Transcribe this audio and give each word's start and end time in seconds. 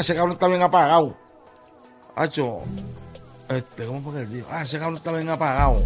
ese 0.00 0.14
cabrón 0.14 0.32
está 0.32 0.48
bien 0.48 0.62
apagado. 0.62 1.16
Hacho, 2.14 2.58
este, 3.48 3.86
¿cómo 3.86 4.02
fue 4.02 4.14
que 4.14 4.20
él 4.20 4.32
dijo? 4.32 4.48
Ah, 4.50 4.62
ese 4.62 4.78
cabrón 4.78 4.96
está 4.96 5.12
bien 5.12 5.28
apagado. 5.28 5.82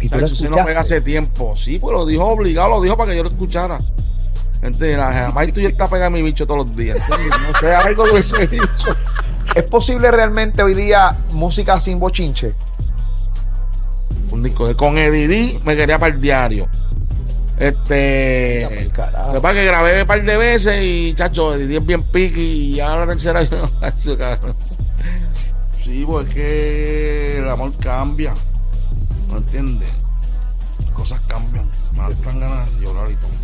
Y 0.00 0.08
tú 0.08 0.18
lo 0.18 0.26
ese 0.26 0.48
no 0.48 0.64
pega 0.64 0.80
hace 0.80 1.00
tiempo. 1.00 1.54
Sí, 1.56 1.78
pues 1.78 1.94
lo 1.94 2.04
dijo 2.04 2.24
obligado, 2.24 2.70
lo 2.70 2.82
dijo 2.82 2.96
para 2.96 3.10
que 3.10 3.16
yo 3.16 3.22
lo 3.22 3.30
escuchara. 3.30 3.78
Entonces, 4.62 4.96
jamás 4.96 5.52
tú 5.52 5.60
ya 5.60 5.68
está 5.68 5.88
pegando 5.88 6.16
mi 6.16 6.22
bicho 6.22 6.46
todos 6.46 6.66
los 6.66 6.76
días. 6.76 6.98
No 7.08 7.58
sé, 7.58 7.74
algo 7.74 8.06
de 8.06 8.20
ese 8.20 8.46
bicho. 8.46 8.96
¿Es 9.54 9.62
posible 9.64 10.10
realmente 10.10 10.62
hoy 10.62 10.74
día 10.74 11.16
música 11.32 11.78
sin 11.78 12.00
bochinche? 12.00 12.54
Un 14.30 14.42
disco 14.42 14.66
de 14.66 14.74
con 14.74 14.98
Eddie 14.98 15.60
me 15.64 15.76
quería 15.76 15.98
para 15.98 16.14
el 16.14 16.20
diario. 16.20 16.68
Este. 17.58 18.68
Ya, 18.68 18.92
carajo. 18.92 19.28
Lo 19.28 19.34
que 19.34 19.40
pasa 19.40 19.54
que 19.54 19.64
grabé 19.64 20.02
un 20.02 20.06
par 20.06 20.24
de 20.24 20.36
veces 20.36 20.82
y, 20.82 21.14
chacho, 21.14 21.54
es 21.54 21.86
bien 21.86 22.02
piqui 22.02 22.74
y 22.74 22.80
ahora 22.80 23.06
la 23.06 23.12
tercera 23.12 23.42
yo. 23.42 23.70
Sí, 25.84 26.02
pues 26.06 26.26
es 26.28 26.34
que 26.34 27.38
el 27.38 27.48
amor 27.48 27.70
cambia. 27.78 28.32
¿No 29.28 29.36
entiendes? 29.36 29.90
Las 30.82 30.90
cosas 30.92 31.20
cambian. 31.28 31.68
Me 31.92 32.14
dan 32.24 32.40
ganas 32.40 32.74
de 32.74 32.86
llorar 32.86 33.10
y 33.10 33.14
todo. 33.16 33.43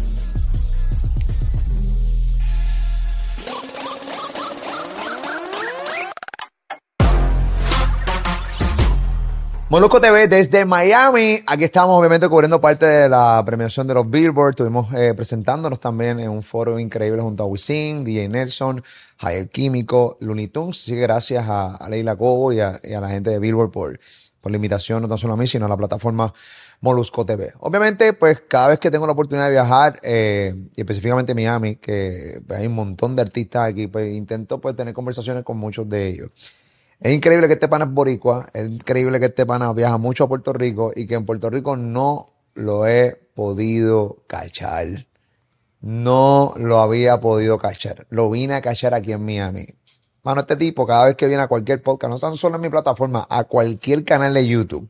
Molusco 9.70 10.00
TV 10.00 10.26
desde 10.26 10.64
Miami. 10.64 11.38
Aquí 11.46 11.62
estamos 11.62 11.96
obviamente 11.96 12.28
cubriendo 12.28 12.60
parte 12.60 12.86
de 12.86 13.08
la 13.08 13.40
premiación 13.46 13.86
de 13.86 13.94
los 13.94 14.10
Billboard. 14.10 14.50
Estuvimos 14.50 14.92
eh, 14.92 15.14
presentándonos 15.14 15.78
también 15.78 16.18
en 16.18 16.28
un 16.28 16.42
foro 16.42 16.80
increíble 16.80 17.22
junto 17.22 17.44
a 17.44 17.46
Wisin, 17.46 18.02
DJ 18.02 18.28
Nelson, 18.30 18.82
Javier 19.16 19.48
Químico, 19.48 20.18
Looney 20.18 20.48
Tunes. 20.48 20.82
Así 20.82 20.94
que 20.94 21.00
gracias 21.02 21.48
a, 21.48 21.76
a 21.76 21.88
Leila 21.88 22.16
Cobo 22.16 22.52
y 22.52 22.58
a, 22.58 22.80
la 22.82 23.08
gente 23.08 23.30
de 23.30 23.38
Billboard 23.38 23.70
por, 23.70 24.00
por 24.40 24.50
la 24.50 24.56
invitación, 24.56 25.02
no 25.02 25.08
tan 25.08 25.18
solo 25.18 25.34
a 25.34 25.36
mí, 25.36 25.46
sino 25.46 25.66
a 25.66 25.68
la 25.68 25.76
plataforma 25.76 26.34
Molusco 26.80 27.24
TV. 27.24 27.52
Obviamente, 27.60 28.12
pues 28.12 28.42
cada 28.48 28.70
vez 28.70 28.80
que 28.80 28.90
tengo 28.90 29.06
la 29.06 29.12
oportunidad 29.12 29.46
de 29.46 29.52
viajar, 29.52 30.00
eh, 30.02 30.52
y 30.74 30.80
específicamente 30.80 31.32
Miami, 31.32 31.76
que 31.76 32.42
hay 32.48 32.66
un 32.66 32.74
montón 32.74 33.14
de 33.14 33.22
artistas 33.22 33.68
aquí, 33.68 33.86
pues 33.86 34.12
intento 34.12 34.60
pues 34.60 34.74
tener 34.74 34.94
conversaciones 34.94 35.44
con 35.44 35.58
muchos 35.58 35.88
de 35.88 36.08
ellos. 36.08 36.30
Es 37.00 37.14
increíble 37.14 37.46
que 37.46 37.54
este 37.54 37.66
pana 37.66 37.86
es 37.86 37.90
boricua, 37.92 38.50
es 38.52 38.68
increíble 38.68 39.18
que 39.18 39.26
este 39.26 39.46
pana 39.46 39.72
viaja 39.72 39.96
mucho 39.96 40.24
a 40.24 40.28
Puerto 40.28 40.52
Rico 40.52 40.92
y 40.94 41.06
que 41.06 41.14
en 41.14 41.24
Puerto 41.24 41.48
Rico 41.48 41.74
no 41.74 42.30
lo 42.52 42.86
he 42.86 43.14
podido 43.34 44.18
cachar. 44.26 45.06
No 45.80 46.52
lo 46.58 46.80
había 46.80 47.18
podido 47.18 47.56
cachar. 47.56 48.06
Lo 48.10 48.28
vine 48.28 48.52
a 48.52 48.60
cachar 48.60 48.92
aquí 48.92 49.12
en 49.12 49.24
Miami. 49.24 49.66
Mano, 50.22 50.42
este 50.42 50.56
tipo, 50.56 50.86
cada 50.86 51.06
vez 51.06 51.16
que 51.16 51.26
viene 51.26 51.42
a 51.42 51.48
cualquier 51.48 51.82
podcast, 51.82 52.12
no 52.12 52.18
tan 52.18 52.36
solo 52.36 52.56
en 52.56 52.62
mi 52.62 52.68
plataforma, 52.68 53.26
a 53.30 53.44
cualquier 53.44 54.04
canal 54.04 54.34
de 54.34 54.46
YouTube, 54.46 54.86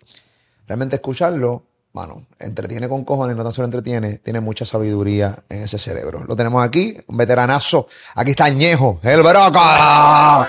realmente 0.66 0.97
escucharlo, 0.97 1.62
mano, 1.92 2.24
entretiene 2.38 2.88
con 2.88 3.05
cojones, 3.05 3.36
no 3.36 3.42
tan 3.42 3.52
solo 3.52 3.64
entretiene, 3.66 4.19
tiene 4.19 4.41
mucha 4.41 4.64
sabiduría 4.64 5.42
en 5.48 5.62
ese 5.62 5.77
cerebro. 5.78 6.24
Lo 6.24 6.36
tenemos 6.36 6.64
aquí, 6.64 6.97
un 7.08 7.16
veteranazo. 7.16 7.86
Aquí 8.14 8.30
está 8.30 8.48
Ñejo, 8.48 9.00
el 9.02 9.22
Broca. 9.22 10.48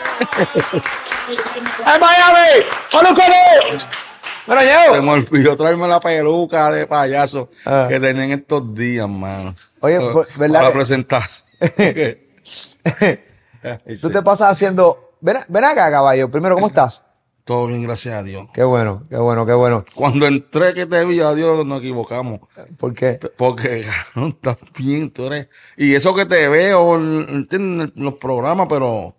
¡En 1.80 2.00
Miami! 2.00 2.66
¡Molusco 2.94 3.16
TV! 3.16 3.34
¡Bueno, 4.48 4.62
Se 4.62 4.68
Ñejo! 4.68 5.02
me 5.04 5.12
olvidó 5.12 5.56
traerme 5.56 5.88
la 5.88 6.00
peluca 6.00 6.72
de 6.72 6.86
payaso 6.88 7.50
Ah. 7.66 7.88
que 7.90 8.00
tenían 8.00 8.32
estos 8.32 8.74
días, 8.76 9.08
mano. 9.10 9.54
Oye, 9.80 10.00
pues, 10.14 10.28
¿verdad 10.38 10.62
Para 10.62 10.74
presentar. 10.74 11.24
Tú 14.02 14.10
te 14.10 14.22
pasas 14.22 14.52
haciendo... 14.52 15.16
Ven, 15.22 15.38
ven 15.48 15.64
acá, 15.64 15.90
caballo. 15.92 16.30
Primero, 16.32 16.56
¿cómo 16.56 16.68
estás? 16.68 17.04
Todo 17.44 17.68
bien, 17.68 17.82
gracias 17.82 18.16
a 18.16 18.24
Dios. 18.24 18.48
Qué 18.54 18.64
bueno, 18.64 19.06
qué 19.10 19.18
bueno, 19.18 19.46
qué 19.46 19.54
bueno. 19.54 19.84
Cuando 19.96 20.28
entré 20.28 20.74
que 20.74 20.86
te 20.86 21.04
vi, 21.06 21.20
a 21.22 21.34
Dios, 21.34 21.66
nos 21.66 21.80
equivocamos. 21.80 22.42
¿Por 22.78 22.94
qué? 22.94 23.20
Porque, 23.38 23.86
cabrón, 24.14 24.30
estás 24.30 24.58
bien, 24.78 25.10
tú 25.12 25.26
eres. 25.26 25.48
Y 25.76 25.96
eso 25.96 26.14
que 26.14 26.26
te 26.26 26.48
veo 26.48 26.96
en, 26.96 27.94
los 27.96 28.16
programas, 28.16 28.68
pero, 28.70 29.16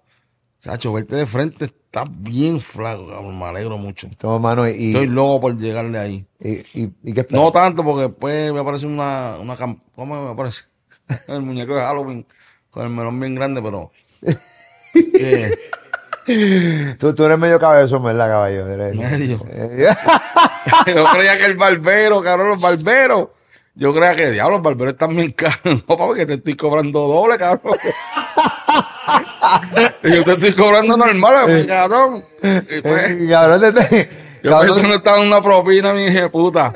Sacho, 0.59 0.93
verte 0.93 1.17
de 1.17 1.27
frente 1.27 1.65
está 1.65 2.05
bien 2.09 2.61
flaco, 2.61 3.09
cabrón. 3.09 3.39
Me 3.39 3.45
alegro 3.47 3.77
mucho. 3.77 4.09
Toma, 4.17 4.39
mano, 4.39 4.69
y... 4.69 4.93
Estoy 4.93 5.09
loco 5.09 5.41
por 5.41 5.59
llegarle 5.59 5.99
ahí. 5.99 6.27
y, 6.39 6.59
y, 6.81 6.93
y 7.03 7.13
qué 7.13 7.21
esperas? 7.21 7.45
No 7.45 7.51
tanto, 7.51 7.85
porque 7.85 8.03
después 8.03 8.53
me 8.53 8.61
aparece 8.61 8.87
una, 8.87 9.37
una 9.41 9.57
¿cómo 9.57 10.27
me 10.27 10.31
aparece? 10.31 10.65
El 11.29 11.43
muñeco 11.43 11.75
de 11.75 11.81
Halloween 11.81 12.27
con 12.73 12.85
el 12.85 12.91
melón 12.91 13.21
bien 13.21 13.35
grande, 13.35 13.63
pero. 13.63 13.93
eh, 14.95 15.51
Tú, 16.99 17.15
tú 17.15 17.25
eres 17.25 17.39
medio 17.39 17.59
cabezón, 17.59 18.03
¿verdad, 18.05 18.29
caballo? 18.29 18.65
Medio. 18.65 19.41
Eh, 19.51 19.87
Yo 20.95 21.05
creía 21.07 21.37
que 21.37 21.45
el 21.47 21.57
barbero, 21.57 22.23
cabrón, 22.23 22.49
los 22.51 22.61
barberos. 22.61 23.29
Yo 23.75 23.93
creía 23.95 24.15
que, 24.15 24.31
diablo, 24.31 24.57
los 24.59 24.63
barberos 24.63 24.93
están 24.95 25.17
bien 25.17 25.33
caros. 25.33 25.83
No, 25.89 25.97
papi, 25.97 26.15
que 26.15 26.27
te 26.27 26.35
estoy 26.35 26.55
cobrando 26.57 27.01
doble, 27.09 27.39
cabrón. 27.39 27.77
Y 30.05 30.11
yo 30.15 30.25
te 30.25 30.33
estoy 30.33 30.53
cobrando 30.53 30.97
normal, 30.97 31.43
pues, 31.45 31.67
cabrón. 31.67 32.25
Y 32.43 32.81
pues, 32.83 33.11
eh, 33.11 33.27
cabrón, 33.31 33.61
te- 33.61 33.73
te- 33.73 34.09
yo 34.43 34.51
cabrón, 34.51 34.75
pensé 34.75 34.89
no 34.89 34.95
estaba 34.95 35.21
en 35.21 35.27
una 35.29 35.41
propina, 35.41 35.93
mi 35.95 36.05
hija 36.05 36.21
de 36.23 36.29
puta. 36.29 36.73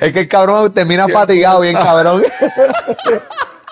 es 0.00 0.12
que 0.12 0.20
el 0.20 0.28
cabrón 0.28 0.72
termina 0.72 1.08
fatigado, 1.08 1.60
bien 1.60 1.74
cabrón. 1.74 2.22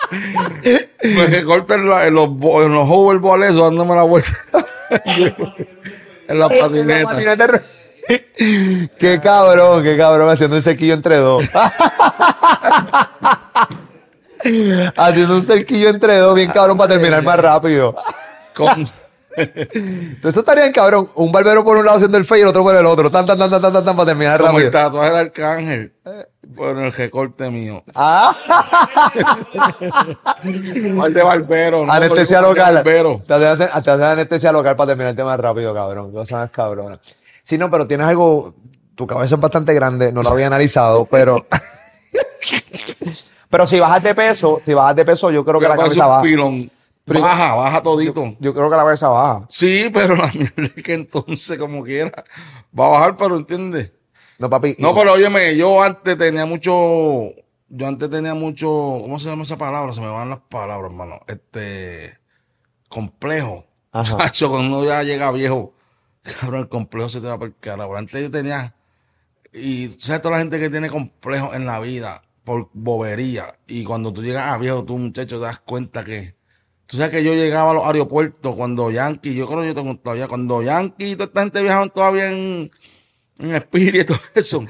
Pues 0.09 1.29
que 1.29 1.43
corten 1.43 1.89
la- 1.89 2.07
en 2.07 2.15
los, 2.15 2.27
en 2.29 2.73
los 2.73 2.87
hoverboard 2.89 3.43
eso, 3.43 3.63
dándome 3.63 3.95
la 3.95 4.03
vuelta. 4.03 4.31
en 6.27 6.39
la 6.39 6.49
patineta. 6.49 7.03
Patineta 7.09 7.63
Qué 8.99 9.19
cabrón, 9.21 9.83
qué 9.83 9.97
cabrón, 9.97 10.29
haciendo 10.29 10.55
un 10.55 10.61
cerquillo 10.61 10.93
entre 10.93 11.17
dos. 11.17 11.43
haciendo 14.95 15.35
un 15.35 15.43
cerquillo 15.43 15.89
entre 15.89 16.17
dos, 16.17 16.35
bien 16.35 16.49
cabrón, 16.51 16.77
para 16.77 16.93
terminar 16.93 17.23
más 17.23 17.39
rápido. 17.39 17.95
Con, 18.55 18.87
Eso 20.23 20.39
estaría 20.39 20.63
bien 20.63 20.73
cabrón. 20.73 21.07
Un 21.15 21.31
barbero 21.31 21.63
por 21.63 21.77
un 21.77 21.85
lado 21.85 21.97
haciendo 21.97 22.17
el 22.17 22.25
fe 22.25 22.39
y 22.39 22.41
el 22.41 22.47
otro 22.47 22.63
por 22.63 22.75
el 22.75 22.85
otro. 22.85 23.09
Tan, 23.11 23.25
tan, 23.25 23.37
tan, 23.37 23.49
tan, 23.49 23.61
tan, 23.61 23.73
tan, 23.73 23.83
tan, 23.85 23.95
para 23.95 24.07
terminar 24.07 24.39
como 24.41 24.57
el 24.59 24.65
rápido. 24.65 24.83
tatuaje 24.83 25.11
de 25.11 25.17
Arcángel. 25.17 25.93
Por 26.55 26.77
el 26.77 26.91
recorte 26.91 27.49
mío. 27.51 27.83
Ah, 27.93 28.35
Mal 30.95 31.13
de 31.13 31.23
barbero. 31.23 31.85
¿no? 31.85 31.91
anestesia 31.91 32.41
local. 32.41 32.75
barbero. 32.75 33.21
Te 33.27 33.33
hacen, 33.33 33.67
te 33.83 33.91
hacen 33.91 34.03
anestesia 34.03 34.51
local 34.51 34.75
para 34.75 34.87
terminarte 34.87 35.23
más 35.23 35.39
rápido, 35.39 35.73
cabrón. 35.73 36.11
Cosas 36.11 36.39
más 36.39 36.51
cabronas. 36.51 36.99
Sí, 37.43 37.57
no, 37.57 37.69
pero 37.69 37.87
tienes 37.87 38.07
algo. 38.07 38.55
Tu 38.95 39.05
cabeza 39.05 39.35
es 39.35 39.41
bastante 39.41 39.73
grande, 39.75 40.11
no 40.11 40.23
lo 40.23 40.29
había 40.29 40.47
analizado, 40.47 41.05
pero. 41.05 41.45
pero 43.49 43.67
si 43.67 43.79
bajas 43.79 44.01
de 44.01 44.15
peso, 44.15 44.59
si 44.65 44.73
bajas 44.73 44.95
de 44.95 45.05
peso, 45.05 45.29
yo 45.29 45.45
creo 45.45 45.59
que 45.59 45.67
la 45.67 45.77
cabeza 45.77 46.07
baja. 46.07 46.23
pilón. 46.23 46.69
Pero- 47.07 47.21
Baja, 47.21 47.55
baja 47.55 47.81
todito. 47.81 48.35
Yo 48.39 48.53
creo 48.53 48.69
que 48.69 48.75
la 48.75 48.83
cabeza 48.83 49.07
baja. 49.07 49.47
Sí, 49.49 49.89
pero 49.93 50.15
la 50.17 50.27
mierda 50.33 50.63
es 50.75 50.83
que 50.83 50.93
entonces, 50.93 51.57
como 51.57 51.81
quiera, 51.83 52.11
va 52.77 52.87
a 52.87 52.89
bajar, 52.89 53.15
pero 53.17 53.37
entiendes. 53.37 53.93
No, 54.39 54.49
papi. 54.49 54.75
No, 54.77 54.93
pero 54.93 55.13
óyeme, 55.13 55.55
yo 55.55 55.81
antes 55.81 56.17
tenía 56.17 56.45
mucho, 56.45 57.31
yo 57.69 57.87
antes 57.87 58.09
tenía 58.09 58.33
mucho, 58.35 58.67
¿cómo 58.67 59.17
se 59.19 59.29
llama 59.29 59.43
esa 59.43 59.57
palabra? 59.57 59.93
Se 59.93 60.01
me 60.01 60.09
van 60.09 60.29
las 60.29 60.39
palabras, 60.49 60.91
hermano. 60.91 61.21
Este, 61.27 62.19
complejo. 62.89 63.65
Ajá. 63.93 64.17
Chacho, 64.17 64.49
cuando 64.49 64.77
uno 64.79 64.85
ya 64.87 65.01
llega 65.03 65.31
viejo, 65.31 65.73
cabrón, 66.41 66.61
el 66.61 66.69
complejo 66.69 67.09
se 67.09 67.21
te 67.21 67.27
va 67.27 67.39
por 67.39 67.47
el 67.47 67.55
carajo. 67.57 67.95
Antes 67.95 68.21
yo 68.21 68.29
tenía, 68.29 68.75
y 69.53 69.95
sabes 69.97 70.21
toda 70.21 70.33
la 70.33 70.39
gente 70.39 70.59
que 70.59 70.69
tiene 70.69 70.89
complejo 70.89 71.53
en 71.53 71.65
la 71.65 71.79
vida 71.79 72.21
por 72.43 72.69
bobería. 72.73 73.57
Y 73.65 73.85
cuando 73.85 74.13
tú 74.13 74.21
llegas 74.21 74.51
a 74.51 74.57
viejo, 74.57 74.83
tú 74.83 74.97
muchacho 74.97 75.37
te 75.39 75.45
das 75.45 75.59
cuenta 75.59 76.03
que, 76.05 76.35
tú 76.87 76.97
sabes 76.97 77.11
que 77.11 77.23
yo 77.23 77.33
llegaba 77.33 77.71
a 77.71 77.73
los 77.75 77.85
aeropuertos 77.85 78.55
cuando 78.55 78.89
Yankee, 78.91 79.35
yo 79.35 79.47
creo 79.47 79.61
que 79.61 79.67
yo 79.67 79.75
tengo 79.75 79.95
todavía, 79.97 80.27
cuando 80.27 80.61
Yankee 80.63 81.11
y 81.11 81.15
toda 81.15 81.25
esta 81.27 81.41
gente 81.41 81.61
viajaban 81.61 81.89
todavía 81.91 82.31
en, 82.31 82.71
en 83.39 83.55
Spirit 83.55 84.01
y 84.01 84.05
todo 84.05 84.17
eso. 84.35 84.65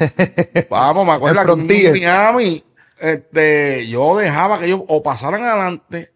Vamos, 0.69 1.05
me 1.05 1.11
acuerdo 1.13 1.41
En 1.53 1.67
que 1.67 1.87
en 1.87 1.93
Miami, 1.93 2.63
este, 2.99 3.87
yo 3.87 4.17
dejaba 4.17 4.59
que 4.59 4.65
ellos 4.65 4.81
o 4.87 5.01
pasaran 5.01 5.43
adelante 5.43 6.11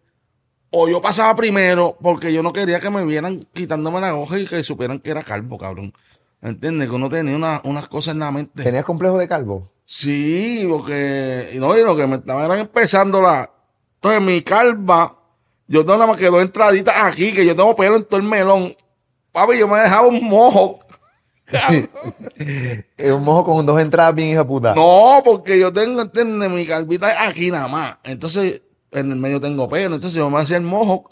o 0.70 0.88
yo 0.88 1.00
pasaba 1.00 1.34
primero 1.36 1.96
porque 2.00 2.32
yo 2.32 2.42
no 2.42 2.52
quería 2.52 2.80
que 2.80 2.90
me 2.90 3.04
vieran 3.04 3.46
quitándome 3.52 4.00
la 4.00 4.14
hoja 4.14 4.38
y 4.38 4.46
que 4.46 4.62
supieran 4.62 4.98
que 5.00 5.10
era 5.10 5.22
calvo, 5.22 5.58
cabrón. 5.58 5.92
¿Entiendes? 6.40 6.88
Que 6.88 6.94
uno 6.96 7.08
tenía 7.08 7.36
una- 7.36 7.60
unas 7.64 7.88
cosas 7.88 8.14
en 8.14 8.20
la 8.20 8.32
mente. 8.32 8.62
¿Tenías 8.64 8.84
complejo 8.84 9.16
de 9.18 9.28
calvo? 9.28 9.70
Sí, 9.84 10.66
porque, 10.68 11.50
y 11.52 11.58
no, 11.58 11.76
y 11.78 11.82
lo 11.84 11.94
que 11.94 12.06
me 12.06 12.16
estaban 12.16 12.58
empezando 12.58 13.20
la, 13.22 13.48
entonces 13.96 14.22
mi 14.22 14.42
calva, 14.42 15.18
yo 15.66 15.80
tengo 15.80 15.94
nada 15.94 16.06
más 16.06 16.16
que 16.16 16.26
dos 16.26 16.42
entraditas 16.42 16.94
aquí, 17.02 17.32
que 17.32 17.46
yo 17.46 17.56
tengo 17.56 17.74
pelo 17.76 17.96
en 17.96 18.04
todo 18.04 18.20
el 18.20 18.26
melón. 18.26 18.76
Papi, 19.32 19.58
yo 19.58 19.68
me 19.68 19.78
dejaba 19.78 20.06
un 20.06 20.24
mojo. 20.24 20.80
Un 22.98 23.24
mojo 23.24 23.44
con 23.44 23.66
dos 23.66 23.78
entradas 23.78 24.14
bien 24.14 24.28
hija 24.28 24.46
puta. 24.46 24.74
No, 24.74 25.20
porque 25.22 25.58
yo 25.58 25.70
tengo, 25.70 26.00
¿entiendes? 26.00 26.48
Mi 26.50 26.64
calvita 26.64 27.12
es 27.12 27.28
aquí 27.28 27.50
nada 27.50 27.68
más. 27.68 27.98
Entonces, 28.04 28.62
en 28.90 29.10
el 29.10 29.18
medio 29.18 29.38
tengo 29.38 29.68
pelo. 29.68 29.94
Entonces 29.94 30.14
yo 30.14 30.30
me 30.30 30.38
hacía 30.40 30.56
el 30.56 30.62
mojo 30.62 31.10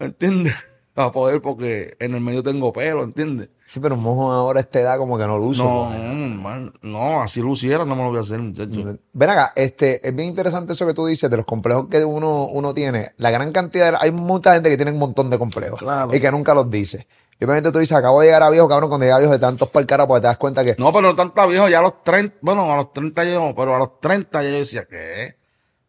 ¿entiendes? 0.00 0.54
Para 1.00 1.12
poder, 1.12 1.40
porque 1.40 1.96
en 1.98 2.14
el 2.14 2.20
medio 2.20 2.42
tengo 2.42 2.72
pelo, 2.72 3.02
¿entiendes? 3.04 3.48
Sí, 3.66 3.80
pero 3.80 3.94
un 3.94 4.02
mojo 4.02 4.30
ahora 4.30 4.58
a 4.58 4.62
esta 4.62 4.80
edad 4.80 4.98
como 4.98 5.16
que 5.16 5.26
no 5.26 5.38
lo 5.38 5.46
uso. 5.46 5.64
No, 5.64 6.42
pues. 6.42 6.72
no, 6.82 7.22
así 7.22 7.40
luciera, 7.40 7.84
no 7.86 7.96
me 7.96 8.02
lo 8.02 8.08
voy 8.10 8.18
a 8.18 8.20
hacer, 8.20 8.38
muchacho. 8.40 8.98
Ven 9.12 9.30
acá, 9.30 9.52
este, 9.56 10.06
es 10.06 10.14
bien 10.14 10.28
interesante 10.28 10.74
eso 10.74 10.86
que 10.86 10.92
tú 10.92 11.06
dices 11.06 11.30
de 11.30 11.36
los 11.38 11.46
complejos 11.46 11.86
que 11.90 12.04
uno, 12.04 12.46
uno 12.48 12.74
tiene. 12.74 13.12
La 13.16 13.30
gran 13.30 13.50
cantidad, 13.52 13.92
de- 13.92 13.98
hay 14.00 14.10
mucha 14.12 14.52
gente 14.52 14.68
que 14.68 14.76
tiene 14.76 14.92
un 14.92 14.98
montón 14.98 15.30
de 15.30 15.38
complejos 15.38 15.78
Claro. 15.78 16.14
y 16.14 16.20
que 16.20 16.30
nunca 16.30 16.52
los 16.52 16.70
dice. 16.70 17.06
Y 17.38 17.44
obviamente 17.44 17.72
tú 17.72 17.78
dices, 17.78 17.96
acabo 17.96 18.20
de 18.20 18.26
llegar 18.26 18.42
a 18.42 18.50
viejo, 18.50 18.68
cabrón, 18.68 18.90
cuando 18.90 19.06
llega 19.06 19.16
a 19.16 19.20
viejo 19.20 19.32
de 19.32 19.38
tantos 19.38 19.70
para 19.70 19.80
el 19.80 19.86
cara, 19.86 20.06
porque 20.06 20.20
te 20.20 20.26
das 20.26 20.36
cuenta 20.36 20.62
que 20.62 20.76
No, 20.78 20.90
pero 20.92 21.02
no 21.08 21.16
tanta 21.16 21.46
viejo, 21.46 21.68
ya 21.70 21.78
a 21.78 21.82
los 21.82 22.02
30, 22.04 22.36
bueno, 22.42 22.70
a 22.70 22.76
los 22.76 22.92
30 22.92 23.24
yo, 23.24 23.54
pero 23.56 23.74
a 23.74 23.78
los 23.78 23.98
30 24.00 24.42
ya 24.42 24.50
yo 24.50 24.56
decía, 24.56 24.84
¿qué? 24.86 25.36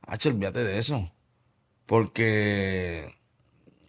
Hacho, 0.07 0.29
olvídate 0.29 0.63
de 0.63 0.79
eso. 0.79 1.11
Porque, 1.85 3.13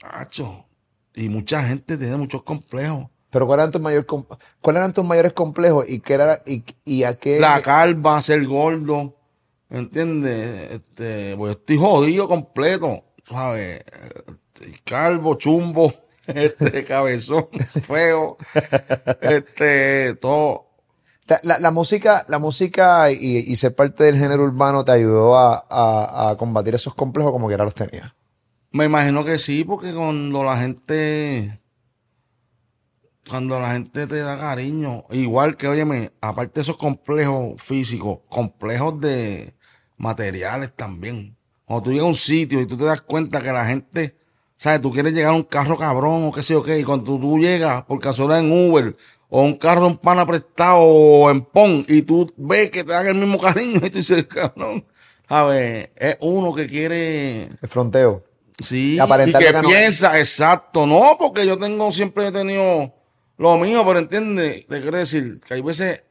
hacho, 0.02 0.66
y 1.14 1.28
mucha 1.28 1.62
gente 1.64 1.96
tiene 1.96 2.16
muchos 2.16 2.42
complejos. 2.42 3.06
Pero 3.30 3.46
¿cuáles 3.46 3.62
eran 3.64 3.72
tus 3.72 3.80
mayores, 3.80 4.04
com- 4.06 4.26
cuáles 4.60 4.80
eran 4.80 4.92
tus 4.92 5.04
mayores 5.04 5.32
complejos 5.32 5.86
y 5.88 6.00
qué 6.00 6.14
era, 6.14 6.42
y, 6.46 6.64
y 6.84 7.04
a 7.04 7.14
qué? 7.14 7.40
La 7.40 7.62
calva, 7.62 8.20
ser 8.20 8.46
gordo, 8.46 9.16
¿entiendes? 9.70 10.70
Este, 10.72 11.34
pues 11.36 11.54
yo 11.54 11.58
estoy 11.60 11.76
jodido 11.78 12.28
completo, 12.28 13.04
¿sabes? 13.28 13.82
Este, 13.86 14.80
calvo, 14.84 15.36
chumbo, 15.36 15.94
este, 16.26 16.84
cabezón, 16.84 17.48
feo, 17.86 18.36
este, 19.20 20.14
todo. 20.16 20.68
La, 21.42 21.58
la 21.58 21.70
música, 21.70 22.26
la 22.28 22.38
música 22.38 23.10
y, 23.10 23.16
y 23.38 23.56
ser 23.56 23.74
parte 23.74 24.04
del 24.04 24.18
género 24.18 24.42
urbano 24.44 24.84
te 24.84 24.92
ayudó 24.92 25.38
a, 25.38 25.64
a- 25.70 26.30
a 26.30 26.36
combatir 26.36 26.74
esos 26.74 26.94
complejos 26.94 27.32
como 27.32 27.48
que 27.48 27.54
era 27.54 27.64
los 27.64 27.74
tenías. 27.74 28.12
Me 28.72 28.86
imagino 28.86 29.22
que 29.22 29.38
sí, 29.38 29.64
porque 29.64 29.92
cuando 29.92 30.42
la 30.42 30.56
gente, 30.56 31.60
cuando 33.28 33.60
la 33.60 33.72
gente 33.72 34.06
te 34.06 34.16
da 34.16 34.38
cariño, 34.38 35.04
igual 35.10 35.58
que, 35.58 35.68
óyeme, 35.68 36.12
aparte 36.22 36.54
de 36.54 36.60
esos 36.62 36.78
complejos 36.78 37.60
físicos, 37.60 38.20
complejos 38.30 38.98
de 38.98 39.52
materiales 39.98 40.74
también. 40.74 41.36
Cuando 41.66 41.84
tú 41.84 41.90
llegas 41.90 42.06
a 42.06 42.08
un 42.08 42.14
sitio 42.14 42.62
y 42.62 42.66
tú 42.66 42.78
te 42.78 42.84
das 42.84 43.02
cuenta 43.02 43.42
que 43.42 43.52
la 43.52 43.66
gente, 43.66 44.16
¿sabes? 44.56 44.80
Tú 44.80 44.90
quieres 44.90 45.12
llegar 45.12 45.32
a 45.32 45.36
un 45.36 45.42
carro 45.42 45.76
cabrón 45.76 46.24
o 46.24 46.32
qué 46.32 46.42
sé 46.42 46.54
yo 46.54 46.62
qué, 46.62 46.78
y 46.78 46.84
cuando 46.84 47.18
tú, 47.18 47.38
llegas 47.38 47.84
por 47.84 48.00
casualidad 48.00 48.40
en 48.40 48.52
Uber 48.70 48.96
o 49.28 49.42
un 49.42 49.58
carro 49.58 49.86
en 49.86 49.98
pana 49.98 50.24
prestado 50.26 50.78
o 50.78 51.30
en 51.30 51.42
PON 51.42 51.84
y 51.88 52.02
tú 52.02 52.26
ves 52.38 52.70
que 52.70 52.84
te 52.84 52.92
dan 52.92 53.06
el 53.06 53.16
mismo 53.16 53.38
cariño 53.38 53.80
y 53.84 53.90
tú 53.90 53.98
dices, 53.98 54.26
cabrón, 54.26 54.86
¿sabes? 55.28 55.90
Es 55.94 56.16
uno 56.20 56.54
que 56.54 56.66
quiere... 56.66 57.50
El 57.60 57.68
fronteo. 57.68 58.31
Sí, 58.62 58.98
Y 58.98 59.32
que, 59.32 59.52
no 59.52 59.62
piensa, 59.62 60.18
exacto, 60.18 60.86
no, 60.86 61.16
porque 61.18 61.46
yo 61.46 61.58
tengo, 61.58 61.90
siempre 61.92 62.28
he 62.28 62.32
tenido 62.32 62.94
lo 63.36 63.58
mío, 63.58 63.84
pero 63.86 63.98
entiende, 63.98 64.66
te 64.68 64.80
quiero 64.80 64.98
decir 64.98 65.40
que 65.46 65.54
hay 65.54 65.62
veces, 65.62 66.02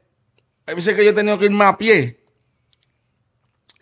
hay 0.66 0.76
veces 0.76 0.96
que 0.96 1.04
yo 1.04 1.12
he 1.12 1.14
tenido 1.14 1.40
que 1.40 1.46
irme 1.46 1.66
a 1.66 1.78
pie 1.78 2.22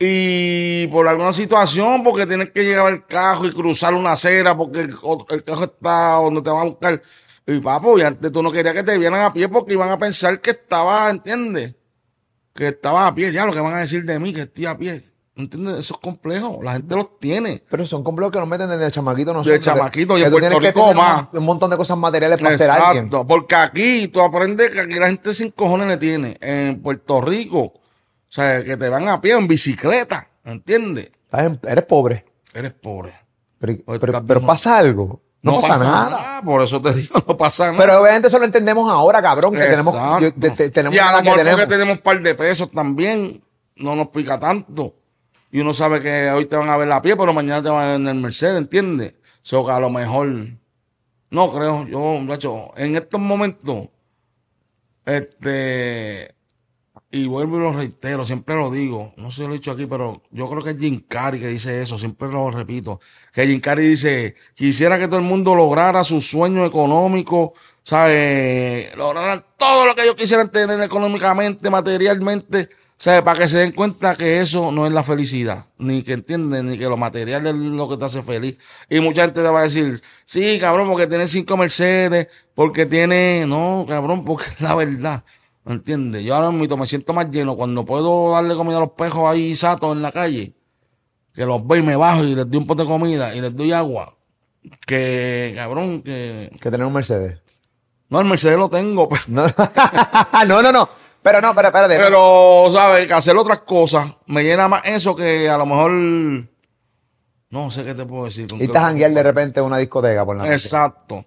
y 0.02 0.88
por 0.88 1.10
alguna 1.10 1.34
situación, 1.34 2.04
porque 2.04 2.26
tienes 2.26 2.52
que 2.52 2.64
llegar 2.64 2.88
al 2.88 3.06
carro 3.06 3.46
y 3.46 3.52
cruzar 3.52 3.94
una 3.94 4.14
acera 4.14 4.56
porque 4.56 4.80
el, 4.80 4.98
el 5.30 5.44
carro 5.44 5.66
está 5.66 6.14
donde 6.14 6.42
te 6.42 6.50
va 6.50 6.62
a 6.62 6.66
buscar. 6.66 7.02
Y 7.46 7.60
papo, 7.60 8.00
y 8.00 8.04
antes 8.04 8.32
tú 8.32 8.42
no 8.42 8.52
querías 8.52 8.74
que 8.76 8.84
te 8.84 8.98
vieran 8.98 9.22
a 9.22 9.34
pie 9.34 9.50
porque 9.50 9.74
iban 9.74 9.90
a 9.90 9.98
pensar 9.98 10.40
que 10.40 10.52
estaba, 10.52 11.10
¿entiendes? 11.10 11.76
Que 12.54 12.70
estaba 12.70 13.08
a 13.08 13.14
pie, 13.14 13.32
ya 13.34 13.46
lo 13.46 13.52
que 13.52 13.60
van 13.60 13.74
a 13.74 13.80
decir 13.80 14.06
de 14.06 14.20
mí, 14.20 14.34
que 14.34 14.42
estoy 14.42 14.68
a 14.68 14.78
pie. 14.78 15.09
¿Entiendes? 15.40 15.80
Eso 15.80 15.94
es 15.94 16.00
complejo, 16.02 16.60
la 16.62 16.74
gente 16.74 16.96
los 16.98 17.18
tiene. 17.18 17.64
Pero 17.70 17.86
son 17.86 18.04
complejos 18.04 18.34
que 18.34 18.40
nos 18.40 18.48
meten 18.50 18.68
desde 18.70 18.92
chamaquito 18.92 19.32
nosotros. 19.32 19.62
chamaquito, 19.62 20.18
y 20.18 20.22
que 20.22 20.26
en 20.28 20.32
Puerto 20.34 20.60
que 20.60 20.68
Rico 20.68 20.94
más. 20.94 21.28
un 21.32 21.46
montón 21.46 21.70
de 21.70 21.78
cosas 21.78 21.98
materiales 21.98 22.42
para 22.42 22.58
ser 22.58 22.70
alguien. 22.70 23.06
Exacto, 23.06 23.26
porque 23.26 23.56
aquí 23.56 24.08
tú 24.10 24.20
aprendes 24.22 24.70
que 24.72 24.82
aquí 24.82 24.96
la 24.96 25.08
gente 25.08 25.34
sin 25.34 25.52
cojones 25.52 25.88
le 25.88 25.96
tiene. 25.96 26.38
En 26.42 26.82
Puerto 26.82 27.22
Rico, 27.22 27.60
o 27.62 27.82
sea, 28.28 28.62
que 28.66 28.76
te 28.76 28.90
van 28.90 29.08
a 29.08 29.22
pie 29.22 29.32
en 29.34 29.48
bicicleta, 29.48 30.28
¿entiendes? 30.44 31.10
Eres 31.64 31.86
pobre. 31.86 32.26
Eres 32.54 32.74
pobre. 32.74 33.14
Pero, 33.60 34.42
pasa 34.46 34.78
algo. 34.78 35.22
No, 35.42 35.62
pasa, 35.62 35.78
nada. 35.78 36.42
Por 36.44 36.62
eso 36.64 36.82
te 36.82 36.94
digo, 36.94 37.16
no 37.28 37.38
pasa 37.38 37.72
nada. 37.72 37.78
Pero 37.78 38.02
obviamente 38.02 38.28
eso 38.28 38.40
lo 38.40 38.46
entendemos 38.46 38.92
ahora, 38.92 39.22
cabrón, 39.22 39.54
que 39.54 39.62
tenemos, 39.62 39.94
Exacto. 39.96 40.20
yo- 40.20 40.34
te- 40.34 40.52
te- 40.52 40.70
tenemos 40.70 40.96
y 40.98 41.00
a 41.00 41.12
lo 41.14 41.18
que 41.20 41.24
mejor 41.24 41.38
tenemos. 41.38 41.60
porque 41.62 41.74
tenemos 41.76 41.96
un 41.98 42.04
par 42.04 42.22
de 42.22 42.36
pesos 42.36 42.70
también, 42.72 43.42
no 43.78 43.96
nos 43.96 44.08
pica 44.10 44.38
tanto. 44.38 44.96
Y 45.52 45.62
uno 45.62 45.74
sabe 45.74 46.02
que 46.02 46.30
hoy 46.30 46.46
te 46.46 46.56
van 46.56 46.70
a 46.70 46.78
ver 46.78 46.92
a 46.92 47.02
pie, 47.02 47.16
pero 47.16 47.34
mañana 47.34 47.64
te 47.64 47.70
van 47.70 47.84
a 47.84 47.86
ver 47.88 47.96
en 47.96 48.08
el 48.08 48.16
Mercedes, 48.16 48.58
¿entiendes? 48.58 49.16
O 49.42 49.46
sea, 49.46 49.64
que 49.66 49.72
a 49.72 49.80
lo 49.80 49.90
mejor, 49.90 50.28
no 51.32 51.52
creo, 51.52 51.88
yo, 51.88 52.00
muchacho, 52.00 52.72
en 52.78 52.96
estos 52.96 53.20
momentos, 53.20 53.88
este, 55.06 56.36
y 57.12 57.26
vuelvo 57.26 57.58
y 57.58 57.62
lo 57.62 57.74
reitero, 57.74 58.24
siempre 58.26 58.56
lo 58.56 58.70
digo, 58.70 59.14
no 59.18 59.32
sé 59.32 59.38
si 59.38 59.48
lo 59.48 59.50
he 59.50 59.58
dicho 59.58 59.72
aquí, 59.72 59.88
pero 59.88 60.22
yo 60.30 60.48
creo 60.48 60.64
que 60.64 60.72
es 60.72 60.78
Jim 60.78 61.04
Carrey 61.08 61.40
que 61.40 61.48
dice 61.48 61.82
eso, 61.82 61.98
siempre 61.98 62.28
lo 62.28 62.52
repito, 62.52 63.00
que 63.34 63.48
Jim 63.48 63.60
Carrey 63.60 63.88
dice, 63.88 64.36
quisiera 64.54 65.00
que 65.00 65.08
todo 65.08 65.18
el 65.18 65.26
mundo 65.26 65.56
lograra 65.56 66.04
su 66.04 66.22
sueño 66.22 66.64
económico, 66.64 67.54
¿sabes? 67.82 68.96
Lograran 68.96 69.44
todo 69.58 69.88
lo 69.88 69.96
que 69.96 70.04
ellos 70.04 70.14
quisieran 70.14 70.52
tener 70.52 70.80
económicamente, 70.82 71.72
materialmente, 71.72 72.70
¿sabes? 73.00 73.22
Para 73.24 73.40
que 73.40 73.50
se 73.50 73.58
den 73.58 73.72
cuenta 73.72 74.16
que 74.16 74.42
eso 74.42 74.72
no 74.72 74.86
es 74.86 74.92
la 74.92 75.04
felicidad, 75.04 75.66
ni 75.78 76.04
que 76.04 76.14
entienden, 76.14 76.68
ni 76.68 76.78
que 76.78 76.86
lo 76.86 76.98
material 76.98 77.48
es 77.48 77.56
lo 77.56 77.90
que 77.90 77.98
te 77.98 78.06
hace 78.06 78.22
feliz. 78.22 78.58
Y 78.90 79.00
mucha 79.00 79.24
gente 79.24 79.42
te 79.42 79.50
va 79.50 79.62
a 79.62 79.64
decir, 79.64 80.02
sí, 80.26 80.60
cabrón, 80.60 80.90
porque 80.90 81.08
tiene 81.08 81.26
cinco 81.28 81.58
Mercedes, 81.58 82.28
porque 82.54 82.86
tiene, 82.86 83.46
no, 83.48 83.86
cabrón, 83.88 84.26
porque 84.26 84.46
es 84.52 84.62
la 84.62 84.76
verdad. 84.76 85.24
¿Entiendes? 85.66 86.24
Yo 86.24 86.36
ahora 86.36 86.52
mismo 86.52 86.78
me 86.78 86.88
siento 86.88 87.14
más 87.14 87.30
lleno 87.30 87.56
cuando 87.56 87.86
puedo 87.86 88.32
darle 88.32 88.56
comida 88.56 88.78
a 88.78 88.82
los 88.82 88.92
pejos 88.92 89.30
ahí 89.30 89.56
satos 89.56 89.96
en 89.96 90.02
la 90.02 90.12
calle, 90.12 90.54
que 91.34 91.46
los 91.46 91.66
veo 91.66 91.80
y 91.80 91.84
me 91.84 91.96
bajo 91.96 92.24
y 92.24 92.36
les 92.36 92.50
doy 92.50 92.60
un 92.60 92.68
pote 92.68 92.84
de 92.84 92.88
comida 92.88 93.34
y 93.34 93.42
les 93.42 93.56
doy 93.56 93.72
agua. 93.72 94.16
Que, 94.86 95.54
cabrón, 95.56 96.02
que... 96.02 96.52
Que 96.60 96.70
tener 96.70 96.86
un 96.86 96.94
Mercedes. 96.94 97.40
No, 98.10 98.20
el 98.20 98.28
Mercedes 98.28 98.58
lo 98.58 98.70
tengo, 98.70 99.08
pero... 99.08 99.22
No, 99.28 100.62
no, 100.62 100.62
no. 100.64 100.72
no. 100.72 100.90
Pero 101.22 101.42
no, 101.42 101.54
pero 101.54 101.68
espérate. 101.68 101.98
Pero, 101.98 102.66
¿sabes? 102.72 103.08
Que 103.08 103.14
hacer 103.14 103.36
otras 103.36 103.60
cosas 103.60 104.08
me 104.28 104.44
llena 104.44 104.68
más 104.68 104.82
eso 104.86 105.16
que 105.16 105.50
a 105.50 105.58
lo 105.58 105.66
mejor. 105.66 105.92
No 107.52 107.72
sé 107.72 107.84
qué 107.84 107.94
te 107.96 108.06
puedo 108.06 108.26
decir. 108.26 108.48
y 108.60 108.64
estás 108.64 108.84
janguear 108.84 109.12
de 109.12 109.24
repente 109.24 109.60
en 109.60 109.66
una 109.66 109.78
discoteca 109.78 110.26
por 110.26 110.38
la 110.38 110.44
noche. 110.44 110.54
Exacto. 110.54 111.26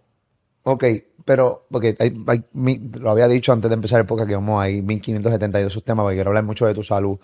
Ok, 0.63 0.85
pero, 1.25 1.67
porque 1.71 1.97
hay- 1.99 2.17
hay 2.29 2.45
mi- 2.53 2.79
lo 2.79 3.11
había 3.11 3.27
dicho 3.27 3.53
antes 3.53 3.69
de 3.69 3.75
empezar 3.75 4.01
el 4.01 4.07
podcast 4.07 4.29
que 4.29 4.37
vamos 4.37 4.63
ahí 4.63 4.81
1572 4.83 5.73
sus 5.73 5.85
temas, 5.85 6.05
porque 6.05 6.17
quiero 6.17 6.31
hablar 6.31 6.45
mucho 6.45 6.65
de 6.67 6.75
tu 6.75 6.85
salud 6.85 7.19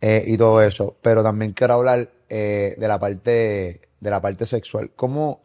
eh, 0.00 0.24
y 0.26 0.36
todo 0.38 0.62
eso, 0.62 0.96
pero 1.02 1.22
también 1.22 1.52
quiero 1.52 1.74
hablar 1.74 2.08
eh, 2.28 2.74
de 2.78 2.88
la 2.88 2.98
parte 2.98 3.80
de 4.00 4.10
la 4.10 4.20
parte 4.22 4.46
sexual. 4.46 4.90
¿Cómo, 4.96 5.42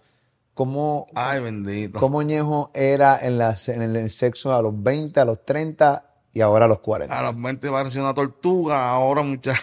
cómo, 0.53 1.07
Ay, 1.13 1.41
bendito. 1.41 1.99
cómo 1.99 2.21
Ñejo 2.23 2.71
era 2.73 3.19
en, 3.21 3.37
la, 3.37 3.55
en 3.67 3.81
el 3.95 4.09
sexo 4.09 4.53
a 4.53 4.61
los 4.61 4.81
20, 4.81 5.19
a 5.19 5.25
los 5.25 5.45
30 5.45 6.06
y 6.37 6.41
ahora 6.41 6.65
a 6.65 6.67
los 6.67 6.79
40? 6.79 7.17
A 7.17 7.21
los 7.23 7.41
20 7.41 7.69
parecía 7.71 8.01
una 8.01 8.13
tortuga, 8.13 8.89
ahora 8.89 9.23
mucha. 9.23 9.53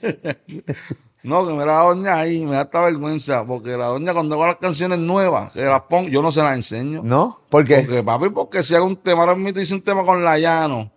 no, 1.22 1.46
que 1.46 1.52
me 1.54 1.64
la 1.64 1.78
doña 1.80 2.18
ahí, 2.18 2.44
me 2.44 2.54
da 2.54 2.62
esta 2.62 2.80
vergüenza, 2.80 3.44
porque 3.44 3.70
la 3.70 3.86
doña 3.86 4.12
cuando 4.12 4.34
hago 4.34 4.46
las 4.46 4.56
canciones 4.56 4.98
nuevas, 4.98 5.52
que 5.52 5.62
las 5.62 5.82
pongo, 5.82 6.08
yo 6.08 6.22
no 6.22 6.32
se 6.32 6.42
las 6.42 6.54
enseño. 6.54 7.00
¿No? 7.02 7.40
¿Por 7.48 7.64
qué? 7.64 7.78
Porque, 7.80 8.02
papi, 8.02 8.28
porque 8.30 8.62
si 8.62 8.74
hago 8.74 8.86
un 8.86 8.96
tema, 8.96 9.20
ahora 9.22 9.34
mismo 9.34 9.60
hice 9.60 9.74
un 9.74 9.82
tema 9.82 10.04
con 10.04 10.24
Layano. 10.24 10.90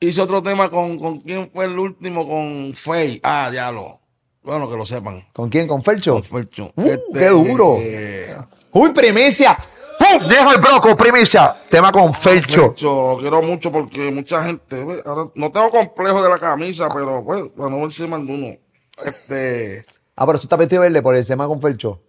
Hice 0.00 0.22
otro 0.22 0.42
tema 0.42 0.70
con, 0.70 0.98
con 0.98 1.20
quién 1.20 1.50
fue 1.52 1.66
el 1.66 1.78
último, 1.78 2.26
con 2.26 2.72
Fey. 2.74 3.20
Ah, 3.22 3.50
diablo. 3.52 4.00
Bueno, 4.42 4.70
que 4.70 4.76
lo 4.76 4.86
sepan. 4.86 5.26
¿Con 5.34 5.50
quién? 5.50 5.68
¿Con 5.68 5.82
Felcho? 5.82 6.14
Con 6.14 6.22
Fercho. 6.22 6.72
Uh, 6.74 6.96
qué 7.12 7.26
duro. 7.28 7.76
eh, 7.78 8.34
¡Uy, 8.72 8.90
primicia! 8.92 9.58
¡Pum! 10.00 10.28
¡Dejo 10.28 10.52
el 10.52 10.60
broco, 10.60 10.96
primicia! 10.96 11.60
Tema 11.68 11.92
con 11.92 12.14
Felcho. 12.14 12.68
Fercho, 12.68 13.12
lo 13.12 13.18
quiero 13.18 13.42
mucho 13.42 13.70
porque 13.70 14.10
mucha 14.10 14.42
gente, 14.42 15.02
ahora, 15.04 15.30
no 15.34 15.52
tengo 15.52 15.70
complejo 15.70 16.22
de 16.22 16.28
la 16.30 16.38
camisa, 16.38 16.88
pero 16.92 17.22
pues, 17.22 17.44
bueno, 17.54 17.82
ver 17.82 17.92
si 17.92 18.08
mando 18.08 18.32
uno. 18.32 18.56
Este, 19.04 19.84
Ah, 20.16 20.26
pero 20.26 20.36
eso 20.36 20.44
está 20.46 20.56
vestido 20.56 20.82
verde 20.82 21.00
por 21.02 21.14
el 21.14 21.26
tema 21.26 21.46
con 21.46 21.60
Felcho. 21.60 22.00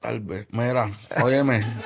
tal 0.00 0.20
vez, 0.20 0.46
mira, 0.50 0.90
óyeme. 1.22 1.64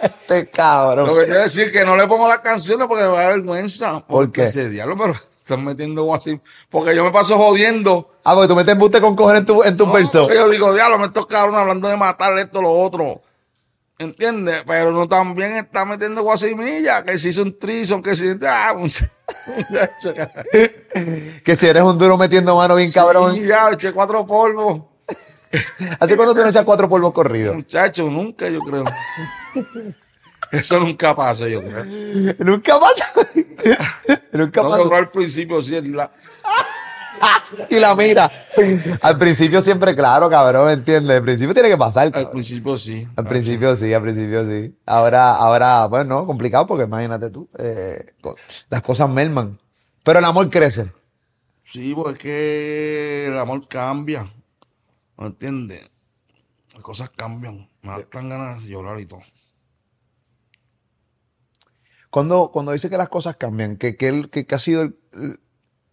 Este 0.00 0.48
cabrón. 0.48 1.08
Lo 1.08 1.18
que 1.18 1.24
quiero 1.24 1.42
decir 1.42 1.64
es 1.64 1.72
que 1.72 1.84
no 1.84 1.96
le 1.96 2.06
pongo 2.06 2.28
las 2.28 2.38
canciones 2.38 2.86
porque 2.86 3.02
me 3.02 3.16
da 3.16 3.28
vergüenza. 3.28 3.98
¿Por 4.06 4.30
qué? 4.30 4.44
Ese 4.44 4.68
diablo, 4.68 4.96
pero 4.96 5.12
están 5.36 5.64
metiendo 5.64 6.14
así. 6.14 6.40
Porque 6.70 6.94
yo 6.94 7.02
me 7.02 7.10
paso 7.10 7.36
jodiendo. 7.36 8.12
Ah, 8.24 8.34
porque 8.34 8.46
tú 8.48 8.54
metes 8.54 8.74
embuste 8.74 9.00
con 9.00 9.16
coger 9.16 9.38
en 9.38 9.46
tu, 9.46 9.62
en 9.64 9.76
tu 9.76 9.86
No, 9.86 9.92
verso. 9.92 10.28
Yo 10.32 10.48
digo, 10.50 10.72
diablo, 10.72 10.98
me 11.00 11.06
estos 11.06 11.26
cabrones 11.26 11.60
hablando 11.60 11.88
de 11.88 11.96
matar 11.96 12.38
esto, 12.38 12.62
lo 12.62 12.70
otro. 12.70 13.22
¿Entiendes? 13.98 14.62
Pero 14.64 14.92
no 14.92 15.08
también 15.08 15.56
está 15.56 15.84
metiendo 15.84 16.22
guasimilla, 16.22 17.02
que 17.02 17.18
si 17.18 17.30
hizo 17.30 17.42
un 17.42 17.58
trison, 17.58 18.00
que 18.00 18.14
si. 18.14 18.26
Ah, 18.46 18.74
muchacho. 18.76 19.08
Que 21.44 21.56
si 21.56 21.66
eres 21.66 21.82
un 21.82 21.98
duro 21.98 22.16
metiendo 22.16 22.54
mano 22.56 22.74
bien 22.76 22.90
cabrón. 22.92 23.34
Ya, 23.36 23.70
eché 23.70 23.92
cuatro 23.92 24.26
polvos. 24.26 24.82
¿Hace 26.00 26.16
cuándo 26.16 26.34
tú 26.34 26.42
no 26.42 26.48
echas 26.48 26.64
cuatro 26.64 26.88
polvos 26.88 27.12
corridos? 27.12 27.56
Muchacho, 27.56 28.08
nunca, 28.08 28.48
yo 28.48 28.60
creo. 28.60 28.84
Eso 30.52 30.80
nunca 30.80 31.14
pasa, 31.14 31.46
yo 31.48 31.60
creo. 31.60 31.84
Nunca 32.38 32.78
pasa. 32.80 33.12
Nunca 34.32 34.62
No, 34.62 34.70
pasa. 34.70 34.96
al 34.96 35.10
principio 35.10 35.62
sí, 35.62 35.80
la, 35.82 36.10
Y 37.70 37.78
la 37.78 37.94
mira. 37.94 38.30
Al 39.02 39.18
principio 39.18 39.60
siempre, 39.60 39.94
claro, 39.96 40.28
cabrón, 40.28 40.70
¿entiendes? 40.70 41.16
Al 41.16 41.22
principio 41.22 41.54
tiene 41.54 41.68
que 41.70 41.76
pasar, 41.76 42.06
al 42.06 42.12
cabrón. 42.12 42.32
principio 42.32 42.76
sí. 42.76 43.08
Al 43.16 43.24
principio 43.26 43.74
sí, 43.76 43.92
al 43.94 44.02
principio 44.02 44.44
sí. 44.46 44.76
Ahora, 44.86 45.34
ahora, 45.36 45.86
bueno, 45.86 46.26
complicado 46.26 46.66
porque 46.66 46.84
imagínate 46.84 47.30
tú, 47.30 47.48
eh, 47.58 48.14
las 48.70 48.82
cosas 48.82 49.08
merman. 49.08 49.58
Pero 50.04 50.18
el 50.18 50.24
amor 50.24 50.48
crece. 50.50 50.92
Sí, 51.64 51.92
porque 51.94 52.12
es 52.12 52.18
que 52.18 53.26
el 53.26 53.38
amor 53.38 53.66
cambia. 53.68 54.32
¿No 55.18 55.26
entiendes? 55.26 55.88
Las 56.74 56.82
cosas 56.82 57.10
cambian. 57.10 57.68
Me 57.82 57.92
dan 58.12 58.28
ganas 58.28 58.62
de 58.62 58.68
llorar 58.70 58.98
y 59.00 59.06
todo. 59.06 59.20
Cuando, 62.10 62.50
cuando 62.52 62.72
dice 62.72 62.88
que 62.88 62.96
las 62.96 63.08
cosas 63.08 63.36
cambian, 63.36 63.76
que, 63.76 63.96
que, 63.96 64.08
el- 64.08 64.30
que- 64.30 64.46
que 64.46 64.54
ha 64.54 64.58
sido 64.58 64.82
el, 64.82 64.98
el- 65.12 65.40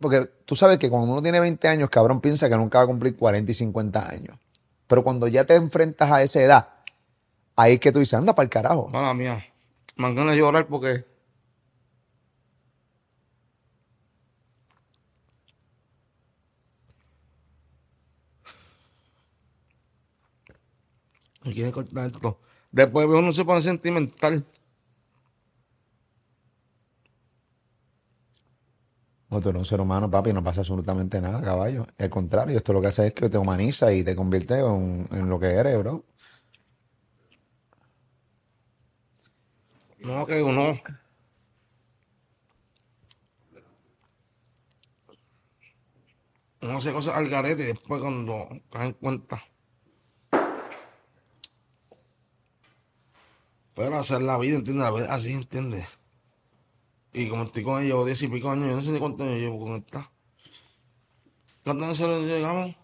Porque 0.06 0.30
tú 0.46 0.56
sabes 0.56 0.78
que 0.78 0.88
cuando 0.88 1.12
uno 1.14 1.22
tiene 1.24 1.40
20 1.40 1.68
años, 1.68 1.90
cabrón, 1.90 2.22
piensa 2.22 2.48
que 2.48 2.56
nunca 2.56 2.78
va 2.78 2.84
a 2.84 2.88
cumplir 2.88 3.18
40 3.18 3.52
y 3.52 3.56
50 3.56 4.08
años. 4.08 4.38
Pero 4.86 5.04
cuando 5.04 5.28
ya 5.28 5.46
te 5.46 5.56
enfrentas 5.56 6.12
a 6.12 6.22
esa 6.22 6.44
edad, 6.44 6.70
ahí 7.56 7.74
es 7.74 7.80
que 7.80 7.92
tú 7.92 7.98
dices, 7.98 8.14
anda 8.14 8.36
para 8.36 8.44
el 8.44 8.52
carajo. 8.52 8.88
Mala 8.90 9.16
mía. 9.16 9.44
Me 9.96 10.14
de 10.14 10.38
llorar 10.38 10.68
porque. 10.68 11.06
Me 21.46 21.52
quiere 21.52 21.72
cortar 21.72 22.12
esto. 22.14 22.40
Después 22.72 23.08
uno 23.08 23.32
se 23.32 23.44
pone 23.44 23.60
sentimental. 23.60 24.46
Tú 29.42 29.50
eres 29.50 29.60
un 29.60 29.66
ser 29.66 29.82
humano, 29.82 30.10
papi, 30.10 30.34
no 30.34 30.44
pasa 30.44 30.62
absolutamente 30.62 31.22
nada, 31.22 31.42
caballo. 31.42 31.86
Al 31.98 32.10
contrario, 32.10 32.58
esto 32.58 32.74
lo 32.74 32.82
que 32.82 32.88
hace 32.88 33.08
es 33.08 33.14
que 33.14 33.30
te 33.30 33.38
humaniza 33.38 33.92
y 33.94 34.04
te 34.04 34.16
convierte 34.16 34.60
en, 34.60 35.08
en 35.12 35.30
lo 35.30 35.40
que 35.40 35.48
eres, 35.48 35.78
bro. 35.80 36.04
No, 40.00 40.26
que 40.26 40.42
uno. 40.42 40.80
Uno 46.62 46.78
hace 46.78 46.94
cosas 46.94 47.16
al 47.16 47.28
garete 47.28 47.64
y 47.64 47.68
después 47.68 48.02
cuando 48.02 48.50
caen 48.72 48.94
cuenta. 48.94 49.44
Pero 53.76 54.00
hacer 54.00 54.22
la 54.22 54.38
vida, 54.38 54.56
¿entiendes? 54.56 54.84
La 54.84 54.92
vida 54.92 55.14
así, 55.14 55.34
¿entiendes? 55.34 55.86
Y 57.18 57.30
como 57.30 57.44
estoy 57.44 57.64
con 57.64 57.80
ella, 57.80 57.88
llevo 57.88 58.04
diez 58.04 58.22
y 58.24 58.28
pico 58.28 58.52
años, 58.52 58.68
yo 58.68 58.76
no 58.76 58.82
sé 58.82 58.92
ni 58.92 59.00
cuántos 59.00 59.26
años 59.26 59.40
llevo 59.40 59.58
con 59.58 59.76
esta. 59.76 60.12
¿Cuántos 61.64 62.02
años 62.02 62.24
llegamos? 62.26 62.76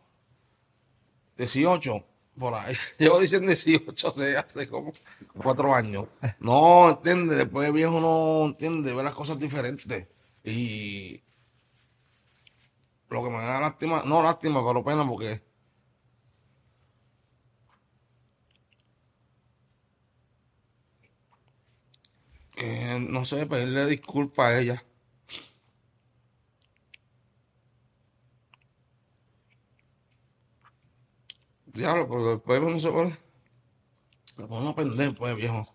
18, 1.35 2.05
por 2.39 2.53
ahí. 2.53 2.73
Llevo 2.97 3.19
diciendo 3.19 3.47
18, 3.47 4.07
hace, 4.07 4.38
hace 4.38 4.69
como 4.69 4.93
cuatro 5.35 5.75
años. 5.75 6.05
No, 6.39 6.91
¿entiendes? 6.91 7.39
Después 7.39 7.67
de 7.67 7.73
viejo 7.73 8.00
no, 8.00 8.45
¿entiendes? 8.45 8.95
Ve 8.95 9.03
las 9.03 9.13
cosas 9.13 9.38
diferentes. 9.38 10.07
Y 10.45 11.21
lo 13.09 13.23
que 13.25 13.29
me 13.29 13.43
da 13.43 13.59
lástima, 13.59 14.03
no 14.05 14.23
lástima, 14.23 14.65
pero 14.65 14.81
pena 14.81 15.05
porque 15.05 15.41
que 22.62 23.00
no 23.00 23.25
sé, 23.25 23.48
pedirle 23.48 23.88
disculpas 23.88 24.46
a 24.51 24.60
ella. 24.60 24.86
Diablo, 31.65 32.08
pero 32.08 32.32
después 32.36 32.62
no 32.62 32.80
se 32.80 32.91
pone. 32.91 33.18
Se 34.36 34.46
pone 34.46 34.70
a 34.70 34.75
pendejo, 34.75 35.15
pues, 35.15 35.36
viejo. 35.36 35.68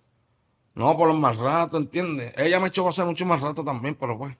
No, 0.74 0.96
por 0.96 1.08
los 1.08 1.18
más 1.18 1.36
rato, 1.36 1.76
¿entiendes? 1.78 2.32
Ella 2.36 2.60
me 2.60 2.68
echó 2.68 2.84
pasar 2.84 3.06
mucho 3.06 3.26
más 3.26 3.40
rato 3.40 3.64
también, 3.64 3.96
pero 3.96 4.16
pues. 4.16 4.36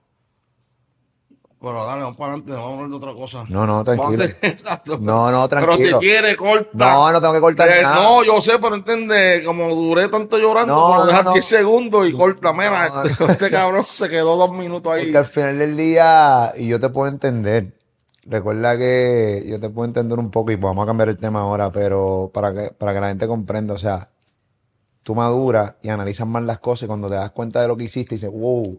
Pero 1.58 1.86
dale, 1.86 2.02
vamos 2.02 2.16
para 2.18 2.32
adelante, 2.34 2.52
vamos 2.52 2.68
a 2.68 2.72
hablar 2.74 2.90
de 2.90 2.96
otra 2.96 3.14
cosa. 3.14 3.44
No, 3.48 3.66
no, 3.66 3.82
tranquilo. 3.82 4.24
Exacto. 4.42 4.98
No, 5.00 5.30
no, 5.30 5.48
Pero 5.48 5.62
tranquilo. 5.64 6.00
si 6.00 6.06
quiere, 6.06 6.36
corta. 6.36 6.68
No, 6.74 7.10
no 7.12 7.20
tengo 7.20 7.32
que 7.32 7.40
cortar 7.40 7.68
Eh, 7.70 7.82
nada. 7.82 7.94
No, 7.96 8.22
yo 8.24 8.40
sé, 8.42 8.58
pero 8.60 8.74
entiende, 8.74 9.42
como 9.44 9.74
duré 9.74 10.08
tanto 10.08 10.38
llorando, 10.38 10.74
No, 10.74 10.96
no, 10.98 11.06
dejar 11.06 11.24
no. 11.24 11.32
10 11.32 11.44
segundos 11.46 12.06
y 12.08 12.12
corta. 12.12 12.52
Mira, 12.52 12.88
No, 12.90 13.02
este, 13.04 13.24
este 13.32 13.50
cabrón 13.50 13.84
se 13.84 14.08
quedó 14.08 14.36
dos 14.36 14.52
minutos 14.52 14.94
Es 14.98 15.04
ahí. 15.06 15.10
que 15.10 15.18
al 15.18 15.24
final 15.26 15.58
del 15.58 15.76
día, 15.78 16.52
y 16.56 16.68
yo 16.68 16.78
te 16.78 16.90
puedo 16.90 17.08
entender, 17.10 17.78
recuerda 18.24 18.76
que 18.76 19.42
yo 19.46 19.58
te 19.58 19.70
puedo 19.70 19.86
entender 19.86 20.18
un 20.18 20.30
poco, 20.30 20.52
y 20.52 20.56
vamos 20.56 20.82
a 20.84 20.86
cambiar 20.86 21.08
el 21.08 21.16
tema 21.16 21.40
ahora, 21.40 21.72
pero 21.72 22.30
para 22.34 22.52
que, 22.52 22.70
para 22.76 22.92
que 22.92 23.00
la 23.00 23.08
gente 23.08 23.26
comprenda, 23.26 23.72
o 23.74 23.78
sea, 23.78 24.10
tú 25.02 25.14
maduras 25.14 25.76
y 25.82 25.88
analizas 25.88 26.26
más 26.26 26.42
las 26.42 26.58
cosas 26.58 26.82
y 26.82 26.86
cuando 26.86 27.08
te 27.08 27.14
das 27.14 27.30
cuenta 27.30 27.62
de 27.62 27.68
lo 27.68 27.76
que 27.78 27.84
hiciste, 27.84 28.16
dices, 28.16 28.30
wow. 28.30 28.78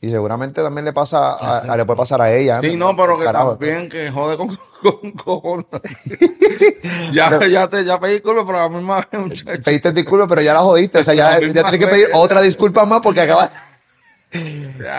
Y 0.00 0.10
seguramente 0.10 0.62
también 0.62 0.84
le 0.84 0.92
pasa, 0.92 1.32
a, 1.34 1.58
a- 1.58 1.76
le 1.76 1.84
puede 1.84 1.96
pasar 1.98 2.22
a 2.22 2.32
ella. 2.32 2.60
Sí, 2.60 2.76
no, 2.76 2.94
pero 2.96 3.18
que 3.18 3.24
Carajo, 3.24 3.56
también 3.56 3.88
que 3.88 4.10
jode 4.12 4.36
con, 4.36 4.48
con 4.82 5.10
cojones. 5.12 5.66
ya, 7.12 7.44
ya 7.46 7.68
te 7.68 7.84
ya 7.84 7.98
pedí 7.98 8.12
disculpas, 8.14 8.44
pero 8.46 8.58
a 8.58 8.62
la 8.62 8.68
misma 8.68 8.96
vez, 9.10 9.20
muchacho. 9.20 9.62
Pediste 9.64 9.92
disculpas, 9.92 10.28
pero 10.28 10.40
ya 10.40 10.54
la 10.54 10.60
jodiste. 10.60 10.98
O 10.98 11.04
sea, 11.04 11.14
ya, 11.14 11.40
ya 11.40 11.52
tienes 11.52 11.72
que 11.72 11.86
pedir 11.86 12.08
otra 12.14 12.40
disculpa 12.40 12.84
más 12.84 13.00
porque 13.00 13.22
acaba. 13.22 13.50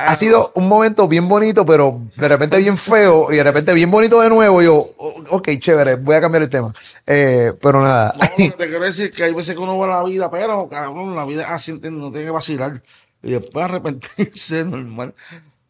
Ha 0.07 0.15
sido 0.15 0.51
un 0.55 0.67
momento 0.67 1.07
bien 1.07 1.29
bonito, 1.29 1.63
pero 1.65 2.01
de 2.15 2.27
repente 2.27 2.57
bien 2.57 2.77
feo 2.77 3.31
y 3.31 3.35
de 3.35 3.43
repente 3.43 3.73
bien 3.75 3.91
bonito 3.91 4.19
de 4.19 4.29
nuevo. 4.29 4.61
Yo, 4.61 4.83
ok, 5.29 5.49
chévere, 5.59 5.95
voy 5.95 6.15
a 6.15 6.21
cambiar 6.21 6.41
el 6.43 6.49
tema. 6.49 6.73
Eh, 7.05 7.53
pero 7.61 7.79
nada. 7.81 8.15
No, 8.17 8.27
te 8.55 8.67
quiero 8.67 8.81
decir 8.81 9.11
que 9.11 9.23
hay 9.23 9.33
veces 9.33 9.55
que 9.55 9.61
uno 9.61 9.79
ve 9.79 9.87
la 9.87 10.03
vida, 10.03 10.31
pero 10.31 10.67
cabrón, 10.67 11.15
la 11.15 11.25
vida 11.25 11.43
es 11.43 11.49
así, 11.49 11.73
no 11.73 12.11
tiene 12.11 12.25
que 12.25 12.31
vacilar. 12.31 12.81
Y 13.21 13.31
después 13.31 13.65
arrepentirse, 13.65 14.63
normal. 14.65 15.13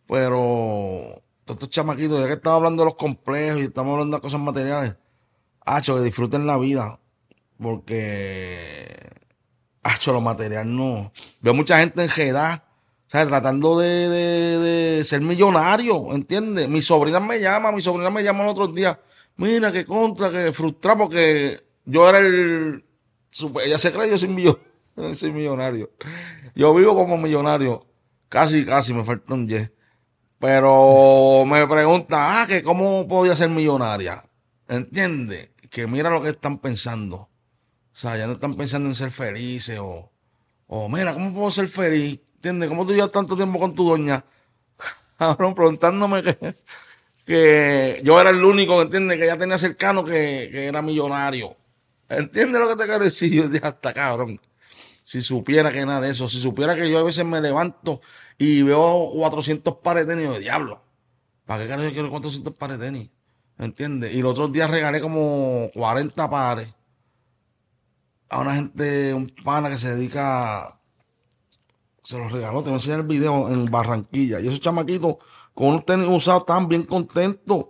Pero 0.08 1.22
todos 1.46 1.56
estos 1.58 1.70
chamaquitos, 1.70 2.20
ya 2.20 2.28
que 2.28 2.34
estamos 2.34 2.58
hablando 2.58 2.82
de 2.84 2.86
los 2.86 2.96
complejos 2.96 3.60
y 3.62 3.66
estamos 3.66 3.94
hablando 3.94 4.18
de 4.18 4.22
cosas 4.22 4.40
materiales, 4.40 4.96
hacho, 5.66 5.96
que 5.96 6.04
disfruten 6.04 6.46
la 6.48 6.58
vida. 6.58 7.00
Porque, 7.62 8.88
hacho, 9.84 10.14
lo 10.14 10.22
material 10.22 10.76
no. 10.76 11.12
Veo 11.42 11.54
mucha 11.54 11.80
gente 11.80 12.04
en 12.04 12.22
edad, 12.28 12.64
¿sabes? 13.08 13.28
Tratando 13.28 13.78
de, 13.80 14.08
de, 14.10 15.04
ser 15.04 15.22
millonario, 15.22 16.14
¿entiendes? 16.14 16.70
Mi 16.70 16.82
sobrina 16.82 17.20
me 17.20 17.40
llama, 17.40 17.72
mi 17.72 17.82
sobrina 17.82 18.10
me 18.10 18.24
llama 18.24 18.44
el 18.44 18.50
otro 18.50 18.68
día. 18.68 19.00
Mira, 19.36 19.72
que 19.72 19.86
contra, 19.86 20.30
que 20.32 20.54
frustrada 20.54 20.98
porque 21.00 21.60
yo 21.86 22.08
era 22.10 22.20
el. 22.20 22.84
Ella 23.64 23.78
se 23.78 23.92
cree 23.92 24.10
yo 24.10 24.18
soy, 24.18 24.30
millo- 24.30 24.60
soy 25.14 25.32
millonario. 25.32 25.92
Yo 26.56 26.74
vivo 26.74 26.96
como 26.96 27.18
millonario. 27.18 27.86
Casi, 28.28 28.66
casi, 28.66 28.94
me 28.94 29.04
falta 29.04 29.34
un 29.34 29.48
yes. 29.48 29.72
Pero 30.40 31.44
me 31.46 31.68
pregunta, 31.68 32.42
ah, 32.42 32.48
que 32.48 32.64
cómo 32.64 33.08
podía 33.08 33.36
ser 33.36 33.50
millonaria. 33.50 34.24
¿Entiendes? 34.68 35.50
Que 35.70 35.88
mira 35.88 36.10
lo 36.10 36.22
que 36.22 36.30
están 36.30 36.60
pensando. 36.60 37.18
O 37.18 37.30
sea, 37.94 38.18
ya 38.18 38.28
no 38.28 38.34
están 38.34 38.56
pensando 38.56 38.88
en 38.88 38.96
ser 38.96 39.12
felices 39.12 39.80
o, 39.80 40.12
o 40.68 40.90
mira, 40.90 41.14
¿cómo 41.14 41.34
puedo 41.34 41.52
ser 41.52 41.68
feliz? 41.68 42.22
¿Entiendes? 42.36 42.70
¿Cómo 42.70 42.86
tú 42.86 42.94
llevas 42.94 43.12
tanto 43.12 43.36
tiempo 43.36 43.60
con 43.60 43.76
tu 43.76 43.90
doña? 43.90 44.24
Cabrón, 45.18 45.54
preguntándome 45.54 46.24
que, 47.26 48.02
yo 48.04 48.22
era 48.22 48.30
el 48.30 48.44
único, 48.44 48.82
¿entiendes? 48.82 49.18
Que 49.18 49.26
ella 49.26 49.38
tenía 49.38 49.58
cercano 49.58 50.06
que, 50.06 50.50
que 50.52 50.68
era 50.68 50.82
millonario. 50.82 51.58
¿Entiendes 52.08 52.62
lo 52.62 52.70
que 52.70 52.76
te 52.76 52.86
quiero 52.86 53.04
decir? 53.04 53.32
Yo 53.34 53.50
dije, 53.50 53.68
hasta 53.68 53.94
cabrón. 53.94 54.40
Si 55.10 55.24
supiera 55.24 55.72
que 55.72 55.84
nada 55.88 56.02
de 56.02 56.12
eso, 56.12 56.28
si 56.28 56.40
supiera 56.40 56.76
que 56.76 56.88
yo 56.88 57.00
a 57.00 57.04
veces 57.04 57.26
me 57.26 57.42
levanto 57.42 58.00
y 58.38 58.62
veo 58.62 59.10
400 59.16 59.78
pares 59.78 60.06
de 60.06 60.16
tenis, 60.16 60.40
diablo, 60.40 60.84
¿para 61.48 61.64
qué 61.64 61.68
carajo 61.68 61.88
yo 61.88 61.94
quiero 61.94 62.12
400 62.12 62.54
pares 62.54 62.78
de 62.78 62.86
tenis? 62.86 63.10
¿Entiendes? 63.58 64.14
Y 64.14 64.22
los 64.22 64.34
otros 64.34 64.52
días 64.54 64.70
regalé 64.70 65.02
como 65.02 65.72
40 65.74 66.30
pares 66.30 66.76
a 68.30 68.40
una 68.40 68.54
gente, 68.54 69.16
un 69.16 69.26
pana 69.44 69.72
que 69.72 69.80
se 69.80 69.96
dedica, 69.96 70.80
se 72.04 72.20
los 72.20 72.32
regaló, 72.32 72.60
te 72.60 72.66
voy 72.66 72.74
a 72.74 72.76
enseñar 72.76 73.00
el 73.00 73.08
video 73.08 73.50
en 73.50 73.66
Barranquilla. 73.66 74.40
Y 74.40 74.46
esos 74.46 74.60
chamaquitos 74.60 75.16
con 75.56 75.70
unos 75.70 75.88
tenis 75.88 76.08
usados 76.08 76.42
estaban 76.42 76.68
bien 76.68 76.84
contentos. 76.84 77.66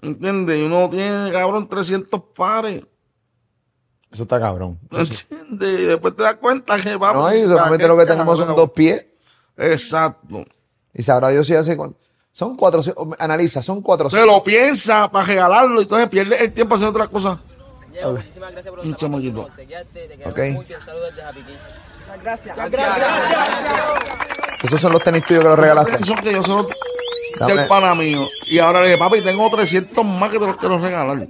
¿Entiendes? 0.00 0.58
Y 0.58 0.62
uno 0.62 0.88
tiene, 0.88 1.32
cabrón, 1.32 1.68
300 1.68 2.18
pares. 2.34 2.82
Eso 4.12 4.22
está 4.24 4.40
cabrón. 4.40 4.78
¿Entiendes? 4.90 5.80
Y 5.80 5.84
después 5.86 6.16
te 6.16 6.22
das 6.24 6.34
cuenta 6.34 6.78
que 6.80 6.96
vamos. 6.96 7.30
No, 7.30 7.36
y 7.36 7.42
solamente 7.42 7.86
lo 7.86 7.96
que 7.96 8.06
tenemos 8.06 8.38
son 8.38 8.56
dos 8.56 8.70
pies. 8.72 9.06
Exacto. 9.56 10.44
Y 10.92 11.02
sabrá 11.02 11.28
Dios 11.28 11.46
si 11.46 11.54
hace. 11.54 11.76
cuánto- 11.76 11.98
Son 12.32 12.56
400. 12.56 13.08
Analiza, 13.18 13.62
son 13.62 13.78
Se 13.78 13.82
400. 13.82 14.26
lo 14.26 14.42
piensa 14.42 15.10
para 15.10 15.26
regalarlo 15.26 15.80
y 15.80 15.82
entonces 15.84 16.08
pierde 16.08 16.42
el 16.42 16.52
tiempo 16.52 16.74
haciendo 16.74 16.90
otra 16.98 17.08
cosa. 17.08 17.40
Muchísimas 18.02 18.52
gracias 18.52 18.74
por 18.74 18.84
los 18.84 20.34
Key. 20.34 20.56
Esos 24.62 24.80
son 24.80 24.92
los 24.92 25.02
tenis 25.02 25.24
tuyos 25.24 25.42
que 25.42 25.48
los 25.48 25.58
regalaste. 25.58 25.98
Eso 26.00 26.14
que 26.16 26.32
yo 26.32 26.42
se 26.42 26.48
lo 26.50 26.66
Dame. 27.38 27.54
del 27.56 27.68
pana 27.68 27.94
mío. 27.94 28.28
Y 28.46 28.58
ahora 28.58 28.80
le 28.80 28.86
dije, 28.88 28.98
papi, 28.98 29.22
tengo 29.22 29.48
300 29.50 30.04
más 30.04 30.30
que 30.30 30.38
te 30.38 30.46
los 30.46 30.56
quiero 30.56 30.78
regalar. 30.78 31.26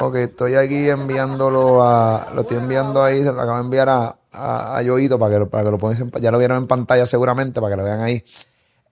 Ok, 0.00 0.16
estoy 0.16 0.54
aquí 0.56 0.88
enviándolo 0.88 1.82
a. 1.82 2.26
Lo 2.34 2.40
estoy 2.42 2.56
enviando 2.58 3.02
ahí, 3.02 3.22
se 3.22 3.32
lo 3.32 3.40
acabo 3.40 3.58
de 3.58 3.64
enviar 3.64 3.88
a, 3.88 4.16
a, 4.32 4.76
a 4.76 4.82
Yoito 4.82 5.18
para 5.18 5.32
que, 5.34 5.38
lo- 5.38 5.48
para 5.48 5.64
que 5.64 5.70
lo 5.70 5.78
pongas 5.78 6.00
en, 6.00 6.10
Ya 6.20 6.30
lo 6.30 6.38
vieron 6.38 6.58
en 6.58 6.66
pantalla 6.66 7.06
seguramente, 7.06 7.60
para 7.60 7.74
que 7.74 7.76
lo 7.80 7.84
vean 7.84 8.00
ahí. 8.00 8.24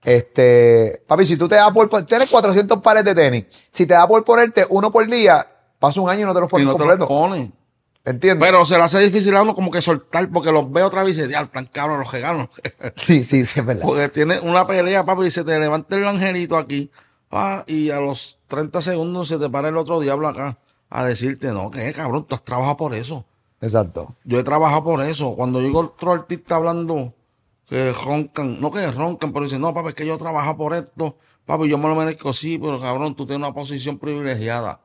Este. 0.03 1.01
Papi, 1.07 1.25
si 1.25 1.37
tú 1.37 1.47
te 1.47 1.55
das 1.55 1.71
por. 1.71 1.89
Tienes 2.05 2.29
400 2.29 2.81
pares 2.81 3.03
de 3.03 3.15
tenis. 3.15 3.45
Si 3.71 3.85
te 3.85 3.93
da 3.93 4.07
por 4.07 4.23
ponerte 4.23 4.65
uno 4.69 4.91
por 4.91 5.07
día, 5.07 5.45
pasa 5.79 6.01
un 6.01 6.09
año 6.09 6.21
y 6.21 6.25
no 6.25 6.33
te 6.33 6.39
los 6.41 6.49
Y 6.49 6.51
pones 6.51 6.67
no 6.67 6.73
te 6.73 6.79
los 6.79 6.87
completo. 6.87 7.07
pone. 7.07 7.51
¿Entiendes? 8.05 8.45
Pero 8.45 8.65
se 8.65 8.77
le 8.77 8.83
hace 8.83 8.99
difícil 8.99 9.33
a 9.37 9.41
uno 9.41 9.55
como 9.55 9.71
que 9.71 9.81
soltar 9.81 10.29
porque 10.29 10.51
los 10.51 10.69
veo 10.69 10.87
otra 10.87 11.03
vez 11.03 11.13
y 11.13 11.15
dice, 11.15 11.27
diablo, 11.29 11.49
tan 11.53 11.65
cabrón, 11.67 11.99
los 11.99 12.11
regalos. 12.11 12.49
sí, 12.97 13.23
sí, 13.23 13.45
sí, 13.45 13.61
es 13.61 13.65
verdad. 13.65 13.81
Porque 13.83 14.09
tiene 14.09 14.39
una 14.41 14.67
pelea, 14.67 15.05
papi, 15.05 15.23
y 15.27 15.31
se 15.31 15.45
te 15.45 15.57
levanta 15.57 15.95
el 15.95 16.05
angelito 16.05 16.57
aquí. 16.57 16.91
pa, 17.29 17.63
y 17.65 17.91
a 17.91 18.01
los 18.01 18.39
30 18.47 18.81
segundos 18.81 19.29
se 19.29 19.37
te 19.37 19.49
para 19.49 19.69
el 19.69 19.77
otro 19.77 20.01
diablo 20.01 20.27
acá 20.27 20.57
a 20.95 21.03
decirte, 21.05 21.51
no, 21.51 21.71
que 21.71 21.91
cabrón, 21.93 22.25
tú 22.27 22.35
has 22.35 22.43
trabajado 22.43 22.77
por 22.77 22.93
eso. 22.93 23.25
Exacto. 23.61 24.15
Yo 24.25 24.39
he 24.39 24.43
trabajado 24.43 24.83
por 24.83 25.01
eso. 25.03 25.35
Cuando 25.35 25.59
llega 25.61 25.79
otro 25.79 26.11
artista 26.11 26.55
hablando 26.57 27.13
que 27.67 27.91
roncan, 27.91 28.59
no 28.61 28.71
que 28.71 28.91
roncan, 28.91 29.31
pero 29.33 29.45
dicen, 29.45 29.61
no, 29.61 29.73
papi, 29.73 29.89
es 29.89 29.95
que 29.95 30.05
yo 30.05 30.17
trabajo 30.17 30.55
por 30.57 30.75
esto, 30.75 31.17
papi, 31.45 31.67
yo 31.69 31.77
me 31.77 31.87
lo 31.87 31.95
merezco, 31.95 32.31
sí, 32.33 32.57
pero 32.59 32.79
cabrón, 32.79 33.15
tú 33.15 33.25
tienes 33.25 33.45
una 33.47 33.53
posición 33.55 33.97
privilegiada, 33.97 34.81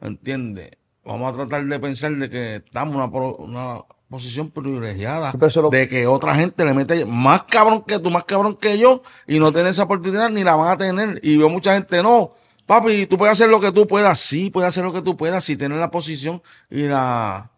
¿entiendes? 0.00 0.70
Vamos 1.04 1.32
a 1.32 1.36
tratar 1.36 1.64
de 1.64 1.78
pensar 1.80 2.12
de 2.16 2.28
que 2.28 2.56
estamos 2.56 2.96
en 2.96 3.00
una, 3.14 3.28
una 3.38 3.80
posición 4.10 4.50
privilegiada, 4.50 5.32
Sí, 5.32 5.60
lo- 5.60 5.70
de 5.70 5.88
que 5.88 6.06
otra 6.06 6.34
gente 6.34 6.64
le 6.64 6.74
mete 6.74 7.04
más 7.06 7.44
cabrón 7.44 7.82
que 7.82 7.98
tú, 8.00 8.10
más 8.10 8.24
cabrón 8.24 8.56
que 8.56 8.76
yo, 8.78 9.02
y 9.26 9.38
no 9.38 9.52
tiene 9.52 9.70
esa 9.70 9.84
oportunidad 9.84 10.28
ni 10.30 10.42
la 10.44 10.56
van 10.56 10.72
a 10.72 10.76
tener. 10.76 11.20
Y 11.22 11.36
veo 11.38 11.48
mucha 11.48 11.74
gente, 11.74 12.02
no, 12.02 12.32
papi, 12.66 13.06
tú 13.06 13.16
puedes 13.16 13.32
hacer 13.32 13.48
lo 13.48 13.60
que 13.60 13.72
tú 13.72 13.86
puedas, 13.86 14.18
sí, 14.18 14.50
puedes 14.50 14.68
hacer 14.68 14.84
lo 14.84 14.92
que 14.92 15.02
tú 15.02 15.16
puedas, 15.16 15.44
si 15.44 15.56
tienes 15.56 15.78
la 15.78 15.90
posición 15.90 16.42
y 16.68 16.82
la, 16.82 17.50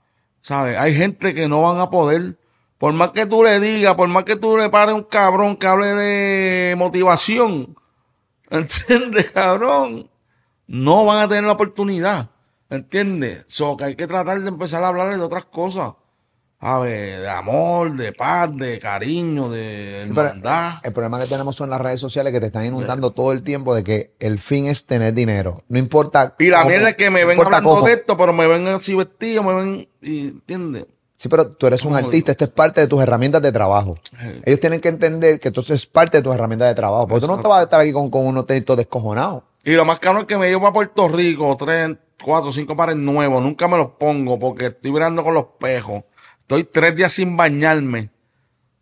¿sabes? 0.42 0.76
Hay 0.76 0.94
gente 0.94 1.34
que 1.34 1.48
no 1.48 1.62
van 1.62 1.80
a 1.80 1.90
poder, 1.90 2.38
por 2.78 2.92
más 2.92 3.10
que 3.10 3.26
tú 3.26 3.42
le 3.42 3.58
digas, 3.58 3.94
por 3.94 4.08
más 4.08 4.24
que 4.24 4.36
tú 4.36 4.56
le 4.56 4.68
pares 4.70 4.94
un 4.94 5.04
cabrón 5.04 5.56
que 5.56 5.66
hable 5.66 5.88
de 5.88 6.76
motivación, 6.76 7.76
¿entiendes, 8.50 9.30
cabrón? 9.30 10.10
No 10.66 11.04
van 11.04 11.22
a 11.22 11.28
tener 11.28 11.44
la 11.44 11.52
oportunidad, 11.52 12.30
¿entiendes? 12.70 13.44
So, 13.48 13.76
que 13.76 13.84
hay 13.84 13.96
que 13.96 14.06
tratar 14.06 14.40
de 14.40 14.48
empezar 14.48 14.84
a 14.84 14.88
hablar 14.88 15.16
de 15.16 15.22
otras 15.22 15.46
cosas, 15.46 15.94
¿sabes? 16.60 17.20
De 17.20 17.28
amor, 17.28 17.96
de 17.96 18.12
paz, 18.12 18.54
de 18.56 18.78
cariño, 18.78 19.48
de 19.48 20.02
Sí, 20.04 20.10
hermandad. 20.10 20.74
el 20.82 20.92
problema 20.92 21.20
que 21.20 21.26
tenemos 21.26 21.54
son 21.56 21.70
las 21.70 21.80
redes 21.80 22.00
sociales 22.00 22.32
que 22.32 22.40
te 22.40 22.46
están 22.46 22.64
inundando 22.64 23.10
todo 23.12 23.32
el 23.32 23.42
tiempo 23.42 23.74
de 23.74 23.84
que 23.84 24.14
el 24.18 24.38
fin 24.38 24.66
es 24.66 24.86
tener 24.86 25.14
dinero. 25.14 25.62
No 25.68 25.78
importa. 25.78 26.34
Y 26.38 26.48
la 26.48 26.64
mierda 26.64 26.90
es 26.90 26.96
que 26.96 27.10
me 27.10 27.22
no 27.22 27.28
ven 27.28 27.40
hablando 27.40 27.70
cómo. 27.70 27.86
de 27.86 27.92
esto, 27.92 28.16
pero 28.16 28.32
me 28.32 28.46
ven 28.46 28.66
así 28.68 28.94
vestido, 28.94 29.42
me 29.42 29.54
ven, 29.54 29.88
y, 30.02 30.28
¿entiendes? 30.28 30.86
Sí, 31.16 31.28
pero 31.28 31.50
tú 31.50 31.66
eres 31.66 31.84
un 31.84 31.94
¿Cómo 31.94 32.06
artista, 32.06 32.30
esto 32.30 32.44
es 32.44 32.50
parte 32.52 32.80
de 32.80 32.86
tus 32.86 33.02
herramientas 33.02 33.42
de 33.42 33.50
trabajo. 33.50 33.98
Sí. 34.04 34.40
Ellos 34.44 34.60
tienen 34.60 34.80
que 34.80 34.88
entender 34.88 35.40
que 35.40 35.48
esto 35.48 35.62
es 35.74 35.84
parte 35.86 36.18
de 36.18 36.22
tus 36.22 36.32
herramientas 36.32 36.68
de 36.68 36.76
trabajo. 36.76 37.08
Porque 37.08 37.22
tú 37.22 37.26
no 37.26 37.40
te 37.40 37.48
vas 37.48 37.58
a 37.58 37.62
estar 37.64 37.80
aquí 37.80 37.92
con, 37.92 38.08
con 38.08 38.24
unos 38.24 38.46
textos 38.46 38.76
descojonados. 38.76 39.42
Y 39.64 39.72
lo 39.72 39.84
más 39.84 39.98
caro 39.98 40.20
es 40.20 40.26
que 40.26 40.38
me 40.38 40.46
llevo 40.48 40.68
a 40.68 40.72
Puerto 40.72 41.08
Rico, 41.08 41.56
tres, 41.58 41.96
cuatro, 42.22 42.52
cinco 42.52 42.76
pares 42.76 42.94
nuevos. 42.94 43.42
Nunca 43.42 43.66
me 43.66 43.76
los 43.76 43.90
pongo 43.98 44.38
porque 44.38 44.66
estoy 44.66 44.92
mirando 44.92 45.24
con 45.24 45.34
los 45.34 45.46
pejos. 45.58 46.04
Estoy 46.48 46.64
tres 46.64 46.96
días 46.96 47.12
sin 47.12 47.36
bañarme. 47.36 48.10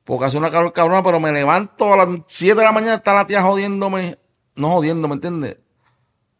Porque 0.04 0.26
hace 0.26 0.38
una 0.38 0.52
calor 0.52 0.72
cabrona, 0.72 1.02
pero 1.02 1.18
me 1.18 1.32
levanto 1.32 1.92
a 1.92 1.96
las 1.96 2.08
siete 2.28 2.60
de 2.60 2.64
la 2.64 2.70
mañana, 2.70 2.94
está 2.94 3.12
la 3.12 3.26
tía 3.26 3.42
jodiéndome. 3.42 4.20
No 4.54 4.70
jodiendo, 4.70 5.08
¿me 5.08 5.14
entiendes? 5.14 5.58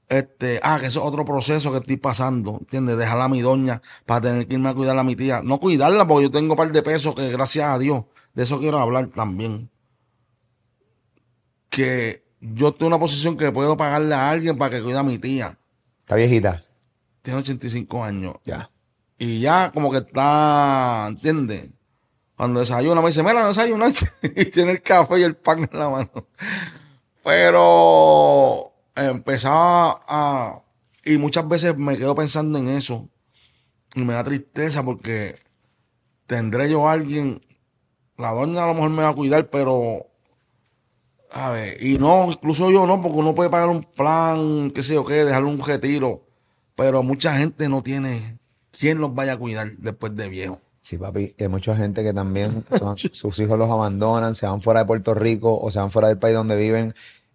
Este, 0.09 0.61
ah, 0.63 0.79
que 0.81 0.87
eso 0.87 1.01
es 1.01 1.05
otro 1.05 1.25
proceso 1.25 1.73
que 1.73 1.79
estoy 1.79 1.97
pasando, 1.97 2.59
¿entiendes? 2.61 2.97
Dejar 2.97 3.21
a 3.21 3.29
mi 3.29 3.41
doña 3.41 3.83
para 4.07 4.21
tener 4.21 4.47
que 4.47 4.55
irme 4.55 4.69
a 4.69 4.75
cuidar 4.75 4.97
a 4.97 5.03
mi 5.03 5.17
tía. 5.17 5.43
No 5.43 5.59
cuidarla 5.59 6.07
porque 6.07 6.27
yo 6.27 6.31
tengo 6.31 6.53
un 6.53 6.57
par 6.57 6.71
de 6.71 6.81
pesos 6.85 7.13
que 7.17 7.29
gracias 7.29 7.71
a 7.71 7.77
Dios, 7.77 8.05
de 8.35 8.45
eso 8.45 8.61
quiero 8.61 8.79
hablar 8.79 9.09
también. 9.09 9.69
Que 11.71 12.25
yo 12.41 12.69
estoy 12.69 12.87
en 12.87 12.93
una 12.93 13.01
posición 13.01 13.37
que 13.37 13.51
puedo 13.51 13.77
pagarle 13.77 14.15
a 14.15 14.31
alguien 14.31 14.57
para 14.57 14.77
que 14.77 14.81
cuide 14.81 14.99
a 14.99 15.03
mi 15.03 15.19
tía. 15.19 15.59
Está 15.99 16.15
viejita. 16.15 16.63
Tiene 17.23 17.41
85 17.41 18.05
años. 18.05 18.37
Ya. 18.45 18.71
Y 19.19 19.41
ya 19.41 19.71
como 19.73 19.91
que 19.91 19.99
está, 19.99 21.07
¿entiendes? 21.09 21.71
Cuando 22.37 22.61
desayuna 22.61 23.01
me 23.01 23.09
dice, 23.09 23.23
mira, 23.23 23.41
no 23.41 23.49
desayuna. 23.49 23.89
y 24.23 24.45
tiene 24.47 24.73
el 24.73 24.83
café 24.83 25.21
y 25.21 25.23
el 25.23 25.37
pan 25.37 25.69
en 25.71 25.79
la 25.79 25.89
mano. 25.89 26.29
Pero 27.25 28.73
empezaba 28.95 30.01
a... 30.07 30.63
Y 31.05 31.19
muchas 31.19 31.49
veces 31.49 31.77
me 31.77 31.97
quedo 31.97 32.15
pensando 32.15 32.59
en 32.59 32.69
eso. 32.69 33.09
Y 33.95 34.01
me 34.01 34.15
da 34.15 34.25
tristeza 34.25 34.85
porque 34.85 35.37
tendré 36.27 36.71
yo 36.71 36.87
a 36.87 36.93
alguien, 36.93 37.41
la 38.17 38.33
doña 38.33 38.65
a 38.65 38.67
lo 38.67 38.75
mejor 38.75 38.91
me 38.91 39.03
va 39.03 39.11
a 39.11 39.15
cuidar, 39.15 39.49
pero... 39.49 40.07
A 41.33 41.51
ver, 41.51 41.83
y 41.83 41.99
no, 41.99 42.31
incluso 42.31 42.71
yo 42.71 42.87
no, 42.87 43.03
porque 43.03 43.19
uno 43.19 43.35
puede 43.35 43.51
pagar 43.51 43.69
un 43.69 43.83
plan, 43.83 44.71
qué 44.71 44.83
sé 44.83 44.95
yo 44.95 45.05
qué, 45.05 45.25
dejarle 45.25 45.49
un 45.49 45.59
retiro. 45.59 46.27
Pero 46.75 47.03
mucha 47.03 47.37
gente 47.37 47.69
no 47.69 47.83
tiene 47.83 48.39
quien 48.79 48.99
los 48.99 49.15
vaya 49.15 49.35
a 49.35 49.37
cuidar 49.39 49.71
después 49.79 50.15
de 50.17 50.29
viejo. 50.29 50.61
Sí, 50.81 50.99
papi. 50.99 51.35
Hay 51.41 51.49
mucha 51.49 51.75
gente 51.77 52.05
que 52.05 52.13
también 52.13 52.65
son- 52.79 52.97
sus 52.97 53.39
hijos 53.41 53.59
los 53.59 53.69
abandonan, 53.71 54.35
se 54.35 54.47
van 54.47 54.63
fuera 54.63 54.81
de 54.81 54.87
Puerto 54.87 55.15
Rico 55.15 55.59
o 55.59 55.71
se 55.71 55.79
van 55.79 55.91
fuera 55.91 56.09
del 56.09 56.19
país 56.19 56.35
donde 56.37 56.57
viven 56.57 56.95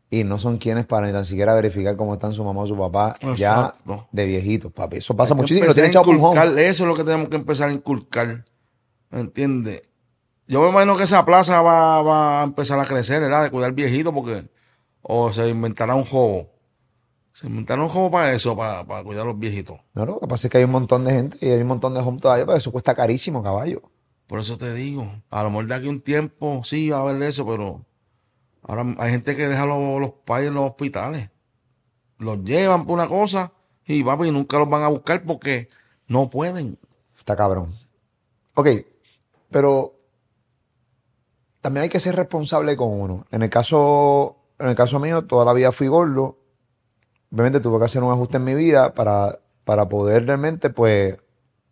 y 0.09 0.23
no 0.23 0.39
son 0.39 0.57
quienes 0.57 0.85
para 0.85 1.07
ni 1.07 1.13
tan 1.13 1.25
siquiera 1.25 1.53
verificar 1.53 1.95
cómo 1.95 2.13
están 2.13 2.33
su 2.33 2.43
mamá 2.43 2.61
o 2.61 2.67
su 2.67 2.77
papá 2.77 3.13
ya 3.35 3.73
de 4.11 4.25
viejitos, 4.25 4.71
papi. 4.71 4.97
Eso 4.97 5.15
pasa 5.15 5.33
muchísimo. 5.35 5.67
Lo 5.67 5.73
tienen 5.73 5.91
inculcar, 5.93 6.47
Eso 6.59 6.83
es 6.83 6.87
lo 6.87 6.95
que 6.95 7.03
tenemos 7.03 7.29
que 7.29 7.35
empezar 7.37 7.69
a 7.69 7.73
inculcar. 7.73 8.45
¿Me 9.09 9.19
entiendes? 9.21 9.81
Yo 10.47 10.61
me 10.61 10.69
imagino 10.69 10.97
que 10.97 11.03
esa 11.03 11.23
plaza 11.25 11.61
va, 11.61 12.01
va 12.01 12.41
a 12.41 12.43
empezar 12.43 12.77
a 12.79 12.85
crecer, 12.85 13.21
¿verdad? 13.21 13.43
De 13.43 13.51
cuidar 13.51 13.71
viejitos, 13.73 14.13
porque. 14.13 14.49
O 15.01 15.31
se 15.33 15.47
inventará 15.49 15.95
un 15.95 16.03
juego. 16.03 16.50
Se 17.33 17.47
un 17.47 17.65
juego 17.65 18.11
para 18.11 18.33
eso, 18.33 18.55
para, 18.55 18.85
para 18.85 19.03
cuidar 19.03 19.23
a 19.23 19.25
los 19.25 19.39
viejitos. 19.39 19.79
No, 19.93 20.05
lo 20.05 20.19
que 20.19 20.27
pasa 20.27 20.47
es 20.47 20.51
que 20.51 20.57
hay 20.57 20.63
un 20.65 20.71
montón 20.71 21.05
de 21.05 21.13
gente 21.13 21.37
y 21.41 21.49
hay 21.49 21.61
un 21.61 21.67
montón 21.67 21.93
de 21.93 22.01
home 22.01 22.19
todavía, 22.19 22.45
pero 22.45 22.57
eso 22.57 22.71
cuesta 22.71 22.93
carísimo, 22.93 23.41
caballo. 23.41 23.81
Por 24.27 24.39
eso 24.39 24.57
te 24.57 24.73
digo. 24.73 25.11
A 25.29 25.43
lo 25.43 25.49
mejor 25.49 25.67
de 25.67 25.75
aquí 25.75 25.87
un 25.87 26.01
tiempo 26.01 26.61
sí 26.63 26.89
va 26.89 26.97
a 26.97 27.01
haber 27.01 27.21
eso, 27.23 27.45
pero. 27.45 27.85
Ahora 28.63 28.95
hay 28.99 29.11
gente 29.11 29.35
que 29.35 29.47
deja 29.47 29.65
los, 29.65 29.99
los 29.99 30.11
pais 30.25 30.47
en 30.47 30.53
los 30.53 30.69
hospitales. 30.69 31.29
Los 32.17 32.43
llevan 32.43 32.85
por 32.85 32.93
una 32.93 33.07
cosa 33.07 33.51
y 33.85 34.03
papi, 34.03 34.31
nunca 34.31 34.57
los 34.59 34.69
van 34.69 34.83
a 34.83 34.87
buscar 34.87 35.23
porque 35.23 35.67
no 36.07 36.29
pueden. 36.29 36.77
Está 37.17 37.35
cabrón. 37.35 37.73
Ok, 38.55 38.69
pero 39.49 39.95
también 41.61 41.83
hay 41.83 41.89
que 41.89 41.99
ser 41.99 42.15
responsable 42.15 42.75
con 42.75 42.89
uno. 42.89 43.25
En 43.31 43.43
el 43.43 43.49
caso, 43.49 44.37
en 44.59 44.69
el 44.69 44.75
caso 44.75 44.99
mío, 44.99 45.25
toda 45.25 45.45
la 45.45 45.53
vida 45.53 45.71
fui 45.71 45.87
gordo. 45.87 46.37
Obviamente 47.31 47.59
tuve 47.59 47.79
que 47.79 47.85
hacer 47.85 48.03
un 48.03 48.11
ajuste 48.11 48.37
en 48.37 48.43
mi 48.43 48.55
vida 48.55 48.93
para, 48.93 49.39
para 49.63 49.87
poder 49.87 50.25
realmente, 50.25 50.69
pues, 50.69 51.15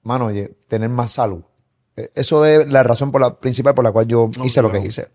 mano, 0.04 0.26
oye, 0.28 0.56
tener 0.68 0.90
más 0.90 1.12
salud. 1.12 1.44
Eh, 1.96 2.10
Eso 2.16 2.46
es 2.46 2.68
la 2.68 2.84
razón 2.84 3.12
por 3.12 3.22
la, 3.22 3.40
principal 3.40 3.76
por 3.76 3.84
la 3.84 3.92
cual 3.92 4.08
yo 4.08 4.30
hice 4.44 4.62
lo 4.62 4.72
que 4.72 4.80
hice. 4.80 5.10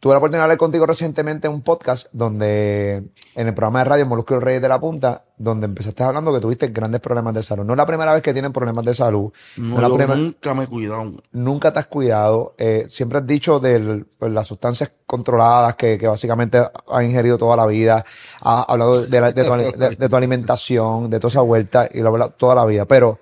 Tuve 0.00 0.14
la 0.14 0.16
oportunidad 0.18 0.40
de 0.40 0.44
hablar 0.44 0.56
contigo 0.56 0.86
recientemente 0.86 1.46
en 1.46 1.52
un 1.52 1.60
podcast 1.60 2.06
donde, 2.12 3.10
en 3.34 3.46
el 3.46 3.52
programa 3.52 3.80
de 3.80 3.84
radio 3.84 4.06
Molusco 4.06 4.32
y 4.32 4.36
los 4.36 4.44
Reyes 4.44 4.62
de 4.62 4.68
la 4.70 4.80
Punta, 4.80 5.24
donde 5.36 5.66
empezaste 5.66 6.02
hablando 6.02 6.32
que 6.32 6.40
tuviste 6.40 6.68
grandes 6.68 7.02
problemas 7.02 7.34
de 7.34 7.42
salud. 7.42 7.64
No 7.66 7.74
es 7.74 7.76
la 7.76 7.84
primera 7.84 8.14
vez 8.14 8.22
que 8.22 8.32
tienen 8.32 8.50
problemas 8.50 8.86
de 8.86 8.94
salud. 8.94 9.30
No, 9.58 9.68
No 9.68 9.74
es 9.74 9.82
la 9.82 9.88
yo 9.88 9.96
primera- 9.96 10.16
nunca 10.18 10.54
me 10.54 10.64
he 10.64 10.66
cuidado. 10.68 11.12
nunca 11.32 11.70
te 11.74 11.80
has 11.80 11.86
cuidado. 11.86 12.54
eh, 12.56 12.86
siempre 12.88 13.18
has 13.18 13.26
dicho 13.26 13.60
de 13.60 14.06
las 14.20 14.46
sustancias 14.46 14.90
controladas 15.06 15.74
que, 15.76 15.98
que 15.98 16.06
básicamente 16.06 16.56
has 16.88 17.02
ingerido 17.04 17.36
toda 17.36 17.54
la 17.56 17.66
vida. 17.66 18.02
Has 18.40 18.64
hablado 18.68 19.02
de, 19.04 19.20
la- 19.20 19.32
de 19.32 19.44
tu, 19.44 19.52
ali- 19.52 19.72
de- 19.72 19.96
de 19.96 20.08
tu 20.08 20.16
alimentación, 20.16 21.10
de 21.10 21.20
toda 21.20 21.28
esa 21.28 21.40
vuelta 21.42 21.86
y 21.92 21.98
lo 22.00 22.08
has 22.08 22.12
hablado 22.14 22.30
toda 22.38 22.54
la 22.54 22.64
vida. 22.64 22.86
Pero, 22.86 23.18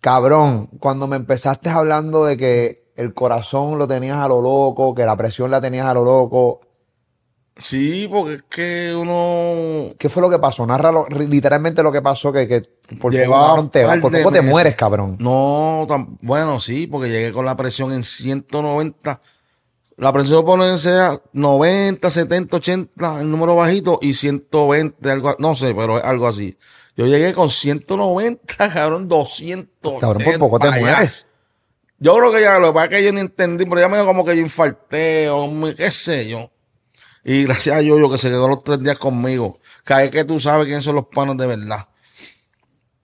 cabrón, 0.00 0.68
cuando 0.78 1.08
me 1.08 1.16
empezaste 1.16 1.70
hablando 1.70 2.24
de 2.24 2.36
que 2.36 2.85
el 2.96 3.14
corazón 3.14 3.78
lo 3.78 3.86
tenías 3.86 4.18
a 4.18 4.28
lo 4.28 4.40
loco, 4.40 4.94
que 4.94 5.04
la 5.04 5.16
presión 5.16 5.50
la 5.50 5.60
tenías 5.60 5.86
a 5.86 5.94
lo 5.94 6.04
loco, 6.04 6.60
Sí, 7.58 8.06
porque 8.10 8.34
es 8.34 8.42
que 8.50 8.94
uno 8.94 9.94
¿qué 9.98 10.10
fue 10.10 10.20
lo 10.20 10.28
que 10.28 10.38
pasó? 10.38 10.66
Narra 10.66 10.92
literalmente 11.08 11.82
lo 11.82 11.90
que 11.90 12.02
pasó, 12.02 12.30
que, 12.30 12.46
que 12.46 12.60
por 13.00 13.12
poco, 13.24 13.68
te, 13.70 13.82
por 13.98 14.12
poco 14.12 14.30
te 14.30 14.42
mueres, 14.42 14.76
cabrón. 14.76 15.16
No, 15.18 15.86
tan, 15.88 16.18
bueno, 16.20 16.60
sí, 16.60 16.86
porque 16.86 17.08
llegué 17.08 17.32
con 17.32 17.46
la 17.46 17.56
presión 17.56 17.92
en 17.92 18.02
190. 18.02 19.20
La 19.96 20.12
presión 20.12 20.44
pone 20.44 20.76
sea 20.76 21.18
90, 21.32 22.10
70, 22.10 22.56
80, 22.58 23.20
el 23.22 23.30
número 23.30 23.56
bajito, 23.56 23.98
y 24.02 24.12
120, 24.12 25.10
algo, 25.10 25.34
no 25.38 25.54
sé, 25.54 25.74
pero 25.74 26.04
algo 26.04 26.28
así. 26.28 26.58
Yo 26.94 27.06
llegué 27.06 27.32
con 27.32 27.48
190, 27.48 28.68
cabrón, 28.74 29.08
200. 29.08 29.98
Cabrón, 29.98 30.22
por 30.22 30.38
poco 30.38 30.58
te 30.58 30.68
mueres. 30.78 31.26
Yo 31.98 32.14
creo 32.14 32.32
que 32.32 32.42
ya 32.42 32.58
lo 32.58 32.68
que 32.68 32.74
pasa 32.74 32.84
es 32.86 32.90
que 32.90 33.04
yo 33.04 33.12
no 33.12 33.20
entendí, 33.20 33.64
pero 33.64 33.80
ya 33.80 33.88
me 33.88 34.04
como 34.04 34.24
que 34.24 34.36
yo 34.36 34.42
infarté 34.42 35.28
o 35.30 35.50
qué 35.76 35.90
sé 35.90 36.28
yo. 36.28 36.50
Y 37.24 37.44
gracias 37.44 37.76
a 37.76 37.82
yo 37.82 38.10
que 38.10 38.18
se 38.18 38.28
quedó 38.28 38.46
los 38.46 38.62
tres 38.62 38.80
días 38.80 38.98
conmigo. 38.98 39.58
Que 39.84 40.04
es 40.04 40.10
que 40.10 40.24
tú 40.24 40.38
sabes 40.38 40.66
quiénes 40.66 40.84
son 40.84 40.94
los 40.94 41.06
panos 41.06 41.36
de 41.36 41.46
verdad. 41.46 41.88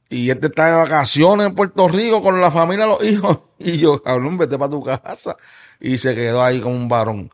Y 0.08 0.30
este 0.30 0.48
está 0.48 0.66
de 0.66 0.76
vacaciones 0.76 1.46
en 1.46 1.54
Puerto 1.54 1.88
Rico 1.88 2.22
con 2.22 2.40
la 2.40 2.50
familia, 2.50 2.86
los 2.86 3.02
hijos. 3.02 3.40
Y 3.58 3.78
yo, 3.78 4.02
cabrón, 4.02 4.38
vete 4.38 4.58
para 4.58 4.70
tu 4.70 4.82
casa. 4.82 5.36
Y 5.80 5.98
se 5.98 6.14
quedó 6.14 6.42
ahí 6.42 6.60
como 6.60 6.74
un 6.74 6.88
varón. 6.88 7.32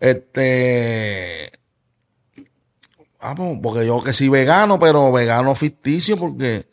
Este. 0.00 1.52
Vamos, 3.20 3.58
porque 3.62 3.84
yo 3.84 4.02
que 4.02 4.12
sí 4.12 4.28
vegano, 4.28 4.78
pero 4.78 5.10
vegano 5.12 5.54
ficticio, 5.54 6.16
porque 6.16 6.68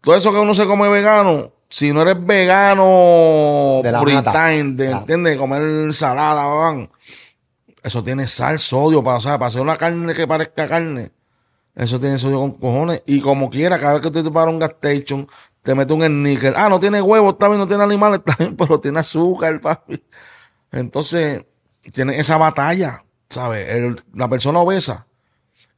todo 0.00 0.16
eso 0.16 0.32
que 0.32 0.38
uno 0.38 0.54
se 0.54 0.66
come 0.66 0.88
vegano, 0.88 1.52
si 1.72 1.90
no 1.90 2.02
eres 2.02 2.24
vegano, 2.24 3.80
De 3.82 3.90
time, 4.32 4.74
de. 4.74 4.90
¿entiendes? 4.90 5.38
Comer 5.38 5.62
ensalada, 5.62 6.44
van. 6.46 6.90
Eso 7.82 8.04
tiene 8.04 8.28
sal, 8.28 8.58
sodio, 8.58 9.02
para, 9.02 9.16
o 9.16 9.20
sea, 9.20 9.38
para 9.38 9.48
hacer 9.48 9.62
una 9.62 9.76
carne 9.78 10.12
que 10.14 10.26
parezca 10.26 10.68
carne. 10.68 11.10
Eso 11.74 11.98
tiene 11.98 12.18
sodio 12.18 12.38
con 12.40 12.52
cojones. 12.52 13.02
Y 13.06 13.20
como 13.22 13.48
quiera, 13.48 13.78
cada 13.80 13.94
vez 13.94 14.02
que 14.02 14.10
tú 14.10 14.22
te 14.22 14.30
paras 14.30 14.52
un 14.52 14.60
gas 14.60 14.74
station, 14.82 15.26
te 15.62 15.74
mete 15.74 15.92
un 15.94 16.04
sneaker. 16.04 16.54
Ah, 16.56 16.68
no 16.68 16.78
tiene 16.78 17.00
huevos, 17.00 17.32
está 17.32 17.48
bien, 17.48 17.58
no 17.58 17.66
tiene 17.66 17.82
animales, 17.82 18.20
bien, 18.38 18.54
pero 18.54 18.78
tiene 18.78 19.00
azúcar, 19.00 19.58
papi. 19.60 20.04
Entonces, 20.70 21.44
tiene 21.92 22.18
esa 22.18 22.36
batalla, 22.36 23.02
¿sabes? 23.30 23.68
El- 23.70 24.00
la 24.14 24.28
persona 24.28 24.58
obesa. 24.60 25.06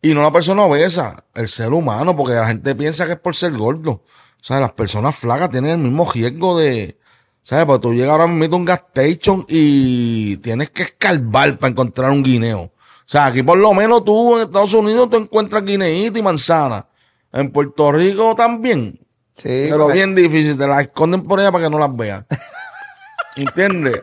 Y 0.03 0.13
no 0.13 0.23
la 0.23 0.33
persona 0.33 0.63
obesa, 0.65 1.25
el 1.35 1.49
ser 1.49 1.73
humano, 1.73 2.15
porque 2.17 2.35
la 2.35 2.47
gente 2.49 2.75
piensa 2.75 3.07
que 3.07 3.13
es 3.13 3.19
por 3.21 3.35
ser 3.35 3.53
gordo. 3.53 4.03
O 4.45 4.47
sea, 4.47 4.61
las 4.61 4.73
personas 4.73 5.17
flacas 5.17 5.49
tienen 5.49 5.71
el 5.71 5.79
mismo 5.79 6.05
riesgo 6.13 6.59
de. 6.59 6.99
¿Sabes? 7.43 7.65
Porque 7.65 7.81
tú 7.81 7.95
llegas 7.95 8.11
ahora 8.11 8.27
mismo 8.27 8.57
a 8.57 8.59
un 8.59 8.65
gas 8.67 8.83
station 8.93 9.47
y 9.49 10.37
tienes 10.39 10.69
que 10.69 10.83
escarbar 10.83 11.59
para 11.59 11.71
encontrar 11.71 12.11
un 12.11 12.23
guineo. 12.23 12.61
O 12.61 12.73
sea, 13.07 13.25
aquí 13.27 13.43
por 13.43 13.57
lo 13.57 13.73
menos 13.73 14.05
tú 14.05 14.37
en 14.37 14.43
Estados 14.43 14.75
Unidos 14.75 15.09
tú 15.09 15.17
encuentras 15.17 15.65
guineíta 15.65 16.19
y 16.19 16.23
manzana. 16.23 16.87
En 17.33 17.51
Puerto 17.53 17.91
Rico 17.91 18.35
también. 18.35 19.01
Sí, 19.39 19.49
Pero 19.71 19.79
porque- 19.85 19.95
bien 19.95 20.15
difícil, 20.15 20.59
te 20.59 20.67
las 20.67 20.83
esconden 20.83 21.23
por 21.23 21.41
allá 21.41 21.51
para 21.51 21.65
que 21.65 21.71
no 21.71 21.79
las 21.79 21.97
vean. 21.97 22.27
¿Entiendes? 23.37 24.03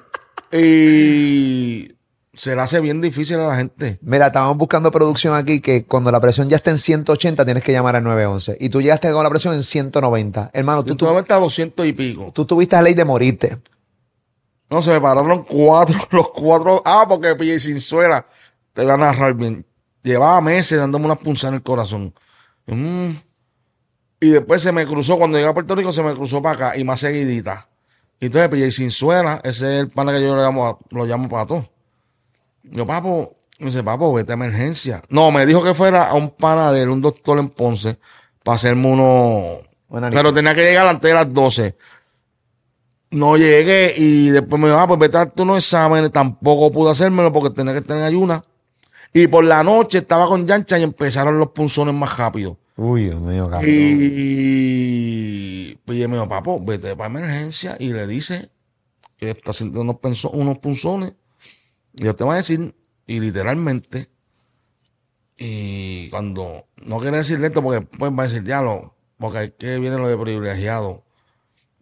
Y 0.52 1.88
se 2.34 2.56
le 2.56 2.62
hace 2.62 2.80
bien 2.80 3.02
difícil 3.02 3.38
a 3.38 3.48
la 3.48 3.56
gente. 3.56 4.00
Mira, 4.02 4.28
estábamos 4.28 4.58
buscando 4.58 4.92
producción 4.92 5.36
aquí 5.36 5.60
que 5.60 5.86
cuando 5.86 6.12
la 6.12 6.22
presión 6.22 6.50
ya 6.50 6.56
está 6.56 6.72
en 6.72 6.78
180 6.78 7.44
tienes 7.44 7.64
que 7.64 7.74
llamar 7.74 7.96
al 7.98 8.04
911. 8.04 8.58
Y 8.60 8.70
tú 8.70 8.82
llegaste 8.82 9.12
con 9.12 9.24
la 9.24 9.30
presión 9.30 9.54
en 9.54 9.64
190. 9.64 10.52
Hermano, 10.54 10.84
tú, 10.84 10.96
Tú 10.96 11.08
a 11.10 11.40
200 11.40 11.86
y 11.86 11.94
pico. 11.94 12.32
tú 12.34 12.46
tuviste 12.46 12.76
la 12.76 12.84
ley 12.84 12.94
de 12.94 13.06
morirte. 13.06 13.60
No, 14.70 14.82
se 14.82 14.92
me 14.92 15.02
pararon 15.02 15.44
cuatro, 15.44 16.00
los 16.12 16.30
cuatro. 16.30 16.82
Ah, 16.86 17.06
porque 17.08 17.36
pillé 17.36 17.60
sin 17.60 17.82
suela. 17.82 18.26
Te 18.74 18.84
voy 18.84 18.92
a 18.92 18.98
narrar 18.98 19.34
bien. 19.34 19.66
Llevaba 20.02 20.40
meses 20.40 20.80
dándome 20.80 21.06
unas 21.06 21.18
punzadas 21.18 21.52
en 21.52 21.56
el 21.56 21.64
corazón. 21.64 22.14
Mm. 22.68 23.10
Y 24.22 24.30
después 24.30 24.62
se 24.62 24.72
me 24.72 24.88
cruzó, 24.88 25.18
cuando 25.18 25.38
llegué 25.38 25.50
a 25.50 25.54
Puerto 25.54 25.76
Rico, 25.76 25.92
se 25.92 26.02
me 26.02 26.16
cruzó 26.16 26.42
para 26.42 26.56
acá 26.56 26.78
y 26.78 26.86
más 26.86 27.02
seguidita. 27.02 27.68
Y 28.20 28.28
entonces 28.28 28.50
pillé 28.50 28.72
sin 28.72 28.92
suela. 28.92 29.42
Ese 29.44 29.78
es 29.78 29.84
el 29.84 29.90
pana 29.90 30.14
que 30.14 30.22
yo 30.22 30.36
lo 30.36 30.42
llamo, 30.42 30.80
lo 30.92 31.06
llamo 31.06 31.28
pato. 31.28 31.71
Yo, 32.72 32.86
papo, 32.86 33.36
me 33.60 33.68
dice, 33.68 33.84
papo, 33.84 34.14
vete 34.14 34.32
a 34.32 34.36
emergencia. 34.36 35.02
No, 35.10 35.32
me 35.32 35.46
dijo 35.46 35.64
que 35.64 35.74
fuera 35.74 36.10
a 36.10 36.16
un 36.16 36.32
pana 36.32 36.72
de 36.72 36.84
él, 36.84 36.90
un 36.90 37.02
doctor 37.02 37.38
en 37.38 37.50
Ponce, 37.50 38.00
para 38.44 38.56
hacerme 38.56 38.88
uno. 38.88 39.60
Pero 40.10 40.34
tenía 40.34 40.56
que 40.56 40.62
llegar 40.62 40.88
antes 40.88 41.10
de 41.10 41.14
las 41.14 41.32
12. 41.32 41.76
No 43.12 43.36
llegué 43.36 43.94
y 43.98 44.30
después 44.30 44.60
me 44.60 44.70
dijo, 44.70 44.80
ah, 44.80 44.88
pues 44.88 45.00
vete 45.00 45.18
a 45.18 45.26
darte 45.26 45.42
unos 45.42 45.58
exámenes. 45.58 46.12
Tampoco 46.12 46.72
pude 46.72 46.92
hacérmelo 46.92 47.34
porque 47.34 47.50
tenía 47.50 47.74
que 47.74 47.82
tener 47.82 48.04
ayuna. 48.04 48.42
Y 49.14 49.28
por 49.28 49.44
la 49.44 49.64
noche 49.64 49.98
estaba 49.98 50.28
con 50.28 50.48
Yancha 50.48 50.80
y 50.80 50.84
empezaron 50.84 51.38
los 51.38 51.50
punzones 51.50 51.94
más 51.94 52.18
rápido. 52.18 52.58
Uy, 52.78 53.10
Dios 53.10 53.20
mío, 53.20 53.50
cabrón. 53.50 53.70
Y 53.70 55.76
pues 55.84 55.98
ella 55.98 56.08
me 56.08 56.16
dijo, 56.16 56.30
papo, 56.30 56.62
vete 56.64 56.96
para 56.96 57.10
emergencia 57.10 57.76
y 57.78 57.92
le 57.92 58.08
dice 58.08 58.50
que 59.18 59.32
está 59.32 59.52
sintiendo 59.52 60.00
unos, 60.02 60.26
unos 60.26 60.58
punzones. 60.60 61.12
Y 61.94 62.06
yo 62.06 62.16
te 62.16 62.24
voy 62.24 62.34
a 62.34 62.38
decir, 62.38 62.76
y 63.08 63.20
literalmente, 63.20 64.10
y 65.38 66.10
cuando 66.10 66.68
no 66.78 67.00
quiere 67.00 67.18
decirle 67.18 67.48
esto, 67.48 67.64
porque 67.64 67.82
pues 67.82 68.12
va 68.12 68.24
a 68.24 68.28
decir, 68.28 68.44
diablo, 68.44 68.96
porque 69.18 69.38
hay 69.38 69.52
que 69.52 69.80
viene 69.80 69.98
lo 69.98 70.08
de 70.08 70.18
privilegiado. 70.18 71.04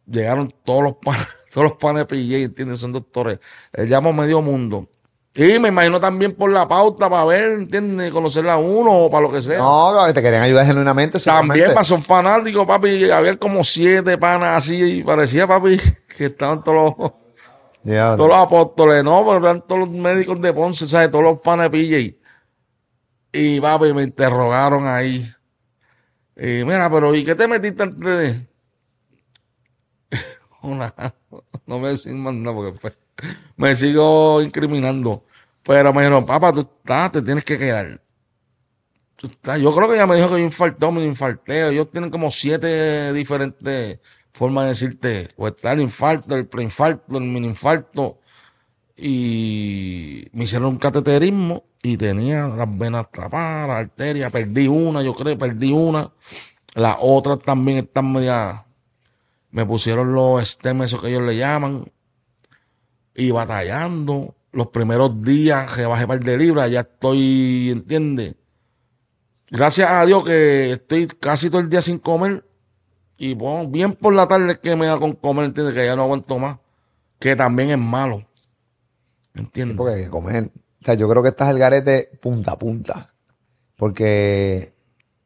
Llegaron 0.06 0.54
todos 0.64 0.84
los 0.84 0.94
panes, 0.96 1.28
todos 1.54 1.70
los 1.70 1.78
panes 1.78 2.06
PJ, 2.06 2.44
¿entiendes? 2.44 2.80
Son 2.80 2.92
doctores. 2.92 3.40
Él 3.74 3.88
llamó 3.88 4.14
medio 4.14 4.42
mundo. 4.42 4.88
Y 5.36 5.60
me 5.60 5.70
imagino 5.70 6.00
también 6.00 6.36
por 6.36 6.52
la 6.52 6.68
pauta 6.68 7.10
para 7.10 7.24
ver, 7.26 7.52
¿entiendes? 7.52 8.12
Conocerla 8.12 8.54
a 8.54 8.58
uno 8.58 8.92
o 8.92 9.12
para 9.12 9.22
lo 9.22 9.32
que 9.32 9.42
sea. 9.42 9.60
No, 9.60 9.94
que 10.08 10.14
te 10.14 10.22
querían 10.22 10.42
ayudar 10.42 10.66
genuinamente. 10.66 11.20
También 11.20 11.54
seguramente. 11.54 11.76
pasó 11.76 11.96
un 11.96 12.02
fanático, 12.02 12.66
papi. 12.66 13.10
Había 13.12 13.38
como 13.38 13.64
siete 13.64 14.18
panas 14.18 14.58
así 14.58 14.76
y 14.76 15.04
parecía, 15.04 15.48
papi, 15.48 15.80
que 16.18 16.26
estaban 16.26 16.64
todos 16.64 16.98
los, 16.98 17.12
Ya, 17.84 18.16
todos 18.16 18.30
los 18.30 18.38
apóstoles, 18.38 19.04
¿no? 19.04 19.24
Pero 19.26 19.38
eran 19.38 19.62
todos 19.62 19.80
los 19.80 19.90
médicos 19.90 20.42
de 20.42 20.54
Ponce, 20.54 20.86
¿sabes? 20.88 21.12
Todos 21.12 21.24
los 21.24 21.40
panas 21.40 21.72
de 21.72 21.78
PJ. 21.78 22.20
Y, 23.32 23.62
papi, 23.62 23.94
me 23.94 24.04
interrogaron 24.04 24.88
ahí. 24.88 25.32
Y 26.36 26.64
mira, 26.66 26.90
pero 26.90 27.14
¿y 27.16 27.24
qué 27.24 27.36
te 27.36 27.48
metiste 27.48 27.84
antes 27.84 28.00
de...? 28.00 28.48
Una, 30.62 30.94
no 31.66 31.80
me 31.80 31.90
decís 31.90 32.14
más 32.14 32.34
nada 32.34 32.56
porque 32.56 32.80
pues, 32.80 32.94
me 33.56 33.76
sigo 33.76 34.42
incriminando. 34.42 35.24
Pero 35.64 35.94
me 35.94 36.02
dijeron, 36.02 36.26
papá, 36.26 36.52
tú 36.52 36.62
estás, 36.62 37.12
te 37.12 37.22
tienes 37.22 37.44
que 37.44 37.58
quedar. 37.58 38.02
Yo 39.60 39.76
creo 39.76 39.90
que 39.90 39.96
ella 39.96 40.08
me 40.08 40.16
dijo 40.16 40.30
que 40.30 40.40
yo 40.40 40.40
infartó, 40.40 40.92
me 40.92 41.04
infarté. 41.04 41.70
Ellos 41.70 41.92
tienen 41.92 42.10
como 42.10 42.32
siete 42.32 43.12
diferentes 43.14 44.00
formas 44.40 44.64
de 44.64 44.70
decirte, 44.70 45.30
o 45.36 45.48
está 45.48 45.74
el 45.74 45.82
infarto, 45.82 46.34
el 46.34 46.48
preinfarto, 46.48 47.18
el 47.18 47.26
mini 47.26 47.48
infarto. 47.48 48.22
Y 48.96 50.28
me 50.32 50.46
hicieron 50.46 50.70
un 50.70 50.78
cateterismo 50.78 51.66
y 51.84 51.98
tenía 51.98 52.48
las 52.48 52.78
venas 52.78 53.12
tapadas, 53.12 53.68
la 53.68 53.78
arteria, 53.78 54.30
perdí 54.30 54.70
una, 54.70 55.04
yo 55.04 55.14
creo, 55.14 55.38
perdí 55.38 55.74
una. 55.74 56.12
Las 56.74 56.96
otras 57.02 57.40
también 57.40 57.80
están 57.80 58.14
media. 58.14 58.66
Me 59.52 59.66
pusieron 59.66 60.14
los 60.14 60.48
stems, 60.48 60.86
esos 60.86 61.02
que 61.02 61.10
ellos 61.10 61.24
le 61.24 61.36
llaman. 61.36 61.92
Y 63.16 63.32
batallando. 63.32 64.36
Los 64.54 64.68
primeros 64.68 65.22
días 65.22 65.74
que 65.76 65.86
bajé 65.86 66.08
par 66.08 66.24
de 66.24 66.38
libras, 66.38 66.72
ya 66.72 66.80
estoy, 66.80 67.70
¿entiendes? 67.72 68.36
Gracias 69.50 69.90
a 69.90 70.06
Dios 70.06 70.24
que 70.24 70.72
estoy 70.72 71.08
casi 71.08 71.50
todo 71.50 71.60
el 71.60 71.70
día 71.70 71.82
sin 71.82 72.00
comer. 72.00 72.49
Y 73.22 73.34
bueno, 73.34 73.68
bien 73.70 73.94
por 73.94 74.16
la 74.16 74.28
tarde 74.28 74.58
que 74.60 74.76
me 74.78 74.86
da 74.88 74.98
con 74.98 75.12
comer, 75.14 75.46
¿entiendes? 75.46 75.76
Que 75.76 75.86
ya 75.86 75.96
no 75.96 76.04
aguanto 76.04 76.40
más. 76.40 76.58
Que 77.20 77.36
también 77.36 77.70
es 77.72 77.78
malo. 77.78 78.26
¿Entiendes? 79.36 79.76
Porque 79.78 79.94
hay 79.96 80.04
que 80.06 80.10
comer. 80.10 80.46
O 80.82 80.86
sea, 80.86 80.94
yo 80.94 81.08
creo 81.10 81.22
que 81.22 81.28
estás 81.30 81.50
el 81.50 81.60
garete 81.60 82.10
punta 82.22 82.54
a 82.54 82.58
punta. 82.58 83.14
Porque, 83.78 84.74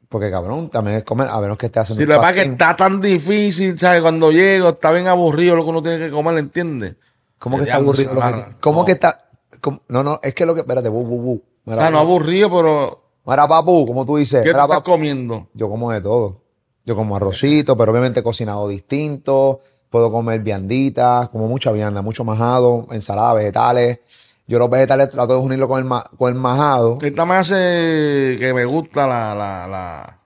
porque 0.10 0.30
cabrón, 0.32 0.70
también 0.70 0.98
es 0.98 1.04
comer, 1.04 1.28
a 1.30 1.40
menos 1.40 1.58
que 1.58 1.68
estés 1.68 1.82
haciendo 1.84 2.00
Si 2.04 2.10
un 2.10 2.16
lo 2.22 2.28
que 2.28 2.34
que 2.34 2.42
está 2.52 2.76
tan 2.76 3.00
difícil, 3.00 3.78
¿sabes? 3.78 4.02
Cuando 4.02 4.32
llego, 4.32 4.70
está 4.70 4.92
bien 4.92 5.08
aburrido 5.08 5.56
lo 5.56 5.64
que 5.64 5.70
uno 5.70 5.82
tiene 5.84 6.00
que 6.00 6.12
comer, 6.12 6.38
¿entiendes? 6.38 6.96
¿Cómo 7.38 7.58
que 7.58 7.64
está 7.64 7.76
aburrido? 7.78 8.12
que-. 8.16 8.56
¿Cómo 8.60 8.80
No. 8.82 8.86
que 8.86 8.92
está? 8.94 9.30
cómo- 9.62 9.82
No, 9.88 10.04
no, 10.04 10.20
es 10.24 10.34
que 10.34 10.46
lo 10.46 10.54
que. 10.56 10.62
Espérate, 10.62 10.90
bu, 10.90 11.04
bu, 11.04 11.22
bu. 11.22 11.34
O 11.34 11.42
Mira, 11.72 11.82
sea, 11.84 11.92
no 11.92 11.98
bu. 12.00 12.04
aburrido, 12.12 12.50
pero 12.50 13.04
Mira, 13.26 13.48
papu, 13.48 13.86
como 13.88 14.06
tú 14.06 14.18
dices. 14.18 14.44
¿qué 14.44 14.52
tú 14.52 14.58
estás 14.58 14.68
papu. 14.68 14.92
comiendo? 14.92 15.50
Yo 15.54 15.68
como 15.70 15.92
de 15.92 16.02
todo. 16.02 16.43
Yo 16.86 16.96
como 16.96 17.16
arrocito, 17.16 17.78
pero 17.78 17.92
obviamente 17.92 18.22
cocinado 18.24 18.68
distinto. 18.68 19.60
Puedo 19.90 20.12
comer 20.12 20.42
vianditas, 20.42 21.30
como 21.30 21.48
mucha 21.48 21.72
vianda, 21.72 22.02
mucho 22.02 22.24
majado, 22.24 22.88
ensalada, 22.92 23.34
vegetales. 23.36 24.00
Yo 24.48 24.60
los 24.60 24.70
vegetales 24.70 25.10
trato 25.10 25.34
de 25.34 25.40
unirlo 25.40 25.68
con 25.68 25.80
el, 25.80 25.86
ma- 25.86 26.04
con 26.18 26.34
el 26.34 26.40
majado. 26.40 26.98
Esta 27.02 27.26
me 27.26 27.36
hace 27.36 28.36
que 28.40 28.52
me 28.56 28.66
gusta 28.66 29.08
la, 29.08 29.34
la, 29.36 29.68
la 29.68 30.20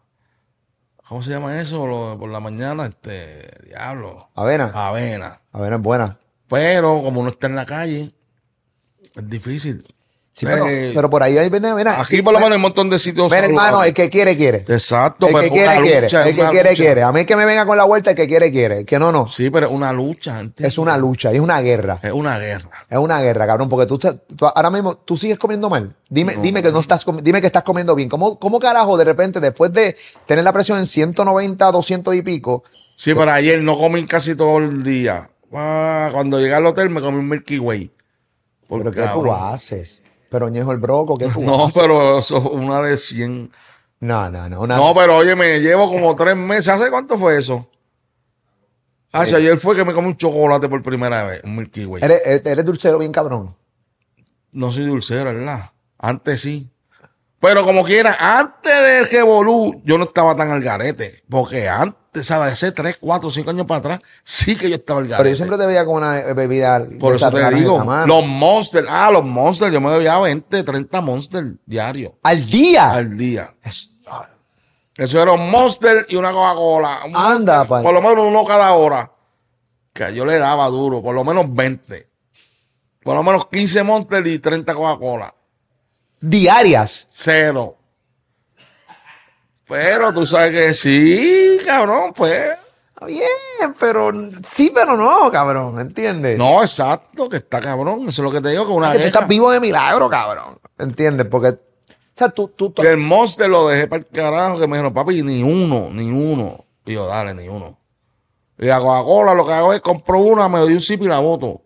¿cómo 1.07 1.21
se 1.21 1.29
llama 1.31 1.59
eso? 1.61 1.85
Lo- 1.85 2.17
por 2.17 2.29
la 2.29 2.39
mañana, 2.39 2.85
este, 2.87 3.47
diablo, 3.67 4.29
Avena. 4.35 4.71
avena. 4.73 5.41
Avena 5.51 5.75
es 5.75 5.81
buena. 5.81 6.17
Pero 6.49 7.03
como 7.03 7.19
uno 7.21 7.29
está 7.29 7.47
en 7.47 7.55
la 7.55 7.65
calle, 7.65 8.13
es 9.15 9.29
difícil. 9.29 9.85
Sí, 10.37 10.45
pero, 10.45 10.67
Eh, 10.67 10.91
pero 10.93 11.09
por 11.09 11.23
ahí 11.23 11.35
hay, 11.35 11.49
mira, 11.49 11.99
Aquí 11.99 12.17
sí, 12.17 12.21
por 12.21 12.31
lo 12.31 12.37
menos 12.37 12.51
hay 12.51 12.57
un 12.57 12.61
montón 12.61 12.91
de 12.91 12.99
sitios. 12.99 13.31
mira, 13.31 13.45
hermano, 13.45 13.83
el 13.83 13.91
que 13.91 14.07
quiere, 14.07 14.37
quiere. 14.37 14.59
Exacto, 14.67 15.25
el 15.25 15.33
pero 15.33 15.43
que 15.45 15.49
quiere, 15.49 15.81
quiere. 15.81 16.01
lucha, 16.01 16.29
el 16.29 16.35
que 16.35 16.47
quiere, 16.49 16.69
lucha. 16.69 16.83
quiere. 16.83 17.01
A 17.01 17.11
mí 17.11 17.25
que 17.25 17.35
me 17.35 17.43
venga 17.43 17.65
con 17.65 17.75
la 17.75 17.85
vuelta, 17.85 18.11
el 18.11 18.15
que 18.15 18.27
quiere, 18.27 18.51
quiere. 18.51 18.79
El 18.81 18.85
que 18.85 18.99
no, 18.99 19.11
no. 19.11 19.27
Sí, 19.27 19.49
pero 19.49 19.65
es 19.65 19.71
una 19.73 19.91
lucha, 19.91 20.39
¿entiendes? 20.39 20.67
Es 20.73 20.77
una 20.77 20.95
lucha, 20.95 21.31
es 21.31 21.39
una 21.39 21.59
guerra. 21.61 21.97
Es 22.03 22.11
una 22.11 22.37
guerra. 22.37 22.69
Es 22.87 22.99
una 22.99 23.19
guerra, 23.19 23.47
cabrón, 23.47 23.67
porque 23.67 23.87
tú, 23.87 23.97
tú 23.97 24.45
ahora 24.45 24.69
mismo, 24.69 24.97
tú 24.97 25.17
sigues 25.17 25.39
comiendo 25.39 25.71
mal. 25.71 25.95
Dime, 26.07 26.35
dime 26.39 26.61
que 26.61 26.71
no 26.71 26.81
estás, 26.81 27.03
dime 27.23 27.41
que 27.41 27.47
estás 27.47 27.63
comiendo 27.63 27.95
bien. 27.95 28.07
¿Cómo, 28.07 28.37
¿Cómo 28.37 28.59
carajo 28.59 28.95
de 28.95 29.05
repente, 29.05 29.39
después 29.39 29.73
de 29.73 29.95
tener 30.27 30.43
la 30.43 30.53
presión 30.53 30.77
en 30.77 30.85
190, 30.85 31.71
200 31.71 32.13
y 32.13 32.21
pico, 32.21 32.63
Sí, 32.95 33.15
pero 33.15 33.31
ayer 33.31 33.59
no 33.63 33.75
comí 33.75 34.05
casi 34.05 34.35
todo 34.35 34.59
el 34.59 34.83
día. 34.83 35.31
Ah, 35.51 36.09
cuando 36.13 36.39
llegué 36.39 36.53
al 36.53 36.65
hotel 36.67 36.91
me 36.91 37.01
comí 37.01 37.17
un 37.17 37.27
Milky 37.27 37.57
Way. 37.57 37.89
Por 38.67 38.83
¿pero 38.83 38.91
qué 38.91 39.09
tú 39.13 39.31
haces? 39.33 40.03
Pero 40.29 40.49
ñejo 40.49 40.71
el 40.71 40.77
broco, 40.77 41.17
¿qué 41.17 41.27
tú 41.27 41.41
No, 41.43 41.65
haces? 41.65 41.81
pero 41.81 42.19
eso 42.19 42.37
es 42.37 42.43
una 42.45 42.81
de 42.81 42.97
100. 42.97 43.51
No, 43.99 44.29
no, 44.29 44.47
no. 44.49 44.67
No, 44.67 44.93
pero 44.93 45.17
oye, 45.17 45.35
me 45.35 45.59
llevo 45.59 45.87
como 45.89 46.15
tres 46.15 46.35
meses. 46.35 46.67
¿Hace 46.69 46.89
cuánto 46.89 47.17
fue 47.17 47.37
eso? 47.39 47.67
Ah, 49.11 49.25
sí, 49.25 49.33
ayer 49.33 49.57
fue 49.57 49.75
que 49.75 49.85
me 49.85 49.93
comí 49.93 50.07
un 50.09 50.17
chocolate 50.17 50.67
por 50.69 50.83
primera 50.83 51.23
vez, 51.23 51.41
un 51.43 51.55
Milky 51.55 51.85
Way. 51.85 52.03
eres, 52.03 52.21
eres, 52.25 52.45
eres 52.45 52.65
dulcero 52.65 52.99
bien 52.99 53.11
cabrón. 53.11 53.55
No 54.51 54.71
soy 54.71 54.85
dulcero, 54.85 55.33
¿verdad? 55.33 55.71
Antes 55.97 56.41
sí. 56.41 56.69
Pero 57.39 57.63
como 57.63 57.83
quiera, 57.83 58.15
antes 58.19 58.71
del 58.81 59.07
Revolú, 59.07 59.81
yo 59.85 59.97
no 59.97 60.03
estaba 60.05 60.35
tan 60.35 60.51
al 60.51 60.61
garete. 60.61 61.23
Porque 61.29 61.67
antes, 61.69 61.97
¿sabes? 62.23 62.53
Hace 62.53 62.71
3, 62.71 62.97
4, 62.99 63.29
5 63.29 63.49
años 63.49 63.65
para 63.65 63.79
atrás, 63.79 63.99
sí 64.23 64.55
que 64.55 64.69
yo 64.69 64.75
estaba 64.75 64.99
al 64.99 65.05
garete. 65.07 65.17
Pero 65.23 65.29
yo 65.31 65.35
siempre 65.35 65.57
te 65.57 65.65
veía 65.65 65.85
con 65.85 65.95
una 65.97 66.19
eh, 66.19 66.33
bebida 66.33 66.85
Por 66.99 67.15
eso 67.15 67.29
te 67.31 67.49
digo, 67.55 67.83
los 68.05 68.25
Monsters, 68.25 68.87
ah, 68.89 69.09
los 69.11 69.23
Monsters, 69.25 69.71
yo 69.73 69.81
me 69.81 69.91
bebía 69.91 70.17
20, 70.19 70.63
30 70.63 71.01
Monsters 71.01 71.47
diario, 71.65 72.17
Al 72.23 72.45
día. 72.45 72.91
al 72.91 73.17
día. 73.17 73.53
Es- 73.63 73.91
ah, 74.07 74.27
Eso 74.95 75.21
era 75.21 75.31
un 75.33 75.49
Monster 75.51 76.05
y 76.09 76.15
una 76.15 76.31
Coca-Cola. 76.31 76.99
Un 77.05 77.15
Anda, 77.15 77.59
Monster. 77.65 77.83
Por 77.83 77.93
lo 77.93 78.01
menos 78.01 78.25
uno 78.27 78.43
cada 78.45 78.73
hora. 78.73 79.11
Que 79.93 80.13
yo 80.13 80.25
le 80.25 80.37
daba 80.37 80.67
duro, 80.67 81.01
por 81.01 81.13
lo 81.15 81.23
menos 81.23 81.45
20. 81.53 82.07
Por 83.03 83.15
lo 83.15 83.23
menos 83.23 83.47
15 83.47 83.83
Monster 83.83 84.25
y 84.27 84.39
30 84.39 84.73
Coca-Cola. 84.75 85.33
diarias. 86.19 87.07
Cero. 87.09 87.77
Pero 89.67 90.13
tú 90.13 90.25
sabes 90.25 90.51
que 90.51 90.73
sí, 90.73 91.57
cabrón, 91.65 92.13
pues. 92.15 92.57
Bien, 93.05 93.73
pero 93.79 94.11
sí, 94.43 94.71
pero 94.73 94.97
no, 94.97 95.29
cabrón, 95.31 95.79
¿entiendes? 95.79 96.37
No, 96.37 96.61
exacto, 96.61 97.29
que 97.29 97.37
está 97.37 97.59
cabrón. 97.59 98.07
Eso 98.07 98.09
es 98.09 98.19
lo 98.19 98.31
que 98.31 98.41
te 98.41 98.49
digo, 98.49 98.65
que 98.65 98.71
una 98.71 98.91
que 98.93 98.99
tú 98.99 99.05
estás 99.05 99.27
vivo 99.27 99.51
de 99.51 99.59
milagro, 99.59 100.09
cabrón. 100.09 100.57
¿Entiendes? 100.79 101.27
Porque, 101.29 101.49
o 101.49 101.57
sea, 102.15 102.29
tú, 102.29 102.47
tú, 102.49 102.73
Y 102.77 102.85
el 102.85 102.97
Monster 102.97 103.49
lo 103.49 103.67
dejé 103.67 103.87
para 103.87 103.99
el 103.99 104.07
carajo, 104.07 104.59
que 104.59 104.67
me 104.67 104.77
dijeron, 104.77 104.93
papi, 104.93 105.21
ni 105.21 105.43
uno, 105.43 105.89
ni 105.91 106.09
uno. 106.09 106.65
Y 106.85 106.93
yo, 106.93 107.05
dale, 107.05 107.35
ni 107.35 107.47
uno. 107.47 107.77
Y 108.57 108.65
la 108.65 108.79
Coca-Cola 108.79 109.35
lo 109.35 109.45
que 109.45 109.53
hago 109.53 109.73
es 109.73 109.81
compro 109.81 110.19
una, 110.19 110.49
me 110.49 110.59
doy 110.59 110.73
un 110.73 110.81
sip 110.81 111.03
y 111.03 111.07
la 111.07 111.19
boto. 111.19 111.61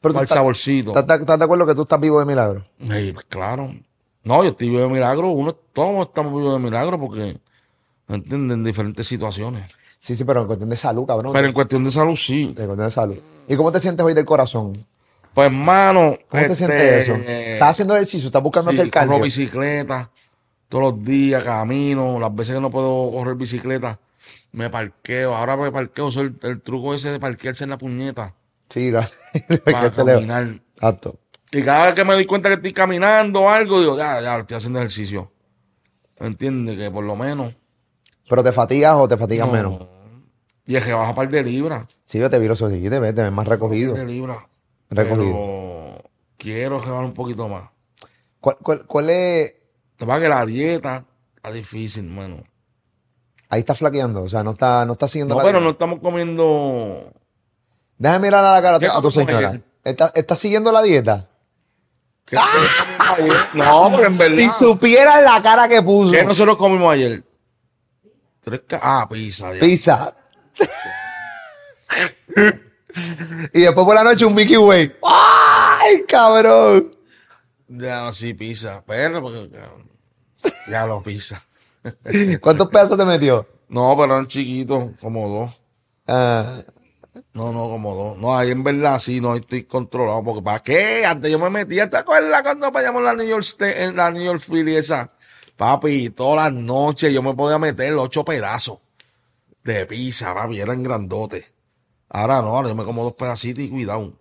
pero 0.00 0.14
tú 0.14 0.20
Para 0.20 0.22
el 0.22 0.28
saborcito. 0.28 0.98
¿Estás, 0.98 1.38
de 1.38 1.44
acuerdo 1.44 1.66
que 1.66 1.74
tú 1.74 1.82
estás 1.82 2.00
vivo 2.00 2.18
de 2.20 2.24
milagro? 2.24 2.64
Y, 2.78 3.12
pues, 3.12 3.26
claro. 3.26 3.74
No, 4.24 4.42
yo 4.42 4.50
estoy 4.50 4.68
vivo 4.70 4.80
de 4.82 4.88
milagro. 4.88 5.28
Uno, 5.28 5.52
todos 5.72 6.06
estamos 6.06 6.32
vivos 6.34 6.54
de 6.54 6.58
milagro 6.58 6.98
porque, 6.98 7.38
¿me 8.08 8.16
entienden? 8.16 8.58
En 8.58 8.64
diferentes 8.64 9.06
situaciones. 9.06 9.70
Sí, 9.98 10.14
sí, 10.14 10.24
pero 10.24 10.40
en 10.42 10.46
cuestión 10.46 10.68
de 10.70 10.76
salud, 10.76 11.06
cabrón. 11.06 11.32
Pero 11.32 11.46
en 11.46 11.52
cuestión 11.52 11.84
de 11.84 11.90
salud, 11.90 12.16
sí. 12.16 12.42
En 12.42 12.54
cuestión 12.54 12.78
de 12.78 12.90
salud. 12.90 13.18
¿Y 13.48 13.56
cómo 13.56 13.70
te 13.72 13.80
sientes 13.80 14.04
hoy 14.04 14.14
del 14.14 14.24
corazón? 14.24 14.72
Pues, 15.34 15.46
hermano. 15.46 16.16
¿Cómo 16.28 16.42
te 16.42 16.52
este, 16.52 16.54
sientes 16.54 17.08
eso? 17.08 17.14
¿Estás 17.16 17.70
haciendo 17.70 17.94
ejercicio? 17.96 18.26
¿Estás 18.26 18.42
buscando 18.42 18.70
Sí, 18.70 18.78
hacer 18.78 18.90
cardio? 18.90 19.12
corro 19.12 19.24
bicicleta 19.24 20.10
todos 20.68 20.94
los 20.94 21.04
días, 21.04 21.42
camino. 21.42 22.18
Las 22.18 22.34
veces 22.34 22.54
que 22.54 22.60
no 22.60 22.70
puedo 22.70 23.10
correr 23.12 23.34
bicicleta, 23.34 23.98
me 24.52 24.70
parqueo. 24.70 25.34
Ahora 25.34 25.56
me 25.56 25.70
parqueo. 25.72 26.08
El, 26.20 26.36
el 26.42 26.60
truco 26.62 26.94
ese 26.94 27.10
de 27.10 27.20
parquearse 27.20 27.64
en 27.64 27.70
la 27.70 27.78
puñeta 27.78 28.34
Sí, 28.70 28.90
la- 28.90 29.08
para 29.64 29.90
caminar. 29.90 30.60
Exacto. 30.76 31.16
Y 31.56 31.62
cada 31.62 31.86
vez 31.86 31.94
que 31.94 32.04
me 32.04 32.14
doy 32.14 32.26
cuenta 32.26 32.48
que 32.48 32.56
estoy 32.56 32.72
caminando 32.72 33.42
o 33.42 33.48
algo, 33.48 33.78
digo, 33.80 33.96
ya, 33.96 34.20
ya, 34.20 34.38
estoy 34.38 34.56
haciendo 34.56 34.80
ejercicio. 34.80 35.30
¿Entiendes? 36.18 36.76
Que 36.76 36.90
por 36.90 37.04
lo 37.04 37.14
menos. 37.16 37.54
¿Pero 38.28 38.42
te 38.42 38.50
fatigas 38.52 38.96
o 38.96 39.06
te 39.08 39.16
fatigas 39.16 39.50
menos? 39.50 39.86
Y 40.66 40.74
es 40.76 40.84
que 40.84 40.92
baja 40.92 41.14
par 41.14 41.28
de 41.28 41.42
libras. 41.44 41.86
Sí, 42.04 42.18
yo 42.18 42.28
te 42.28 42.38
vi 42.38 42.48
los 42.48 42.60
ojos, 42.60 42.72
sí, 42.74 42.80
te 42.90 42.98
ves, 42.98 43.14
te 43.14 43.22
ves 43.22 43.30
más 43.32 43.46
recogido. 43.46 43.94
De 43.94 44.04
libras. 44.04 44.38
Recogido. 44.90 45.32
Pero 45.32 46.10
quiero 46.38 46.82
llevar 46.84 47.04
un 47.04 47.14
poquito 47.14 47.46
más. 47.48 47.70
¿Cuál, 48.40 48.56
cuál, 48.62 48.86
cuál 48.86 49.10
es...? 49.10 49.54
Te 49.96 50.06
pasa 50.06 50.20
que 50.22 50.28
la 50.28 50.44
dieta 50.46 51.04
está 51.36 51.52
difícil, 51.52 52.04
mano. 52.04 52.42
Ahí 53.48 53.60
está 53.60 53.74
flaqueando, 53.74 54.22
o 54.22 54.28
sea, 54.28 54.42
no 54.42 54.50
está, 54.50 54.84
no 54.86 54.94
está 54.94 55.06
siguiendo 55.06 55.34
No, 55.34 55.40
la 55.40 55.44
pero 55.46 55.58
dieta. 55.58 55.64
no 55.66 55.70
estamos 55.70 56.00
comiendo. 56.00 57.12
Déjame 57.98 58.26
mirar 58.26 58.44
a 58.44 58.54
la 58.54 58.62
cara 58.62 58.76
a 58.76 58.78
tu- 58.80 58.86
¿Qué 58.86 58.90
a 58.90 58.94
tu 58.96 59.02
comimos 59.02 59.14
señora. 59.14 59.48
ayer? 59.50 59.62
¿Está, 59.84 60.10
está 60.14 60.34
siguiendo 60.34 60.72
la 60.72 60.82
dieta? 60.82 61.28
¿Qué 62.23 62.23
nosotros 62.23 62.23
comimos 62.23 62.23
ayer? 62.23 62.23
No, 63.54 63.90
pero 63.94 64.06
en 64.08 64.18
verdad. 64.18 64.36
Si 64.38 64.48
supieras 64.50 65.22
la 65.22 65.42
cara 65.42 65.68
que 65.68 65.82
puso. 65.82 66.12
¿Qué 66.12 66.24
nosotros 66.24 66.56
comimos 66.56 66.92
ayer? 66.92 67.22
Tres 68.42 68.60
ca- 68.66 68.80
Ah, 68.82 69.08
pizza. 69.08 69.52
ya. 69.54 69.60
Pizza. 69.60 70.16
y 73.52 73.60
después 73.60 73.84
por 73.86 73.94
la 73.94 74.04
noche 74.04 74.24
un 74.24 74.34
Mickey 74.34 74.56
Way. 74.56 74.96
¡Ay, 75.02 76.04
cabrón! 76.08 76.94
Ya, 77.68 78.02
no, 78.02 78.12
sí, 78.12 78.34
pizza. 78.34 78.82
Pero, 78.86 79.20
porque. 79.22 79.50
cabrón, 79.50 79.90
Ya 80.70 80.86
lo 80.86 81.02
pizza. 81.02 81.42
¿Cuántos 82.40 82.68
pedazos 82.68 82.96
te 82.96 83.04
metió? 83.04 83.46
No, 83.68 83.94
pero 83.96 84.14
eran 84.14 84.26
chiquitos, 84.26 84.90
como 85.00 85.28
dos. 85.28 85.50
Ah, 86.06 86.62
No, 87.34 87.52
no, 87.52 87.68
como 87.68 87.94
dos. 87.96 88.18
No, 88.18 88.36
ahí 88.36 88.52
en 88.52 88.62
verdad 88.62 88.98
sí, 89.00 89.20
no 89.20 89.34
estoy 89.34 89.64
controlado. 89.64 90.22
Porque 90.22 90.40
¿para 90.40 90.62
qué? 90.62 91.04
Antes 91.04 91.30
yo 91.30 91.38
me 91.38 91.50
metía, 91.50 91.90
¿te 91.90 91.96
acuerdas 91.96 92.42
cuando 92.42 92.70
payamos 92.72 93.02
la 93.02 93.12
New 93.14 93.26
York 93.26 93.42
State, 93.42 93.84
en 93.84 93.96
la 93.96 94.10
New 94.12 94.22
York 94.22 94.40
Philly 94.40 94.76
esa? 94.76 95.10
Papi, 95.56 96.10
todas 96.10 96.44
las 96.44 96.62
noches 96.62 97.12
yo 97.12 97.22
me 97.22 97.34
podía 97.34 97.58
meter 97.58 97.92
ocho 97.94 98.24
pedazos 98.24 98.78
de 99.64 99.84
pizza, 99.86 100.32
papi, 100.32 100.60
eran 100.60 100.82
grandotes. 100.82 101.52
Ahora 102.08 102.40
no, 102.40 102.56
ahora 102.56 102.68
yo 102.68 102.74
me 102.76 102.84
como 102.84 103.02
dos 103.02 103.14
pedacitos 103.14 103.64
y 103.64 103.68
cuidado. 103.68 104.12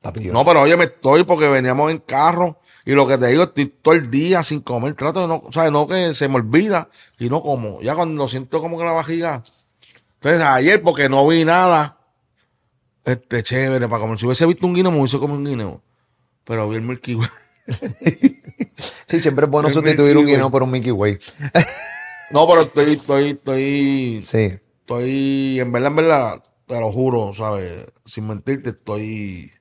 papi. 0.00 0.26
No, 0.26 0.44
pero 0.44 0.62
oye, 0.62 0.76
me 0.76 0.84
estoy 0.84 1.24
porque 1.24 1.48
veníamos 1.48 1.90
en 1.90 1.98
carro 1.98 2.58
y 2.86 2.92
lo 2.92 3.06
que 3.06 3.18
te 3.18 3.26
digo, 3.26 3.44
estoy 3.44 3.66
todo 3.66 3.94
el 3.94 4.10
día 4.10 4.42
sin 4.42 4.60
comer. 4.60 4.94
Trato 4.94 5.20
de 5.20 5.28
no, 5.28 5.42
o 5.46 5.52
sea, 5.52 5.70
no 5.70 5.86
que 5.86 6.14
se 6.14 6.26
me 6.28 6.36
olvida 6.36 6.88
y 7.18 7.28
no 7.28 7.42
como. 7.42 7.82
Ya 7.82 7.94
cuando 7.94 8.26
siento 8.28 8.60
como 8.62 8.78
que 8.78 8.84
la 8.84 8.92
vajiga. 8.92 9.42
Entonces, 10.14 10.40
ayer, 10.40 10.82
porque 10.82 11.08
no 11.08 11.26
vi 11.26 11.44
nada, 11.44 11.98
este, 13.04 13.42
chévere 13.42 13.88
para 13.88 14.00
comer. 14.00 14.18
Si 14.18 14.26
hubiese 14.26 14.46
visto 14.46 14.66
un 14.66 14.74
guineo, 14.74 14.90
me 14.92 14.98
hubiese 14.98 15.18
comido 15.18 15.38
un 15.38 15.44
guineo. 15.44 15.82
Pero 16.44 16.68
vi 16.68 16.76
el 16.76 16.82
Milky 16.82 17.14
Way. 17.14 17.28
Sí, 19.06 19.20
siempre 19.20 19.44
es 19.44 19.50
bueno 19.50 19.68
El 19.68 19.74
sustituir 19.74 20.14
Milky 20.16 20.20
un 20.22 20.26
guineo 20.26 20.50
por 20.50 20.62
un 20.62 20.70
Mickey 20.70 20.90
Way. 20.90 21.18
No, 22.30 22.48
pero 22.48 22.62
estoy, 22.62 22.92
estoy, 22.94 23.30
estoy, 23.30 24.20
Sí. 24.22 24.58
estoy, 24.80 25.60
en 25.60 25.70
verdad, 25.70 25.88
en 25.90 25.96
verdad, 25.96 26.42
te 26.66 26.80
lo 26.80 26.90
juro, 26.90 27.32
¿sabes? 27.34 27.86
Sin 28.06 28.26
mentirte, 28.26 28.70
estoy, 28.70 29.52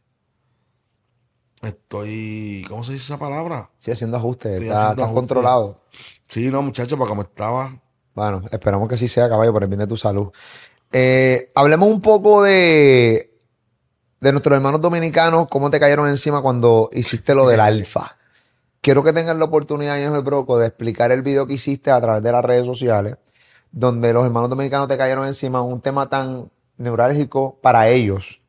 estoy, 1.62 2.66
¿cómo 2.68 2.84
se 2.84 2.94
dice 2.94 3.06
esa 3.06 3.18
palabra? 3.18 3.70
Sí, 3.78 3.92
haciendo 3.92 4.18
ajustes. 4.18 4.54
Estoy 4.54 4.68
Está- 4.68 4.78
haciendo 4.84 4.92
estás 5.04 5.06
ajustes. 5.06 5.20
controlado. 5.20 5.76
Sí, 6.30 6.50
no, 6.50 6.62
muchacho, 6.62 6.98
para 6.98 7.10
como 7.10 7.22
estaba. 7.24 7.78
Bueno, 8.16 8.42
esperamos 8.52 8.88
que 8.90 8.96
así 8.96 9.08
sea, 9.08 9.30
caballo, 9.30 9.54
por 9.54 9.64
el 9.64 9.70
bien 9.70 9.80
de 9.80 9.88
tu 9.88 9.98
salud. 9.98 10.30
Eh, 10.92 11.50
hablemos 11.56 11.88
un 11.90 12.02
poco 12.02 12.44
de, 12.44 13.31
de 14.22 14.32
nuestros 14.32 14.56
hermanos 14.56 14.80
dominicanos, 14.82 15.48
cómo 15.50 15.70
te 15.70 15.80
cayeron 15.80 16.08
encima 16.08 16.42
cuando 16.42 16.90
hiciste 16.94 17.36
lo 17.36 17.48
del 17.48 17.60
alfa. 17.60 18.18
Quiero 18.80 19.04
que 19.04 19.14
tengan 19.14 19.38
la 19.40 19.46
oportunidad, 19.46 19.96
Ángel 19.96 20.24
Broco, 20.24 20.58
de 20.58 20.68
explicar 20.68 21.12
el 21.12 21.22
video 21.22 21.46
que 21.46 21.54
hiciste 21.56 21.92
a 21.92 22.00
través 22.02 22.24
de 22.24 22.32
las 22.32 22.44
redes 22.44 22.66
sociales, 22.66 23.18
donde 23.72 24.14
los 24.14 24.26
hermanos 24.26 24.50
dominicanos 24.50 24.88
te 24.88 24.98
cayeron 24.98 25.28
encima, 25.28 25.62
un 25.62 25.82
tema 25.82 26.10
tan 26.10 26.50
neurálgico 26.78 27.60
para 27.62 27.90
ellos. 27.90 28.40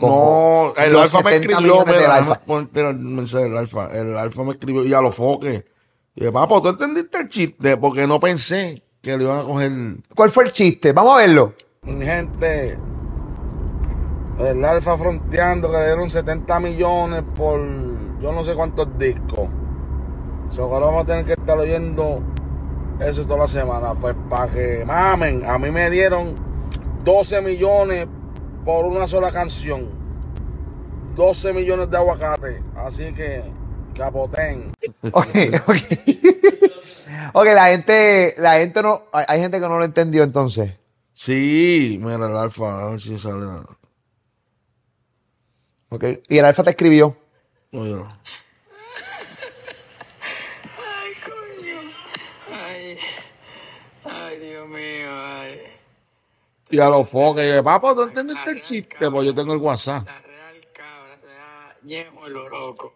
No, 0.00 0.74
el 0.76 0.92
los 0.92 1.02
alfa 1.14 1.22
me 1.22 1.36
70 1.36 1.52
escribió, 1.52 1.74
millones 1.84 2.02
del 2.02 2.10
alfa. 2.10 2.40
el 2.90 2.98
mensaje 2.98 3.44
del 3.44 3.56
alfa. 3.56 3.88
El 3.92 4.18
alfa 4.18 4.42
me 4.44 4.52
escribió 4.52 4.84
y 4.84 4.92
a 4.92 5.00
los 5.00 5.14
foques. 5.14 5.64
Y 6.14 6.20
dije, 6.20 6.32
papá, 6.32 6.60
¿tú 6.60 6.68
entendiste 6.68 7.18
el 7.18 7.28
chiste? 7.28 7.76
Porque 7.76 8.06
no 8.06 8.18
pensé 8.18 8.82
que 9.00 9.16
lo 9.16 9.24
iban 9.24 9.38
a 9.38 9.44
coger. 9.44 9.72
¿Cuál 10.14 10.30
fue 10.30 10.44
el 10.44 10.52
chiste? 10.52 10.92
Vamos 10.92 11.14
a 11.14 11.18
verlo. 11.18 11.54
Gente, 11.84 12.78
el 14.38 14.64
alfa 14.64 14.96
fronteando 14.96 15.70
que 15.70 15.78
le 15.78 15.86
dieron 15.86 16.10
70 16.10 16.60
millones 16.60 17.22
por 17.34 17.60
yo 18.20 18.32
no 18.32 18.44
sé 18.44 18.54
cuántos 18.54 18.96
discos. 18.98 19.48
So, 20.48 20.64
ahora 20.64 20.86
vamos 20.86 21.04
a 21.04 21.06
tener 21.06 21.24
que 21.24 21.32
estar 21.32 21.58
oyendo 21.58 22.22
eso 23.00 23.24
toda 23.24 23.40
la 23.40 23.46
semana. 23.46 23.94
Pues 23.94 24.14
para 24.28 24.52
que 24.52 24.84
mamen, 24.84 25.44
a 25.44 25.58
mí 25.58 25.70
me 25.70 25.90
dieron 25.90 26.34
12 27.04 27.42
millones 27.42 28.06
por 28.64 28.84
una 28.84 29.06
sola 29.06 29.32
canción. 29.32 29.88
12 31.14 31.52
millones 31.52 31.90
de 31.90 31.96
aguacate. 31.96 32.62
Así 32.76 33.12
que 33.12 33.44
Capotén. 33.94 34.72
Ok, 35.12 35.26
ok. 35.66 35.76
ok, 37.32 37.46
la 37.54 37.66
gente, 37.68 38.34
la 38.38 38.54
gente 38.54 38.82
no, 38.82 38.96
hay, 39.12 39.24
hay 39.26 39.40
gente 39.40 39.58
que 39.58 39.68
no 39.68 39.78
lo 39.78 39.84
entendió 39.84 40.22
entonces. 40.22 40.78
Sí, 41.12 41.98
mira 42.00 42.26
el 42.26 42.36
alfa, 42.36 42.84
a 42.84 42.90
ver 42.90 43.00
si 43.00 43.18
sale. 43.18 43.44
Ok. 45.92 46.04
Y 46.30 46.38
el 46.38 46.44
alfa 46.46 46.62
te 46.62 46.70
escribió. 46.70 47.14
Oye, 47.72 47.94
Ay, 50.78 51.12
coño. 51.22 51.80
Ay. 52.50 52.98
Ay, 54.02 54.38
Dios 54.38 54.68
mío, 54.68 55.10
ay. 55.12 55.58
Y 56.70 56.78
a 56.80 56.88
los 56.88 57.10
foques, 57.10 57.46
yo, 57.54 57.62
papá, 57.62 57.94
¿tú 57.94 58.04
entendiste 58.04 58.50
el 58.52 58.62
chiste? 58.62 59.10
Pues 59.10 59.26
yo 59.26 59.34
tengo 59.34 59.52
el 59.52 59.58
WhatsApp. 59.58 60.06
La 60.06 60.20
real 60.22 60.66
cabra 60.72 61.18
se 61.20 61.26
da 61.26 61.76
ñejo 61.82 62.26
en 62.26 62.32
lo 62.32 62.48
loco. 62.48 62.94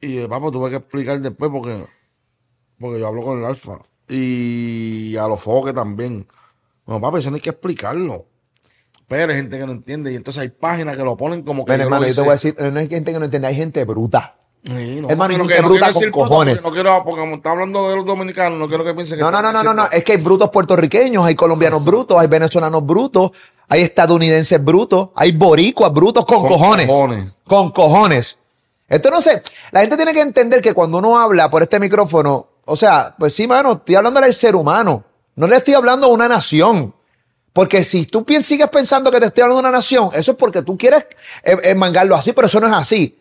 Y 0.00 0.20
yo, 0.22 0.28
papá, 0.30 0.50
tuve 0.50 0.70
que 0.70 0.76
explicar 0.76 1.20
después 1.20 1.50
porque, 1.50 1.84
porque 2.78 2.98
yo 2.98 3.06
hablo 3.06 3.22
con 3.22 3.40
el 3.40 3.44
alfa. 3.44 3.78
Y 4.08 5.18
a 5.18 5.28
los 5.28 5.42
foques 5.42 5.74
también. 5.74 6.26
Bueno, 6.86 7.02
papá, 7.02 7.18
eso 7.18 7.28
no 7.28 7.34
hay 7.36 7.42
que 7.42 7.50
explicarlo. 7.50 8.24
Pero 9.10 9.32
hay 9.32 9.38
gente 9.40 9.58
que 9.58 9.66
no 9.66 9.72
entiende. 9.72 10.12
Y 10.12 10.14
entonces 10.14 10.40
hay 10.40 10.50
páginas 10.50 10.96
que 10.96 11.02
lo 11.02 11.16
ponen 11.16 11.42
como 11.42 11.64
que. 11.64 11.76
Yo 11.76 11.82
hermano, 11.82 12.06
yo 12.06 12.14
te 12.14 12.20
voy 12.20 12.30
a 12.30 12.32
decir, 12.34 12.54
no 12.60 12.78
hay 12.78 12.88
gente 12.88 13.12
que 13.12 13.18
no 13.18 13.24
entiende, 13.24 13.48
hay 13.48 13.56
gente 13.56 13.84
bruta. 13.84 14.36
Sí, 14.62 15.00
no, 15.00 15.08
Hermano, 15.10 15.32
hay 15.34 15.38
pero 15.38 15.48
gente 15.48 15.54
que 15.56 15.62
no 15.62 15.68
bruta 15.68 15.92
quiero 15.92 16.12
con 16.12 16.22
cojones. 16.28 16.62
porque 16.62 16.68
No 16.78 16.84
quiero, 16.84 17.04
porque 17.04 17.20
como 17.20 17.34
está 17.34 17.50
hablando 17.50 17.88
de 17.88 17.96
los 17.96 18.06
dominicanos, 18.06 18.56
no 18.56 18.68
quiero 18.68 18.84
que 18.84 18.94
piensen 18.94 19.18
que. 19.18 19.24
No, 19.24 19.32
no, 19.32 19.42
no, 19.42 19.52
no, 19.52 19.64
no, 19.64 19.74
no. 19.74 19.86
Es 19.90 20.04
que 20.04 20.12
hay 20.12 20.18
brutos 20.18 20.48
puertorriqueños, 20.50 21.26
hay 21.26 21.34
colombianos 21.34 21.84
brutos, 21.84 22.16
hay 22.20 22.28
venezolanos 22.28 22.86
brutos, 22.86 23.32
hay 23.68 23.82
estadounidenses 23.82 24.64
brutos, 24.64 25.08
hay 25.16 25.32
boricuas 25.32 25.92
brutos 25.92 26.24
con, 26.24 26.42
Con 26.42 26.48
cojones. 26.50 26.86
cojones. 26.86 27.32
Con 27.44 27.72
cojones. 27.72 28.38
Esto 28.86 29.10
no 29.10 29.20
sé. 29.20 29.42
La 29.72 29.80
gente 29.80 29.96
tiene 29.96 30.12
que 30.12 30.20
entender 30.20 30.62
que 30.62 30.72
cuando 30.72 30.98
uno 30.98 31.18
habla 31.18 31.50
por 31.50 31.62
este 31.62 31.80
micrófono, 31.80 32.46
o 32.64 32.76
sea, 32.76 33.16
pues 33.18 33.34
sí, 33.34 33.48
mano, 33.48 33.72
estoy 33.72 33.96
hablando 33.96 34.20
del 34.20 34.32
ser 34.32 34.54
humano. 34.54 35.02
No 35.34 35.48
le 35.48 35.56
estoy 35.56 35.74
hablando 35.74 36.06
a 36.06 36.10
una 36.10 36.28
nación. 36.28 36.94
Porque 37.52 37.82
si 37.84 38.06
tú 38.06 38.24
sigues 38.42 38.68
pensando 38.68 39.10
que 39.10 39.18
te 39.20 39.26
estoy 39.26 39.42
hablando 39.42 39.62
de 39.62 39.68
una 39.68 39.76
nación, 39.78 40.10
eso 40.14 40.32
es 40.32 40.36
porque 40.36 40.62
tú 40.62 40.78
quieres 40.78 41.06
eh, 41.42 41.74
mangarlo 41.74 42.14
así, 42.14 42.32
pero 42.32 42.46
eso 42.46 42.60
no 42.60 42.68
es 42.68 42.72
así. 42.72 43.16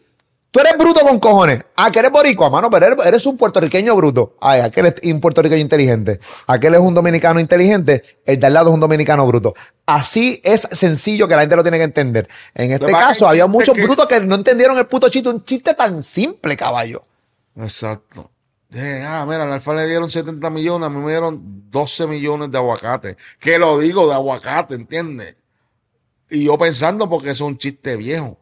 Tú 0.51 0.59
eres 0.59 0.75
bruto 0.79 1.01
con 1.01 1.19
cojones. 1.19 1.61
Ah, 1.75 1.91
que 1.91 1.99
eres 1.99 2.09
boricua, 2.11 2.49
mano, 2.49 2.71
pero 2.71 2.87
eres, 2.87 3.05
eres 3.05 3.25
un 3.27 3.37
puertorriqueño 3.37 3.95
bruto. 3.95 4.35
Ay, 4.41 4.61
aquel 4.61 4.87
es 4.87 4.95
un 5.03 5.19
puertorriqueño 5.21 5.61
inteligente. 5.61 6.19
Aquel 6.47 6.73
es 6.73 6.79
un 6.79 6.95
dominicano 6.95 7.39
inteligente. 7.39 8.01
El 8.25 8.39
de 8.39 8.47
al 8.47 8.53
lado 8.53 8.69
es 8.69 8.73
un 8.73 8.79
dominicano 8.79 9.27
bruto. 9.27 9.53
Así 9.85 10.41
es 10.43 10.67
sencillo 10.71 11.27
que 11.27 11.35
la 11.35 11.41
gente 11.41 11.55
lo 11.55 11.61
tiene 11.61 11.77
que 11.77 11.83
entender. 11.83 12.27
En 12.55 12.71
este 12.71 12.91
caso, 12.91 13.27
había 13.27 13.45
muchos 13.45 13.75
que- 13.75 13.83
brutos 13.83 14.07
que 14.07 14.19
no 14.21 14.33
entendieron 14.35 14.75
el 14.79 14.87
puto 14.87 15.07
chiste. 15.09 15.29
Un 15.29 15.43
chiste 15.43 15.75
tan 15.75 16.01
simple, 16.01 16.57
caballo. 16.57 17.03
Exacto. 17.55 18.31
Dije, 18.69 19.03
ah, 19.03 19.25
mira, 19.27 19.43
al 19.43 19.53
Alfa 19.53 19.73
le 19.73 19.87
dieron 19.87 20.09
70 20.09 20.47
millones, 20.51 20.85
a 20.87 20.89
mí 20.89 20.99
me 20.99 21.09
dieron 21.09 21.41
12 21.71 22.05
millones 22.07 22.51
de 22.51 22.57
aguacate. 22.59 23.17
Que 23.39 23.57
lo 23.57 23.79
digo 23.79 24.07
de 24.07 24.13
aguacate, 24.13 24.75
¿entiendes? 24.75 25.35
Y 26.29 26.43
yo 26.45 26.57
pensando 26.57 27.09
porque 27.09 27.31
es 27.31 27.41
un 27.41 27.57
chiste 27.57 27.95
viejo. 27.95 28.37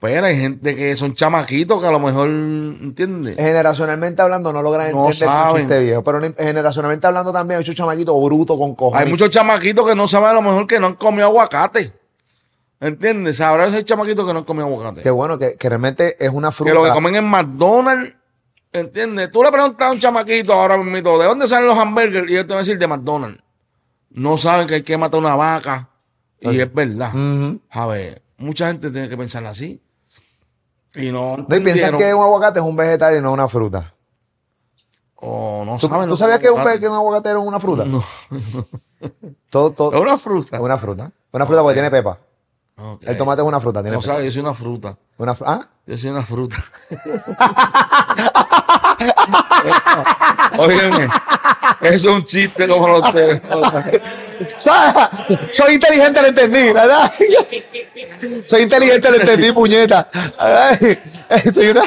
Pero 0.00 0.26
hay 0.26 0.36
gente 0.36 0.74
que 0.74 0.96
son 0.96 1.14
chamaquitos 1.14 1.80
que 1.80 1.86
a 1.86 1.92
lo 1.92 2.00
mejor, 2.00 2.28
¿entiendes? 2.28 3.36
Generacionalmente 3.36 4.20
hablando, 4.22 4.52
no 4.52 4.60
logran 4.62 4.90
No 4.90 5.06
entender 5.06 5.28
saben. 5.28 5.56
chiste 5.68 5.80
viejo. 5.80 6.02
Pero 6.02 6.20
generacionalmente 6.36 7.06
hablando 7.06 7.32
también 7.32 7.58
hay 7.58 7.60
muchos 7.62 7.76
chamaquitos 7.76 8.20
brutos 8.24 8.58
con 8.58 8.74
cojones. 8.74 9.04
Hay 9.04 9.10
muchos 9.10 9.30
chamaquitos 9.30 9.86
que 9.86 9.94
no 9.94 10.08
saben 10.08 10.30
a 10.30 10.32
lo 10.32 10.42
mejor 10.42 10.66
que 10.66 10.80
no 10.80 10.88
han 10.88 10.94
comido 10.94 11.26
aguacate. 11.26 11.92
¿Entiendes? 12.80 13.36
Sabrá 13.36 13.66
ese 13.66 13.84
chamaquito 13.84 14.26
que 14.26 14.32
no 14.32 14.40
han 14.40 14.44
comido 14.44 14.66
aguacate. 14.66 15.02
Qué 15.02 15.10
bueno, 15.10 15.38
que, 15.38 15.56
que 15.56 15.68
realmente 15.68 16.16
es 16.18 16.30
una 16.32 16.48
que 16.48 16.54
fruta. 16.56 16.74
lo 16.74 16.82
que 16.82 16.90
comen 16.90 17.14
en 17.14 17.24
McDonald's, 17.24 18.16
¿entiendes? 18.72 19.30
Tú 19.30 19.42
le 19.42 19.50
preguntas 19.52 19.88
a 19.88 19.92
un 19.92 19.98
chamaquito 20.00 20.52
ahora 20.52 20.76
mismo, 20.76 21.18
¿de 21.18 21.26
dónde 21.26 21.46
salen 21.48 21.68
los 21.68 21.78
hamburgers? 21.78 22.30
Y 22.30 22.36
él 22.36 22.46
te 22.46 22.54
va 22.54 22.60
a 22.60 22.62
decir 22.62 22.78
de 22.78 22.86
McDonald's. 22.86 23.42
No 24.10 24.36
saben 24.36 24.66
que 24.66 24.74
hay 24.76 24.82
que 24.82 24.96
matar 24.98 25.20
una 25.20 25.34
vaca. 25.36 25.88
Y 26.40 26.58
es 26.60 26.72
verdad. 26.74 27.12
A 27.70 27.86
ver, 27.86 28.22
mucha 28.38 28.66
gente 28.68 28.90
tiene 28.90 29.08
que 29.08 29.16
pensar 29.16 29.44
así. 29.46 29.80
Y 30.94 31.10
no. 31.10 31.36
No, 31.38 31.56
y 31.56 31.60
piensan 31.60 31.96
que 31.96 32.12
un 32.12 32.22
aguacate 32.22 32.58
es 32.58 32.64
un 32.64 32.76
vegetal 32.76 33.16
y 33.16 33.20
no 33.22 33.32
una 33.32 33.48
fruta. 33.48 33.94
O 35.16 35.62
no 35.64 35.78
¿Tú, 35.78 35.88
saben 35.88 36.08
tú 36.08 36.16
sabías 36.16 36.40
que 36.40 36.50
un, 36.50 36.58
aguacate. 36.58 36.76
pe- 36.78 36.80
que 36.80 36.88
un 36.88 36.96
aguacate 36.96 37.28
era 37.30 37.38
una 37.38 37.60
fruta? 37.60 37.84
No. 37.84 38.04
Todo, 39.50 39.70
todo, 39.72 39.94
Es 39.94 40.00
una 40.00 40.18
fruta. 40.18 40.56
es 40.56 40.62
una 40.62 40.78
fruta. 40.78 41.12
Una 41.30 41.46
fruta 41.46 41.62
porque 41.62 41.74
tiene 41.74 41.90
pepa. 41.90 42.18
El 43.02 43.16
tomate 43.16 43.42
es 43.42 43.48
una 43.48 43.60
fruta, 43.60 43.80
tiene 43.82 43.96
No 43.96 44.02
sabes, 44.02 44.24
yo 44.26 44.32
soy 44.32 44.42
una 44.42 44.54
fruta. 44.54 44.96
Una 45.18 45.34
fr- 45.36 45.44
¿Ah? 45.46 45.68
Yo 45.86 45.96
soy 45.98 46.10
una 46.10 46.22
fruta. 46.24 46.56
Óyeme, 50.58 51.04
eso 51.80 51.94
es 51.94 52.04
un 52.04 52.24
chiste 52.24 52.68
como 52.68 52.88
los 52.88 53.08
sé. 53.10 53.40
¡Sa- 54.56 55.10
Soy 55.52 55.74
inteligente, 55.74 56.20
lo 56.20 56.28
entendí, 56.28 56.72
¿verdad? 56.72 57.12
Soy 58.44 58.62
inteligente, 58.62 59.10
lo 59.10 59.16
entendí, 59.20 59.52
puñeta. 59.52 60.08
Soy 61.54 61.68
una... 61.68 61.82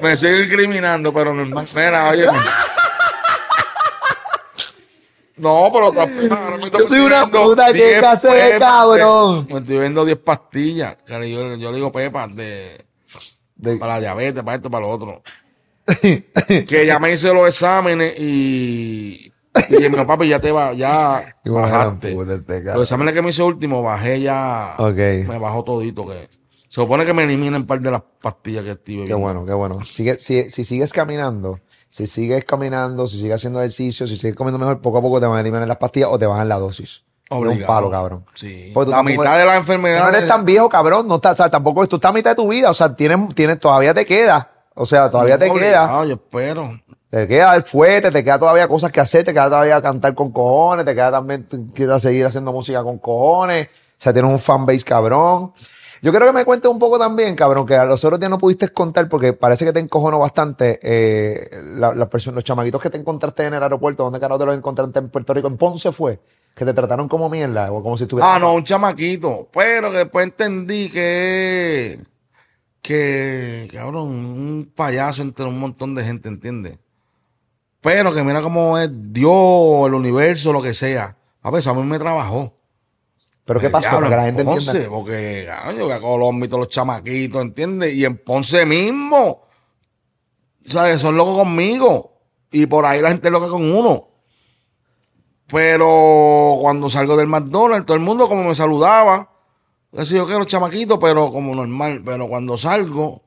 Me 0.00 0.16
sigo 0.16 0.36
incriminando, 0.38 1.12
pero 1.12 1.34
normal. 1.34 1.66
Mira, 1.74 2.08
oye. 2.10 2.26
No, 5.40 5.70
pero 5.72 5.86
ahora 5.86 6.06
mismo 6.06 6.28
Yo 6.28 6.58
soy 6.58 6.70
me 6.70 6.78
estoy 6.84 7.00
una 7.00 7.26
puta, 7.30 7.66
¿qué 7.72 7.72
10 7.72 7.98
clase 8.00 8.28
de 8.28 8.50
pepas 8.52 8.60
cabrón? 8.60 9.46
Me 9.50 9.58
estoy 9.60 9.78
viendo 9.78 10.04
10 10.04 10.18
pastillas. 10.18 10.96
que 11.06 11.30
yo, 11.30 11.56
yo 11.56 11.70
le 11.70 11.76
digo 11.76 11.90
pepas 11.92 12.34
de, 12.36 12.84
De- 13.56 13.76
para 13.76 13.94
la 13.94 14.00
diabetes, 14.00 14.42
para 14.42 14.56
esto, 14.56 14.70
para 14.70 14.86
lo 14.86 14.90
otro. 14.90 15.22
que 16.00 16.86
ya 16.86 16.98
me 16.98 17.12
hice 17.12 17.32
los 17.32 17.48
exámenes 17.48 18.14
y. 18.18 19.32
Y 19.68 19.74
dije, 19.76 19.90
"Mira, 19.90 20.06
papi, 20.06 20.28
ya 20.28 20.40
te 20.40 20.52
va, 20.52 20.72
ya 20.74 21.34
bajaste. 21.44 22.12
este. 22.34 22.62
Los 22.64 22.82
exámenes 22.82 23.14
que 23.14 23.22
me 23.22 23.30
hice 23.30 23.42
último, 23.42 23.82
bajé 23.82 24.20
ya. 24.20 24.74
Ok. 24.78 24.96
Me 25.28 25.38
bajó 25.38 25.64
todito. 25.64 26.06
que 26.06 26.28
Se 26.68 26.80
supone 26.80 27.04
que 27.04 27.12
me 27.12 27.24
eliminen 27.24 27.56
un 27.62 27.64
par 27.66 27.80
de 27.80 27.90
las 27.90 28.02
pastillas 28.22 28.62
que 28.62 28.70
estoy 28.70 28.94
Qué 28.94 29.00
bebiendo. 29.00 29.18
bueno, 29.18 29.44
qué 29.46 29.52
bueno. 29.52 29.84
Sigue, 29.84 30.18
si, 30.20 30.48
si 30.50 30.64
sigues 30.64 30.92
caminando, 30.92 31.58
si 31.90 32.06
sigues 32.06 32.44
caminando, 32.46 33.06
si 33.06 33.18
sigues 33.18 33.34
haciendo 33.34 33.58
ejercicio, 33.60 34.06
si 34.06 34.16
sigues 34.16 34.34
comiendo 34.34 34.58
mejor, 34.58 34.80
poco 34.80 34.96
a 34.98 35.02
poco 35.02 35.20
te 35.20 35.26
van 35.26 35.36
a 35.36 35.40
eliminar 35.40 35.68
las 35.68 35.76
pastillas 35.76 36.08
o 36.10 36.18
te 36.18 36.24
bajan 36.24 36.48
la 36.48 36.58
dosis. 36.58 37.04
Es 37.28 37.36
un 37.36 37.46
Obligado. 37.48 37.66
palo, 37.66 37.90
cabrón. 37.90 38.24
Sí. 38.34 38.70
Porque 38.72 38.86
tú 38.86 38.90
La 38.92 38.96
tampoco- 38.98 39.20
mitad 39.22 39.38
de 39.38 39.44
las 39.44 39.54
No 39.54 39.60
enfermedades. 39.60 40.14
eres 40.16 40.28
tan 40.28 40.44
viejo, 40.46 40.68
cabrón. 40.68 41.06
No 41.06 41.16
estás, 41.16 41.34
o 41.34 41.36
sea, 41.36 41.50
tampoco 41.50 41.86
tú 41.86 41.96
estás 41.96 42.08
a 42.08 42.12
mitad 42.12 42.30
de 42.30 42.36
tu 42.36 42.48
vida. 42.48 42.70
O 42.70 42.74
sea, 42.74 42.94
tienes, 42.96 43.34
tienes, 43.34 43.60
todavía 43.60 43.92
te 43.92 44.06
queda. 44.06 44.50
O 44.74 44.86
sea, 44.86 45.10
todavía 45.10 45.38
te 45.38 45.44
queda. 45.52 45.84
Obligado, 45.84 46.04
yo 46.06 46.14
espero. 46.14 46.80
Te 47.10 47.26
queda 47.28 47.54
el 47.56 47.62
fuerte, 47.64 48.10
te 48.12 48.22
queda 48.24 48.38
todavía 48.38 48.66
cosas 48.68 48.90
que 48.92 49.00
hacer, 49.00 49.24
te 49.24 49.32
queda 49.32 49.46
todavía 49.46 49.82
cantar 49.82 50.14
con 50.14 50.30
cojones, 50.32 50.84
te 50.84 50.94
queda 50.94 51.10
también, 51.10 51.44
te 51.44 51.58
queda 51.74 51.98
seguir 51.98 52.24
haciendo 52.24 52.52
música 52.52 52.82
con 52.84 52.98
cojones. 52.98 53.66
O 53.66 53.70
sea, 54.02 54.12
tienes 54.12 54.30
un 54.30 54.38
fanbase 54.38 54.84
cabrón. 54.84 55.52
Yo 56.02 56.10
quiero 56.12 56.26
que 56.26 56.32
me 56.32 56.44
cuentes 56.46 56.70
un 56.70 56.78
poco 56.78 56.98
también, 56.98 57.34
cabrón, 57.36 57.66
que 57.66 57.74
a 57.76 57.84
los 57.84 58.02
otros 58.04 58.18
días 58.18 58.30
no 58.30 58.38
pudiste 58.38 58.68
contar 58.70 59.08
porque 59.08 59.34
parece 59.34 59.64
que 59.66 59.72
te 59.72 59.80
encojonó 59.80 60.18
bastante 60.18 60.78
eh, 60.82 61.50
la- 61.74 61.94
las 61.94 62.08
personas, 62.08 62.36
los 62.36 62.44
chamaquitos 62.44 62.80
que 62.80 62.88
te 62.88 62.96
encontraste 62.98 63.44
en 63.46 63.54
el 63.54 63.62
aeropuerto. 63.62 64.04
¿Dónde 64.04 64.18
carajo 64.18 64.38
te 64.38 64.46
los 64.46 64.56
encontraste 64.56 64.98
en 64.98 65.10
Puerto 65.10 65.34
Rico? 65.34 65.48
¿En 65.48 65.58
Ponce 65.58 65.92
fue? 65.92 66.18
Que 66.54 66.64
te 66.64 66.72
trataron 66.72 67.06
como 67.08 67.28
mierda 67.28 67.70
o 67.70 67.82
como 67.82 67.96
si 67.98 68.04
estuvieras... 68.04 68.32
Ah, 68.34 68.38
no, 68.38 68.54
un 68.54 68.64
chamaquito. 68.64 69.48
Pero 69.52 69.90
que 69.90 69.98
después 69.98 70.24
entendí 70.26 70.88
que. 70.88 72.00
Que, 72.82 73.68
cabrón, 73.72 74.08
un 74.08 74.72
payaso 74.74 75.20
entre 75.22 75.44
un 75.44 75.58
montón 75.60 75.94
de 75.94 76.02
gente, 76.02 76.28
¿entiendes? 76.30 76.78
Pero 77.82 78.12
que 78.12 78.22
mira 78.24 78.40
cómo 78.42 78.78
es 78.78 78.90
Dios, 78.92 79.86
el 79.86 79.94
universo, 79.94 80.52
lo 80.52 80.62
que 80.62 80.72
sea. 80.74 81.16
A 81.42 81.50
ver, 81.50 81.60
eso 81.60 81.70
a 81.70 81.74
mí 81.74 81.82
me 81.82 81.98
trabajó. 81.98 82.54
Pero 83.50 83.58
¿qué 83.58 83.68
pasó? 83.68 83.88
diablo, 83.88 84.06
Para 84.06 84.10
que 84.10 84.16
la 84.16 84.28
en 84.28 84.36
gente 84.36 84.44
Ponce, 84.44 84.70
entienda. 84.70 84.96
Porque, 84.96 85.48
coño, 85.66 85.88
que 85.88 85.92
a 85.92 86.00
Colombia 86.00 86.46
y 86.46 86.48
todos 86.48 86.60
los 86.60 86.68
chamaquitos, 86.68 87.42
¿entiendes? 87.42 87.94
Y 87.94 88.04
en 88.04 88.16
Ponce 88.18 88.64
mismo. 88.64 89.42
¿Sabes? 90.66 91.00
Son 91.00 91.16
locos 91.16 91.38
conmigo. 91.38 92.20
Y 92.52 92.66
por 92.66 92.86
ahí 92.86 93.00
la 93.00 93.08
gente 93.08 93.26
es 93.26 93.32
loca 93.32 93.48
con 93.48 93.74
uno. 93.74 94.06
Pero 95.48 96.58
cuando 96.60 96.88
salgo 96.88 97.16
del 97.16 97.26
McDonald's, 97.26 97.86
todo 97.86 97.96
el 97.96 98.04
mundo 98.04 98.28
como 98.28 98.44
me 98.44 98.54
saludaba. 98.54 99.32
Así 99.96 100.14
yo 100.14 100.28
que 100.28 100.34
los 100.34 100.46
chamaquitos, 100.46 101.00
pero 101.00 101.32
como 101.32 101.52
normal. 101.52 102.02
Pero 102.04 102.28
cuando 102.28 102.56
salgo, 102.56 103.24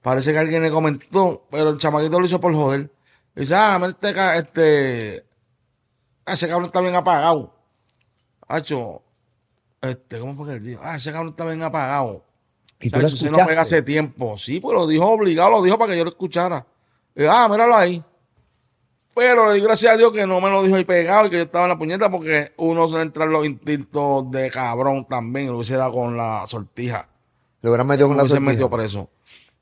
parece 0.00 0.30
que 0.30 0.38
alguien 0.38 0.62
le 0.62 0.70
comentó, 0.70 1.44
pero 1.50 1.70
el 1.70 1.78
chamaquito 1.78 2.20
lo 2.20 2.26
hizo 2.26 2.40
por 2.40 2.54
joder. 2.54 2.94
Dice, 3.34 3.56
ah, 3.56 3.80
este, 3.84 4.10
este, 4.38 5.26
ah, 6.24 6.34
ese 6.34 6.46
cabrón 6.46 6.66
está 6.66 6.80
bien 6.80 6.94
apagado. 6.94 7.52
Hacho, 8.46 9.02
este, 9.86 10.18
¿cómo 10.18 10.34
fue 10.34 10.46
que 10.46 10.52
él 10.54 10.62
dijo? 10.62 10.80
Ah, 10.82 10.96
ese 10.96 11.12
cabrón 11.12 11.30
está 11.30 11.44
bien 11.44 11.62
apagado. 11.62 12.24
Y 12.80 12.90
tú 12.90 13.00
lo 13.00 13.08
no 13.08 13.46
pega 13.46 13.62
hace 13.62 13.82
tiempo. 13.82 14.36
Sí, 14.36 14.60
pues 14.60 14.74
lo 14.74 14.86
dijo 14.86 15.06
obligado, 15.06 15.50
lo 15.50 15.62
dijo 15.62 15.78
para 15.78 15.92
que 15.92 15.98
yo 15.98 16.04
lo 16.04 16.10
escuchara. 16.10 16.66
Y, 17.14 17.24
ah, 17.24 17.48
míralo 17.48 17.74
ahí. 17.74 18.02
Pero 19.14 19.48
le 19.48 19.54
di 19.54 19.60
gracias 19.62 19.94
a 19.94 19.96
Dios 19.96 20.12
que 20.12 20.26
no 20.26 20.42
me 20.42 20.50
lo 20.50 20.62
dijo 20.62 20.76
ahí 20.76 20.84
pegado 20.84 21.26
y 21.26 21.30
que 21.30 21.36
yo 21.36 21.42
estaba 21.44 21.64
en 21.64 21.70
la 21.70 21.78
puñeta 21.78 22.10
porque 22.10 22.52
uno 22.58 22.86
se 22.86 22.96
le 22.96 23.02
entran 23.02 23.30
los 23.30 23.46
instintos 23.46 24.30
de 24.30 24.50
cabrón 24.50 25.06
también. 25.06 25.46
Lo 25.46 25.56
hubiese 25.56 25.76
dado 25.76 25.92
con 25.92 26.16
la 26.18 26.46
sortija. 26.46 27.08
Lo 27.62 27.70
hubieran 27.70 27.86
metido 27.86 28.08
con 28.08 28.18
la 28.18 28.24
sortija. 28.24 28.40
metido 28.40 28.68
preso. 28.68 29.08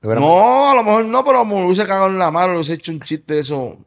No, 0.02 0.70
a 0.70 0.74
lo 0.74 0.82
mejor 0.82 1.04
no, 1.04 1.24
pero 1.24 1.44
me 1.44 1.64
hubiese 1.64 1.86
cagado 1.86 2.08
en 2.08 2.18
la 2.18 2.30
mano, 2.30 2.48
le 2.48 2.54
hubiese 2.56 2.74
hecho 2.74 2.92
un 2.92 3.00
chiste 3.00 3.34
de 3.34 3.40
eso. 3.40 3.78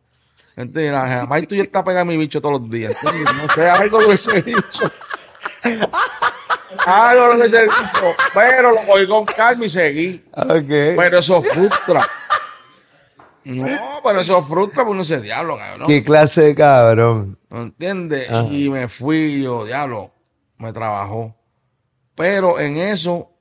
¿Entiendes? 0.55 0.93
La 0.93 1.07
jamás 1.07 1.45
tú 1.47 1.53
ya 1.53 1.63
está 1.63 1.83
pegando 1.83 2.11
mi 2.11 2.17
bicho 2.17 2.41
todos 2.41 2.61
los 2.61 2.69
días. 2.69 2.95
No 3.03 3.53
sé, 3.53 3.69
algo 3.69 3.99
lo 3.99 4.07
hubiese 4.07 4.41
dicho. 4.41 4.91
Hubiese 6.71 7.63
dicho. 7.63 8.15
Pero 8.33 8.71
lo 8.71 8.77
cogí 8.85 9.07
con 9.07 9.25
calma 9.25 9.65
y 9.65 9.69
seguí. 9.69 10.23
Pero 10.67 11.19
eso 11.19 11.41
frustra. 11.41 12.05
No, 13.43 14.01
pero 14.03 14.19
eso 14.19 14.41
frustra 14.43 14.83
porque 14.83 14.91
uno 14.91 15.03
se 15.05 15.21
diablo, 15.21 15.57
cabrón. 15.57 15.87
¿Qué 15.87 16.03
clase 16.03 16.41
de 16.41 16.55
cabrón? 16.55 17.39
¿No 17.49 17.61
entiendes? 17.61 18.29
Ajá. 18.29 18.47
Y 18.51 18.69
me 18.69 18.89
fui, 18.89 19.41
yo, 19.41 19.65
diablo, 19.65 20.11
me 20.57 20.73
trabajó. 20.73 21.33
Pero 22.13 22.59
en 22.59 22.77
eso, 22.77 23.31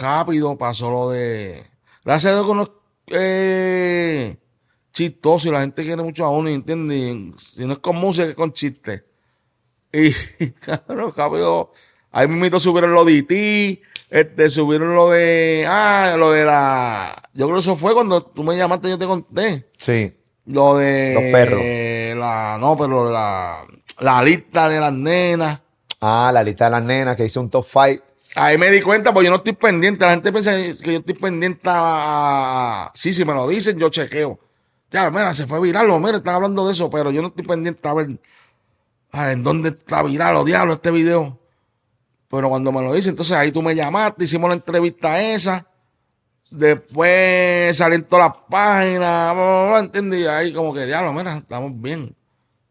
rápido 0.00 0.56
pasó 0.56 0.90
lo 0.90 1.10
de. 1.10 1.66
Gracias 2.04 2.32
a 2.32 2.34
Dios 2.36 2.46
que 2.46 2.52
uno 2.52 2.62
es 2.62 2.70
eh, 3.12 4.36
chistoso 4.92 5.48
y 5.48 5.52
la 5.52 5.60
gente 5.60 5.84
quiere 5.84 6.02
mucho 6.02 6.24
a 6.24 6.30
uno, 6.30 6.48
¿entiendes? 6.48 7.42
Si 7.42 7.66
no 7.66 7.74
es 7.74 7.78
con 7.80 7.96
música, 7.96 8.28
es 8.28 8.34
con 8.34 8.52
chistes. 8.54 9.02
Y, 9.92 10.12
cabrón, 10.60 11.12
rápido. 11.14 11.72
Ahí 12.12 12.26
mismo 12.26 12.58
subieron 12.58 12.92
lo 12.92 13.04
de 13.04 13.12
IT, 13.12 13.82
este, 14.10 14.50
subieron 14.50 14.94
lo 14.94 15.10
de. 15.10 15.64
Ah, 15.68 16.14
lo 16.18 16.32
de 16.32 16.44
la. 16.44 17.30
Yo 17.32 17.46
creo 17.46 17.56
que 17.56 17.60
eso 17.60 17.76
fue 17.76 17.94
cuando 17.94 18.22
tú 18.22 18.42
me 18.42 18.56
llamaste, 18.56 18.88
yo 18.88 18.98
te 18.98 19.06
conté. 19.06 19.68
Sí. 19.78 20.12
Lo 20.46 20.76
de. 20.76 21.14
Los 21.14 21.22
perros. 21.32 21.60
La, 22.18 22.58
no, 22.60 22.76
pero 22.76 23.10
la, 23.10 23.64
la 24.00 24.22
lista 24.22 24.68
de 24.68 24.80
las 24.80 24.92
nenas. 24.92 25.60
Ah, 26.00 26.30
la 26.32 26.42
lista 26.42 26.64
de 26.64 26.70
las 26.72 26.82
nenas 26.82 27.16
que 27.16 27.24
hizo 27.24 27.40
un 27.40 27.50
top 27.50 27.64
five. 27.64 28.00
Ahí 28.34 28.58
me 28.58 28.70
di 28.70 28.80
cuenta, 28.80 29.12
porque 29.12 29.26
yo 29.26 29.30
no 29.30 29.36
estoy 29.36 29.52
pendiente. 29.52 30.04
La 30.04 30.12
gente 30.12 30.32
piensa 30.32 30.52
que 30.52 30.92
yo 30.92 30.98
estoy 30.98 31.14
pendiente 31.14 31.62
a. 31.66 32.90
Sí, 32.94 33.12
si 33.12 33.24
me 33.24 33.34
lo 33.34 33.46
dicen, 33.46 33.78
yo 33.78 33.88
chequeo. 33.90 34.40
Ya, 34.90 35.08
mira, 35.10 35.32
se 35.34 35.46
fue 35.46 35.60
viral, 35.60 35.88
o 35.90 36.00
mira, 36.00 36.16
están 36.16 36.34
hablando 36.34 36.66
de 36.66 36.72
eso, 36.72 36.90
pero 36.90 37.12
yo 37.12 37.22
no 37.22 37.28
estoy 37.28 37.46
pendiente 37.46 37.88
a 37.88 37.94
ver 37.94 38.18
ah, 39.12 39.30
en 39.30 39.44
dónde 39.44 39.68
está 39.68 40.02
viral 40.02 40.34
o 40.34 40.44
diablo 40.44 40.74
este 40.74 40.90
video. 40.90 41.39
Pero 42.30 42.48
cuando 42.48 42.70
me 42.70 42.80
lo 42.80 42.94
dicen, 42.94 43.10
entonces 43.10 43.36
ahí 43.36 43.50
tú 43.50 43.60
me 43.60 43.74
llamaste, 43.74 44.22
hicimos 44.22 44.48
la 44.48 44.54
entrevista 44.54 45.20
esa. 45.20 45.66
Después 46.48 47.76
salí 47.76 47.96
en 47.96 48.04
todas 48.04 48.28
las 48.28 48.36
páginas, 48.48 49.80
¿entiendes? 49.80 50.20
Y 50.20 50.26
ahí 50.26 50.52
como 50.52 50.72
que, 50.72 50.86
diablo, 50.86 51.12
mira, 51.12 51.38
estamos 51.38 51.72
bien. 51.80 52.14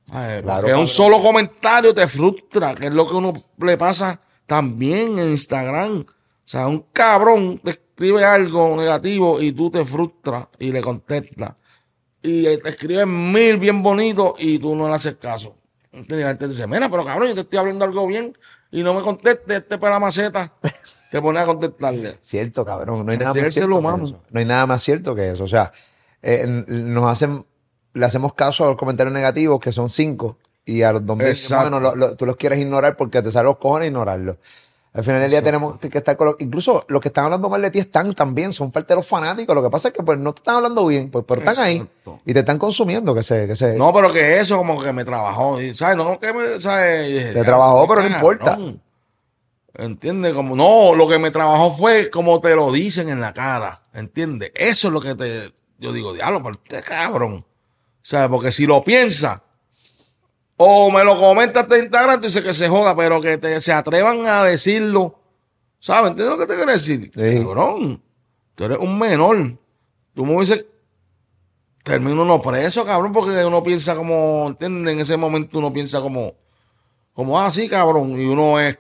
Claro, 0.06 0.66
que 0.66 0.74
un 0.74 0.88
solo 0.88 1.22
comentario 1.22 1.94
te 1.94 2.08
frustra, 2.08 2.74
que 2.74 2.88
es 2.88 2.94
lo 2.94 3.06
que 3.06 3.14
uno 3.14 3.34
le 3.58 3.78
pasa 3.78 4.20
también 4.48 5.20
en 5.20 5.32
Instagram. 5.32 6.00
O 6.00 6.06
sea, 6.46 6.66
un 6.68 6.86
cabrón 6.94 7.60
te 7.60 7.72
escribe 7.72 8.24
algo 8.24 8.76
negativo 8.78 9.42
y 9.42 9.52
tú 9.52 9.70
te 9.70 9.84
frustras 9.84 10.48
y 10.58 10.72
le 10.72 10.82
contestas. 10.82 11.54
Y 12.22 12.44
te 12.44 12.70
escriben 12.70 13.32
mil 13.32 13.58
bien 13.58 13.84
bonitos 13.84 14.34
y 14.40 14.58
tú 14.58 14.74
no 14.74 14.88
le 14.88 14.96
haces 14.96 15.16
caso. 15.16 15.56
Y 15.92 16.06
la 16.14 16.30
gente 16.30 16.48
dice, 16.48 16.66
mira, 16.66 16.90
pero 16.90 17.04
cabrón, 17.06 17.28
yo 17.28 17.36
te 17.36 17.42
estoy 17.42 17.60
hablando 17.60 17.86
algo 17.86 18.08
bien 18.08 18.34
y 18.72 18.84
no 18.84 18.94
me 18.94 19.02
contestes, 19.02 19.58
este 19.58 19.78
para 19.78 20.00
maceta. 20.00 20.54
Te 21.12 21.20
pones 21.22 21.42
a 21.42 21.46
contestarle. 21.48 22.18
Cierto, 22.22 22.64
cabrón. 22.64 23.04
No 23.06 23.12
hay 23.12 23.18
nada 23.18 23.34
más 23.34 23.54
cierto. 23.54 23.76
humano. 23.78 24.22
No 24.30 24.40
hay 24.40 24.46
nada 24.46 24.68
más 24.68 24.84
cierto 24.84 25.16
que 25.16 25.32
eso. 25.32 25.44
O 25.44 25.48
sea, 25.48 25.72
eh, 26.22 26.46
nos 26.68 27.06
hacen, 27.12 27.46
le 27.94 28.06
hacemos 28.06 28.34
caso 28.36 28.64
a 28.64 28.68
los 28.68 28.76
comentarios 28.76 29.12
negativos, 29.14 29.60
que 29.60 29.72
son 29.72 29.90
cinco, 29.90 30.38
y 30.66 30.84
a 30.84 30.92
los 30.92 31.04
dos 31.04 31.18
mil, 31.18 31.26
bueno, 31.62 31.80
lo- 31.80 31.96
lo- 31.96 32.16
tú 32.16 32.28
los 32.28 32.36
quieres 32.36 32.60
ignorar 32.60 32.96
porque 32.96 33.24
te 33.24 33.32
salen 33.32 33.48
los 33.48 33.58
cojones 33.58 33.88
ignorarlos. 33.88 34.38
Al 34.92 35.04
final 35.04 35.22
del 35.22 35.30
día 35.30 35.44
tenemos 35.44 35.78
que 35.78 35.96
estar 35.98 36.18
con 36.18 36.28
los, 36.28 36.36
incluso 36.40 36.84
los 36.88 37.00
que 37.00 37.10
están 37.10 37.26
hablando 37.26 37.48
mal 37.48 37.62
de 37.62 37.70
ti 37.70 37.78
están 37.80 38.14
también, 38.16 38.52
son 38.52 38.72
parte 38.72 38.94
de 38.94 38.96
los 38.98 39.08
fanáticos. 39.08 39.56
Lo 39.56 39.62
que 39.62 39.70
pasa 39.70 39.90
es 39.90 39.94
que 39.94 40.02
pues 40.02 40.18
no 40.18 40.34
te 40.34 40.40
están 40.40 40.56
hablando 40.56 40.86
bien, 40.88 41.12
pues, 41.12 41.26
pero 41.28 41.42
están 41.42 41.60
ahí 41.64 41.76
Exacto. 41.78 42.20
y 42.26 42.34
te 42.34 42.40
están 42.40 42.58
consumiendo, 42.58 43.14
que 43.14 43.22
se, 43.22 43.48
que 43.48 43.56
se, 43.56 43.78
No, 43.78 43.94
pero 43.94 44.12
que 44.12 44.40
eso 44.40 44.58
como 44.58 44.82
que 44.82 44.92
me 44.92 45.06
trabajó. 45.06 45.62
y, 45.62 45.76
¿Sabes? 45.76 45.96
No 45.96 46.20
que 46.20 46.34
me. 46.34 46.60
¿sabes? 46.60 47.34
Te 47.34 47.40
"Ya, 47.40 47.44
trabajó, 47.46 47.84
qué 47.84 47.88
pero 47.88 48.02
no 48.10 48.16
importa". 48.16 48.46
cabrón". 48.46 48.82
¿Entiendes? 49.76 50.34
Como, 50.34 50.56
no, 50.56 50.96
lo 50.96 51.08
que 51.08 51.20
me 51.20 51.32
trabajó 51.32 51.72
fue 51.72 52.10
como 52.10 52.42
te 52.42 52.56
lo 52.56 52.72
dicen 52.72 53.10
en 53.10 53.22
la 53.22 53.34
cara. 53.34 53.82
¿Entiendes? 53.94 54.52
Eso 54.56 54.88
es 54.88 54.94
lo 54.94 55.00
que 55.02 55.16
te. 55.16 55.54
Yo 55.78 55.94
digo, 55.94 56.14
diablo, 56.14 56.42
pero 56.44 56.56
usted 56.56 56.84
cabrón. 56.84 57.46
¿Sabes? 58.02 58.30
Porque 58.30 58.52
si 58.52 58.66
lo 58.66 58.84
piensa, 58.84 59.44
o 60.62 60.92
me 60.92 61.06
lo 61.06 61.18
comentas 61.18 61.72
en 61.72 61.86
Instagram, 61.86 62.20
tú 62.20 62.28
dices 62.28 62.44
que 62.44 62.54
se 62.54 62.68
joda, 62.68 62.94
pero 62.94 63.22
que 63.22 63.38
te, 63.38 63.62
se 63.62 63.72
atrevan 63.72 64.26
a 64.26 64.44
decirlo. 64.44 65.18
¿Sabes? 65.80 66.12
¿Entiendes 66.12 66.38
lo 66.38 66.38
que 66.38 66.48
te 66.48 66.58
quiero 66.58 66.72
decir? 66.74 67.10
Sí. 67.16 67.46
Cabrón, 67.46 68.04
tú 68.56 68.66
eres 68.66 68.78
un 68.78 69.00
menor. 69.00 69.58
Tú 70.14 70.26
me 70.26 70.38
dices, 70.42 70.66
termino 71.82 72.24
uno 72.24 72.42
preso, 72.42 72.84
cabrón, 72.84 73.14
porque 73.14 73.46
uno 73.46 73.64
piensa 73.64 73.96
como, 73.96 74.48
¿entiendes? 74.50 74.94
En 74.96 75.00
ese 75.00 75.16
momento 75.16 75.60
uno 75.60 75.72
piensa 75.72 76.02
como, 76.02 76.34
como, 77.14 77.40
ah, 77.40 77.50
sí, 77.52 77.70
cabrón, 77.70 78.20
y 78.20 78.26
uno 78.26 78.60
es, 78.60 78.78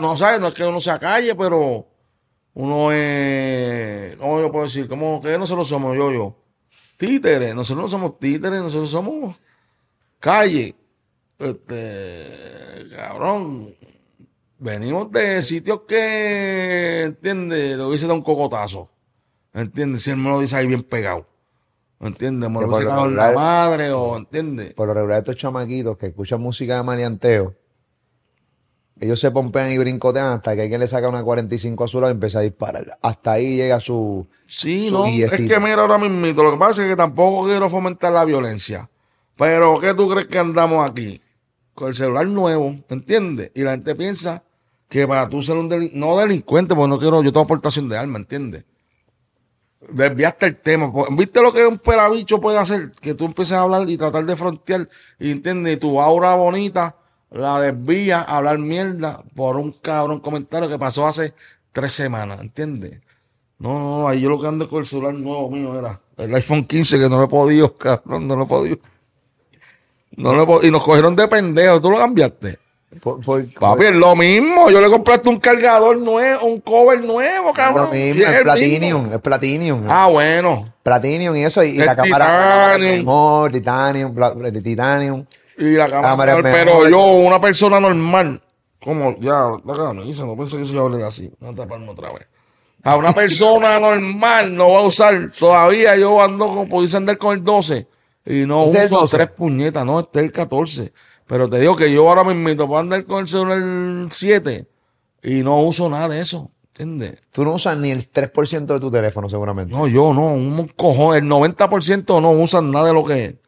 no 0.00 0.16
sabes, 0.16 0.40
no 0.40 0.48
es 0.48 0.54
que 0.54 0.64
uno 0.64 0.80
sea 0.80 0.98
calle, 0.98 1.34
pero 1.34 1.86
uno 2.54 2.90
es, 2.90 4.16
¿cómo 4.16 4.40
yo 4.40 4.50
puedo 4.50 4.64
decir? 4.64 4.88
¿Cómo 4.88 5.20
que 5.20 5.36
nosotros 5.36 5.68
somos 5.68 5.94
yo, 5.94 6.10
yo? 6.10 6.36
Títeres, 6.96 7.54
nosotros 7.54 7.84
no 7.84 7.90
somos 7.90 8.18
títeres, 8.18 8.62
nosotros 8.62 8.90
somos 8.90 9.36
calle. 10.18 10.74
Este, 11.42 12.88
cabrón, 12.94 13.74
venimos 14.58 15.10
de 15.10 15.42
sitios 15.42 15.80
que, 15.88 17.02
¿entiendes? 17.02 17.76
Le 17.76 17.84
hubiese 17.84 18.04
dado 18.04 18.14
un 18.14 18.22
cocotazo. 18.22 18.88
¿Entiendes? 19.52 20.02
Si 20.02 20.10
él 20.10 20.18
me 20.18 20.30
lo 20.30 20.40
dice 20.40 20.56
ahí 20.56 20.68
bien 20.68 20.84
pegado. 20.84 21.26
¿Entiendes? 21.98 22.48
Me 22.48 22.60
lo 22.60 22.68
hubiese 22.68 22.84
lo 22.84 22.90
cagado 22.90 23.08
en 23.08 23.16
la 23.16 23.32
madre 23.32 23.90
o, 23.90 24.16
¿entiendes? 24.16 24.72
por 24.74 24.86
lo 24.86 24.94
regular 24.94 25.18
estos 25.18 25.36
chamaquitos 25.36 25.96
que 25.96 26.06
escuchan 26.06 26.40
música 26.40 26.76
de 26.76 26.82
manianteo, 26.84 27.56
ellos 29.00 29.18
se 29.18 29.32
pompean 29.32 29.72
y 29.72 29.78
brincotean 29.78 30.34
hasta 30.34 30.54
que 30.54 30.62
alguien 30.62 30.78
le 30.78 30.86
saca 30.86 31.08
una 31.08 31.24
45 31.24 31.82
a 31.82 31.88
su 31.88 32.00
lado 32.00 32.12
y 32.12 32.14
empieza 32.14 32.38
a 32.38 32.42
disparar. 32.42 32.98
Hasta 33.02 33.32
ahí 33.32 33.56
llega 33.56 33.80
su... 33.80 34.28
Sí, 34.46 34.88
su 34.88 34.94
no, 34.94 35.06
es 35.06 35.12
guillecito. 35.12 35.54
que 35.54 35.58
mira 35.58 35.80
ahora 35.80 35.98
mismo, 35.98 36.24
lo 36.24 36.52
que 36.52 36.56
pasa 36.56 36.84
es 36.84 36.88
que 36.88 36.94
tampoco 36.94 37.46
quiero 37.46 37.68
fomentar 37.68 38.12
la 38.12 38.24
violencia. 38.24 38.88
Pero, 39.36 39.80
¿qué 39.80 39.92
tú 39.92 40.08
crees 40.08 40.26
que 40.26 40.38
andamos 40.38 40.88
aquí? 40.88 41.20
Con 41.74 41.88
el 41.88 41.94
celular 41.94 42.26
nuevo, 42.26 42.76
¿entiendes? 42.88 43.50
Y 43.54 43.62
la 43.62 43.72
gente 43.72 43.94
piensa 43.94 44.42
que 44.88 45.08
para 45.08 45.28
tú 45.28 45.40
ser 45.42 45.56
un 45.56 45.70
delin- 45.70 45.92
no 45.94 46.18
delincuente, 46.18 46.74
porque 46.74 46.88
no 46.90 46.98
quiero, 46.98 47.22
yo 47.22 47.32
tengo 47.32 47.44
aportación 47.44 47.88
de 47.88 47.96
arma, 47.96 48.18
¿entiendes? 48.18 48.64
Desviaste 49.90 50.46
el 50.46 50.56
tema. 50.56 50.92
po- 50.92 51.08
¿Viste 51.12 51.40
lo 51.42 51.52
que 51.52 51.66
un 51.66 51.78
pelabicho 51.78 52.40
puede 52.40 52.58
hacer? 52.58 52.92
Que 52.92 53.14
tú 53.14 53.24
empieces 53.24 53.54
a 53.56 53.62
hablar 53.62 53.88
y 53.88 53.96
tratar 53.96 54.24
de 54.24 54.36
frontear, 54.36 54.88
¿entiendes? 55.18 55.74
Y 55.74 55.76
tu 55.78 56.00
aura 56.00 56.34
bonita 56.36 56.96
la 57.30 57.58
desvía 57.60 58.20
a 58.20 58.36
hablar 58.36 58.58
mierda 58.58 59.22
por 59.34 59.56
un 59.56 59.72
cabrón 59.72 60.20
comentario 60.20 60.68
que 60.68 60.78
pasó 60.78 61.06
hace 61.06 61.34
tres 61.72 61.92
semanas, 61.92 62.40
¿entiendes? 62.40 63.00
No, 63.58 63.78
no, 64.02 64.08
ahí 64.08 64.20
yo 64.20 64.28
lo 64.28 64.40
que 64.40 64.46
ando 64.46 64.68
con 64.68 64.80
el 64.80 64.86
celular 64.86 65.14
nuevo 65.14 65.48
mío 65.50 65.76
era 65.78 66.00
el 66.16 66.34
iPhone 66.34 66.64
15 66.64 66.98
que 66.98 67.08
no 67.08 67.16
lo 67.16 67.24
he 67.24 67.28
podido, 67.28 67.74
cabrón, 67.78 68.28
no 68.28 68.36
lo 68.36 68.44
he 68.44 68.46
podido. 68.46 68.78
No 70.16 70.32
lo. 70.34 70.62
Y 70.62 70.70
nos 70.70 70.82
cogieron 70.84 71.16
de 71.16 71.26
pendejo, 71.28 71.80
tú 71.80 71.90
lo 71.90 71.98
cambiaste. 71.98 72.58
por- 73.00 73.20
por- 73.24 73.50
Papi, 73.54 73.86
es 73.86 73.94
lo 73.94 74.14
mismo. 74.14 74.68
Yo 74.70 74.80
le 74.80 74.90
compraste 74.90 75.28
un 75.30 75.38
cargador 75.38 75.98
nuevo, 75.98 76.44
un 76.46 76.60
cover 76.60 77.02
nuevo, 77.02 77.48
es 77.50 77.54
cabrón. 77.56 77.86
lo 77.86 77.92
mismo, 77.92 78.22
es 78.22 78.34
el 78.36 78.42
Platinum, 78.42 78.80
mismo. 79.02 79.14
es 79.14 79.20
Platinum. 79.22 79.82
Ah, 79.88 80.08
bueno. 80.08 80.64
Platinum 80.82 81.34
y 81.36 81.44
eso, 81.44 81.64
y, 81.64 81.70
y 81.70 81.80
Es 81.80 81.86
la 81.86 81.96
cámara, 81.96 82.24
la 82.26 82.30
cámara 82.30 82.72
es 82.72 82.76
titanium. 82.78 82.98
mejor, 83.06 83.52
Titanium. 84.62 85.24
Y 85.58 85.70
la 85.72 85.86
cámara, 85.88 86.08
Cámara 86.08 86.36
es 86.36 86.42
pero 86.42 86.88
yo, 86.88 87.02
una 87.12 87.40
persona 87.40 87.80
normal, 87.80 88.40
como 88.82 89.14
ya, 89.20 89.48
la 89.64 89.74
camisa, 89.74 90.24
no 90.26 90.36
pensé 90.36 90.56
que 90.60 90.76
a 90.76 90.80
hablar 90.80 91.02
así. 91.02 91.30
A 91.40 91.54
taparme 91.54 91.88
otra 91.90 92.12
vez. 92.12 92.26
A 92.82 92.96
una 92.96 93.12
persona 93.12 93.78
normal 93.80 94.54
no 94.54 94.72
va 94.72 94.80
a 94.80 94.82
usar. 94.82 95.30
Todavía 95.38 95.96
yo 95.96 96.20
ando 96.22 96.48
con, 96.48 96.68
pudiese 96.68 96.96
andar 96.96 97.16
con 97.16 97.34
el 97.38 97.44
12 97.44 97.86
y 98.24 98.46
no 98.46 98.64
¿Ese 98.64 98.78
es 98.78 98.84
el 98.84 98.92
uso 98.92 99.00
12? 99.02 99.16
tres 99.16 99.30
puñetas, 99.30 99.84
no, 99.84 100.00
este 100.00 100.20
es 100.20 100.24
el 100.26 100.32
14. 100.32 100.92
Pero 101.26 101.48
te 101.48 101.60
digo 101.60 101.76
que 101.76 101.92
yo 101.92 102.08
ahora 102.08 102.24
mismo 102.24 102.66
puedo 102.66 102.80
andar 102.80 103.04
con 103.04 103.20
el 103.20 103.28
celular 103.28 104.08
7 104.10 104.66
y 105.22 105.42
no 105.42 105.60
uso 105.62 105.88
nada 105.88 106.08
de 106.08 106.20
eso. 106.20 106.50
¿Entiendes? 106.74 107.20
Tú 107.30 107.44
no 107.44 107.52
usas 107.54 107.76
ni 107.78 107.90
el 107.90 108.10
3% 108.10 108.64
de 108.74 108.80
tu 108.80 108.90
teléfono, 108.90 109.28
seguramente. 109.28 109.72
No, 109.74 109.86
yo 109.86 110.12
no, 110.14 110.32
un 110.34 110.68
cojón. 110.74 111.16
El 111.16 111.24
90% 111.24 112.20
no 112.20 112.30
usan 112.30 112.70
nada 112.70 112.88
de 112.88 112.92
lo 112.94 113.04
que, 113.04 113.38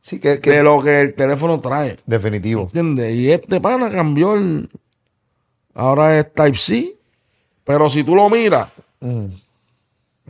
Sí, 0.00 0.20
que, 0.20 0.40
que- 0.40 0.50
de 0.52 0.62
lo 0.62 0.80
que 0.82 1.00
el 1.00 1.14
teléfono 1.14 1.58
trae. 1.60 1.96
definitivo. 2.06 2.62
¿Entiendes? 2.62 3.14
Y 3.16 3.30
este 3.32 3.60
pana 3.60 3.90
cambió 3.90 4.34
el. 4.34 4.70
Ahora 5.74 6.18
es 6.18 6.32
Type-C. 6.32 6.96
Pero 7.64 7.90
si 7.90 8.04
tú 8.04 8.14
lo 8.14 8.30
miras, 8.30 8.68
Mm. 9.00 9.26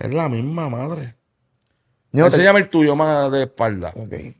es 0.00 0.14
la 0.14 0.28
misma 0.28 0.68
madre. 0.68 1.14
Yo 2.12 2.24
te- 2.24 2.36
Enséñame 2.36 2.60
el 2.60 2.70
tuyo 2.70 2.96
más 2.96 3.30
de 3.30 3.42
espalda. 3.42 3.92
Ok. 3.96 4.12
Ese 4.12 4.34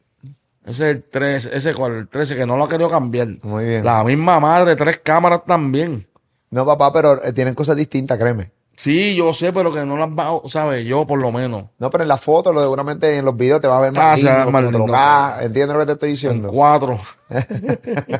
es 0.65 0.81
el 0.81 1.03
13, 1.03 1.57
ese 1.57 1.75
cual, 1.75 1.93
el 1.95 2.09
13, 2.09 2.37
que 2.37 2.45
no 2.47 2.57
lo 2.57 2.65
ha 2.65 2.69
querido 2.69 2.91
cambiar. 2.91 3.29
Muy 3.43 3.65
bien. 3.65 3.85
La 3.85 4.05
misma 4.05 4.39
madre, 4.41 4.77
tres 4.77 4.99
cámaras 5.03 5.45
también. 5.45 6.07
No, 6.51 6.65
papá, 6.67 6.93
pero 6.93 7.23
eh, 7.25 7.33
tienen 7.33 7.55
cosas 7.55 7.77
distintas, 7.77 8.19
créeme. 8.19 8.51
Sí, 8.77 9.17
yo 9.17 9.33
sé, 9.35 9.53
pero 9.53 9.73
que 9.73 9.85
no 9.85 9.97
las 9.97 10.09
va, 10.09 10.41
¿sabes? 10.49 10.85
Yo 10.87 11.07
por 11.07 11.21
lo 11.21 11.33
menos. 11.33 11.65
No, 11.79 11.91
pero 11.91 12.05
en 12.05 12.09
la 12.09 12.17
foto, 12.17 12.53
lo 12.53 12.61
seguramente 12.63 13.17
en 13.17 13.25
los 13.25 13.37
videos 13.37 13.61
te 13.61 13.67
va 13.67 13.79
a 13.79 13.81
ver 13.81 13.93
Ah, 13.97 14.11
más 14.11 14.21
se 14.21 14.27
va 14.27 14.43
a 14.43 14.45
ver 14.47 14.63
lindo, 14.65 14.87
más 14.87 15.37
lindo. 15.37 15.47
¿Entiendes 15.47 15.75
lo 15.75 15.81
que 15.81 15.87
te 15.87 15.93
estoy 15.93 16.09
En 16.11 16.15
diciendo? 16.15 16.49
cuatro. 16.51 17.01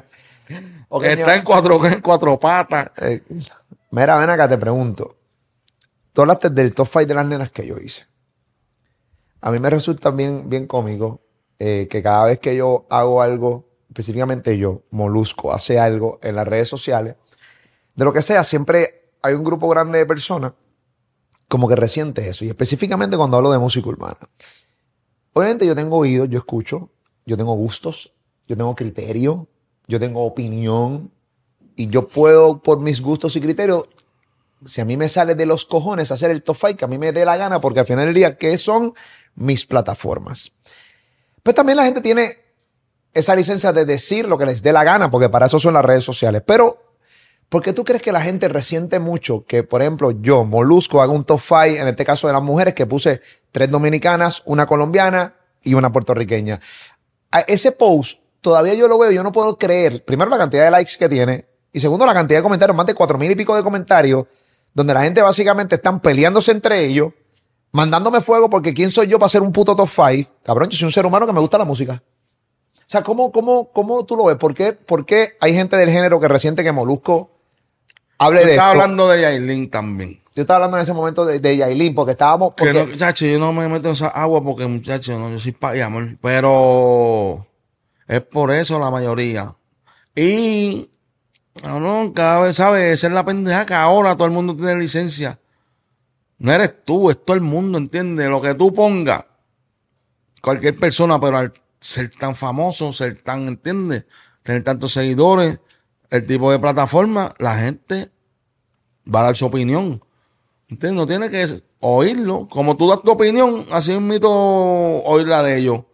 Ok, 0.91 1.05
Está 1.05 1.37
en 1.37 1.43
cuatro, 1.45 1.85
en 1.87 2.01
cuatro 2.01 2.39
patas. 2.41 2.91
eh, 3.03 3.23
mira, 3.91 4.17
ven 4.17 4.31
acá, 4.31 4.49
te 4.49 4.57
pregunto. 4.57 5.17
Tú 6.15 6.23
hablaste 6.23 6.49
del 6.51 6.75
top 6.75 6.89
five 6.89 7.07
de 7.07 7.15
las 7.15 7.27
nenas 7.27 7.51
que 7.51 7.67
yo 7.67 7.77
hice. 7.77 8.07
A 9.41 9.51
mí 9.51 9.59
me 9.59 9.71
resulta 9.71 10.11
bien, 10.11 10.49
bien 10.49 10.67
cómico 10.67 11.21
eh, 11.59 11.89
que 11.91 12.03
cada 12.03 12.25
vez 12.25 12.39
que 12.39 12.57
yo 12.57 12.87
hago 12.91 13.23
algo, 13.23 13.69
específicamente 13.89 14.57
yo, 14.59 14.83
Molusco, 14.91 15.53
hace 15.53 15.79
algo 15.79 16.19
en 16.23 16.37
las 16.37 16.47
redes 16.47 16.69
sociales, 16.69 17.17
de 17.95 18.05
lo 18.05 18.13
que 18.13 18.23
sea, 18.23 18.45
siempre 18.45 19.11
hay 19.23 19.35
un 19.35 19.45
grupo 19.45 19.69
grande 19.69 19.99
de 19.99 20.07
personas 20.07 20.53
como 21.49 21.67
que 21.67 21.77
resiente 21.77 22.29
eso. 22.29 22.45
Y 22.45 22.49
específicamente 22.49 23.17
cuando 23.17 23.39
hablo 23.39 23.51
de 23.51 23.59
música 23.59 23.89
urbana. 23.89 24.19
Obviamente 25.33 25.67
yo 25.67 25.75
tengo 25.75 25.97
oídos, 25.97 26.29
yo 26.29 26.39
escucho, 26.39 26.91
yo 27.27 27.37
tengo 27.37 27.55
gustos, 27.55 28.15
yo 28.47 28.57
tengo 28.57 28.75
criterio, 28.75 29.49
yo 29.87 29.99
tengo 29.99 30.25
opinión 30.25 31.11
y 31.77 31.89
yo 31.89 32.07
puedo, 32.09 32.63
por 32.63 32.81
mis 32.81 33.01
gustos 33.01 33.37
y 33.37 33.41
criterios, 33.41 33.85
si 34.65 34.81
a 34.81 34.85
mí 34.85 34.97
me 34.97 35.09
sale 35.09 35.35
de 35.35 35.47
los 35.47 35.65
cojones 35.65 36.11
hacer 36.11 36.31
el 36.31 36.43
top 36.43 36.77
que 36.77 36.85
a 36.85 36.89
mí 36.89 36.99
me 36.99 37.13
dé 37.13 37.25
la 37.25 37.37
gana, 37.37 37.61
porque 37.61 37.81
al 37.81 37.87
final 37.87 38.07
del 38.07 38.15
día, 38.15 38.37
¿qué 38.37 38.59
son 38.59 38.95
mis 39.35 39.65
plataformas? 39.65 40.53
Pues 41.43 41.55
también 41.55 41.77
la 41.77 41.85
gente 41.85 42.01
tiene 42.01 42.39
esa 43.15 43.35
licencia 43.35 43.73
de 43.73 43.85
decir 43.85 44.27
lo 44.27 44.37
que 44.39 44.47
les 44.47 44.63
dé 44.63 44.73
la 44.73 44.85
gana, 44.85 45.11
porque 45.11 45.29
para 45.29 45.47
eso 45.47 45.59
son 45.59 45.75
las 45.75 45.85
redes 45.85 46.05
sociales. 46.05 46.43
Pero, 46.45 46.97
¿por 47.49 47.63
qué 47.63 47.73
tú 47.73 47.85
crees 47.85 48.03
que 48.03 48.13
la 48.13 48.21
gente 48.21 48.49
resiente 48.49 48.99
mucho 48.99 49.45
que, 49.47 49.63
por 49.63 49.81
ejemplo, 49.81 50.11
yo, 50.11 50.45
Molusco, 50.45 51.03
haga 51.03 51.13
un 51.13 51.25
top 51.25 51.41
en 51.65 51.89
este 51.89 52.05
caso 52.05 52.27
de 52.27 52.33
las 52.33 52.43
mujeres, 52.43 52.75
que 52.75 52.87
puse 52.87 53.21
tres 53.53 53.71
dominicanas, 53.71 54.43
una 54.45 54.67
colombiana 54.67 55.35
y 55.63 55.75
una 55.75 55.91
puertorriqueña? 55.91 56.61
A 57.31 57.41
ese 57.41 57.73
post, 57.73 58.21
todavía 58.41 58.75
yo 58.75 58.89
lo 58.89 58.99
veo, 58.99 59.11
yo 59.11 59.23
no 59.23 59.33
puedo 59.33 59.57
creer, 59.59 60.05
primero, 60.05 60.31
la 60.31 60.39
cantidad 60.39 60.65
de 60.65 60.71
likes 60.71 60.93
que 60.99 61.09
tiene, 61.09 61.47
y 61.73 61.81
segundo, 61.81 62.07
la 62.07 62.15
cantidad 62.15 62.39
de 62.39 62.43
comentarios, 62.43 62.77
más 62.77 62.87
de 62.87 62.95
cuatro 62.95 63.19
mil 63.19 63.31
y 63.31 63.35
pico 63.35 63.55
de 63.55 63.63
comentarios, 63.63 64.27
donde 64.79 64.95
la 64.95 65.03
gente 65.03 65.21
básicamente 65.21 65.75
están 65.75 65.99
peleándose 65.99 66.53
entre 66.53 66.85
ellos, 66.85 67.13
mandándome 67.73 68.21
fuego 68.21 68.49
porque 68.49 68.73
quién 68.73 68.93
soy 68.93 69.09
yo 69.09 69.19
para 69.19 69.27
hacer 69.27 69.43
un 69.43 69.51
puto 69.51 69.75
top 69.75 69.89
five. 69.89 70.29
Cabrón, 70.45 70.69
yo 70.69 70.79
soy 70.79 70.87
un 70.87 70.93
ser 70.93 71.05
humano 71.05 71.27
que 71.27 71.33
me 71.33 71.41
gusta 71.41 71.59
la 71.59 71.65
música. 71.65 72.01
O 72.77 72.85
sea, 72.87 73.03
¿cómo, 73.03 73.33
cómo, 73.33 73.73
cómo 73.73 74.05
tú 74.07 74.15
lo 74.15 74.27
ves? 74.27 74.37
¿Por 74.37 74.55
qué, 74.55 74.75
por 74.75 75.05
qué 75.05 75.37
hay 75.41 75.53
gente 75.53 75.77
del 75.77 75.91
género 75.91 76.21
que 76.21 76.29
resiente 76.29 76.63
que 76.63 76.71
Molusco 76.71 77.29
hable 78.19 78.43
Yo 78.43 78.47
de 78.47 78.53
estaba 78.53 78.71
esto? 78.71 78.83
hablando 78.83 79.09
de 79.09 79.21
Yailin 79.21 79.69
también. 79.69 80.23
Yo 80.37 80.43
estaba 80.43 80.59
hablando 80.59 80.77
en 80.77 80.85
ese 80.85 80.93
momento 80.93 81.27
de, 81.27 81.41
de 81.41 81.57
Yailin, 81.57 81.93
porque 81.93 82.13
estábamos... 82.13 82.55
Que 82.55 82.67
Porque, 82.67 82.79
no, 82.79 82.87
muchacho, 82.87 83.27
yo 83.27 83.41
no 83.41 83.53
me 83.53 83.67
meto 83.67 83.89
en 83.89 83.95
esa 83.95 84.07
agua 84.07 84.45
porque, 84.45 84.65
muchacho, 84.69 85.19
no, 85.19 85.29
yo 85.29 85.41
soy 85.41 85.51
pa' 85.51 85.77
y 85.77 85.81
amor. 85.81 86.17
Pero 86.23 87.49
es 88.07 88.21
por 88.21 88.53
eso 88.53 88.79
la 88.79 88.93
mayoría. 88.93 89.57
Y, 90.15 90.89
no, 91.65 92.13
cada 92.15 92.41
vez, 92.41 92.57
¿sabes? 92.57 92.95
Esa 92.95 93.07
es 93.09 93.13
la 93.13 93.25
pendeja 93.25 93.67
que 93.67 93.75
ahora 93.75 94.15
todo 94.17 94.27
el 94.27 94.33
mundo 94.33 94.57
tiene 94.57 94.77
licencia. 94.77 95.41
No 96.39 96.53
eres 96.53 96.85
tú, 96.85 97.11
es 97.11 97.25
todo 97.25 97.37
el 97.37 97.43
mundo, 97.43 97.79
¿entiendes? 97.79 98.29
Lo 98.29 98.41
que 98.41 98.55
tú 98.55 98.73
pongas, 98.73 99.25
cualquier 100.41 100.79
persona, 100.79 101.21
pero 101.21 101.39
al 101.39 101.53
ser 101.81 102.11
tan 102.11 102.37
famoso, 102.37 102.93
ser 102.93 103.23
tan, 103.23 103.49
¿entiendes? 103.49 104.07
Tener 104.43 104.63
tantos 104.63 104.93
seguidores, 104.93 105.61
el 106.11 106.27
tipo 106.27 106.51
de 106.51 106.59
plataforma, 106.59 107.35
la 107.39 107.57
gente 107.59 108.11
va 109.13 109.21
a 109.21 109.25
dar 109.25 109.37
su 109.37 109.47
opinión. 109.47 110.03
¿Entiendes? 110.69 110.97
No 110.97 111.07
tiene 111.07 111.31
que 111.31 111.47
oírlo. 111.81 112.47
Como 112.49 112.77
tú 112.77 112.89
das 112.89 113.03
tu 113.03 113.11
opinión, 113.11 113.67
así 113.73 113.93
es 113.93 114.01
mito 114.01 114.31
oír 114.31 115.27
la 115.27 115.43
de 115.43 115.59
ellos. 115.59 115.85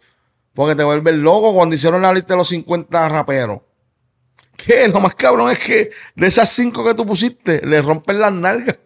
Porque 0.53 0.75
te 0.75 0.85
vuelves 0.85 1.15
loco 1.15 1.55
cuando 1.55 1.75
hicieron 1.75 2.03
la 2.03 2.12
lista 2.12 2.35
de 2.35 2.39
los 2.39 2.49
50 2.49 3.09
raperos. 3.09 3.61
¿Qué? 4.57 4.89
Lo 4.89 5.01
más 5.01 5.15
cabrón 5.15 5.51
es 5.51 5.59
que 5.59 5.91
de 6.15 6.27
esas 6.27 6.51
cinco 6.51 6.85
que 6.85 6.95
tú 6.95 7.05
pusiste, 7.05 7.65
le 7.67 7.83
rompen 7.83 8.21
las 8.21 8.33
nalgas. 8.33 8.79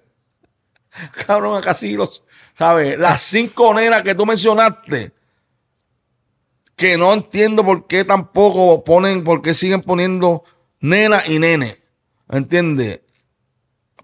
Cabrón, 1.26 1.56
a 1.58 1.60
casi 1.60 1.94
los, 1.94 2.24
¿sabes? 2.54 2.98
Las 2.98 3.20
cinco 3.20 3.72
nenas 3.74 4.02
que 4.02 4.14
tú 4.14 4.26
mencionaste, 4.26 5.12
que 6.74 6.96
no 6.96 7.12
entiendo 7.12 7.64
por 7.64 7.86
qué 7.86 8.04
tampoco 8.04 8.82
ponen, 8.84 9.24
por 9.24 9.42
qué 9.42 9.54
siguen 9.54 9.82
poniendo 9.82 10.44
nena 10.80 11.22
y 11.26 11.38
nene. 11.38 11.76
¿Entiendes? 12.28 13.00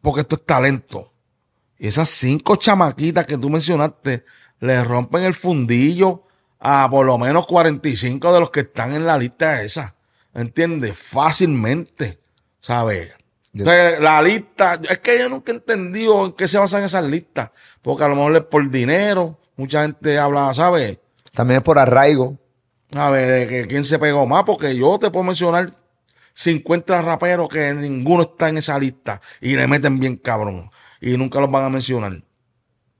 Porque 0.01 0.23
esto 0.23 0.37
es 0.37 0.45
talento. 0.45 1.12
Y 1.79 1.89
esas 1.89 2.09
cinco 2.09 2.57
chamaquitas 2.57 3.27
que 3.27 3.39
tú 3.39 3.51
mencionaste 3.51 4.25
le 4.61 4.83
rompen 4.83 5.25
el 5.25 5.35
fundillo 5.35 6.25
a 6.59 6.89
por 6.91 7.05
lo 7.05 7.19
menos 7.19 7.47
45 7.47 8.33
de 8.33 8.41
los 8.41 8.51
que 8.51 8.61
están 8.61 8.95
en 8.95 9.07
la 9.07 9.19
lista 9.19 9.62
esa. 9.62 9.95
¿Entiendes? 10.35 10.99
Fácilmente. 10.99 12.18
¿Sabes? 12.61 13.12
Entonces, 13.53 14.01
la 14.01 14.20
lista, 14.20 14.80
es 14.91 14.99
que 14.99 15.18
yo 15.18 15.28
nunca 15.28 15.53
he 15.53 15.55
entendido 15.55 16.26
en 16.26 16.32
qué 16.32 16.49
se 16.49 16.59
basan 16.59 16.82
esas 16.82 17.05
listas. 17.05 17.51
Porque 17.82 18.03
a 18.03 18.09
lo 18.09 18.16
mejor 18.16 18.37
es 18.37 18.43
por 18.43 18.68
dinero. 18.68 19.39
Mucha 19.57 19.82
gente 19.82 20.18
habla, 20.18 20.53
¿sabes? 20.55 20.99
también 21.35 21.59
es 21.59 21.64
por 21.64 21.78
arraigo. 21.78 22.39
A 22.95 23.11
ver, 23.11 23.28
de 23.28 23.47
que 23.47 23.66
quién 23.66 23.85
se 23.85 23.99
pegó 23.99 24.24
más, 24.24 24.45
porque 24.45 24.76
yo 24.76 24.99
te 24.99 25.11
puedo 25.11 25.24
mencionar 25.24 25.70
50 26.35 27.03
raperos 27.03 27.49
que 27.49 27.74
ninguno 27.74 28.22
está 28.22 28.49
en 28.49 28.59
esa 28.59 28.78
lista 28.78 29.20
y 29.41 29.57
le 29.57 29.66
meten 29.66 29.99
bien 29.99 30.16
cabrón. 30.16 30.70
Y 31.01 31.16
nunca 31.16 31.41
los 31.41 31.51
van 31.51 31.64
a 31.64 31.68
mencionar. 31.68 32.22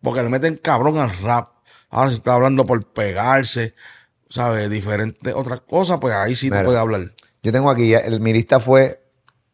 Porque 0.03 0.23
le 0.23 0.29
meten 0.29 0.57
cabrón 0.57 0.99
al 0.99 1.17
rap. 1.19 1.49
Ahora 1.91 2.11
se 2.11 2.17
está 2.17 2.35
hablando 2.35 2.67
por 2.67 2.85
pegarse, 2.93 3.75
¿sabes? 4.29 4.69
Diferentes 4.69 5.33
otras 5.33 5.61
cosas, 5.61 5.99
pues 6.01 6.13
ahí 6.13 6.35
sí 6.35 6.47
Mira. 6.47 6.59
te 6.59 6.65
puede 6.65 6.79
hablar. 6.79 7.13
Yo 7.45 7.53
tengo 7.53 7.71
aquí, 7.71 7.89
ya, 7.91 7.99
el, 7.99 8.19
mi 8.21 8.33
lista 8.33 8.59
fue 8.59 9.01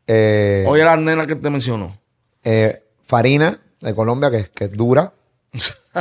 eh, 0.07 0.65
Oye, 0.67 0.83
la 0.85 0.97
nena 0.97 1.27
que 1.27 1.37
te 1.37 1.51
mencionó. 1.51 1.95
eh, 2.43 2.83
Farina 3.05 3.61
de 3.81 3.95
Colombia, 3.95 4.31
que, 4.31 4.37
es- 4.39 4.49
que 4.49 4.65
es 4.65 4.73
dura. 4.73 5.13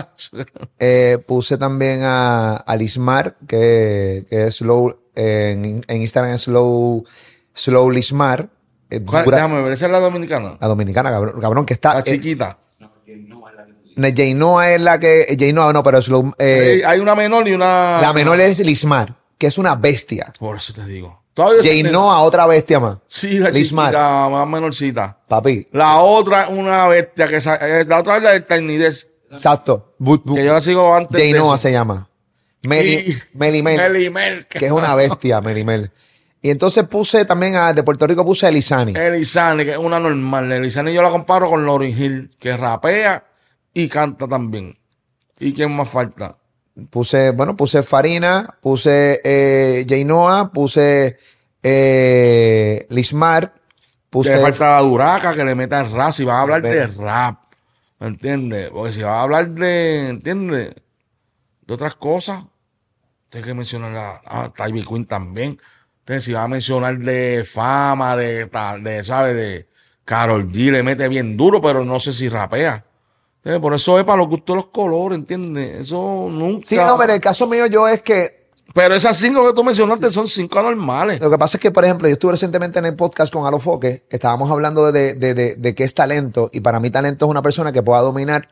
Eh, 0.79 1.17
puse 1.27 1.57
también 1.57 2.01
a, 2.03 2.55
a 2.57 2.75
Lismar, 2.77 3.35
que, 3.47 4.25
que 4.29 4.45
es 4.45 4.57
slow, 4.57 4.95
eh, 5.15 5.51
en, 5.57 5.83
en 5.87 6.01
Instagram 6.01 6.35
es 6.35 6.41
slow, 6.43 7.03
slow 7.53 7.89
Lismar. 7.89 8.49
Es 8.89 9.01
¿Cuál? 9.01 9.25
dura. 9.25 9.37
Déjame 9.37 9.61
ver, 9.61 9.73
esa 9.73 9.87
es 9.87 9.91
la 9.91 9.99
dominicana. 9.99 10.57
La 10.61 10.67
dominicana, 10.67 11.09
cabrón, 11.09 11.41
cabrón, 11.41 11.65
que 11.65 11.73
está. 11.73 11.95
La 11.95 11.99
eh, 12.01 12.03
chiquita. 12.03 12.57
Jainoa 13.97 14.71
es 14.73 14.81
la 14.81 14.99
que. 14.99 15.35
Jainoa 15.37 15.73
no, 15.73 15.83
pero 15.83 16.01
slow. 16.01 16.31
eh, 16.37 16.75
Hay- 16.77 16.93
hay 16.93 16.99
una 16.99 17.15
menor 17.15 17.47
y 17.47 17.53
una. 17.53 17.99
la 18.01 18.13
menor 18.13 18.39
es 18.39 18.59
Lismar, 18.59 19.15
que 19.37 19.47
es 19.47 19.57
una 19.57 19.75
bestia. 19.75 20.31
Por 20.39 20.57
eso 20.57 20.73
te 20.73 20.85
digo. 20.85 21.23
Todavía 21.39 21.63
se- 21.63 21.69
Jainoa, 21.69 22.19
otra 22.21 22.45
bestia 22.47 22.81
más. 22.81 22.97
Sí, 23.07 23.39
la 23.39 23.49
chiquita, 23.53 24.27
más 24.29 24.45
menorcita. 24.45 25.17
Papi, 25.25 25.65
La 25.71 25.99
otra, 25.99 26.49
una 26.49 26.85
bestia 26.87 27.29
que 27.29 27.39
sa- 27.39 27.55
eh, 27.55 27.85
la 27.85 27.99
otra 27.99 28.17
es 28.17 28.23
la 28.23 28.31
de 28.37 28.77
Desk, 28.77 29.07
exacto. 29.31 29.95
Bu- 29.97 30.21
bu- 30.21 30.35
que 30.35 30.43
yo 30.43 30.51
la 30.53 30.59
sigo 30.59 30.93
antes. 30.93 31.11
de 31.13 31.19
Jainoa 31.31 31.55
eso. 31.55 31.61
se 31.61 31.71
llama. 31.71 32.09
Meli, 32.63 32.93
Y- 32.93 33.17
Melimel, 33.37 33.77
Melimel, 33.77 34.47
que 34.47 34.65
es 34.65 34.71
una 34.73 34.93
bestia, 34.95 35.39
Melimel. 35.39 35.91
Y 36.41 36.49
entonces 36.49 36.85
puse 36.87 37.23
también 37.23 37.55
a, 37.55 37.71
de 37.71 37.83
Puerto 37.83 38.05
Rico 38.05 38.25
puse 38.25 38.45
a 38.45 38.49
Elizani. 38.49 38.93
Elizane, 38.97 39.63
que 39.63 39.71
es 39.71 39.77
una 39.77 39.97
normal. 39.97 40.51
Elizane 40.51 40.93
yo 40.93 41.01
la 41.01 41.09
comparo 41.09 41.49
con 41.49 41.65
Lauryn 41.65 41.97
Hill, 41.97 42.35
que 42.37 42.57
rapea 42.57 43.23
y 43.73 43.87
canta 43.87 44.27
también. 44.27 44.77
¿Y 45.39 45.53
quién 45.53 45.73
más 45.73 45.87
falta? 45.87 46.35
Puse, 46.89 47.31
bueno, 47.31 47.55
puse 47.55 47.83
Farina, 47.83 48.57
puse 48.61 49.21
eh, 49.23 49.85
Jainoa, 49.87 50.51
puse 50.51 51.17
eh, 51.63 52.85
Lismar, 52.89 53.53
puse. 54.09 54.29
Que 54.31 54.35
le 54.35 54.41
falta 54.41 54.71
la 54.71 54.81
duraca, 54.81 55.35
que 55.35 55.45
le 55.45 55.55
meta 55.55 55.81
el 55.81 55.91
rap. 55.91 56.11
Si 56.11 56.23
vas 56.23 56.35
a 56.35 56.41
hablar 56.41 56.61
de 56.61 56.87
rap, 56.87 57.39
¿me 57.99 58.07
entiendes? 58.07 58.69
Porque 58.69 58.91
si 58.91 59.01
vas 59.01 59.13
a 59.13 59.21
hablar 59.21 59.49
de, 59.49 60.09
¿entiendes? 60.09 60.75
De 61.61 61.73
otras 61.73 61.95
cosas, 61.95 62.43
tienes 63.29 63.47
que 63.47 63.53
mencionar 63.53 64.21
a, 64.25 64.43
a 64.45 64.53
Queen 64.53 65.05
también. 65.05 65.59
Entonces, 65.99 66.23
si 66.23 66.33
vas 66.33 66.45
a 66.45 66.47
mencionar 66.47 66.97
de 66.97 67.43
fama, 67.45 68.15
de, 68.15 68.45
de 68.81 69.03
¿sabes? 69.03 69.35
De 69.35 69.67
Carol 70.05 70.51
G, 70.51 70.71
le 70.71 70.81
mete 70.81 71.07
bien 71.07 71.37
duro, 71.37 71.61
pero 71.61 71.85
no 71.85 71.99
sé 71.99 72.13
si 72.13 72.29
rapea. 72.29 72.85
Entonces, 73.49 73.61
por 73.63 73.73
eso 73.73 73.97
es 73.97 74.05
para 74.05 74.17
los 74.17 74.29
gustos 74.29 74.55
los 74.55 74.65
colores, 74.67 75.17
¿entiendes? 75.17 75.81
Eso 75.81 76.27
nunca. 76.29 76.63
Sí, 76.67 76.77
no, 76.77 76.97
pero 76.99 77.13
el 77.13 77.19
caso 77.19 77.47
mío 77.47 77.65
yo 77.65 77.87
es 77.87 78.03
que 78.03 78.51
Pero 78.73 78.93
esas 78.93 79.17
cinco 79.17 79.43
que 79.47 79.53
tú 79.53 79.63
mencionaste 79.63 80.11
son 80.11 80.27
cinco 80.27 80.59
anormales. 80.59 81.19
Lo 81.19 81.31
que 81.31 81.37
pasa 81.37 81.57
es 81.57 81.61
que, 81.61 81.71
por 81.71 81.83
ejemplo, 81.83 82.07
yo 82.07 82.13
estuve 82.13 82.33
recientemente 82.33 82.77
en 82.77 82.85
el 82.85 82.95
podcast 82.95 83.33
con 83.33 83.45
Alofoque, 83.45 84.03
estábamos 84.09 84.51
hablando 84.51 84.91
de, 84.91 85.15
de, 85.15 85.33
de, 85.33 85.55
de 85.55 85.75
qué 85.75 85.83
es 85.83 85.93
talento, 85.95 86.49
y 86.51 86.59
para 86.59 86.79
mí 86.79 86.91
talento 86.91 87.25
es 87.25 87.31
una 87.31 87.41
persona 87.41 87.71
que 87.71 87.81
pueda 87.81 88.01
dominar 88.01 88.47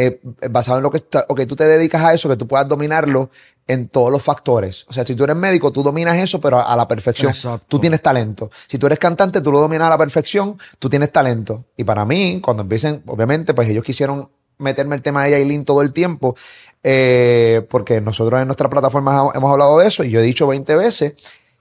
eh, 0.00 0.20
basado 0.48 0.78
en 0.78 0.84
lo 0.84 0.92
que 0.92 0.98
está, 0.98 1.26
ok, 1.28 1.40
tú 1.48 1.56
te 1.56 1.64
dedicas 1.64 2.00
a 2.04 2.14
eso, 2.14 2.28
que 2.28 2.36
tú 2.36 2.46
puedas 2.46 2.68
dominarlo 2.68 3.30
en 3.66 3.88
todos 3.88 4.12
los 4.12 4.22
factores. 4.22 4.86
O 4.88 4.92
sea, 4.92 5.04
si 5.04 5.16
tú 5.16 5.24
eres 5.24 5.34
médico, 5.34 5.72
tú 5.72 5.82
dominas 5.82 6.16
eso, 6.18 6.40
pero 6.40 6.56
a, 6.56 6.72
a 6.72 6.76
la 6.76 6.86
perfección. 6.86 7.30
Exacto. 7.32 7.66
Tú 7.66 7.80
tienes 7.80 8.00
talento. 8.00 8.48
Si 8.68 8.78
tú 8.78 8.86
eres 8.86 9.00
cantante, 9.00 9.40
tú 9.40 9.50
lo 9.50 9.58
dominas 9.58 9.88
a 9.88 9.90
la 9.90 9.98
perfección, 9.98 10.56
tú 10.78 10.88
tienes 10.88 11.10
talento. 11.10 11.64
Y 11.76 11.82
para 11.82 12.04
mí, 12.04 12.40
cuando 12.40 12.62
empiecen, 12.62 13.02
obviamente, 13.06 13.54
pues 13.54 13.68
ellos 13.68 13.82
quisieron 13.82 14.30
meterme 14.58 14.94
el 14.94 15.02
tema 15.02 15.24
de 15.24 15.32
Yailin 15.32 15.64
todo 15.64 15.82
el 15.82 15.92
tiempo, 15.92 16.36
eh, 16.84 17.66
porque 17.68 18.00
nosotros 18.00 18.40
en 18.40 18.46
nuestra 18.46 18.70
plataforma 18.70 19.32
hemos 19.34 19.50
hablado 19.50 19.78
de 19.78 19.88
eso 19.88 20.04
y 20.04 20.10
yo 20.10 20.20
he 20.20 20.22
dicho 20.22 20.46
20 20.46 20.76
veces 20.76 21.14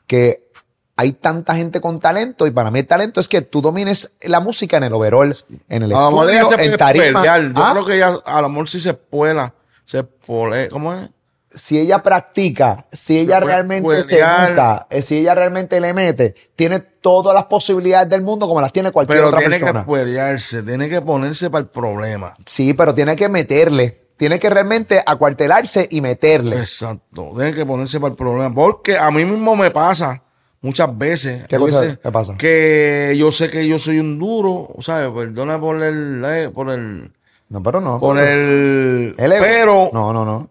que 0.05 0.46
hay 0.97 1.13
tanta 1.13 1.55
gente 1.55 1.79
con 1.79 1.99
talento 1.99 2.47
y 2.47 2.51
para 2.51 2.71
mí 2.71 2.79
el 2.79 2.87
talento 2.87 3.19
es 3.21 3.27
que 3.27 3.41
tú 3.41 3.61
domines 3.61 4.11
la 4.23 4.39
música 4.39 4.77
en 4.77 4.83
el 4.83 4.93
overall, 4.93 5.35
en 5.69 5.83
el 5.83 5.93
A 5.93 6.09
estudio, 6.09 6.45
se 6.45 6.65
en 6.65 6.77
tarima. 6.77 7.21
pelear. 7.21 7.53
Yo 7.53 7.63
Ah, 7.63 7.69
creo 7.73 7.85
que 7.85 7.95
ella, 7.95 8.15
a 8.25 8.41
lo 8.41 8.49
mejor 8.49 8.67
sí 8.67 8.79
se 8.79 8.93
puela. 8.93 9.53
Se 9.85 10.03
pole, 10.03 10.67
¿Cómo 10.69 10.93
es? 10.93 11.09
Si 11.49 11.79
ella 11.79 12.03
practica, 12.03 12.85
si 12.91 13.19
ella 13.19 13.39
realmente 13.39 14.03
se 14.03 14.15
pelear. 14.17 14.49
educa, 14.49 14.87
eh, 14.89 15.01
si 15.01 15.17
ella 15.19 15.33
realmente 15.33 15.79
le 15.79 15.93
mete, 15.93 16.35
tiene 16.57 16.79
todas 16.79 17.33
las 17.33 17.45
posibilidades 17.45 18.09
del 18.09 18.21
mundo 18.21 18.47
como 18.47 18.59
las 18.59 18.73
tiene 18.73 18.91
cualquier 18.91 19.19
Pero 19.19 19.27
otra 19.29 19.39
tiene 19.39 19.57
persona. 19.59 19.85
que 19.85 19.91
pelearse, 19.91 20.61
tiene 20.63 20.89
que 20.89 21.01
ponerse 21.01 21.49
para 21.49 21.61
el 21.61 21.67
problema. 21.69 22.33
Sí, 22.45 22.73
pero 22.73 22.93
tiene 22.93 23.15
que 23.15 23.29
meterle. 23.29 24.01
Tiene 24.17 24.39
que 24.39 24.49
realmente 24.49 25.01
acuartelarse 25.05 25.87
y 25.91 26.01
meterle. 26.01 26.57
Exacto, 26.59 27.31
tiene 27.35 27.53
que 27.53 27.65
ponerse 27.65 27.99
para 27.99 28.11
el 28.11 28.17
problema. 28.17 28.53
Porque 28.53 28.97
a 28.97 29.09
mí 29.11 29.23
mismo 29.25 29.55
me 29.55 29.71
pasa 29.71 30.23
muchas 30.61 30.97
veces. 30.97 31.45
¿Qué 31.47 31.57
veces 31.57 31.99
¿Qué 32.01 32.11
pasa? 32.11 32.35
Que 32.37 33.15
yo 33.17 33.31
sé 33.31 33.49
que 33.49 33.67
yo 33.67 33.79
soy 33.79 33.99
un 33.99 34.17
duro, 34.17 34.69
¿sabes? 34.79 35.09
Perdona 35.11 35.59
por 35.59 35.81
el. 35.83 36.23
eh, 36.25 36.49
por 36.53 36.69
el. 36.69 37.11
No, 37.49 37.63
pero 37.63 37.81
no. 37.81 37.99
Por 37.99 38.17
el. 38.19 39.15
El 39.17 39.31
ego. 39.31 39.45
pero. 39.45 39.89
No, 39.93 40.13
no, 40.13 40.25
no. 40.25 40.49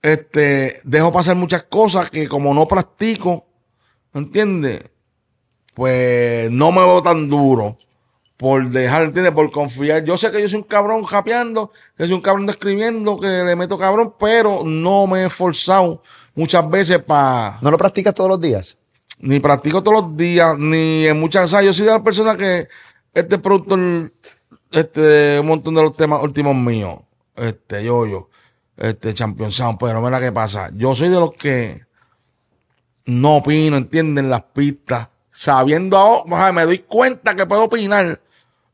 este, 0.00 0.80
dejo 0.84 1.12
pasar 1.12 1.36
muchas 1.36 1.64
cosas 1.64 2.10
que 2.10 2.28
como 2.28 2.54
no 2.54 2.66
practico, 2.66 3.46
¿entiendes? 4.14 4.82
Pues 5.74 6.50
no 6.50 6.70
me 6.70 6.80
veo 6.80 7.02
tan 7.02 7.28
duro 7.28 7.76
por 8.36 8.68
dejar, 8.70 9.02
¿entiendes? 9.04 9.32
Por 9.32 9.50
confiar. 9.50 10.04
Yo 10.04 10.18
sé 10.18 10.30
que 10.32 10.42
yo 10.42 10.48
soy 10.48 10.58
un 10.58 10.64
cabrón 10.64 11.04
japeando, 11.04 11.70
que 11.96 12.04
soy 12.04 12.14
un 12.14 12.20
cabrón 12.20 12.48
escribiendo, 12.50 13.18
que 13.18 13.28
le 13.28 13.56
meto 13.56 13.78
cabrón, 13.78 14.14
pero 14.18 14.62
no 14.64 15.06
me 15.06 15.20
he 15.20 15.26
esforzado 15.26 16.02
muchas 16.34 16.68
veces 16.68 16.98
para, 16.98 17.58
¿No 17.62 17.70
lo 17.70 17.78
practicas 17.78 18.14
todos 18.14 18.30
los 18.30 18.40
días? 18.40 18.76
Ni 19.22 19.40
practico 19.40 19.82
todos 19.82 20.02
los 20.02 20.16
días, 20.16 20.58
ni 20.58 21.06
en 21.06 21.18
muchas, 21.18 21.44
o 21.44 21.48
sea, 21.48 21.62
yo 21.62 21.72
soy 21.72 21.86
de 21.86 21.92
las 21.92 22.02
personas 22.02 22.36
que 22.36 22.68
este 23.14 23.38
productor, 23.38 24.12
este, 24.70 25.38
un 25.40 25.46
montón 25.46 25.74
de 25.74 25.82
los 25.82 25.96
temas 25.96 26.22
últimos 26.22 26.56
míos, 26.56 26.98
este, 27.36 27.84
yo, 27.84 28.06
yo, 28.06 28.30
este, 28.76 29.14
Champion 29.14 29.52
Sound, 29.52 29.78
pero 29.78 30.02
mira 30.02 30.20
qué 30.20 30.32
pasa, 30.32 30.70
yo 30.74 30.94
soy 30.94 31.08
de 31.08 31.20
los 31.20 31.32
que 31.32 31.86
no 33.06 33.36
opino, 33.36 33.76
entienden 33.76 34.28
las 34.28 34.42
pistas, 34.42 35.08
sabiendo, 35.30 35.96
ahora, 35.96 36.52
me 36.52 36.64
doy 36.64 36.80
cuenta 36.80 37.36
que 37.36 37.46
puedo 37.46 37.64
opinar, 37.64 38.20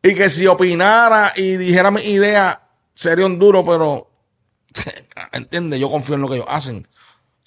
y 0.03 0.15
que 0.15 0.31
si 0.31 0.47
opinara 0.47 1.33
y 1.37 1.59
dijera 1.59 1.91
mi 1.91 2.01
idea, 2.01 2.63
sería 2.95 3.27
un 3.27 3.39
duro, 3.39 3.67
pero, 3.67 4.11
entiende, 5.33 5.79
yo 5.79 5.91
confío 5.91 6.15
en 6.15 6.23
lo 6.23 6.29
que 6.29 6.37
ellos 6.37 6.49
hacen. 6.49 6.87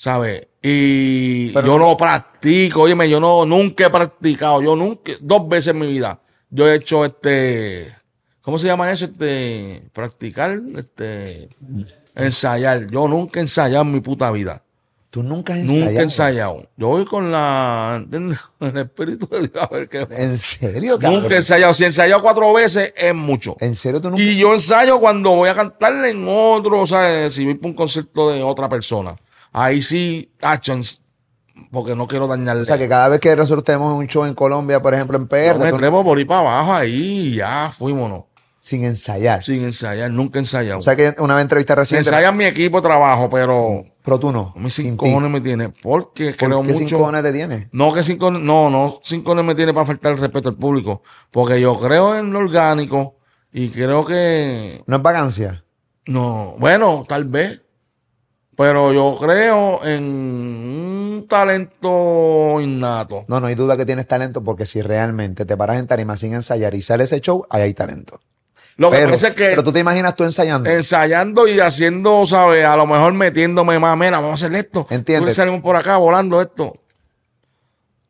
¿Sabes? 0.02 0.48
Y 0.64 1.52
Pero 1.52 1.68
yo 1.68 1.78
no 1.78 1.96
practico, 1.96 2.82
óyeme, 2.82 3.08
yo 3.08 3.20
no, 3.20 3.46
nunca 3.46 3.86
he 3.86 3.90
practicado, 3.92 4.60
yo 4.60 4.76
nunca, 4.76 5.12
dos 5.22 5.48
veces 5.48 5.68
en 5.76 5.78
mi 5.78 5.86
vida, 5.86 6.20
yo 6.50 6.68
he 6.68 6.74
hecho 6.74 7.06
este, 7.06 7.94
¿cómo 8.42 8.58
se 8.58 8.66
llama 8.66 8.92
eso? 8.92 9.06
Este, 9.06 9.84
practicar, 9.94 10.60
este, 10.76 11.50
ensayar. 12.16 12.88
Yo 12.90 13.08
nunca 13.08 13.40
he 13.40 13.44
ensayado 13.44 13.84
en 13.84 13.92
mi 13.92 14.00
puta 14.00 14.32
vida. 14.32 14.64
Tú 15.12 15.22
nunca 15.22 15.54
has 15.54 15.60
ensayado. 15.60 15.86
Nunca 15.86 16.00
he 16.00 16.04
ensayado. 16.04 16.70
Yo 16.78 16.88
voy 16.88 17.06
con 17.06 17.32
la, 17.32 18.02
¿entiendes? 18.02 18.40
El 18.60 18.78
espíritu 18.78 19.28
de 19.28 19.50
Dios, 19.50 19.64
a 19.64 19.68
ver 19.68 19.88
qué. 19.88 20.08
¿En 20.10 20.36
serio, 20.36 20.98
cabrón? 20.98 21.22
Nunca 21.22 21.36
he 21.36 21.38
ensayado. 21.38 21.76
Si 21.76 21.84
he 21.84 21.88
ensayado 21.88 22.24
cuatro 22.24 22.52
veces, 22.54 22.92
es 22.98 23.14
mucho. 23.14 23.56
¿En 23.60 23.76
serio 23.76 24.02
tú 24.02 24.10
nunca? 24.10 24.24
Y 24.24 24.36
yo 24.36 24.52
ensayo 24.52 25.00
cuando 25.00 25.30
voy 25.36 25.50
a 25.50 25.54
cantarle 25.54 26.10
en 26.10 26.26
otro, 26.28 26.80
o 26.80 26.88
sea, 26.88 27.30
si 27.30 27.46
voy 27.46 27.54
para 27.54 27.68
un 27.68 27.76
concierto 27.76 28.32
de 28.32 28.42
otra 28.42 28.68
persona. 28.68 29.16
Ahí 29.52 29.82
sí, 29.82 30.32
hacho, 30.42 30.74
ens- 30.74 31.02
porque 31.72 31.96
no 31.96 32.08
quiero 32.08 32.28
dañarle. 32.28 32.62
O 32.64 32.66
sea, 32.66 32.78
que 32.78 32.88
cada 32.90 33.08
vez 33.10 33.20
que 33.20 33.36
nosotros 33.36 33.64
tenemos 33.64 33.94
un 33.94 34.08
show 34.08 34.26
en 34.26 34.34
Colombia, 34.34 34.82
por 34.82 34.94
ejemplo, 34.94 35.18
en 35.18 35.28
PR, 35.28 35.60
me 35.60 35.72
tú- 35.72 35.78
trepo 35.78 36.04
por 36.04 36.18
ahí 36.18 36.26
para 36.26 36.40
abajo 36.40 36.74
ahí 36.74 37.28
y 37.30 37.36
ya 37.36 37.72
fuímonos. 37.76 38.24
sin 38.60 38.84
ensayar. 38.86 39.44
Sin 39.44 39.64
ensayar, 39.64 40.12
nunca 40.12 40.38
ensayado. 40.40 40.78
O 40.80 40.82
sea, 40.84 40.96
que 40.96 41.16
una 41.18 41.34
vez 41.36 41.42
entrevista 41.44 41.74
reciente, 41.76 42.08
Ensaya 42.10 42.32
mi 42.32 42.46
equipo 42.46 42.78
de 42.78 42.84
trabajo, 42.88 43.28
pero 43.30 43.84
pero 44.04 44.20
tú 44.20 44.32
no. 44.32 44.54
sin 44.70 44.70
cinco 44.70 45.06
cojones 45.06 45.32
me 45.32 45.42
tiene. 45.42 45.70
Porque 45.70 46.34
¿Por 46.34 46.48
creo 46.50 46.62
qué 46.62 46.68
mucho. 46.74 46.80
cinco 46.88 46.98
cojones 47.00 47.24
te 47.24 47.34
tienes? 47.34 47.68
No, 47.72 47.92
que 47.94 48.04
cinco, 48.04 48.30
no, 48.32 48.70
no, 48.70 49.00
cinco 49.04 49.34
no 49.36 49.42
me 49.44 49.56
tiene 49.56 49.74
para 49.74 49.86
faltar 49.88 50.12
el 50.14 50.20
respeto 50.20 50.50
al 50.50 50.56
público. 50.58 51.02
Porque 51.32 51.60
yo 51.60 51.78
creo 51.80 52.16
en 52.16 52.32
lo 52.32 52.40
orgánico 52.40 53.18
y 53.52 53.70
creo 53.70 54.06
que, 54.06 54.84
¿No 54.88 54.96
es 54.98 55.02
vacancia? 55.02 55.64
no, 56.08 56.56
bueno, 56.60 57.06
tal 57.08 57.26
vez. 57.26 57.62
Pero 58.62 58.94
yo 58.94 59.18
creo 59.20 59.84
en 59.84 60.04
un 60.04 61.26
talento 61.28 62.62
innato. 62.62 63.26
No, 63.28 63.40
no 63.40 63.48
hay 63.48 63.56
duda 63.56 63.76
que 63.76 63.88
tienes 63.88 64.08
talento 64.08 64.44
porque 64.44 64.68
si 64.68 64.84
realmente 64.84 65.46
te 65.46 65.58
paras 65.58 65.80
en 65.80 65.88
tarima 65.88 66.16
sin 66.16 66.36
ensayar 66.36 66.76
y 66.76 66.84
sale 66.84 67.06
ese 67.06 67.20
show, 67.22 67.44
ahí 67.50 67.64
hay 67.64 67.74
talento. 67.74 68.20
Lo 68.78 68.92
que 68.92 68.98
pero, 68.98 69.12
pasa 69.14 69.30
es 69.30 69.34
que 69.34 69.46
pero 69.46 69.64
tú 69.64 69.72
te 69.72 69.80
imaginas 69.80 70.16
tú 70.16 70.26
ensayando. 70.26 70.70
ensayando 70.70 71.48
y 71.48 71.60
haciendo, 71.60 72.24
¿sabes? 72.28 72.64
A 72.64 72.78
lo 72.78 72.86
mejor 72.86 73.14
metiéndome 73.14 73.80
más, 73.80 73.98
mira, 73.98 74.20
vamos 74.20 74.40
a 74.44 74.46
hacer 74.46 74.56
esto. 74.56 74.86
Entiende. 74.92 75.28
Tú 75.32 75.34
salimos 75.36 75.62
por 75.62 75.76
acá 75.76 75.98
volando 75.98 76.40
esto. 76.40 76.74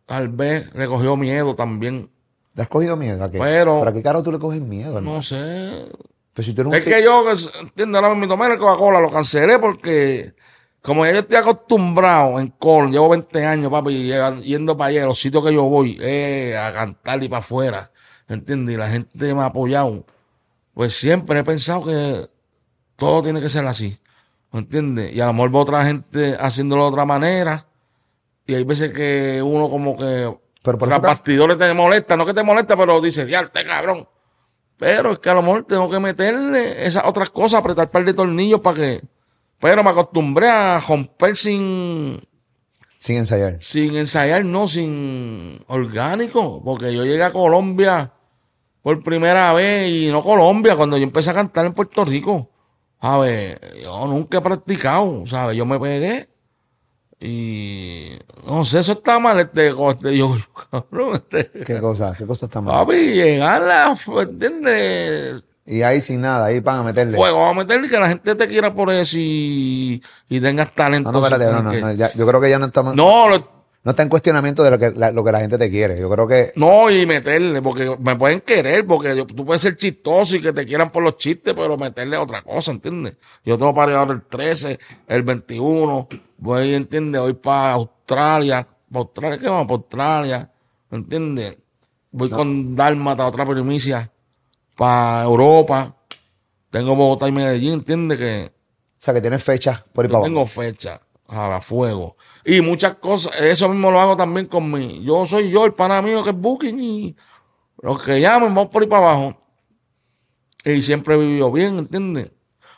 Tal 0.06 0.28
vez 0.28 0.66
le 0.76 0.86
cogió 0.86 1.16
miedo 1.16 1.56
también. 1.56 2.10
¿Le 2.56 2.64
has 2.64 2.68
cogido 2.68 2.98
miedo 2.98 3.24
a 3.24 3.32
qué? 3.32 3.40
Pero- 3.40 3.80
¿Para 3.80 3.94
qué 3.94 4.04
caro 4.04 4.22
tú 4.22 4.34
le 4.34 4.40
coges 4.40 4.60
miedo? 4.60 4.98
hermano? 4.98 5.16
No 5.16 5.24
sé. 5.24 5.86
Pero 6.34 6.46
si 6.46 6.54
tú 6.54 6.62
eres 6.62 6.72
un 6.72 6.78
Es 6.78 6.84
que 6.86 7.04
yo, 7.04 7.24
entiendo, 7.62 7.98
ahora 7.98 8.16
me 8.16 8.28
tomé 8.28 8.48
el 8.48 8.58
Coca-Cola, 8.58 9.00
lo 9.02 9.12
cancelé 9.12 9.60
porque 9.60 10.34
como 10.82 11.06
ya 11.06 11.14
yo 11.14 11.20
estoy 11.20 11.38
acostumbrado 11.38 12.40
en 12.40 12.50
call, 12.60 12.92
llevo 12.92 13.10
20 13.10 13.46
años, 13.46 13.72
papi, 13.72 14.12
yendo 14.44 14.76
para 14.76 14.90
allá, 14.90 15.06
los 15.06 15.20
sitios 15.20 15.46
que 15.46 15.54
yo 15.54 15.64
voy, 15.64 15.98
eh, 16.02 16.58
a 16.58 16.74
cantar 16.74 17.22
y 17.24 17.30
para 17.30 17.40
afuera, 17.40 17.92
¿entiendes? 18.28 18.76
Y 18.76 18.78
la 18.78 18.90
gente 18.90 19.34
me 19.34 19.42
ha 19.42 19.46
apoyado. 19.46 20.06
Pues 20.74 20.96
siempre 20.96 21.40
he 21.40 21.44
pensado 21.44 21.86
que 21.86 22.30
todo 22.96 23.22
tiene 23.22 23.42
que 23.42 23.50
ser 23.50 23.66
así, 23.68 24.00
¿entiendes? 24.52 25.14
Y 25.14 25.22
a 25.22 25.28
lo 25.28 25.34
mejor 25.34 25.52
veo 25.52 25.62
otra 25.62 25.86
gente 25.86 26.36
haciéndolo 26.40 26.84
de 26.84 26.90
otra 26.90 27.06
manera, 27.06 27.68
y 28.46 28.56
hay 28.56 28.64
veces 28.64 28.92
que 28.92 29.42
uno 29.42 29.70
como 29.70 29.98
que... 29.98 30.36
Pero 30.64 30.78
por 30.78 30.90
los 30.90 31.02
bastidores 31.02 31.58
te 31.58 31.74
molesta, 31.74 32.16
no 32.16 32.26
que 32.26 32.34
te 32.34 32.44
molesta, 32.44 32.76
pero 32.76 33.02
dice, 33.02 33.26
diarte 33.26 33.64
cabrón. 33.66 34.08
Pero 34.78 35.14
es 35.14 35.20
que 35.20 35.30
a 35.30 35.34
lo 35.34 35.42
mejor 35.42 35.66
tengo 35.66 35.90
que 35.90 36.00
meterle 36.00 36.86
esas 36.86 37.06
otras 37.06 37.30
cosas, 37.30 37.60
apretar 37.60 37.86
un 37.86 37.92
par 37.92 38.04
de 38.04 38.14
tornillos 38.14 38.62
para 38.62 38.78
que. 38.78 39.02
Pero 39.62 39.84
me 39.84 39.92
acostumbré 39.92 40.50
a 40.50 40.80
romper 40.80 41.38
sin, 41.38 42.20
sin 42.98 43.18
ensayar. 43.18 43.58
sin 43.62 43.96
ensayar, 43.96 44.44
no, 44.44 44.68
sin 44.68 45.64
orgánico. 45.68 46.62
Porque 46.64 46.94
yo 46.94 47.06
llegué 47.06 47.24
a 47.24 47.32
Colombia 47.32 48.12
por 48.82 49.04
primera 49.04 49.54
vez 49.54 49.88
y 49.88 50.12
no 50.12 50.24
Colombia, 50.24 50.76
cuando 50.76 50.98
yo 50.98 51.04
empecé 51.04 51.30
a 51.30 51.36
cantar 51.36 51.68
en 51.68 51.74
Puerto 51.74 52.04
Rico. 52.04 52.50
¿Sabes? 53.00 53.60
Yo 53.84 54.08
nunca 54.08 54.40
he 54.40 54.42
practicado, 54.42 55.26
¿sabes? 55.28 55.56
Yo 55.56 55.66
me 55.66 55.80
pegué 55.80 56.30
y 57.20 58.18
no 58.48 58.66
sé, 58.66 58.80
eso 58.80 58.94
está 58.94 59.20
mal. 59.20 59.40
Este, 59.40 59.70
este 59.70 60.18
yo, 60.18 60.38
cabrón, 60.72 61.16
este. 61.16 61.52
¿Qué 61.64 61.80
cosa? 61.80 62.16
¿Qué 62.18 62.26
cosa 62.26 62.48
está 62.48 62.62
mal? 62.62 62.86
Papi, 62.86 62.98
llegar 63.14 63.62
a, 63.70 63.96
¿entiendes? 64.22 65.46
Y 65.66 65.84
ahí 65.84 66.02
sin 66.02 66.22
nada, 66.22 66.46
ahí 66.48 66.60
van 66.60 66.80
a 66.80 66.84
meterle. 66.84 67.16
Fuego, 67.18 67.40
vamos 67.40 67.64
a 67.64 67.68
meterle 67.68 67.88
que 67.88 68.00
la 68.00 68.10
gente 68.10 68.36
te 68.36 68.48
quiera 68.48 68.74
por 68.74 68.92
eso 68.92 69.16
y, 69.20 70.02
y 70.28 70.40
tengas 70.40 70.74
talento. 70.74 71.12
no, 71.12 71.20
no, 71.20 71.26
espérate, 71.28 71.52
no, 71.52 71.64
no, 71.64 71.72
que- 71.72 71.82
no, 71.82 71.92
ya- 71.94 72.12
yo 72.14 72.26
creo 72.28 72.42
que 72.42 72.50
ya 72.50 72.60
no 72.60 72.66
estamos. 72.66 72.96
no, 72.96 73.30
lo- 73.30 73.62
No 73.84 73.92
está 73.92 74.04
en 74.04 74.10
cuestionamiento 74.10 74.64
de 74.64 74.70
lo 74.72 74.78
que, 74.78 74.92
la, 74.92 75.12
lo 75.12 75.24
que 75.24 75.32
la 75.32 75.40
gente 75.40 75.58
te 75.58 75.70
quiere. 75.70 76.00
Yo 76.00 76.10
creo 76.10 76.28
que. 76.28 76.52
no, 76.56 76.90
y 76.92 77.06
meterle, 77.06 77.62
porque 77.62 77.96
me 78.00 78.16
pueden 78.16 78.42
querer, 78.42 78.86
porque 78.86 79.16
yo- 79.16 79.26
tú 79.26 79.46
puedes 79.46 79.62
ser 79.62 79.76
chistoso 79.78 80.36
y 80.36 80.42
que 80.42 80.52
te 80.52 80.66
quieran 80.66 80.90
por 80.92 81.04
los 81.04 81.18
chistes, 81.18 81.54
pero 81.56 81.78
meterle 81.78 82.18
otra 82.18 82.42
cosa, 82.42 82.72
¿entiendes? 82.72 83.14
Yo 83.46 83.58
tengo 83.58 83.74
para 83.74 83.98
ahora 84.00 84.14
el 84.14 84.24
13, 84.24 84.80
el 85.08 85.24
21, 85.24 86.08
voy, 86.40 86.74
¿entiendes? 86.74 87.22
Voy 87.22 87.34
para 87.34 87.74
Australia, 87.74 88.68
para 88.92 89.00
Australia, 89.04 89.38
¿qué 89.40 89.48
vamos? 89.48 89.66
Para 89.66 89.76
Australia, 89.78 90.52
¿entiendes? 90.92 91.58
Voy 92.12 92.30
con 92.30 92.76
Dálmata, 92.76 93.26
otra 93.26 93.46
primicia, 93.46 94.11
para 94.82 95.26
Europa, 95.26 95.96
tengo 96.72 96.96
Bogotá 96.96 97.28
y 97.28 97.32
Medellín, 97.32 97.74
¿entiendes? 97.74 98.18
Que 98.18 98.52
O 98.52 98.96
sea, 98.98 99.14
que 99.14 99.22
tienes 99.22 99.44
fechas 99.44 99.84
por 99.94 100.08
Yo 100.08 100.12
para 100.12 100.24
tengo 100.24 100.44
fecha 100.48 101.00
a 101.28 101.62
fuego. 101.62 102.18
Y 102.44 102.62
muchas 102.62 102.96
cosas, 102.96 103.40
eso 103.42 103.70
mismo 103.70 103.92
lo 103.92 104.00
hago 104.00 104.18
también 104.18 104.48
con 104.48 104.72
mi. 104.72 105.04
Yo 105.04 105.28
soy 105.28 105.52
yo, 105.52 105.68
el 105.68 105.76
pana 105.76 106.02
mío 106.02 106.24
que 106.24 106.32
es 106.32 106.36
Booking 106.36 106.80
y 106.80 107.16
los 107.84 108.02
que 108.02 108.20
llamen, 108.20 108.56
vamos 108.56 108.72
por 108.72 108.82
ahí 108.82 108.90
para 108.90 109.12
abajo. 109.12 109.38
Y 110.66 110.82
siempre 110.82 111.14
he 111.14 111.18
vivido 111.20 111.52
bien, 111.52 111.78
¿entiendes? 111.78 112.32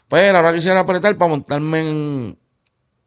Pero 0.10 0.36
ahora 0.36 0.54
quisiera 0.54 0.82
apretar 0.82 1.18
para 1.18 1.30
montarme 1.30 1.90
en. 1.90 2.40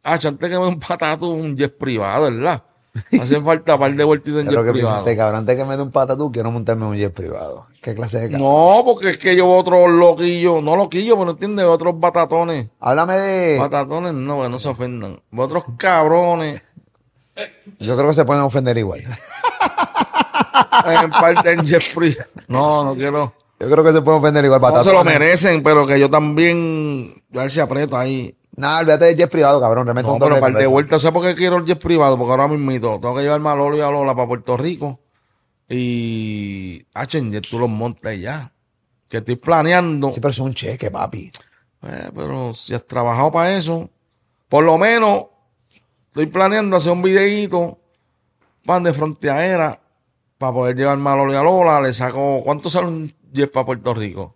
Ah, 0.01 0.13
antes 0.13 0.49
que 0.49 0.57
me 0.57 0.57
un 0.69 0.79
patato, 0.79 1.29
un 1.29 1.55
jet 1.55 1.77
privado, 1.77 2.31
¿verdad? 2.31 2.63
Hacen 3.21 3.43
falta 3.43 3.73
un 3.75 3.79
par 3.79 3.95
de 3.95 4.03
vueltitas 4.03 4.41
en 4.41 4.45
lo 4.47 4.51
jet 4.51 4.65
que 4.65 4.73
piensa 4.73 4.89
privado. 4.89 4.99
este 4.99 5.17
cabrón. 5.17 5.39
Antes 5.39 5.57
que 5.57 5.65
me 5.65 5.77
dé 5.77 5.83
un 5.83 5.91
patatú, 5.91 6.31
quiero 6.31 6.51
montarme 6.51 6.85
en 6.85 6.91
un 6.91 6.97
jet 6.97 7.13
privado. 7.13 7.65
¿Qué 7.81 7.95
clase 7.95 8.19
de 8.19 8.31
cabrón? 8.31 8.47
No, 8.47 8.83
porque 8.85 9.09
es 9.09 9.17
que 9.17 9.35
yo 9.35 9.47
veo 9.47 9.57
otros 9.57 9.89
loquillos, 9.89 10.63
no 10.63 10.75
loquillos, 10.75 11.15
pero 11.15 11.25
no 11.25 11.31
entiendes, 11.31 11.65
otros 11.65 11.99
batatones. 11.99 12.67
Háblame 12.79 13.17
de. 13.17 13.59
Batatones 13.59 14.13
no, 14.13 14.43
que 14.43 14.49
no 14.49 14.59
se 14.59 14.69
ofendan. 14.69 15.21
Veo 15.31 15.45
otros 15.45 15.63
cabrones 15.77 16.61
Yo 17.79 17.95
creo 17.95 18.09
que 18.09 18.15
se 18.15 18.25
pueden 18.25 18.43
ofender 18.43 18.77
igual. 18.77 18.99
en 21.03 21.11
parte 21.11 21.51
en 21.51 21.65
jet 21.65 21.83
privado. 21.93 22.29
No, 22.47 22.83
no 22.83 22.95
quiero. 22.95 23.33
Yo 23.59 23.69
creo 23.69 23.83
que 23.83 23.91
se 23.91 24.01
pueden 24.01 24.19
ofender 24.19 24.45
igual. 24.45 24.61
No 24.61 24.83
se 24.83 24.93
lo 24.93 25.03
merecen, 25.03 25.63
pero 25.63 25.87
que 25.87 25.99
yo 25.99 26.09
también. 26.09 27.23
A 27.33 27.39
ver 27.39 27.51
si 27.51 27.59
aprieto 27.59 27.97
ahí. 27.97 28.35
Nada, 28.57 28.79
olvídate 28.79 29.05
del 29.05 29.15
jet 29.15 29.29
privado, 29.29 29.61
cabrón. 29.61 29.85
Realmente 29.85 30.07
No, 30.07 30.15
un 30.15 30.19
pero 30.19 30.39
para 30.39 30.57
de 30.57 30.65
vuelta, 30.65 30.97
¿sabes 30.97 31.13
por 31.13 31.23
qué 31.23 31.35
quiero 31.35 31.57
el 31.57 31.65
jet 31.65 31.79
privado? 31.79 32.17
Porque 32.17 32.31
ahora 32.31 32.47
mismo 32.47 32.71
tengo 32.99 33.15
que 33.15 33.21
llevarme 33.21 33.49
a 33.49 33.55
Lolo 33.55 33.77
y 33.77 33.81
a 33.81 33.91
Lola 33.91 34.15
para 34.15 34.27
Puerto 34.27 34.57
Rico. 34.57 34.99
Y. 35.69 36.83
En 37.13 37.31
jet 37.31 37.47
tú 37.47 37.59
los 37.59 37.69
montas 37.69 38.19
ya. 38.19 38.51
Que 39.07 39.17
estoy 39.17 39.35
planeando. 39.35 40.11
Sí, 40.11 40.19
pero 40.19 40.31
es 40.31 40.39
un 40.39 40.55
cheque, 40.55 40.89
papi. 40.89 41.31
Eh, 41.83 42.09
pero 42.15 42.55
si 42.55 42.73
has 42.73 42.85
trabajado 42.87 43.31
para 43.31 43.55
eso, 43.55 43.91
por 44.49 44.63
lo 44.63 44.79
menos 44.79 45.25
estoy 46.07 46.25
planeando 46.25 46.77
hacer 46.77 46.91
un 46.93 47.03
videíto 47.03 47.77
pan 48.65 48.81
de 48.81 48.91
fronteadera 48.91 49.79
para 50.39 50.53
poder 50.53 50.75
llevarme 50.75 51.09
a 51.11 51.15
Lolo 51.15 51.33
y 51.33 51.35
a 51.35 51.43
Lola. 51.43 51.79
Le 51.79 51.93
saco, 51.93 52.41
¿cuánto 52.43 52.71
sale 52.71 52.87
un 52.87 53.13
jet 53.31 53.51
para 53.51 53.67
Puerto 53.67 53.93
Rico? 53.93 54.35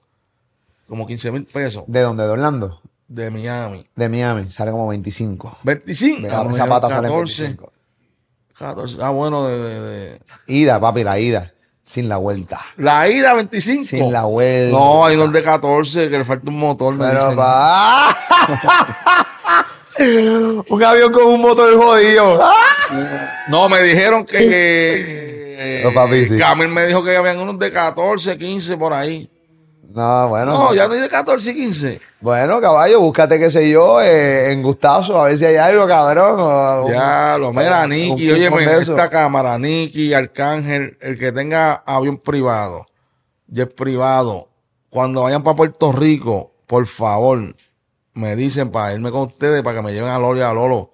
Como 0.88 1.08
15 1.08 1.32
mil 1.32 1.46
pesos 1.46 1.86
¿De 1.88 2.02
dónde? 2.02 2.24
¿De 2.24 2.30
Orlando? 2.30 2.82
De 3.14 3.30
Miami. 3.30 3.86
De 3.96 4.08
Miami. 4.10 4.50
Sale 4.50 4.72
como 4.72 4.88
25. 4.88 5.58
25. 5.64 6.22
De 6.28 6.34
Ah, 6.34 6.44
me 6.44 6.52
esa 6.54 6.66
pata 6.68 6.88
sale 6.90 7.08
14, 7.10 7.44
25. 7.44 7.72
14. 8.58 8.98
Ah, 9.02 9.10
bueno, 9.10 9.48
de, 9.48 9.58
de- 9.58 9.80
de- 10.12 10.20
Ida, 10.48 10.80
papi, 10.80 11.04
la 11.04 11.20
ida. 11.20 11.54
Sin 11.84 12.08
la 12.08 12.18
vuelta. 12.18 12.62
La 12.78 13.10
ida 13.10 13.34
25. 13.34 13.84
Sin 13.86 14.14
la 14.14 14.24
vuelta. 14.24 14.78
No, 14.78 15.06
hay 15.06 15.16
unos 15.18 15.34
de 15.34 15.44
14 15.44 16.10
que 16.10 16.18
le 16.20 16.24
falta 16.24 16.50
un 16.50 16.58
motor. 16.58 16.96
Pero, 16.98 17.36
pa. 17.36 18.16
un 20.70 20.84
avión 20.84 21.12
con 21.12 21.26
un 21.26 21.42
motor 21.42 21.76
jodido. 21.78 22.40
No, 23.50 23.68
me 23.68 23.82
dijeron 23.82 24.26
que. 24.26 24.40
eh, 24.40 25.82
No, 25.84 25.94
papi, 25.94 26.26
sí. 26.26 26.38
Camil 26.38 26.70
me 26.70 26.88
dijo 26.88 27.04
que 27.04 27.16
habían 27.18 27.40
unos 27.40 27.60
de 27.60 27.72
14, 27.72 28.38
15 28.38 28.78
por 28.78 28.94
ahí. 28.94 29.30
No, 29.94 30.30
bueno. 30.30 30.54
No, 30.54 30.74
ya 30.74 30.88
no 30.88 30.94
hay 30.94 31.00
de 31.02 31.10
14 31.10 31.52
y 31.52 31.54
15. 31.54 32.02
Bueno, 32.22 32.62
caballo, 32.62 33.00
búscate, 33.02 33.38
qué 33.40 33.52
sé 33.52 33.70
yo, 33.70 34.02
eh, 34.02 34.52
en 34.54 34.62
Gustazo, 34.64 35.20
a 35.20 35.26
ver 35.26 35.38
si 35.38 35.46
hay 35.46 35.56
algo, 35.58 35.88
cabrón. 35.88 36.36
o- 36.40 36.90
Ya, 36.90 37.38
lo 37.38 37.52
mira, 37.52 37.86
Nicky. 37.88 38.32
Oye, 38.32 38.48
eso. 38.78 38.92
esta 38.92 39.10
cámara, 39.10 39.58
Nicky, 39.58 40.14
Arcángel, 40.14 40.98
el 41.02 41.18
que 41.20 41.32
tenga 41.32 41.84
avión 41.86 42.18
privado, 42.18 42.86
jet 43.48 43.74
privado, 43.76 44.48
cuando 44.90 45.24
vayan 45.24 45.44
para 45.44 45.56
Puerto 45.56 45.92
Rico, 45.92 46.54
por 46.68 46.86
favor, 46.86 47.40
me 48.14 48.36
dicen 48.36 48.70
para 48.72 48.94
irme 48.94 49.12
con 49.12 49.22
ustedes, 49.24 49.62
para 49.64 49.78
que 49.78 49.84
me 49.84 49.94
lleven 49.94 50.10
a 50.10 50.20
Lolo 50.20 50.40
y 50.40 50.42
a 50.44 50.54
Lolo, 50.54 50.92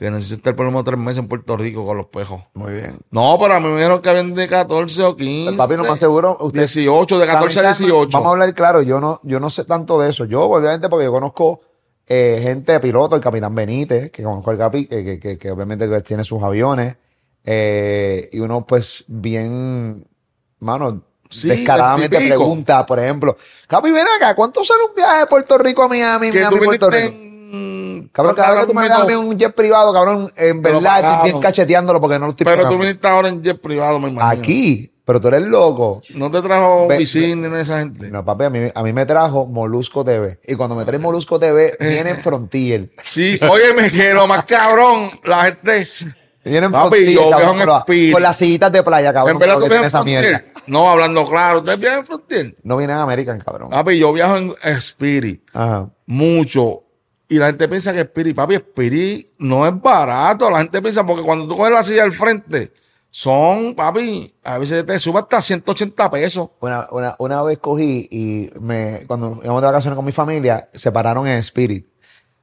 que 0.00 0.10
necesito 0.10 0.36
estar 0.38 0.56
por 0.56 0.64
lo 0.64 0.72
menos 0.72 0.84
tres 0.84 0.98
meses 0.98 1.18
en 1.18 1.28
Puerto 1.28 1.56
Rico 1.56 1.84
con 1.86 1.96
los 1.98 2.06
pejos. 2.06 2.40
Muy 2.54 2.72
bien. 2.72 2.98
No, 3.10 3.36
pero 3.38 3.54
a 3.54 3.60
mí 3.60 3.68
me 3.68 3.76
dijeron 3.76 4.00
que 4.00 4.08
habían 4.08 4.34
de 4.34 4.48
14 4.48 5.02
o 5.04 5.14
15. 5.14 5.56
Papi, 5.56 5.76
no 5.76 5.84
más 5.84 6.00
seguro. 6.00 6.38
Usted, 6.40 6.60
18, 6.60 7.18
de 7.18 7.26
14 7.26 7.58
a 7.60 7.62
También 7.62 7.74
sabe- 7.76 7.86
18. 7.90 8.10
Vamos 8.12 8.28
a 8.28 8.32
hablar 8.32 8.54
claro, 8.54 8.80
yo 8.82 8.98
no, 8.98 9.20
yo 9.22 9.38
no 9.38 9.50
sé 9.50 9.64
tanto 9.64 10.00
de 10.00 10.08
eso. 10.10 10.24
Yo, 10.24 10.40
obviamente, 10.42 10.88
porque 10.88 11.04
yo 11.04 11.12
conozco 11.12 11.60
eh, 12.06 12.40
gente 12.42 12.72
de 12.72 12.80
piloto, 12.80 13.14
el 13.14 13.20
capitán 13.22 13.54
Benítez, 13.54 14.10
que 14.10 14.22
conozco 14.22 14.50
al 14.50 14.58
Capi, 14.58 14.86
que, 14.86 15.04
que, 15.04 15.20
que, 15.20 15.38
que 15.38 15.50
obviamente 15.50 15.88
tiene 16.00 16.24
sus 16.24 16.42
aviones. 16.42 16.96
eh, 17.44 18.28
y 18.32 18.40
uno, 18.40 18.66
pues, 18.66 19.04
bien, 19.06 20.06
mano, 20.60 21.02
Sí, 21.28 21.46
descaradamente 21.48 22.16
pregunta, 22.18 22.84
por 22.84 22.98
ejemplo, 22.98 23.36
Capi, 23.68 23.92
ven 23.92 24.04
acá, 24.16 24.34
¿cuánto 24.34 24.64
sale 24.64 24.80
un 24.88 24.94
viaje 24.96 25.20
de 25.20 25.26
Puerto 25.26 25.56
Rico 25.58 25.82
a 25.84 25.88
Miami, 25.88 26.32
Miami, 26.32 26.58
Puerto 26.58 26.90
Rico? 26.90 27.14
Cabrón, 28.12 28.34
cada 28.34 28.50
vez 28.52 28.60
que 28.60 28.66
tú 28.66 28.74
me 28.74 28.86
a 28.88 29.04
mí 29.04 29.14
un 29.14 29.38
jet 29.38 29.54
privado, 29.54 29.92
cabrón, 29.92 30.30
en 30.36 30.62
verdad 30.62 31.00
estoy 31.00 31.30
bien 31.30 31.40
cacheteándolo 31.42 32.00
porque 32.00 32.18
no 32.18 32.26
lo 32.26 32.30
estoy 32.30 32.44
Pero 32.44 32.68
tú 32.68 32.78
viniste 32.78 33.06
ahora 33.06 33.28
en 33.28 33.42
jet 33.42 33.60
privado, 33.60 33.98
me 34.00 34.08
imagino. 34.08 34.40
Aquí, 34.42 34.92
pero 35.04 35.20
tú 35.20 35.28
eres 35.28 35.42
loco. 35.42 36.02
No 36.14 36.30
te 36.30 36.40
trajo 36.42 36.86
Vicini 36.88 37.34
ni 37.48 37.58
esa 37.58 37.80
gente. 37.80 38.10
No, 38.10 38.24
papi, 38.24 38.44
a 38.44 38.50
mí, 38.50 38.68
a 38.74 38.82
mí 38.82 38.92
me 38.92 39.06
trajo 39.06 39.46
Molusco 39.46 40.04
TV. 40.04 40.40
Y 40.46 40.54
cuando 40.54 40.76
me 40.76 40.84
trae 40.84 40.98
Molusco 40.98 41.38
TV, 41.38 41.76
viene 41.80 42.14
Frontier. 42.16 42.92
Sí, 43.02 43.38
oye, 43.50 43.74
me 43.74 43.90
quiero 43.90 44.26
más 44.26 44.44
cabrón. 44.44 45.10
La 45.24 45.44
gente. 45.44 45.86
Viene 46.42 46.70
Papi, 46.70 46.88
Frontier, 46.88 47.12
yo 47.12 47.20
cabrón, 47.30 47.38
viajo 47.38 47.52
en 47.52 47.58
con, 47.84 47.96
la- 48.06 48.12
con 48.14 48.22
las 48.22 48.36
sillitas 48.38 48.72
de 48.72 48.82
playa, 48.82 49.12
cabrón. 49.12 49.34
en 49.36 49.38
verdad 49.40 49.54
tú 49.56 49.60
lo 49.60 49.68
que 49.68 49.86
esa 49.86 50.02
mierda. 50.04 50.42
No, 50.66 50.88
hablando 50.88 51.24
claro. 51.26 51.58
¿Ustedes 51.58 51.80
viajan 51.80 51.98
en 51.98 52.04
Frontier? 52.06 52.56
No 52.62 52.76
viene 52.76 52.92
en 52.92 52.98
American, 53.00 53.38
cabrón. 53.40 53.70
Papi, 53.70 53.98
yo 53.98 54.12
viajo 54.12 54.36
en 54.36 54.54
Spirit. 54.62 55.42
Ajá. 55.52 55.90
Mucho. 56.06 56.84
Y 57.30 57.36
la 57.38 57.46
gente 57.46 57.68
piensa 57.68 57.92
que 57.92 58.00
Spirit, 58.00 58.34
papi, 58.36 58.56
Spirit 58.56 59.28
no 59.38 59.66
es 59.66 59.80
barato. 59.80 60.50
La 60.50 60.58
gente 60.58 60.82
piensa, 60.82 61.06
porque 61.06 61.22
cuando 61.22 61.46
tú 61.48 61.56
coges 61.56 61.72
la 61.72 61.82
silla 61.82 62.02
al 62.02 62.12
frente, 62.12 62.72
son, 63.08 63.74
papi, 63.74 64.34
a 64.44 64.58
veces 64.58 64.84
te 64.84 64.98
sube 64.98 65.18
hasta 65.20 65.40
180 65.40 66.10
pesos. 66.10 66.50
Una, 66.60 66.86
una, 66.90 67.16
una 67.18 67.42
vez 67.42 67.58
cogí 67.58 68.08
y 68.10 68.50
me, 68.60 69.04
cuando 69.06 69.40
íbamos 69.42 69.62
de 69.62 69.66
vacaciones 69.66 69.96
con 69.96 70.04
mi 70.04 70.12
familia, 70.12 70.66
se 70.74 70.92
pararon 70.92 71.26
en 71.26 71.38
Spirit. 71.38 71.88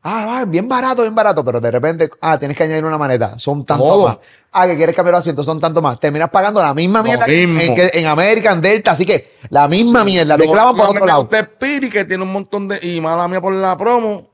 Ah, 0.03 0.25
va, 0.25 0.45
bien 0.45 0.69
barato, 0.69 1.01
bien 1.01 1.15
barato, 1.15 1.43
pero 1.43 1.59
de 1.59 1.69
repente, 1.69 2.09
ah, 2.21 2.39
tienes 2.39 2.55
que 2.55 2.63
añadir 2.63 2.85
una 2.85 2.97
maleta, 2.97 3.37
son 3.39 3.65
tanto 3.65 3.83
más. 4.07 4.19
Ah, 4.53 4.65
que 4.67 4.77
quieres 4.77 4.95
cambiar 4.95 5.13
los 5.13 5.19
asientos, 5.19 5.45
son 5.45 5.59
tanto 5.59 5.81
más. 5.81 5.99
Terminas 5.99 6.29
pagando 6.29 6.61
la 6.61 6.73
misma 6.73 7.03
mierda 7.03 7.25
que 7.25 7.43
en, 7.43 7.75
que- 7.75 7.99
en 7.99 8.05
American 8.05 8.61
Delta, 8.61 8.91
así 8.91 9.05
que 9.05 9.33
la 9.49 9.67
misma 9.67 10.05
mierda, 10.05 10.37
te 10.37 10.43
clavan 10.53 10.75
por 10.77 10.85
otro 10.91 11.05
lado. 11.05 11.27
Spirit, 11.59 11.91
que 11.91 12.05
tiene 12.05 12.23
un 12.23 12.31
montón 12.31 12.69
de. 12.69 12.79
Y 12.81 13.01
mala 13.01 13.27
mía 13.27 13.41
por 13.41 13.53
la 13.53 13.77
promo. 13.77 14.29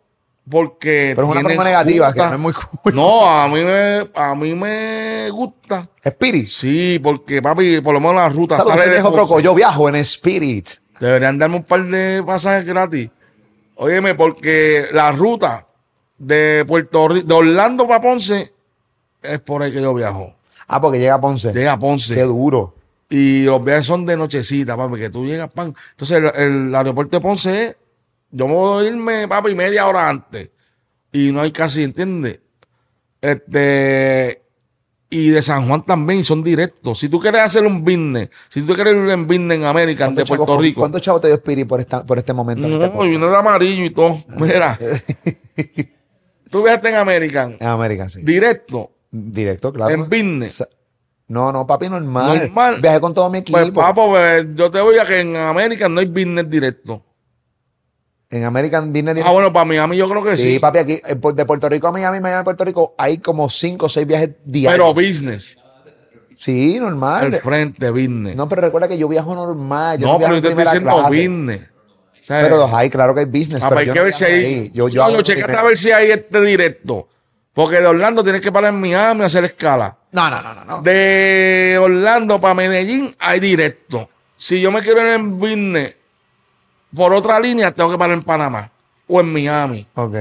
Porque. 0.49 1.13
Pero 1.15 1.27
es 1.27 1.31
una 1.31 1.41
promo 1.41 1.63
negativa, 1.63 2.13
que 2.13 2.19
no 2.19 2.33
es 2.33 2.39
muy 2.39 2.53
cool. 2.53 2.93
No, 2.95 3.25
a 3.29 3.47
mí 3.47 3.63
me, 3.63 4.09
a 4.13 4.35
mí 4.35 4.53
me 4.53 5.29
gusta. 5.31 5.87
Spirit. 6.03 6.47
Sí, 6.47 6.99
porque 7.01 7.41
papi, 7.41 7.79
por 7.81 7.93
lo 7.93 7.99
menos 8.01 8.15
la 8.17 8.29
ruta 8.29 8.57
Saludos, 8.57 8.77
sale 8.77 8.89
de 8.91 9.01
otro 9.01 9.25
co- 9.25 9.39
Yo 9.39 9.55
viajo 9.55 9.87
en 9.87 9.95
Spirit. 9.95 10.69
Deberían 10.99 11.37
darme 11.37 11.57
un 11.57 11.63
par 11.63 11.85
de 11.85 12.21
pasajes 12.25 12.65
gratis. 12.65 13.09
Óyeme, 13.75 14.15
porque 14.15 14.85
la 14.91 15.11
ruta 15.11 15.65
de 16.17 16.63
Puerto 16.67 17.07
Rico, 17.07 17.27
de 17.27 17.33
Orlando 17.33 17.87
para 17.87 18.01
Ponce, 18.01 18.53
es 19.21 19.39
por 19.39 19.63
ahí 19.63 19.71
que 19.71 19.81
yo 19.81 19.93
viajo. 19.93 20.35
Ah, 20.67 20.79
porque 20.81 20.99
llega 20.99 21.15
a 21.15 21.21
Ponce. 21.21 21.51
Llega 21.53 21.73
a 21.73 21.79
Ponce. 21.79 22.15
Qué 22.15 22.21
duro. 22.23 22.75
Y 23.09 23.43
los 23.43 23.63
viajes 23.63 23.85
son 23.85 24.05
de 24.05 24.17
nochecita, 24.17 24.75
papi, 24.75 24.97
que 24.99 25.09
tú 25.09 25.25
llegas, 25.25 25.49
pan. 25.51 25.73
Entonces, 25.91 26.17
el, 26.35 26.67
el 26.67 26.75
aeropuerto 26.75 27.17
de 27.17 27.21
Ponce 27.21 27.63
es, 27.67 27.75
yo 28.35 28.47
me 28.47 28.53
voy 28.53 28.83
a 28.85 28.87
irme, 28.89 29.27
papi, 29.27 29.55
media 29.55 29.87
hora 29.87 30.09
antes. 30.09 30.49
Y 31.11 31.31
no 31.31 31.41
hay 31.41 31.51
casi, 31.51 31.83
¿entiendes? 31.83 32.39
Este, 33.21 34.41
y 35.09 35.29
de 35.29 35.41
San 35.41 35.67
Juan 35.67 35.85
también, 35.85 36.23
son 36.23 36.43
directos. 36.43 36.99
Si 36.99 37.07
tú 37.07 37.19
quieres 37.19 37.41
hacer 37.41 37.65
un 37.65 37.83
business, 37.83 38.29
si 38.49 38.61
tú 38.63 38.73
quieres 38.73 38.93
ir 38.95 39.09
en 39.09 39.27
business 39.27 39.57
en 39.59 39.65
América, 39.65 40.05
de 40.05 40.13
¿Cuántos 40.15 40.25
chavos- 40.29 40.45
Puerto 40.45 40.61
Rico. 40.61 40.79
¿Cuántos 40.81 41.01
chavos 41.01 41.21
te 41.21 41.27
dio 41.27 41.35
Spirit 41.35 41.67
por, 41.67 41.79
esta, 41.79 42.05
por 42.05 42.17
este 42.17 42.33
momento? 42.33 42.67
en 42.67 42.73
este 42.81 42.89
No, 42.89 43.03
vino 43.03 43.29
de 43.29 43.35
amarillo 43.37 43.85
y 43.85 43.89
todo. 43.91 44.17
Mira. 44.29 44.77
tú 46.49 46.63
viajaste 46.63 46.89
en 46.89 46.95
American, 46.95 47.57
En 47.59 47.67
América, 47.67 48.09
sí. 48.09 48.21
directo, 48.23 48.91
Directo, 49.11 49.71
claro. 49.71 49.93
en 49.93 50.09
business. 50.09 50.67
No, 51.27 51.51
no, 51.51 51.65
papi, 51.65 51.87
normal. 51.89 52.37
Normal. 52.39 52.81
Viajé 52.81 52.99
con 52.99 53.13
todo 53.13 53.29
mi 53.29 53.37
equipo. 53.39 53.57
Pues, 53.57 53.71
papo, 53.71 54.09
pues, 54.09 54.47
yo 54.55 54.69
te 54.69 54.81
voy 54.81 54.97
a 54.97 55.05
que 55.05 55.19
en 55.21 55.35
American 55.35 55.93
no 55.93 55.99
hay 56.01 56.07
business 56.07 56.49
directo. 56.49 57.03
En 58.37 58.43
American 58.45 58.91
Business 58.91 59.23
Ah, 59.25 59.31
bueno, 59.31 59.53
para 59.53 59.65
Miami 59.65 59.95
yo 59.97 60.09
creo 60.09 60.23
que 60.23 60.37
Sí, 60.37 60.53
sí. 60.53 60.59
papi, 60.59 60.79
aquí 60.79 61.01
de 61.35 61.45
Puerto 61.45 61.69
Rico 61.69 61.87
a 61.87 61.91
Miami, 61.91 62.19
Miami 62.19 62.41
a 62.41 62.43
Puerto 62.43 62.65
Rico, 62.65 62.95
hay 62.97 63.17
como 63.19 63.49
cinco 63.49 63.85
o 63.85 63.89
seis 63.89 64.07
viajes 64.07 64.29
diarios. 64.43 64.73
Pero 64.73 64.93
business. 64.93 65.57
sí, 66.35 66.77
normal. 66.79 67.25
Al 67.25 67.33
frente, 67.35 67.89
business. 67.89 68.35
No, 68.35 68.47
pero 68.49 68.61
recuerda 68.61 68.87
que 68.87 68.97
yo 68.97 69.07
viajo 69.07 69.35
normal. 69.35 69.99
Yo 69.99 70.07
no, 70.07 70.17
viajo 70.17 70.33
pero 70.33 70.35
yo 70.35 70.41
te 70.41 70.47
estoy 70.49 70.63
diciendo 70.65 70.91
clase. 70.95 71.07
businnes. 71.09 71.61
O 71.61 72.25
sea, 72.25 72.41
Pero 72.41 72.55
los 72.57 72.73
hay, 72.73 72.89
claro 72.89 73.13
que 73.13 73.19
hay 73.21 73.25
business. 73.25 73.61
ah, 73.63 73.67
pero 73.69 73.81
hay 73.81 73.87
que 73.89 73.95
no 73.99 74.03
ver 74.05 74.13
si 74.13 74.23
hay. 74.23 74.71
Yo, 74.73 74.87
yo 74.87 75.05
no, 75.09 75.17
primera- 75.23 75.59
a 75.59 75.63
ver 75.63 75.77
si 75.77 75.91
hay 75.91 76.09
este 76.11 76.41
directo. 76.41 77.09
Porque 77.51 77.81
de 77.81 77.85
Orlando 77.85 78.23
tienes 78.23 78.41
que 78.41 78.51
parar 78.51 78.73
en 78.73 78.79
Miami 78.79 79.23
a 79.23 79.25
hacer 79.25 79.43
escala. 79.43 79.95
No, 80.13 80.29
no, 80.29 80.41
no, 80.41 80.53
no. 80.55 80.65
no. 80.65 80.81
De 80.81 81.77
Orlando 81.79 82.39
para 82.39 82.53
Medellín 82.53 83.13
hay 83.19 83.39
directo. 83.41 84.09
Si 84.37 84.59
yo 84.61 84.71
me 84.71 84.81
quiero 84.81 85.01
ir 85.01 85.07
en 85.13 85.37
business 85.37 85.93
por 86.95 87.13
otra 87.13 87.39
línea, 87.39 87.71
tengo 87.71 87.91
que 87.91 87.97
parar 87.97 88.15
en 88.15 88.23
Panamá 88.23 88.69
o 89.07 89.19
en 89.19 89.31
Miami 89.31 89.85
Ok. 89.95 90.15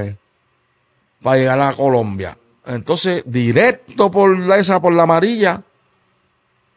para 1.21 1.37
llegar 1.37 1.61
a 1.61 1.73
Colombia. 1.73 2.37
Entonces, 2.65 3.23
directo 3.25 4.09
por 4.09 4.37
la, 4.37 4.57
esa, 4.57 4.81
por 4.81 4.93
la 4.93 5.03
amarilla, 5.03 5.61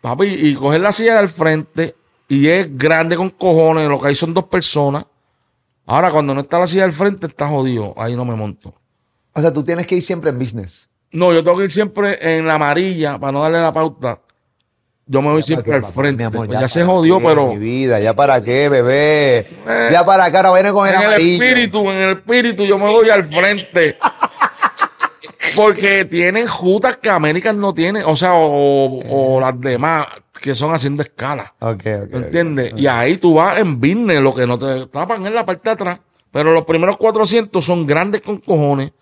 papi, 0.01 0.26
y 0.26 0.55
coger 0.55 0.80
la 0.80 0.92
silla 0.92 1.16
del 1.16 1.28
frente, 1.28 1.94
y 2.28 2.49
es 2.49 2.76
grande 2.76 3.16
con 3.16 3.30
cojones, 3.30 3.88
lo 3.88 4.01
que 4.01 4.09
hay 4.09 4.14
son 4.14 4.34
dos 4.34 4.44
personas, 4.44 5.05
Ahora, 5.88 6.11
cuando 6.11 6.34
no 6.34 6.40
está 6.40 6.59
la 6.59 6.66
silla 6.66 6.82
del 6.82 6.92
frente, 6.92 7.28
está 7.28 7.47
jodido. 7.49 7.94
Ahí 7.97 8.16
no 8.16 8.24
me 8.24 8.34
monto. 8.34 8.74
O 9.32 9.40
sea, 9.40 9.53
tú 9.53 9.62
tienes 9.62 9.86
que 9.86 9.94
ir 9.94 10.03
siempre 10.03 10.30
en 10.30 10.38
business. 10.40 10.90
No, 11.12 11.32
yo 11.32 11.44
tengo 11.44 11.57
que 11.59 11.64
ir 11.66 11.70
siempre 11.70 12.18
en 12.20 12.44
la 12.44 12.55
amarilla 12.55 13.20
para 13.20 13.30
no 13.30 13.40
darle 13.42 13.61
la 13.61 13.72
pauta. 13.72 14.18
Yo 15.09 15.22
me 15.22 15.30
voy 15.30 15.42
siempre 15.42 15.72
al 15.72 15.84
frente. 15.84 16.16
mi 16.16 16.24
amor, 16.24 16.48
ya 16.48 16.66
se 16.66 16.84
jodió, 16.84 17.20
qué, 17.20 17.26
pero 17.26 17.48
Mi 17.48 17.59
vida, 17.59 18.00
ya 18.00 18.14
para 18.14 18.42
qué, 18.42 18.68
bebé. 18.68 19.46
Eh, 19.66 19.88
ya 19.92 20.04
para 20.04 20.24
acá, 20.24 20.38
ahora 20.38 20.54
viene 20.54 20.72
con 20.72 20.88
el 20.88 20.94
en 20.94 21.02
el 21.02 21.12
espíritu, 21.12 21.90
en 21.90 21.96
el 21.96 22.16
espíritu, 22.16 22.64
yo 22.64 22.76
me 22.76 22.86
voy 22.86 23.09
al 23.09 23.24
frente. 23.24 23.98
Porque 25.54 26.04
tienen 26.04 26.48
jutas 26.48 26.96
que 26.96 27.09
América 27.09 27.52
no 27.52 27.72
tiene, 27.72 28.02
o 28.04 28.16
sea, 28.16 28.34
o, 28.34 29.00
o 29.09 29.40
las 29.40 29.59
demás 29.61 30.07
que 30.42 30.54
son 30.54 30.74
haciendo 30.74 31.02
escala. 31.02 31.54
Ok, 31.61 31.84
ok. 32.04 32.14
¿Entiendes? 32.14 32.72
Y 32.76 32.86
ahí 32.88 33.16
tú 33.16 33.34
vas 33.34 33.59
en 33.59 33.80
business, 33.80 34.20
lo 34.20 34.34
que 34.34 34.46
no 34.46 34.59
te 34.59 34.86
tapan 34.86 35.24
en 35.24 35.34
la 35.34 35.46
parte 35.46 35.62
de 35.64 35.70
atrás. 35.72 36.00
Pero 36.32 36.52
los 36.52 36.64
primeros 36.64 36.96
400 36.96 37.64
son 37.64 37.86
grandes 37.86 38.20
con 38.20 38.38
cojones. 38.38 38.92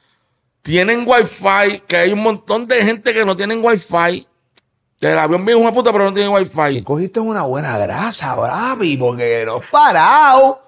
Tienen 0.63 1.05
wifi, 1.07 1.81
que 1.87 1.97
hay 1.97 2.13
un 2.13 2.23
montón 2.23 2.67
de 2.67 2.77
gente 2.85 3.13
que 3.13 3.25
no 3.25 3.37
tienen 3.37 3.65
wifi. 3.65 4.27
Que 5.05 5.13
el 5.13 5.19
avión 5.19 5.45
viene 5.45 5.61
una 5.61 5.71
puta, 5.71 5.93
pero 5.93 6.07
no 6.07 6.15
tiene 6.15 6.31
wifi. 6.31 6.83
cogiste 6.83 7.21
una 7.21 7.43
buena 7.43 7.77
grasa, 7.77 8.35
Bravi, 8.37 8.97
porque 8.97 9.43
no 9.45 9.57
has 9.57 9.67
parado. 9.67 10.63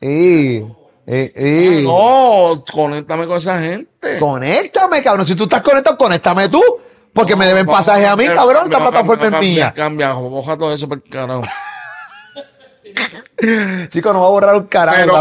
Y, 0.00 0.56
y, 0.56 0.64
y. 1.06 1.84
No, 1.84 2.64
conéctame 2.72 3.28
con 3.28 3.36
esa 3.36 3.60
gente. 3.60 4.18
Conéctame, 4.18 5.00
cabrón. 5.00 5.24
Si 5.24 5.36
tú 5.36 5.44
estás 5.44 5.62
conectado, 5.62 5.96
conéctame 5.96 6.48
tú. 6.48 6.60
Porque 7.12 7.36
me 7.36 7.46
deben 7.46 7.66
pasaje 7.66 8.04
a 8.04 8.16
mí, 8.16 8.26
cabrón. 8.26 8.64
Esta 8.64 8.80
plataforma 8.80 9.26
es 9.26 9.40
mía. 9.40 9.72
Cambia, 9.72 10.14
boja 10.14 10.58
todo 10.58 10.74
eso 10.74 10.88
por 10.88 10.96
el 10.96 11.08
carajo. 11.08 11.44
Chico, 13.90 14.12
no 14.12 14.22
va 14.22 14.26
a 14.26 14.30
borrar 14.30 14.56
un 14.56 14.64
carajo. 14.64 14.98
Pero 14.98 15.16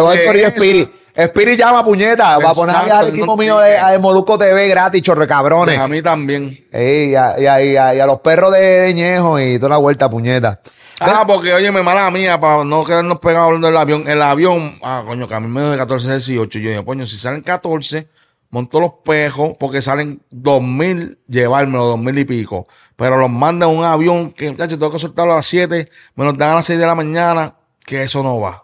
A 1.16 1.24
Spirit. 1.24 1.60
Llama, 1.60 1.84
puñeta. 1.84 2.38
Va 2.40 2.50
a 2.52 2.54
poner 2.54 2.76
a 2.76 3.02
no 3.02 3.08
equipo 3.08 3.38
mío 3.38 3.60
de, 3.60 3.72
de 3.92 4.00
Molusco 4.00 4.38
TV 4.38 4.68
gratis, 4.68 5.02
chorre 5.02 5.28
cabrones. 5.28 5.78
A 5.78 5.88
mí 5.88 6.02
también. 6.02 6.66
Ey, 6.72 7.12
y, 7.12 7.16
a, 7.16 7.40
y 7.40 7.46
a- 7.46 7.64
y 7.64 7.76
a- 7.78 7.96
y 7.96 8.00
a 8.00 8.06
los 8.06 8.20
perros 8.22 8.52
de, 8.54 8.60
de 8.60 8.94
Ñejo 8.94 9.40
y 9.40 9.58
toda 9.60 9.70
la 9.70 9.78
vuelta, 9.78 10.10
puñeta. 10.10 10.60
Ah, 11.00 11.26
porque 11.28 11.54
oye, 11.54 11.72
me 11.72 11.82
mala 11.84 12.10
mía, 12.12 12.40
para 12.40 12.64
no 12.64 12.86
quedarnos 12.86 13.20
pegados 13.20 13.48
hablando 13.48 13.68
del 13.68 13.78
avión. 13.78 14.08
El 14.08 14.22
avión, 14.22 14.80
ah, 14.84 15.04
coño, 15.06 15.28
que 15.28 15.36
a 15.36 15.40
mí 15.40 15.48
me 15.48 15.62
de 15.62 15.78
14 15.78 16.08
a 16.10 16.12
18. 16.14 16.60
Yo 16.60 16.70
dije, 16.70 16.86
coño, 16.86 17.06
si 17.06 17.18
salen 17.18 17.42
14, 17.42 18.08
monto 18.52 18.80
los 18.80 18.92
pejos, 19.04 19.54
porque 19.60 19.82
salen 19.82 20.22
2000, 20.30 21.20
llevármelo, 21.28 21.86
2000 21.86 22.20
y 22.20 22.26
pico. 22.26 22.68
Pero 22.96 23.18
los 23.18 23.30
mandan 23.30 23.70
a 23.70 23.72
un 23.72 23.84
avión 23.84 24.32
que, 24.32 24.50
muchachos, 24.52 24.78
tengo 24.80 24.92
que 24.92 25.00
soltarlo 25.00 25.34
a 25.34 25.38
las 25.38 25.46
7, 25.48 25.90
me 26.16 26.26
los 26.26 26.38
dan 26.38 26.52
a 26.52 26.56
las 26.56 26.66
6 26.68 26.80
de 26.80 26.86
la 26.86 26.96
mañana, 26.96 27.56
que 27.86 28.04
eso 28.04 28.22
no 28.24 28.40
va. 28.40 28.63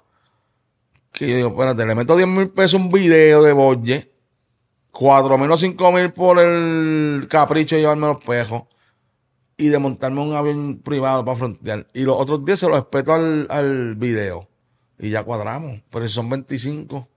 Que 1.20 1.28
yo 1.28 1.36
digo, 1.36 1.50
espérate, 1.50 1.86
le 1.86 1.96
meto 1.96 2.16
10 2.16 2.30
mil 2.30 2.50
pesos 2.50 2.80
un 2.80 2.90
video 2.90 3.44
de 3.44 3.52
Boye, 3.52 4.10
4 4.92 5.38
mil 5.38 5.52
o 5.52 5.58
5 5.58 5.92
mil 5.92 6.14
por 6.14 6.40
el 6.40 7.28
capricho 7.30 7.76
de 7.76 7.82
llevarme 7.82 8.08
los 8.08 8.24
pejos 8.24 8.64
y 9.58 9.68
de 9.68 9.80
montarme 9.80 10.22
un 10.22 10.34
avión 10.34 10.80
privado 10.80 11.26
para 11.26 11.36
frontear. 11.36 11.88
Y 11.94 12.04
los 12.04 12.16
otros 12.16 12.46
10 12.46 12.58
se 12.58 12.68
los 12.70 12.78
respeto 12.78 13.12
al, 13.12 13.48
al 13.50 13.96
video. 13.96 14.48
Y 14.98 15.10
ya 15.10 15.24
cuadramos. 15.24 15.82
Pero 15.90 16.08
si 16.08 16.14
son 16.14 16.30
25. 16.30 17.10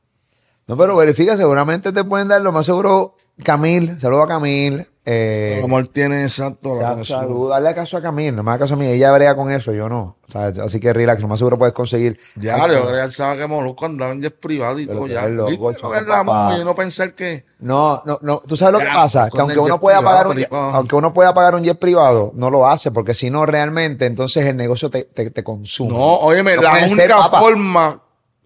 No, 0.66 0.76
pero 0.76 0.96
verifica, 0.96 1.36
seguramente 1.36 1.92
te 1.92 2.02
pueden 2.02 2.26
dar 2.26 2.42
lo 2.42 2.50
más 2.50 2.66
seguro. 2.66 3.14
Camil, 3.42 4.00
saludo 4.00 4.22
a 4.22 4.28
Camil. 4.28 4.86
Eh, 5.04 5.58
Como 5.60 5.80
él 5.80 5.88
tiene 5.88 6.22
exacto 6.22 6.80
la 6.80 6.90
conexión. 6.90 7.20
salud, 7.22 7.50
dale 7.50 7.74
caso 7.74 7.96
a 7.96 8.00
Camil, 8.02 8.36
no 8.36 8.44
me 8.44 8.52
haga 8.52 8.60
caso 8.60 8.74
a 8.74 8.76
mí. 8.76 8.86
Ella 8.86 9.10
brega 9.10 9.34
con 9.34 9.50
eso, 9.50 9.72
yo 9.72 9.88
no. 9.88 10.16
O 10.28 10.30
sea, 10.30 10.52
así 10.64 10.78
que 10.78 10.92
relax, 10.92 11.20
lo 11.20 11.26
más 11.26 11.40
seguro 11.40 11.58
puedes 11.58 11.74
conseguir. 11.74 12.20
Ya, 12.36 12.56
yo 12.68 12.86
creo 12.86 13.04
que 13.06 13.10
sabe 13.10 13.40
que 13.40 13.46
Molusco 13.48 13.86
andaba 13.86 14.12
en 14.12 14.22
jet 14.22 14.38
privado 14.38 14.78
y 14.78 14.86
todo 14.86 15.08
ya. 15.08 15.26
loco, 15.26 15.72
Y 15.72 16.06
la 16.06 16.22
no 16.64 16.74
pensar 16.76 17.14
que. 17.14 17.44
No, 17.58 18.00
no, 18.06 18.20
no. 18.22 18.38
Tú 18.46 18.56
sabes 18.56 18.74
lo 18.74 18.78
que 18.78 18.84
Ya, 18.84 18.94
pasa, 18.94 19.28
que 19.28 19.40
aunque 19.40 19.58
uno 19.58 19.80
pueda 19.80 19.98
privado, 19.98 20.16
pagar 20.16 20.26
un 20.28 20.34
privado. 20.34 20.74
aunque 20.74 20.94
uno 20.94 21.12
pueda 21.12 21.34
pagar 21.34 21.56
un 21.56 21.64
jet 21.64 21.78
privado, 21.80 22.30
no 22.36 22.48
lo 22.48 22.68
hace, 22.68 22.92
porque 22.92 23.14
si 23.14 23.28
no 23.28 23.44
realmente, 23.44 24.06
entonces 24.06 24.46
el 24.46 24.56
negocio 24.56 24.88
te, 24.88 25.02
te, 25.02 25.30
te 25.30 25.42
consume. 25.42 25.90
No, 25.90 26.18
óyeme, 26.18 26.54
No 26.54 26.62
la 26.62 26.78
ser, 26.88 26.92
única 26.92 27.16
papá. 27.16 27.40
forma. 27.40 28.01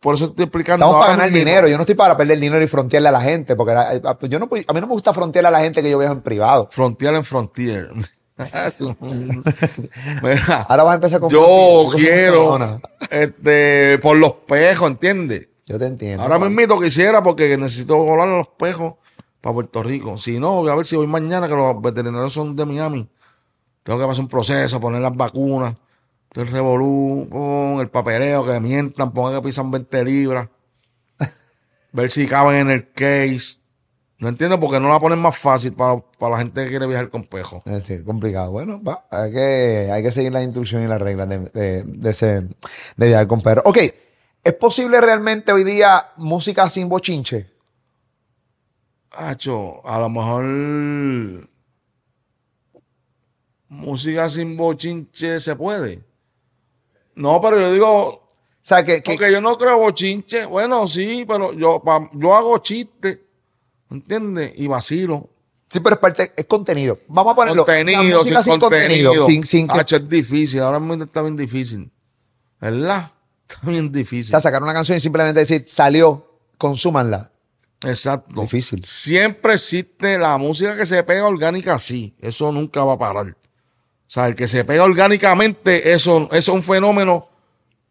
Por 0.07 0.15
eso 0.15 0.27
estoy 0.27 0.45
explicando. 0.45 0.87
Estamos 0.87 1.01
para 1.05 1.15
ahora 1.15 1.25
ganar 1.25 1.37
dinero. 1.37 1.67
Yo 1.67 1.75
no 1.77 1.81
estoy 1.83 1.97
para 1.97 2.17
perder 2.17 2.39
dinero 2.39 2.63
y 2.63 2.69
frontearle 2.69 3.09
a 3.09 3.11
la 3.11 3.21
gente, 3.21 3.57
porque 3.57 3.75
la- 3.75 4.17
yo 4.29 4.39
no, 4.39 4.45
a 4.45 4.73
mí 4.73 4.81
no 4.81 4.87
me 4.87 4.93
gusta 4.93 5.13
frontearle 5.13 5.49
a 5.49 5.51
la 5.51 5.59
gente 5.59 5.83
que 5.83 5.91
yo 5.91 5.99
viajo 5.99 6.15
en 6.15 6.21
privado. 6.21 6.69
Frontier 6.71 7.13
en 7.17 7.25
Frontier. 7.25 7.91
Mira, 10.23 10.63
Ahora 10.69 10.85
vas 10.85 10.93
a 10.93 10.95
empezar 10.95 11.19
con 11.19 11.29
yo 11.29 11.87
quiero, 11.97 12.57
este, 13.11 13.99
por 13.99 14.17
los 14.17 14.33
pejos, 14.47 14.89
¿entiendes? 14.93 15.49
Yo 15.67 15.77
te 15.77 15.87
entiendo. 15.87 16.23
Ahora 16.23 16.37
papá. 16.39 16.51
mismo 16.51 16.81
quisiera 16.81 17.21
porque 17.21 17.59
necesito 17.59 17.97
volar 17.97 18.29
a 18.29 18.37
los 18.37 18.49
pejos 18.57 18.95
para 19.41 19.55
Puerto 19.55 19.83
Rico. 19.83 20.19
Si 20.19 20.39
no, 20.39 20.61
voy 20.61 20.71
a 20.71 20.77
ver 20.77 20.87
si 20.87 20.95
voy 20.95 21.09
mañana, 21.09 21.49
que 21.49 21.57
los 21.57 21.83
veterinarios 21.83 22.33
son 22.33 22.55
de 22.55 22.65
Miami. 22.65 23.09
Tengo 23.83 23.99
que 23.99 24.07
pasar 24.07 24.21
un 24.23 24.29
proceso, 24.29 24.81
poner 24.81 25.01
las 25.03 25.17
vacunas, 25.17 25.75
el 26.43 26.49
revolú, 26.49 27.81
el 27.81 27.89
papeleo, 27.89 28.45
que 28.45 28.61
mientan, 28.61 29.13
pongan 29.13 29.35
que 29.41 29.47
pisan 29.49 29.71
20 29.71 30.05
libras. 30.05 30.49
ver 31.93 32.11
si 32.11 32.27
caben 32.27 32.57
en 32.57 32.71
el 32.71 32.93
case. 32.93 33.59
No 34.19 34.29
entiendo 34.29 34.59
por 34.59 34.71
qué 34.71 34.81
no 34.81 34.89
la 34.89 34.99
ponen 34.99 35.19
más 35.19 35.37
fácil 35.37 35.75
para, 35.75 36.01
para 36.19 36.33
la 36.33 36.39
gente 36.39 36.65
que 36.65 36.71
quiere 36.71 36.87
viajar 36.87 37.11
con 37.11 37.25
pejos. 37.25 37.63
Eh, 37.67 37.83
Sí, 37.85 38.03
complicado. 38.03 38.51
Bueno, 38.51 38.83
va, 38.83 39.07
hay 39.11 39.31
que, 39.31 39.91
hay 39.93 40.03
que 40.03 40.11
seguir 40.11 40.33
las 40.33 40.43
instrucciones 40.45 40.87
y 40.87 40.89
las 40.89 41.01
reglas 41.01 41.29
de, 41.29 41.39
de, 41.51 41.83
de 41.85 42.11
ese, 42.11 42.49
de 42.97 43.09
viajar 43.09 43.27
con 43.27 43.43
perro. 43.43 43.63
Ok, 43.67 43.79
¿es 44.43 44.55
posible 44.55 45.01
realmente 45.01 45.53
hoy 45.53 45.65
día 45.65 46.13
música 46.17 46.69
sin 46.71 46.89
bochinche? 46.89 47.51
Hacho, 49.11 49.87
a 49.87 49.99
lo 49.99 50.09
mejor 50.09 51.49
música 53.69 54.29
sin 54.29 54.57
bochinche 54.57 55.41
se 55.41 55.57
puede. 55.57 56.05
No, 57.17 57.41
pero 57.41 57.59
yo 57.61 57.73
digo, 57.73 57.97
O 58.09 58.29
sea, 58.63 58.85
que, 58.85 59.03
que- 59.03 59.13
porque 59.13 59.31
yo 59.33 59.41
no 59.41 59.55
creo 59.57 59.79
bochinche. 59.79 60.47
Bueno, 60.47 60.87
sí, 60.89 61.25
pero 61.27 61.53
yo, 61.53 61.83
pa- 61.83 62.09
yo 62.15 62.35
hago 62.35 62.59
chistes, 62.59 63.19
¿entiendes? 63.91 64.53
Y 64.57 64.67
vacilo. 64.67 65.29
sí, 65.69 65.81
pero 65.81 65.95
es 65.97 66.01
parte, 66.01 66.33
es 66.37 66.45
contenido. 66.45 66.99
Vamos 67.09 67.33
a 67.33 67.37
ponerlo. 67.37 67.65
Contenido, 67.65 68.19
música 68.19 68.43
sin 68.43 68.59
contenido. 68.59 69.27
sin, 69.27 69.43
sin 69.45 69.67
que- 69.69 69.79
Hacho, 69.81 69.97
es 69.97 70.09
difícil, 70.09 70.61
ahora 70.61 70.79
mismo 70.79 71.03
está 71.05 71.23
bien 71.23 71.37
difícil. 71.37 71.91
¿Verdad? 72.61 73.11
Está 73.49 73.61
bien 73.71 73.87
o 73.87 73.89
difícil. 73.91 74.31
sea, 74.31 74.41
sacar 74.41 74.63
una 74.63 74.73
canción 74.73 74.97
y 74.99 75.01
simplemente 75.01 75.41
decir, 75.41 75.65
salió, 75.67 76.27
consúmanla. 76.59 77.31
Exacto. 77.85 78.41
Difícil. 78.41 78.83
Siempre 78.85 79.55
existe 79.55 80.19
la 80.19 80.37
música 80.39 80.77
que 80.77 80.87
se 80.87 81.03
pega 81.05 81.27
orgánica, 81.29 81.79
sí. 81.79 82.15
Eso 82.21 82.51
nunca 82.51 82.83
va 82.85 82.95
a 82.95 82.99
parar. 82.99 83.37
O 84.07 84.11
sea, 84.11 84.27
el 84.29 84.35
que 84.35 84.47
se 84.47 84.65
pega 84.65 84.85
orgánicamente, 84.85 85.93
eso, 85.93 86.29
eso 86.31 86.37
es 86.37 86.49
un 86.49 86.63
fenómeno 86.63 87.29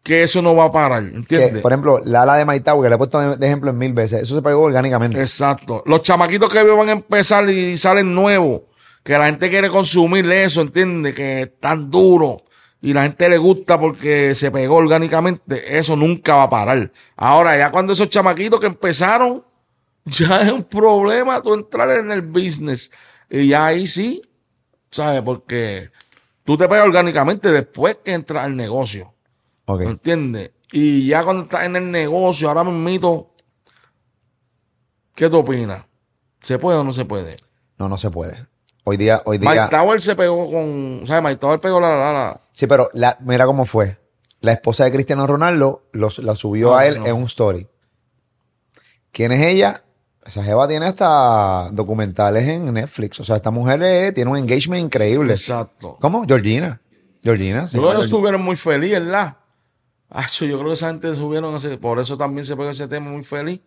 que 0.02 0.22
eso 0.22 0.40
no 0.40 0.54
va 0.54 0.64
a 0.64 0.72
parar. 0.72 1.02
Que, 1.02 1.16
¿Entiendes? 1.16 1.62
por 1.62 1.72
ejemplo, 1.72 2.00
la 2.04 2.22
ala 2.22 2.36
de 2.36 2.44
Maitau, 2.44 2.80
que 2.80 2.88
le 2.88 2.94
he 2.94 2.98
puesto 2.98 3.36
de 3.36 3.46
ejemplo 3.46 3.70
en 3.70 3.78
mil 3.78 3.92
veces, 3.92 4.22
eso 4.22 4.36
se 4.36 4.42
pegó 4.42 4.62
orgánicamente. 4.62 5.20
Exacto. 5.20 5.82
Los 5.84 6.02
chamaquitos 6.02 6.50
que 6.50 6.62
van 6.62 6.88
a 6.88 6.92
empezar 6.92 7.48
y 7.50 7.76
salen 7.76 8.14
nuevos, 8.14 8.62
que 9.02 9.18
la 9.18 9.26
gente 9.26 9.50
quiere 9.50 9.68
consumir 9.68 10.30
eso, 10.30 10.60
¿entiendes? 10.60 11.14
Que 11.14 11.42
es 11.42 11.60
tan 11.60 11.90
duro 11.90 12.44
y 12.80 12.92
la 12.92 13.02
gente 13.02 13.28
le 13.28 13.38
gusta 13.38 13.80
porque 13.80 14.34
se 14.34 14.50
pegó 14.52 14.76
orgánicamente, 14.76 15.76
eso 15.76 15.96
nunca 15.96 16.36
va 16.36 16.44
a 16.44 16.50
parar. 16.50 16.92
Ahora, 17.16 17.58
ya 17.58 17.72
cuando 17.72 17.94
esos 17.94 18.08
chamaquitos 18.08 18.60
que 18.60 18.66
empezaron, 18.66 19.44
ya 20.04 20.42
es 20.42 20.52
un 20.52 20.62
problema 20.62 21.42
tú 21.42 21.54
entrar 21.54 21.90
en 21.90 22.12
el 22.12 22.22
business. 22.22 22.92
Y 23.28 23.48
ya 23.48 23.66
ahí 23.66 23.88
sí, 23.88 24.22
¿sabes? 24.90 25.22
Porque 25.22 25.90
tú 26.46 26.56
te 26.56 26.66
pegas 26.68 26.86
orgánicamente 26.86 27.50
después 27.50 27.98
que 28.02 28.14
entras 28.14 28.44
al 28.44 28.56
negocio. 28.56 29.12
Ok. 29.66 29.82
¿Entiendes? 29.82 30.52
Y 30.72 31.06
ya 31.08 31.22
cuando 31.24 31.42
estás 31.44 31.64
en 31.64 31.76
el 31.76 31.90
negocio, 31.90 32.48
ahora 32.48 32.64
mismo, 32.64 33.34
¿qué 35.14 35.28
tú 35.28 35.38
opinas? 35.38 35.84
¿Se 36.40 36.58
puede 36.58 36.78
o 36.78 36.84
no 36.84 36.92
se 36.92 37.04
puede? 37.04 37.36
No, 37.78 37.88
no 37.88 37.96
se 37.98 38.10
puede. 38.10 38.46
Hoy 38.84 38.96
día, 38.96 39.20
hoy 39.24 39.38
día. 39.38 39.50
Mike 39.50 39.66
Tower 39.70 40.00
se 40.00 40.14
pegó 40.14 40.50
con. 40.50 41.02
¿Sabes? 41.06 41.22
Mike 41.24 41.36
Tower 41.36 41.60
pegó 41.60 41.80
la. 41.80 41.90
la, 41.96 42.12
la- 42.12 42.40
Sí, 42.52 42.66
pero 42.66 42.88
la, 42.92 43.16
mira 43.20 43.44
cómo 43.46 43.66
fue. 43.66 43.98
La 44.40 44.52
esposa 44.52 44.84
de 44.84 44.92
Cristiano 44.92 45.26
Ronaldo 45.26 45.88
los- 45.92 46.20
la 46.20 46.36
subió 46.36 46.76
a 46.76 46.86
él 46.86 47.00
no. 47.00 47.06
en 47.06 47.16
un 47.16 47.24
story. 47.24 47.66
¿Quién 49.10 49.32
es 49.32 49.42
ella? 49.44 49.82
Esa 50.26 50.42
jeva 50.42 50.66
tiene 50.66 50.86
hasta 50.86 51.70
documentales 51.72 52.48
en 52.48 52.72
Netflix. 52.74 53.20
O 53.20 53.24
sea, 53.24 53.36
esta 53.36 53.50
mujer 53.50 53.80
eh, 53.82 54.12
tiene 54.12 54.30
un 54.30 54.36
engagement 54.36 54.82
increíble. 54.84 55.32
Exacto. 55.34 55.96
¿Cómo? 56.00 56.24
Georgina. 56.26 56.80
Georgina, 57.22 57.68
sí. 57.68 57.78
Que 57.78 57.84
ellos 57.84 58.08
subieron 58.08 58.42
muy 58.42 58.56
feliz, 58.56 58.92
¿verdad? 58.92 59.36
Acho, 60.10 60.44
yo 60.44 60.56
creo 60.58 60.68
que 60.70 60.74
esa 60.74 60.88
gente 60.88 61.14
subieron 61.14 61.54
ese. 61.56 61.78
Por 61.78 61.98
eso 62.00 62.16
también 62.16 62.44
se 62.44 62.56
pegó 62.56 62.70
ese 62.70 62.88
tema 62.88 63.10
muy 63.10 63.24
feliz. 63.24 63.60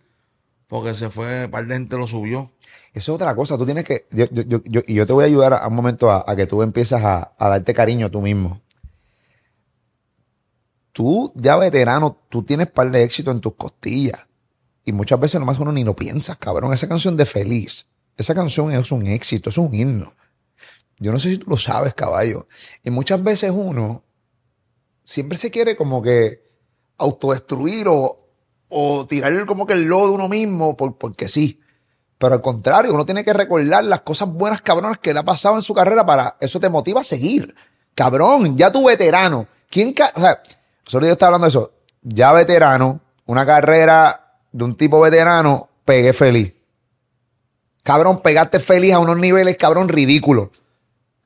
Porque 0.68 0.94
se 0.94 1.10
fue, 1.10 1.46
un 1.46 1.52
par 1.52 1.66
de 1.66 1.74
gente 1.74 1.96
lo 1.98 2.06
subió. 2.06 2.52
Eso 2.94 3.12
es 3.14 3.16
otra 3.16 3.34
cosa. 3.36 3.58
Tú 3.58 3.66
tienes 3.66 3.84
que. 3.86 4.06
yo- 4.12 4.26
yo- 4.32 4.62
yo- 4.66 4.82
y 4.86 4.94
yo 4.94 5.08
te 5.08 5.14
voy 5.14 5.24
a 5.24 5.28
ayudar 5.28 5.54
a, 5.54 5.58
a 5.58 5.68
un 5.68 5.76
momento 5.76 6.12
a, 6.12 6.24
a 6.28 6.36
que 6.36 6.46
tú 6.46 6.62
empieces 6.62 7.04
a, 7.04 7.32
a 7.38 7.50
darte 7.50 7.74
cariño 7.74 8.12
tú 8.12 8.22
mismo. 8.22 8.62
tú 10.92 11.32
ya 11.36 11.56
veterano, 11.56 12.18
tú 12.30 12.44
tienes 12.44 12.68
par 12.68 12.92
de 12.92 13.04
éxito 13.04 13.32
en 13.32 13.40
tus 13.42 13.56
costillas. 13.56 14.28
Y 14.90 14.92
muchas 14.92 15.20
veces 15.20 15.40
nomás 15.40 15.60
uno 15.60 15.72
ni 15.72 15.84
lo 15.84 15.96
piensas, 15.96 16.40
cabrón. 16.40 16.74
Esa 16.74 16.90
canción 16.90 17.16
de 17.16 17.28
Feliz, 17.28 17.86
esa 18.18 18.34
canción 18.34 18.72
es 18.72 18.92
un 18.92 19.06
éxito, 19.06 19.52
es 19.52 19.58
un 19.60 19.72
himno. 19.72 20.16
Yo 20.98 21.12
no 21.12 21.20
sé 21.20 21.30
si 21.30 21.38
tú 21.38 21.48
lo 21.48 21.58
sabes, 21.58 21.94
caballo. 21.94 22.48
Y 22.82 22.90
muchas 22.90 23.22
veces 23.22 23.52
uno 23.54 24.04
siempre 25.06 25.38
se 25.38 25.52
quiere 25.52 25.76
como 25.76 26.02
que 26.02 26.42
autodestruir 26.98 27.88
o, 27.88 28.18
o 28.68 29.06
tirar 29.06 29.46
como 29.46 29.68
que 29.68 29.74
el 29.74 29.84
lodo 29.86 30.08
de 30.08 30.14
uno 30.16 30.28
mismo 30.28 30.76
por- 30.76 30.98
porque 30.98 31.28
sí. 31.28 31.62
Pero 32.18 32.34
al 32.34 32.42
contrario, 32.42 32.92
uno 32.92 33.06
tiene 33.06 33.24
que 33.24 33.32
recordar 33.32 33.84
las 33.84 34.02
cosas 34.02 34.28
buenas, 34.28 34.64
cabronas, 34.64 34.98
que 34.98 35.14
le 35.14 35.20
ha 35.20 35.24
pasado 35.24 35.56
en 35.56 35.62
su 35.62 35.76
carrera 35.76 36.04
para 36.04 36.36
eso 36.42 36.60
te 36.60 36.68
motiva 36.68 37.02
a 37.02 37.04
seguir. 37.04 37.54
Cabrón, 37.94 38.58
ya 38.58 38.72
tu 38.72 38.86
veterano. 38.88 39.46
¿Quién 39.70 39.94
o 40.16 40.20
sea, 40.20 40.42
solo 40.84 41.06
yo 41.06 41.14
estaba 41.14 41.28
hablando 41.36 41.46
de 41.46 41.50
eso. 41.50 41.74
Ya 42.02 42.32
veterano, 42.34 43.02
una 43.28 43.46
carrera 43.46 44.26
de 44.52 44.64
un 44.64 44.76
tipo 44.76 45.00
veterano, 45.00 45.70
pegué 45.86 46.14
feliz. 46.14 46.54
Cabrón, 47.84 48.20
pegaste 48.22 48.60
feliz 48.60 48.94
a 48.94 49.00
unos 49.00 49.18
niveles, 49.18 49.58
cabrón, 49.58 49.90
ridículos. 49.90 50.50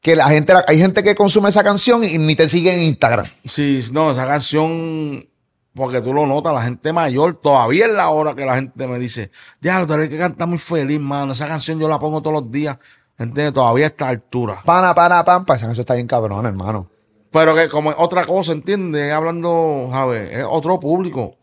Que 0.02 0.16
la 0.16 0.28
gente, 0.28 0.54
hay 0.68 0.80
gente 0.80 1.02
que 1.04 1.16
consume 1.16 1.50
esa 1.50 1.64
canción 1.64 2.04
y 2.04 2.18
ni 2.18 2.36
te 2.36 2.50
sigue 2.50 2.74
en 2.74 2.84
Instagram. 2.84 3.26
Sí, 3.46 3.82
no, 3.92 4.12
esa 4.12 4.26
canción, 4.28 5.28
porque 5.74 6.02
tú 6.02 6.14
lo 6.14 6.26
notas, 6.26 6.54
la 6.54 6.64
gente 6.64 6.92
mayor, 6.92 7.40
todavía 7.42 7.86
es 7.86 7.92
la 7.94 8.10
hora 8.10 8.36
que 8.36 8.46
la 8.46 8.56
gente 8.56 8.88
me 8.88 9.00
dice, 9.00 9.32
ya, 9.62 9.86
tú 9.86 9.94
eres 9.94 10.10
que 10.10 10.18
canta 10.18 10.46
muy 10.46 10.58
feliz, 10.58 11.00
mano. 11.00 11.34
Esa 11.34 11.48
canción 11.48 11.80
yo 11.80 11.88
la 11.88 12.00
pongo 12.00 12.22
todos 12.22 12.42
los 12.42 12.52
días, 12.52 12.78
¿entiendes? 13.18 13.54
Todavía 13.54 13.86
a 13.86 13.90
esta 13.90 14.10
altura. 14.10 14.62
Pana, 14.66 14.94
pana, 14.94 15.24
pampa. 15.24 15.56
Esa 15.56 15.66
canción 15.66 15.84
está 15.84 15.96
bien 15.96 16.08
cabrón, 16.08 16.46
hermano. 16.46 16.90
Pero 17.32 17.56
que 17.56 17.68
como 17.68 17.92
es 17.92 17.98
otra 17.98 18.26
cosa, 18.26 18.52
¿entiendes? 18.52 19.12
Hablando, 19.12 19.90
¿sabes? 19.92 20.32
Es 20.32 20.46
otro 20.48 20.80
público. 20.80 21.38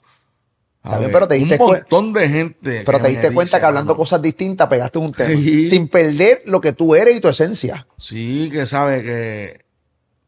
¿Sabes? 0.82 1.08
pero 1.12 1.28
te 1.28 1.34
diste 1.36 1.56
Un 1.60 1.66
montón 1.66 2.12
de 2.12 2.28
gente. 2.28 2.82
Pero 2.84 3.00
te 3.00 3.08
diste 3.08 3.32
cuenta 3.32 3.56
dice, 3.56 3.60
que 3.60 3.66
hablando 3.66 3.96
cosas 3.96 4.22
distintas 4.22 4.68
pegaste 4.68 4.98
un 4.98 5.12
tema. 5.12 5.30
Sí. 5.30 5.62
Sin 5.62 5.88
perder 5.88 6.42
lo 6.46 6.60
que 6.60 6.72
tú 6.72 6.94
eres 6.94 7.16
y 7.16 7.20
tu 7.20 7.28
esencia. 7.28 7.86
Sí, 7.96 8.48
que 8.50 8.66
sabe 8.66 9.02
que 9.02 9.64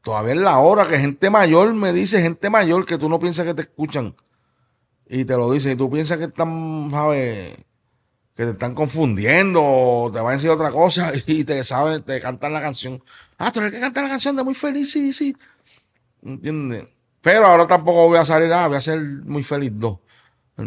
todavía 0.02 0.34
es 0.34 0.40
la 0.40 0.58
hora 0.58 0.86
que 0.88 0.98
gente 0.98 1.30
mayor 1.30 1.72
me 1.74 1.92
dice, 1.92 2.20
gente 2.20 2.50
mayor 2.50 2.84
que 2.84 2.98
tú 2.98 3.08
no 3.08 3.18
piensas 3.18 3.46
que 3.46 3.54
te 3.54 3.62
escuchan. 3.62 4.14
Y 5.08 5.24
te 5.24 5.36
lo 5.36 5.50
dicen, 5.50 5.72
y 5.72 5.76
tú 5.76 5.90
piensas 5.90 6.18
que 6.18 6.24
están, 6.24 6.88
¿sabes? 6.90 7.54
Que 8.34 8.44
te 8.44 8.50
están 8.50 8.74
confundiendo 8.74 9.62
o 9.62 10.10
te 10.10 10.20
van 10.20 10.30
a 10.30 10.36
decir 10.36 10.50
otra 10.50 10.70
cosa 10.70 11.12
y 11.26 11.44
te 11.44 11.62
saben, 11.64 12.02
te 12.02 12.20
cantan 12.20 12.52
la 12.52 12.60
canción. 12.60 13.02
Ah, 13.38 13.52
tú 13.52 13.60
eres 13.60 13.72
que 13.72 13.80
canta 13.80 14.02
la 14.02 14.08
canción 14.08 14.36
de 14.36 14.44
Muy 14.44 14.54
Feliz, 14.54 14.90
sí, 14.90 15.12
sí. 15.12 15.36
¿Entiendes? 16.22 16.86
Pero 17.20 17.46
ahora 17.46 17.66
tampoco 17.66 18.08
voy 18.08 18.18
a 18.18 18.24
salir, 18.24 18.52
ah, 18.52 18.68
voy 18.68 18.76
a 18.76 18.80
ser 18.80 19.00
Muy 19.00 19.42
Feliz 19.42 19.72
2. 19.74 19.98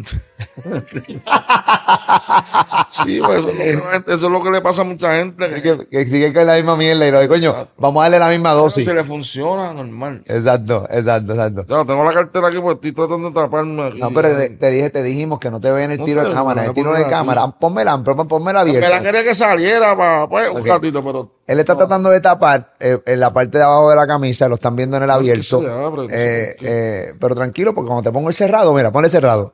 sí, 2.89 3.19
pues 3.23 3.39
eso, 3.39 3.49
es 3.49 3.75
lo 3.75 3.89
que- 3.89 4.13
eso 4.13 4.25
es 4.27 4.31
lo 4.31 4.43
que 4.43 4.51
le 4.51 4.61
pasa 4.61 4.81
a 4.81 4.86
mucha 4.86 5.15
gente. 5.15 5.47
Que, 5.49 5.61
Que, 5.61 5.88
que 5.88 6.05
sigue 6.05 6.33
con 6.33 6.45
la 6.45 6.55
misma 6.55 6.75
mierda 6.75 7.07
y 7.07 7.11
lo 7.11 7.27
coño, 7.27 7.55
vamos 7.77 8.01
a 8.01 8.03
darle 8.05 8.19
la 8.19 8.29
misma 8.29 8.51
dosis. 8.53 8.83
si 8.86 8.93
le 8.93 9.03
funciona, 9.03 9.73
normal. 9.73 10.23
Exacto, 10.25 10.88
exacto, 10.89 11.33
exacto. 11.33 11.65
Ya, 11.67 11.86
tengo 11.86 12.03
la 12.03 12.13
cartera 12.13 12.47
aquí 12.47 12.57
porque 12.59 12.88
estoy 12.88 13.05
tratando 13.05 13.29
de 13.29 13.36
taparme 13.36 13.83
aquí. 13.88 13.99
No, 13.99 14.09
pero 14.11 14.36
te, 14.36 14.49
te 14.49 14.69
dije, 14.71 14.89
te 14.89 15.03
dijimos 15.03 15.39
que 15.39 15.51
no 15.51 15.59
te 15.59 15.71
ven 15.71 15.91
el 15.91 15.99
No 15.99 16.05
tiro 16.05 16.21
sé, 16.23 16.29
de 16.29 16.33
cámara, 16.33 16.65
el 16.65 16.73
tiro 16.73 16.93
de 16.93 17.07
cámara. 17.07 17.47
Pónmela, 17.51 18.01
pónmela 18.03 18.65
Me 18.65 18.71
la 18.71 18.77
abierta. 18.77 19.01
quería 19.01 19.23
que 19.23 19.36
saliera 19.36 19.95
para 19.95 20.27
pues, 20.27 20.49
un 20.49 20.65
ratito, 20.65 21.03
pero. 21.03 21.34
Él 21.47 21.59
está 21.59 21.77
tratando 21.77 22.09
de 22.09 22.21
tapar 22.21 22.73
eh, 22.79 22.99
en 23.05 23.19
la 23.19 23.31
parte 23.31 23.59
de 23.59 23.63
abajo 23.63 23.89
de 23.91 23.95
la 23.95 24.07
camisa, 24.07 24.47
lo 24.47 24.55
están 24.55 24.75
viendo 24.75 24.97
en 24.97 25.03
el 25.03 25.11
abierto. 25.11 25.61
se 25.61 25.67
Eh, 26.11 26.55
eh, 26.59 27.13
pero 27.19 27.35
tranquilo, 27.35 27.73
porque 27.75 27.87
cuando 27.87 28.03
te 28.03 28.11
pongo 28.11 28.29
el 28.29 28.35
cerrado, 28.35 28.73
mira, 28.73 28.91
ponle 28.91 29.09
cerrado. 29.09 29.53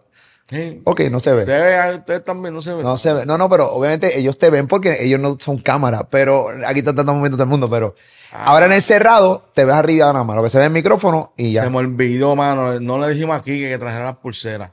Ok, 0.83 1.01
no 1.09 1.19
se 1.19 1.33
ve. 1.33 1.41
Ustedes, 1.41 1.95
ustedes 1.99 2.23
también 2.23 2.53
no 2.53 2.61
se 2.61 2.73
ven. 2.73 2.83
No 2.83 2.97
se 2.97 3.13
ve. 3.13 3.25
No, 3.25 3.37
no, 3.37 3.49
pero 3.49 3.71
obviamente 3.71 4.17
ellos 4.17 4.37
te 4.37 4.49
ven 4.49 4.67
porque 4.67 4.97
ellos 5.01 5.19
no 5.19 5.37
son 5.39 5.57
cámara. 5.59 6.07
Pero 6.09 6.47
aquí 6.65 6.79
está 6.79 6.93
tratando 6.93 7.21
viendo 7.21 7.37
todo 7.37 7.43
el 7.43 7.49
mundo. 7.49 7.69
Pero 7.69 7.95
ahora 8.33 8.65
en 8.65 8.73
el 8.73 8.81
cerrado 8.81 9.43
te 9.53 9.63
ves 9.63 9.73
arriba 9.73 10.11
nada 10.11 10.25
más. 10.25 10.35
Lo 10.35 10.43
que 10.43 10.49
se 10.49 10.57
ve 10.57 10.65
el 10.65 10.71
micrófono 10.71 11.33
y 11.37 11.53
ya. 11.53 11.63
Se 11.63 11.69
me 11.69 11.77
olvidó, 11.77 12.35
mano. 12.35 12.81
No 12.81 12.99
le 12.99 13.13
dijimos 13.13 13.39
aquí 13.39 13.61
que, 13.61 13.69
que 13.69 13.77
trajera 13.77 14.03
las 14.03 14.17
pulseras 14.17 14.71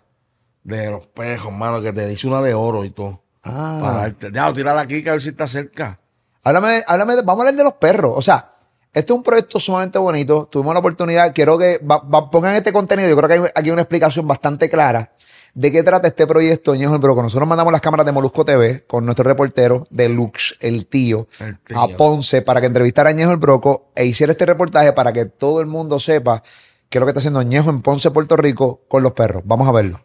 de 0.65 0.91
los 0.91 1.07
pejos, 1.07 1.53
mano, 1.53 1.81
que 1.81 1.93
te 1.93 2.07
dice 2.07 2.27
una 2.27 2.43
de 2.43 2.55
oro 2.55 2.85
y 2.85 2.91
todo. 2.91 3.23
Ah. 3.45 3.79
Para 3.81 3.99
darte. 4.01 4.33
Ya, 4.33 4.53
tírala 4.53 4.81
aquí 4.81 5.05
que 5.05 5.11
a 5.11 5.13
ver 5.13 5.23
si 5.23 5.29
está 5.29 5.47
cerca. 5.47 6.01
Háblame, 6.49 6.83
háblame 6.87 7.17
de- 7.17 7.23
vamos 7.23 7.41
a 7.41 7.49
hablar 7.49 7.57
de 7.57 7.65
los 7.65 7.75
perros. 7.75 8.13
O 8.17 8.23
sea, 8.23 8.53
este 8.93 9.13
es 9.13 9.17
un 9.17 9.23
proyecto 9.23 9.61
sumamente 9.61 9.99
bonito. 9.99 10.49
Tuvimos 10.51 10.73
la 10.75 10.81
oportunidad, 10.81 11.33
quiero 11.35 11.59
que 11.59 11.79
va- 11.79 11.99
va- 11.99 12.31
pongan 12.31 12.57
este 12.57 12.73
contenido. 12.73 13.09
Yo 13.09 13.17
creo 13.17 13.29
que 13.29 13.35
hay 13.35 13.51
aquí 13.55 13.71
una 13.71 13.83
explicación 13.83 14.27
bastante 14.27 14.69
clara 14.71 15.13
de 15.55 15.73
qué 15.73 15.83
trata 15.83 16.09
este 16.09 16.27
proyecto, 16.27 16.75
Ñejo 16.75 16.95
el 16.95 17.01
Broco. 17.01 17.23
Nosotros 17.23 17.49
mandamos 17.49 17.73
las 17.73 17.81
cámaras 17.81 18.07
de 18.07 18.13
Molusco 18.13 18.45
TV 18.45 18.85
con 18.87 19.05
nuestro 19.05 19.25
reportero 19.25 19.87
de 19.91 20.09
Lux, 20.09 20.57
el 20.61 20.87
tío, 20.87 21.27
El 21.41 21.59
tío. 21.59 21.81
a 21.81 21.89
Ponce 21.89 22.43
para 22.43 22.61
que 22.61 22.67
entrevistara 22.69 23.11
a 23.11 23.13
Ñejo 23.13 23.33
el 23.33 23.39
Broco 23.39 23.91
e 23.95 24.05
hiciera 24.07 24.33
este 24.33 24.47
reportaje 24.47 24.93
para 24.93 25.13
que 25.13 25.25
todo 25.27 25.61
el 25.61 25.67
mundo 25.67 25.99
sepa 26.01 26.43
qué 26.89 26.99
es 26.99 27.01
lo 27.01 27.07
que 27.07 27.11
está 27.11 27.21
haciendo 27.21 27.43
Ñejo 27.43 27.71
en 27.71 27.83
Ponce, 27.83 28.11
Puerto 28.11 28.37
Rico, 28.37 28.81
con 28.89 29.03
los 29.03 29.13
perros. 29.13 29.43
Vamos 29.45 29.69
a 29.69 29.73
verlo. 29.73 30.01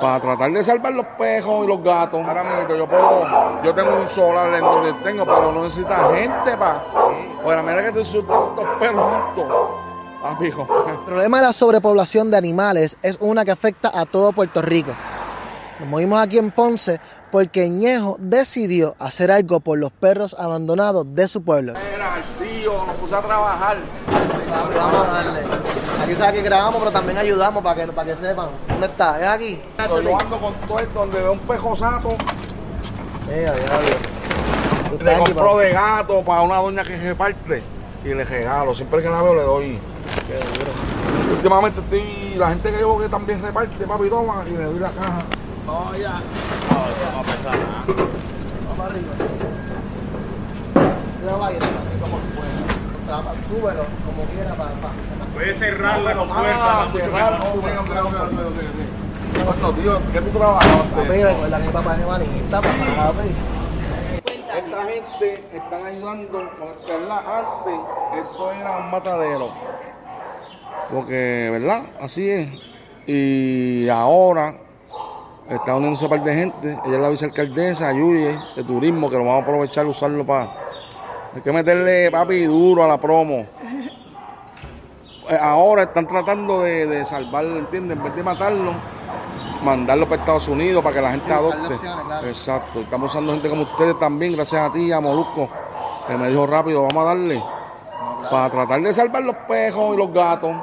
Para 0.00 0.20
tratar 0.20 0.52
de 0.52 0.62
salvar 0.62 0.92
los 0.92 1.06
pejos 1.18 1.64
y 1.64 1.68
los 1.68 1.82
gatos. 1.82 2.20
Ahora 2.26 2.44
mismo 2.44 2.76
yo 2.76 2.86
puedo, 2.86 3.62
yo 3.64 3.74
tengo 3.74 3.96
un 3.96 4.08
solar 4.08 4.52
en 4.54 4.60
donde 4.60 4.92
tengo, 5.04 5.24
pero 5.24 5.52
no 5.52 5.62
necesita 5.62 6.14
gente 6.14 6.56
para. 6.56 6.84
Pues 7.42 7.56
la 7.56 7.62
manera 7.62 7.84
que 7.86 7.98
te 7.98 8.04
sueltan 8.04 8.38
estos 8.50 8.78
perros 8.78 9.04
juntos. 9.34 9.70
Ah, 10.22 10.36
pijo. 10.38 10.66
El 10.88 10.98
problema 11.06 11.38
de 11.38 11.46
la 11.46 11.52
sobrepoblación 11.52 12.30
de 12.30 12.36
animales 12.36 12.98
es 13.02 13.16
una 13.20 13.44
que 13.44 13.52
afecta 13.52 13.90
a 13.94 14.04
todo 14.04 14.32
Puerto 14.32 14.60
Rico. 14.60 14.92
Nos 15.78 15.88
movimos 15.88 16.18
aquí 16.18 16.38
en 16.38 16.50
Ponce 16.50 17.00
porque 17.30 17.68
Ñejo 17.68 18.16
decidió 18.18 18.96
hacer 18.98 19.30
algo 19.30 19.60
por 19.60 19.78
los 19.78 19.92
perros 19.92 20.34
abandonados 20.38 21.06
de 21.14 21.28
su 21.28 21.42
pueblo. 21.42 21.72
Era 21.72 22.16
el 22.16 22.46
tío, 22.46 22.72
nos 22.86 22.96
puso 22.96 23.16
a 23.16 23.22
trabajar. 23.22 23.76
Vamos 24.74 25.08
a 25.08 25.12
darle. 25.12 25.40
Aquí 26.02 26.14
sabes 26.14 26.34
que 26.34 26.42
grabamos, 26.42 26.76
pero 26.76 26.90
también 26.90 27.18
ayudamos 27.18 27.62
para 27.62 27.84
que, 27.84 27.92
para 27.92 28.14
que 28.14 28.20
sepan. 28.20 28.48
¿Dónde 28.68 28.86
está? 28.86 29.20
¿Es 29.20 29.26
aquí? 29.26 29.60
Yo 29.78 30.20
ando 30.20 30.38
con 30.38 30.54
todo 30.66 30.78
esto, 30.78 30.98
donde 30.98 31.18
veo 31.18 31.32
un 31.32 31.38
pejo 31.40 31.76
sato. 31.76 32.08
Tú 32.08 32.16
le 35.04 35.12
estás 35.12 35.20
aquí, 35.20 35.32
de 35.58 35.72
gato 35.72 36.22
para 36.22 36.42
una 36.42 36.56
doña 36.56 36.84
que 36.84 36.96
reparte 36.96 37.62
y 38.04 38.14
le 38.14 38.24
regalo. 38.24 38.72
Siempre 38.72 39.02
que 39.02 39.10
la 39.10 39.22
veo 39.22 39.34
le 39.34 39.42
doy. 39.42 39.78
Últimamente 41.32 41.80
estoy, 41.80 42.34
la 42.36 42.50
gente 42.50 42.70
que 42.70 42.80
yo 42.80 42.98
que 42.98 43.08
también 43.08 43.42
reparte, 43.42 43.84
papi, 43.84 44.08
toma, 44.08 44.44
y 44.46 44.56
le 44.56 44.64
doy 44.64 44.78
la 44.78 44.90
caja. 44.90 45.24
Mira, 51.20 51.36
vaya, 51.36 51.58
como 52.00 52.18
pueda. 52.36 53.34
Súbelo 53.48 53.84
como 54.06 54.22
quiera 54.26 54.54
para... 54.54 54.70
Puede 55.34 55.54
cerrarle 55.54 56.14
la 56.14 56.24
puerta. 56.24 56.54
Ah, 56.54 56.86
mucho 56.86 56.98
cerrar. 57.04 57.32
Ok, 57.34 57.46
ok, 57.56 57.90
ok. 58.06 58.16
Bueno, 59.44 59.72
tío, 59.74 60.00
¿qué 60.12 60.20
tú 60.20 60.38
trabajaste? 60.38 60.94
Papi, 60.94 61.22
recuerda 61.24 61.58
que 61.58 61.66
mi 61.66 61.72
papá 61.72 61.94
es 61.94 62.00
evangelista, 62.00 62.60
papi. 62.60 63.34
Esta 64.56 64.84
gente 64.84 65.44
están 65.52 65.86
ayudando 65.86 66.38
con 66.58 66.70
¿verdad? 66.86 67.20
Antes 67.38 67.80
esto 68.24 68.52
era 68.52 68.76
un 68.76 68.90
matadero. 68.90 69.50
Porque, 70.92 71.48
¿verdad? 71.50 71.82
Así 72.00 72.30
es. 72.30 72.48
Y 73.06 73.88
ahora 73.88 74.65
está 75.48 75.74
uniéndose 75.76 76.04
un 76.04 76.10
par 76.10 76.22
de 76.24 76.34
gente. 76.34 76.78
Ella 76.84 76.94
es 76.94 77.00
la 77.00 77.08
vicealcaldesa, 77.08 77.92
Yuye, 77.92 78.38
de 78.56 78.64
turismo, 78.64 79.08
que 79.10 79.16
lo 79.16 79.24
vamos 79.24 79.40
a 79.40 79.42
aprovechar 79.42 79.86
y 79.86 79.90
usarlo 79.90 80.24
para. 80.24 80.50
Hay 81.34 81.40
que 81.42 81.52
meterle 81.52 82.10
papi 82.10 82.44
duro 82.44 82.84
a 82.84 82.88
la 82.88 82.98
promo. 82.98 83.46
Eh, 85.28 85.38
Ahora 85.40 85.82
están 85.84 86.06
tratando 86.06 86.62
de, 86.62 86.86
de 86.86 87.04
salvarlo, 87.04 87.58
¿entiendes? 87.58 87.96
En 87.96 88.04
vez 88.04 88.14
de 88.16 88.22
matarlo, 88.22 88.72
mandarlo 89.62 90.06
para 90.08 90.20
Estados 90.22 90.48
Unidos 90.48 90.82
para 90.82 90.94
que 90.94 91.02
la 91.02 91.10
gente 91.10 91.32
adopte. 91.32 91.74
opciones, 91.74 92.04
claro. 92.06 92.26
Exacto. 92.28 92.80
Estamos 92.80 93.10
usando 93.10 93.32
gente 93.32 93.48
como 93.48 93.62
ustedes 93.62 93.98
también, 93.98 94.32
gracias 94.34 94.62
a 94.68 94.72
ti, 94.72 94.92
a 94.92 95.00
Molusco, 95.00 95.48
que 96.06 96.16
me 96.16 96.28
dijo 96.28 96.46
rápido, 96.46 96.82
vamos 96.84 97.02
a 97.04 97.08
darle. 97.08 97.42
Para 98.30 98.50
tratar 98.50 98.80
de 98.80 98.94
salvar 98.94 99.22
los 99.22 99.36
pejos 99.48 99.94
y 99.94 99.98
los 99.98 100.12
gatos. 100.12 100.56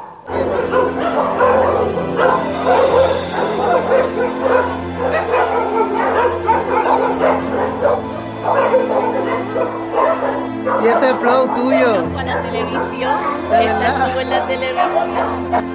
Y 10.83 10.87
ese 10.87 11.15
flow 11.15 11.47
tuyo. 11.55 12.03
Con 12.13 12.25
la 12.25 12.41
televisión. 12.41 13.19
En 13.51 14.29
la 14.29 14.47
televisión. 14.47 15.73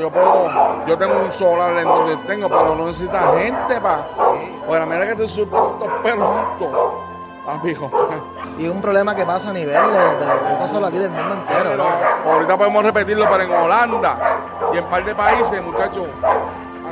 Yo 0.00 0.10
puedo, 0.10 0.50
yo 0.86 0.98
tengo 0.98 1.20
un 1.20 1.30
solar 1.32 1.76
en 1.76 1.84
donde 1.84 2.16
tengo, 2.26 2.48
pero 2.48 2.74
no 2.74 2.86
necesita 2.86 3.20
gente 3.38 3.80
para. 3.80 4.06
Pues 4.66 4.80
la 4.80 4.86
manera 4.86 5.06
que 5.08 5.14
te 5.14 5.28
sueltan 5.28 5.60
estos 5.72 5.88
perros 6.02 6.28
juntos. 6.58 6.80
Amigo. 7.46 7.90
Y 8.58 8.66
un 8.68 8.80
problema 8.82 9.14
que 9.14 9.24
pasa 9.24 9.50
a 9.50 9.52
nivel 9.52 9.72
de, 9.74 9.98
de- 9.98 10.58
no 10.58 10.66
solo 10.68 10.86
aquí 10.86 10.98
del 10.98 11.10
mundo 11.10 11.34
entero. 11.34 11.70
Pero 11.70 11.76
¿no? 11.84 12.32
ahorita 12.32 12.56
podemos 12.56 12.82
repetirlo, 12.82 13.26
pero 13.30 13.42
en 13.44 13.52
Holanda 13.52 14.16
y 14.72 14.78
en 14.78 14.84
un 14.84 14.90
par 14.90 15.04
de 15.04 15.14
países, 15.14 15.62
muchachos, 15.62 16.06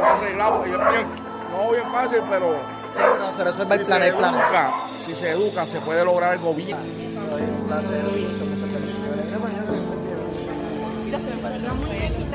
han 0.05 0.19
arreglado. 0.19 0.67
Y 0.67 0.71
es 0.71 0.77
bien, 0.79 1.07
no 1.53 1.71
bien 1.71 1.85
fácil, 1.93 2.19
pero 2.31 2.47
Sí, 2.95 2.99
pero 3.01 3.37
se 3.37 3.45
resuelve 3.45 3.75
el 3.75 3.81
si 3.81 3.87
plan, 3.87 4.01
se 4.03 4.09
el 4.09 4.15
plan. 4.15 4.35
educa, 4.35 4.73
si 5.07 5.13
se 5.15 5.31
educa, 5.31 5.67
se 5.67 5.79
puede 5.81 6.05
lograr 6.05 6.35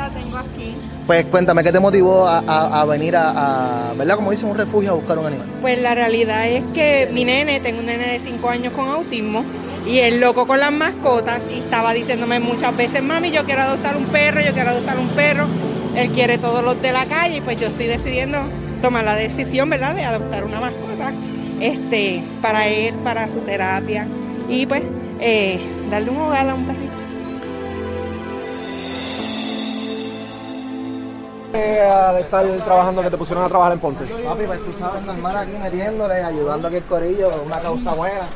tengo 0.09 0.38
aquí. 0.38 0.76
Pues 1.05 1.26
cuéntame, 1.26 1.63
¿qué 1.63 1.72
te 1.72 1.80
motivó 1.80 2.28
a, 2.28 2.39
a- 2.47 2.82
a 2.82 2.86
venir 2.86 3.15
a, 3.15 3.89
a, 3.89 3.93
¿verdad? 3.93 4.15
Como 4.15 4.32
dicen, 4.32 4.49
un 4.49 4.57
refugio 4.57 4.91
a 4.91 4.93
buscar 4.95 5.18
un 5.18 5.28
animal? 5.28 5.47
Pues 5.61 5.82
la 5.82 5.95
realidad 5.95 6.47
es 6.47 6.63
que 6.74 7.09
mi 7.11 7.24
nene, 7.26 7.59
tengo 7.59 7.80
un 7.80 7.86
nene 7.86 8.07
de 8.13 8.20
5 8.20 8.49
años 8.49 8.74
con 8.74 8.88
autismo 8.89 9.43
y 9.86 9.99
es 9.99 10.20
loco 10.20 10.45
con 10.47 10.59
las 10.59 10.72
mascotas 10.72 11.39
y 11.49 11.59
estaba 11.59 11.93
diciéndome 11.93 12.39
muchas 12.39 12.76
veces, 12.76 13.01
mami, 13.03 13.32
yo 13.32 13.43
quiero 13.45 13.61
adoptar 13.61 13.95
un 13.97 14.05
perro, 14.05 14.41
yo 14.41 14.53
quiero 14.53 14.72
adoptar 14.72 14.97
un 14.99 15.07
perro. 15.09 15.45
Él 15.97 16.11
quiere 16.11 16.37
todos 16.37 16.63
los 16.63 16.79
de 16.79 16.91
la 16.91 17.05
calle 17.05 17.37
y 17.37 17.41
pues 17.41 17.59
yo 17.59 17.67
estoy 17.67 17.87
decidiendo 17.87 18.37
tomar 18.83 19.03
la 19.03 19.15
decisión, 19.15 19.67
¿verdad?, 19.67 19.95
de 19.95 20.03
adoptar 20.05 20.43
una 20.43 20.59
mascota 20.59 21.11
este, 21.59 22.23
para 22.39 22.67
él, 22.67 22.93
para 23.03 23.27
su 23.27 23.39
terapia 23.39 24.07
y 24.47 24.67
pues 24.67 24.83
eh, 25.19 25.59
darle 25.89 26.11
un 26.11 26.17
hogar 26.17 26.49
a 26.49 26.53
un 26.53 26.65
perrito. 26.65 26.93
al 31.57 32.17
estar 32.19 32.45
trabajando 32.65 33.01
que 33.01 33.09
te 33.09 33.17
pusieron 33.17 33.43
a 33.43 33.47
trabajar 33.47 33.73
en 33.73 33.79
Ponce? 33.79 34.03
Papi, 34.03 34.43
pues 34.45 34.63
tú 34.63 34.71
sabes, 34.77 35.03
normal 35.03 35.37
aquí 35.37 35.53
metiéndole, 35.57 36.23
ayudando 36.23 36.67
aquí 36.67 36.77
el 36.77 36.83
corillo, 36.83 37.31
una 37.43 37.59
causa 37.59 37.93
buena. 37.93 38.27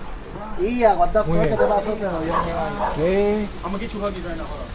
Que 1.49 1.55
te 1.55 1.65
pasó, 1.65 1.95
se 1.95 2.03
nos 2.03 2.23
dio 2.23 2.33
¿Qué? 2.95 3.47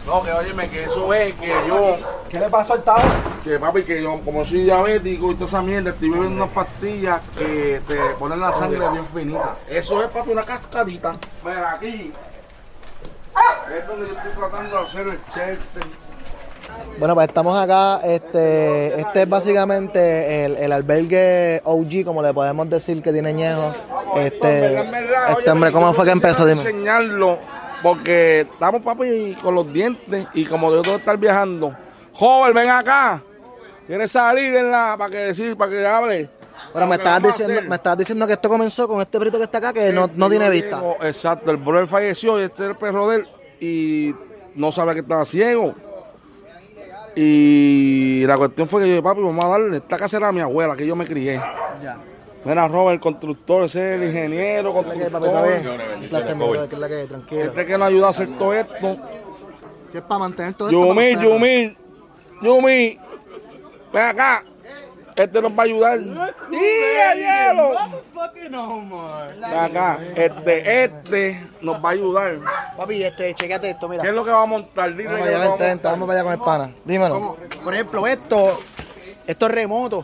No, 0.05 0.23
que 0.23 0.31
óyeme, 0.31 0.69
que 0.69 0.83
eso 0.83 1.13
es 1.13 1.33
que 1.35 1.47
yo, 1.67 1.97
¿Qué 2.29 2.39
le 2.39 2.49
pasó 2.49 2.73
al 2.73 2.83
Tavo? 2.83 3.01
que 3.43 3.59
papi, 3.59 3.83
que 3.83 4.01
yo, 4.03 4.19
como 4.25 4.43
soy 4.43 4.63
diabético 4.63 5.31
y 5.31 5.35
toda 5.35 5.45
esa 5.47 5.61
mierda, 5.61 5.91
estoy 5.91 6.09
bebiendo 6.09 6.43
unas 6.43 6.53
pastillas 6.53 7.21
que 7.37 7.81
te 7.87 7.95
ponen 8.19 8.39
la 8.39 8.51
sangre 8.51 8.89
bien 8.89 9.05
finita. 9.13 9.57
Eso 9.69 10.03
es, 10.03 10.09
papi, 10.09 10.31
una 10.31 10.43
cascadita. 10.43 11.15
Mira, 11.45 11.71
aquí. 11.71 12.13
Es 13.77 13.87
donde 13.87 14.07
yo 14.07 14.13
estoy 14.17 14.31
tratando 14.33 14.77
de 14.77 14.83
hacer 14.83 15.07
el 15.07 15.25
chester. 15.25 16.06
Bueno, 16.99 17.13
pues 17.13 17.27
estamos 17.27 17.57
acá. 17.57 18.01
Este, 18.03 18.99
este 18.99 19.21
es 19.23 19.29
básicamente 19.29 20.45
el, 20.45 20.55
el 20.57 20.71
albergue 20.71 21.61
OG, 21.63 22.03
como 22.05 22.21
le 22.21 22.33
podemos 22.33 22.69
decir, 22.69 23.01
que 23.01 23.13
tiene 23.13 23.33
Ñejo. 23.33 23.73
Este, 24.15 24.79
este 25.29 25.51
hombre, 25.51 25.71
¿cómo 25.71 25.93
fue 25.93 26.05
que 26.05 26.11
empezó? 26.11 26.45
Dime. 26.45 26.61
enseñarlo 26.61 27.37
porque 27.81 28.41
estamos, 28.41 28.81
papi, 28.81 29.37
con 29.41 29.55
los 29.55 29.71
dientes 29.71 30.27
y 30.33 30.45
como 30.45 30.71
yo 30.71 30.81
tengo 30.81 30.95
que 30.95 31.01
estar 31.01 31.17
viajando. 31.17 31.75
Joven, 32.13 32.53
ven 32.53 32.69
acá. 32.69 33.21
¿Quieres 33.85 34.11
salir 34.11 34.55
en 34.55 34.71
la, 34.71 34.95
para 34.97 35.09
que 35.11 35.17
decir, 35.17 35.55
para 35.55 35.71
que 35.71 35.85
hable? 35.85 36.29
Bueno, 36.73 36.87
me 36.87 36.95
estabas, 36.95 37.23
diciendo, 37.23 37.61
me 37.67 37.75
estabas 37.75 37.99
diciendo 37.99 38.27
que 38.27 38.33
esto 38.33 38.49
comenzó 38.49 38.87
con 38.87 38.99
este 38.99 39.17
perrito 39.17 39.37
que 39.37 39.43
está 39.43 39.59
acá, 39.59 39.73
que 39.73 39.91
no, 39.93 40.09
no 40.13 40.29
tiene 40.29 40.49
vista. 40.49 40.81
exacto, 41.01 41.51
el 41.51 41.57
brother 41.57 41.87
falleció 41.87 42.39
y 42.39 42.43
este 42.43 42.63
es 42.63 42.69
el 42.69 42.75
perro 42.75 43.09
de 43.09 43.17
él 43.17 43.27
y 43.59 44.15
no 44.55 44.71
sabía 44.71 44.95
que 44.95 45.01
estaba 45.01 45.23
ciego. 45.23 45.75
Y 47.19 48.23
la 48.27 48.37
cuestión 48.37 48.67
fue 48.67 48.83
que 48.83 48.89
yo 48.89 48.93
dije, 48.93 49.01
papi, 49.01 49.21
vamos 49.21 49.43
a 49.43 49.47
darle, 49.47 49.77
esta 49.77 49.97
casa 49.97 50.17
era 50.17 50.31
mi 50.31 50.39
abuela, 50.39 50.75
que 50.75 50.85
yo 50.85 50.95
me 50.95 51.03
crié. 51.03 51.41
Ya. 51.81 51.97
Mira, 52.45 52.67
Robert, 52.67 52.93
el 52.93 52.99
constructor, 52.99 53.63
ese 53.63 53.95
es 53.95 54.01
el 54.01 54.07
ingeniero, 54.07 54.69
¿Qué, 54.71 54.81
papi? 54.83 55.01
¿Está 55.01 55.19
constructor. 55.19 56.69
Este 57.31 57.65
que 57.65 57.77
nos 57.77 57.87
ayuda 57.87 58.05
a 58.05 58.09
hacer 58.11 58.29
todo 58.37 58.53
esto. 58.53 58.97
Si 59.91 59.97
es 59.97 60.03
para 60.03 60.19
mantener 60.19 60.53
todo 60.53 60.67
esto. 60.67 60.79
Yumil, 60.79 61.15
para 61.15 61.27
los 61.27 61.41
perros. 61.41 61.41
Yumil, 61.41 61.77
Yumi, 62.43 62.99
ven 63.91 64.03
acá. 64.03 64.43
Este 65.17 65.41
nos 65.41 65.51
va 65.51 65.61
a 65.63 65.65
ayudar. 65.65 65.99
¡Y 65.99 66.55
el 66.55 67.19
hielo! 67.19 67.71
Acá, 69.43 69.99
este, 70.15 70.83
este 70.83 71.43
nos 71.61 71.83
va 71.83 71.89
a 71.89 71.91
ayudar. 71.93 72.35
Papi, 72.77 73.03
este, 73.03 73.33
chequete 73.33 73.71
esto, 73.71 73.89
mira. 73.89 74.03
¿Qué 74.03 74.09
es 74.09 74.15
lo 74.15 74.23
que 74.23 74.31
va 74.31 74.43
a 74.43 74.45
montar? 74.45 74.95
Dile 74.95 75.09
Vamos 75.09 75.27
allá, 75.27 75.39
vente, 75.39 75.63
a 75.63 75.67
vente, 75.67 75.87
vamos 75.87 76.07
para 76.07 76.19
allá 76.19 76.23
con 76.23 76.33
el 76.33 76.39
pana. 76.45 76.69
Dímelo. 76.85 77.37
Por 77.63 77.73
ejemplo, 77.73 78.07
esto, 78.07 78.59
esto 79.25 79.45
es 79.47 79.51
remoto. 79.51 80.03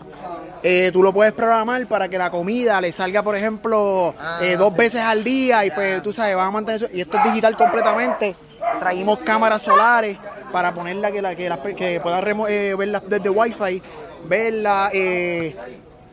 Eh, 0.64 0.90
tú 0.94 1.04
lo 1.04 1.12
puedes 1.14 1.34
programar 1.34 1.86
para 1.88 2.08
que 2.08 2.18
la 2.18 2.30
comida 2.32 2.80
le 2.82 2.92
salga, 2.92 3.22
por 3.22 3.36
ejemplo, 3.36 4.16
eh, 4.42 4.56
dos 4.56 4.74
veces 4.76 5.02
al 5.02 5.24
día 5.24 5.66
y 5.66 5.72
pues 5.72 6.02
tú 6.02 6.14
sabes, 6.14 6.36
van 6.36 6.48
a 6.48 6.52
mantener 6.52 6.84
eso. 6.84 6.92
Y 6.94 7.02
esto 7.02 7.18
es 7.18 7.24
digital 7.26 7.56
completamente. 7.58 8.36
Traímos 8.80 9.20
cámaras 9.20 9.62
solares 9.62 10.18
para 10.54 10.74
ponerla 10.74 11.12
que, 11.12 11.22
la, 11.22 11.36
que, 11.36 11.50
las 11.50 11.58
pe- 11.60 11.76
que 11.76 12.00
puedan 12.00 12.24
remo- 12.24 12.48
eh, 12.48 12.76
verla 12.76 13.02
desde 13.06 13.30
Wi-Fi, 13.30 13.82
verla. 14.28 14.90
Eh, 14.94 15.56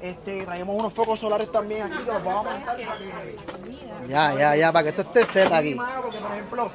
este, 0.03 0.45
traemos 0.45 0.75
unos 0.79 0.95
focos 0.95 1.21
solares 1.21 1.53
también 1.53 1.83
aquí 1.83 1.99
que 1.99 2.11
los 2.11 2.25
vamos 2.25 2.47
a 2.47 2.51
montar 2.55 2.77
para 2.77 2.99
que 2.99 4.09
Ya, 4.09 4.35
ya, 4.35 4.57
ya, 4.57 4.73
para 4.73 4.85
que 4.85 4.89
esto 4.91 5.03
esté 5.03 5.27
set 5.27 5.53
aquí. 5.53 5.75
Mano, 5.75 6.01
porque, 6.03 6.19
por 6.19 6.33
ejemplo, 6.33 6.71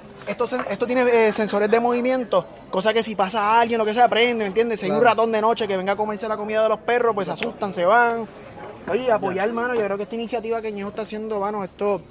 esto, 0.69 0.85
tiene 0.85 1.27
eh, 1.27 1.31
sensores 1.31 1.69
de 1.71 1.79
movimiento, 1.79 2.45
cosa 2.69 2.93
que 2.93 3.01
si 3.01 3.15
pasa 3.15 3.41
a 3.41 3.61
alguien, 3.61 3.79
lo 3.79 3.85
que 3.85 3.95
sea, 3.95 4.07
prende, 4.07 4.43
¿me 4.43 4.47
entiendes? 4.47 4.79
Si 4.79 4.85
hay 4.85 4.91
un 4.91 5.03
ratón 5.03 5.31
de 5.31 5.41
noche 5.41 5.67
que 5.67 5.75
venga 5.75 5.93
a 5.93 5.95
comerse 5.95 6.27
la 6.27 6.37
comida 6.37 6.61
de 6.61 6.69
los 6.69 6.79
perros, 6.81 7.15
pues 7.15 7.25
se 7.25 7.33
asustan, 7.33 7.73
se 7.73 7.85
van. 7.85 8.27
Oye, 8.91 9.11
apoyar, 9.11 9.47
hermano, 9.47 9.73
yo 9.73 9.83
creo 9.83 9.97
que 9.97 10.03
esta 10.03 10.15
iniciativa 10.15 10.61
que 10.61 10.71
Ñejo 10.71 10.89
está 10.89 11.01
haciendo, 11.01 11.39
mano, 11.39 11.63
esto 11.63 12.01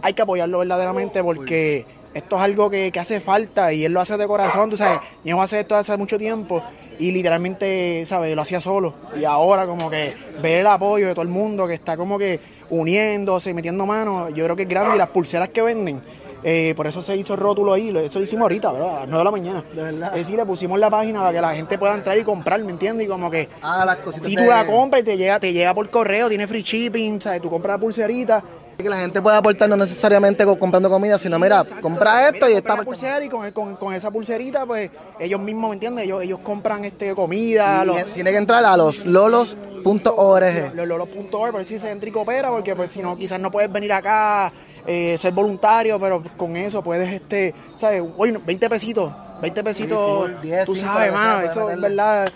hay 0.00 0.14
que 0.14 0.22
apoyarlo 0.22 0.60
verdaderamente 0.60 1.22
porque 1.22 1.84
esto 2.14 2.36
es 2.36 2.42
algo 2.42 2.70
que, 2.70 2.90
que 2.90 2.98
hace 2.98 3.20
falta 3.20 3.74
y 3.74 3.84
él 3.84 3.92
lo 3.92 4.00
hace 4.00 4.16
de 4.16 4.26
corazón, 4.26 4.70
tú 4.70 4.78
sabes, 4.78 5.00
Ñejo 5.22 5.42
hace 5.42 5.60
esto 5.60 5.76
hace 5.76 5.94
mucho 5.98 6.16
tiempo 6.16 6.62
y 6.98 7.10
literalmente, 7.12 8.04
¿sabes? 8.06 8.34
Lo 8.36 8.42
hacía 8.42 8.60
solo 8.60 8.94
y 9.18 9.24
ahora 9.24 9.66
como 9.66 9.90
que 9.90 10.14
ver 10.42 10.58
el 10.60 10.66
apoyo 10.66 11.06
de 11.08 11.12
todo 11.14 11.22
el 11.22 11.28
mundo 11.28 11.66
que 11.66 11.74
está 11.74 11.96
como 11.96 12.18
que 12.18 12.38
uniéndose, 12.70 13.54
metiendo 13.54 13.86
manos, 13.86 14.32
yo 14.34 14.44
creo 14.44 14.56
que 14.56 14.62
es 14.62 14.68
grande 14.68 14.94
y 14.96 14.98
las 14.98 15.08
pulseras 15.08 15.48
que 15.48 15.62
venden. 15.62 16.00
eh, 16.44 16.74
por 16.76 16.88
eso 16.88 17.00
se 17.02 17.16
hizo 17.16 17.34
el 17.34 17.40
rótulo 17.40 17.72
ahí, 17.72 17.96
eso 17.96 18.18
lo 18.18 18.24
hicimos 18.24 18.42
ahorita, 18.42 18.72
¿verdad? 18.72 18.96
A 18.96 19.00
las 19.02 19.08
9 19.08 19.18
de 19.18 19.24
la 19.24 19.30
mañana. 19.30 19.64
De 19.76 19.82
verdad. 19.82 20.08
Es 20.08 20.18
decir, 20.26 20.36
le 20.36 20.44
pusimos 20.44 20.80
la 20.80 20.90
página 20.90 21.20
para 21.20 21.32
que 21.32 21.40
la 21.40 21.54
gente 21.54 21.78
pueda 21.78 21.94
entrar 21.94 22.18
y 22.18 22.24
comprar, 22.24 22.60
¿me 22.64 22.72
entiendes? 22.72 23.06
Y 23.06 23.08
como 23.08 23.30
que 23.30 23.48
Ah, 23.62 23.84
las 23.84 23.98
cositas. 23.98 24.26
si 24.28 24.34
de- 24.34 24.42
tú 24.42 24.48
la 24.50 24.66
compras 24.66 25.02
y 25.02 25.04
te 25.04 25.16
llega, 25.16 25.38
te 25.38 25.52
llega 25.52 25.72
por 25.72 25.88
correo, 25.88 26.28
tiene 26.28 26.48
free 26.48 26.62
shipping, 26.62 27.20
¿sabes? 27.20 27.40
Tú 27.42 27.48
compras 27.48 27.76
la 27.76 27.80
pulserita. 27.80 28.42
Que 28.78 28.88
la 28.88 28.98
gente 28.98 29.22
pueda 29.22 29.36
aportar 29.36 29.68
no 29.68 29.76
necesariamente 29.76 30.44
co- 30.44 30.58
comprando 30.58 30.88
comida, 30.90 31.16
sino 31.18 31.38
mira, 31.38 31.62
compra 31.80 32.28
esto 32.28 32.46
y 32.46 32.54
Mira, 32.54 32.58
aportando. 32.58 32.84
pulsera 32.84 33.24
y 33.24 33.28
con, 33.28 33.50
con, 33.52 33.76
con 33.76 33.94
esa 33.94 34.10
pulserita, 34.10 34.66
pues 34.66 34.90
ellos 35.20 35.40
mismos, 35.40 35.68
¿me 35.70 35.74
entiendes? 35.74 36.04
Ellos, 36.06 36.22
ellos 36.22 36.40
compran 36.42 36.84
este 36.84 37.14
comida, 37.14 37.84
los, 37.84 37.96
Tiene- 38.14 38.30
que 38.32 38.36
entrar 38.36 38.64
a 38.64 38.76
los 38.76 39.04
lolos.org. 39.06 40.74
los 40.74 40.86
lolos.org, 40.88 41.52
por 41.52 41.60
eso 41.60 41.78
se 41.78 41.90
entra 41.90 42.08
y 42.08 42.12
coopera, 42.12 42.50
porque 42.50 42.74
pues 42.74 42.90
si 42.90 43.00
no, 43.02 43.16
quizás 43.16 43.38
no 43.40 43.50
puedes 43.50 43.70
venir 43.70 43.92
acá, 43.92 44.52
eh, 44.86 45.16
ser 45.18 45.32
voluntario, 45.32 46.00
pero 46.00 46.22
con 46.36 46.56
eso 46.56 46.82
puedes, 46.82 47.12
este, 47.12 47.54
¿sabes? 47.76 48.02
Oye, 48.16 48.36
20 48.44 48.68
pesitos, 48.68 49.12
20 49.40 49.62
pesitos, 49.64 50.28
full, 50.28 50.40
10, 50.42 50.64
tú 50.66 50.76
sabes, 50.76 51.10
que 51.10 51.16
mano, 51.16 51.40
eso 51.40 51.70
es 51.70 51.80
verdad. 51.80 52.30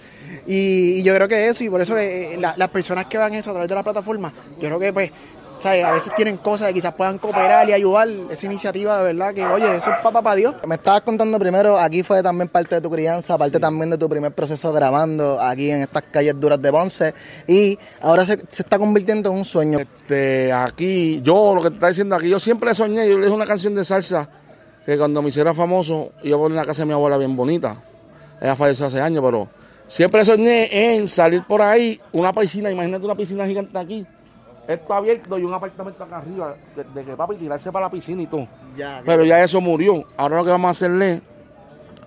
Y, 0.47 0.99
y 0.99 1.03
yo 1.03 1.15
creo 1.15 1.29
que 1.29 1.49
eso, 1.49 1.65
y 1.65 1.71
por 1.71 1.81
eso 1.81 1.97
eh, 1.99 2.37
la- 2.39 2.55
las 2.57 2.69
personas 2.69 3.07
que 3.07 3.17
van 3.19 3.33
eso 3.35 3.51
a 3.51 3.53
través 3.53 3.69
de 3.69 3.75
la 3.75 3.83
plataforma, 3.83 4.33
yo 4.61 4.67
creo 4.69 4.79
que 4.79 4.93
pues, 4.93 5.11
¿sabes? 5.67 5.85
A 5.85 5.93
veces 5.93 6.15
tienen 6.15 6.37
cosas 6.37 6.69
que 6.69 6.75
quizás 6.75 6.95
puedan 6.95 7.19
cooperar 7.19 7.69
y 7.69 7.73
ayudar. 7.73 8.09
Esa 8.31 8.47
iniciativa, 8.47 8.99
de 8.99 9.13
verdad, 9.13 9.35
que 9.35 9.45
oye, 9.45 9.77
eso 9.77 9.91
es 9.91 9.97
papá 9.99 10.23
para 10.23 10.37
Dios. 10.37 10.55
Me 10.67 10.77
estabas 10.77 11.03
contando 11.03 11.39
primero, 11.39 11.79
aquí 11.79 12.03
fue 12.03 12.23
también 12.23 12.49
parte 12.49 12.77
de 12.77 12.81
tu 12.81 12.91
crianza, 12.91 13.37
parte 13.37 13.59
también 13.59 13.91
de 13.91 13.99
tu 13.99 14.09
primer 14.09 14.33
proceso 14.33 14.73
grabando 14.73 15.41
aquí 15.41 15.71
en 15.71 15.83
estas 15.83 16.05
calles 16.05 16.39
duras 16.39 16.63
de 16.63 16.71
Ponce 16.71 17.15
y 17.49 17.77
ahora 18.01 18.25
se, 18.25 18.39
se 18.49 18.63
está 18.63 18.79
convirtiendo 18.79 19.31
en 19.31 19.37
un 19.37 19.45
sueño. 19.45 19.81
Este, 19.81 20.53
aquí, 20.53 21.21
yo 21.23 21.55
lo 21.55 21.63
que 21.63 21.71
te 21.71 21.75
está 21.75 21.89
diciendo 21.89 22.15
aquí, 22.15 22.29
yo 22.29 22.39
siempre 22.39 22.73
soñé, 22.75 23.09
yo 23.09 23.19
le 23.19 23.27
hice 23.27 23.35
una 23.35 23.47
canción 23.47 23.75
de 23.75 23.85
salsa 23.85 24.29
que 24.85 24.97
cuando 24.97 25.21
me 25.21 25.31
hiciera 25.31 25.53
famoso, 25.53 26.13
iba 26.23 26.37
a 26.37 26.39
poner 26.39 26.57
la 26.57 26.65
casa 26.65 26.83
de 26.83 26.87
mi 26.87 26.93
abuela 26.93 27.17
bien 27.17 27.35
bonita. 27.35 27.77
Ella 28.41 28.55
falleció 28.55 28.87
hace 28.87 29.01
años, 29.01 29.25
pero 29.25 29.49
siempre 29.89 30.25
soñé 30.25 30.95
en 30.95 31.09
salir 31.09 31.43
por 31.43 31.61
ahí, 31.61 32.01
una 32.13 32.33
piscina, 32.33 32.71
imagínate 32.71 33.05
una 33.05 33.17
piscina 33.17 33.47
gigante 33.47 33.77
aquí, 33.77 34.07
esto 34.69 34.95
abierto 34.95 35.39
y 35.39 35.45
un 35.45 35.55
apartamento 35.55 36.03
acá 36.03 36.19
arriba, 36.19 36.55
de, 36.75 36.85
de 36.85 37.05
que 37.05 37.17
papi 37.17 37.37
tirarse 37.37 37.71
para 37.71 37.87
la 37.87 37.91
piscina 37.91 38.23
y 38.23 38.27
todo. 38.27 38.47
Pero 39.05 39.25
ya 39.25 39.43
eso 39.43 39.61
murió. 39.61 40.05
Ahora 40.17 40.37
lo 40.37 40.45
que 40.45 40.51
vamos 40.51 40.69
a 40.69 40.71
hacerle, 40.71 41.21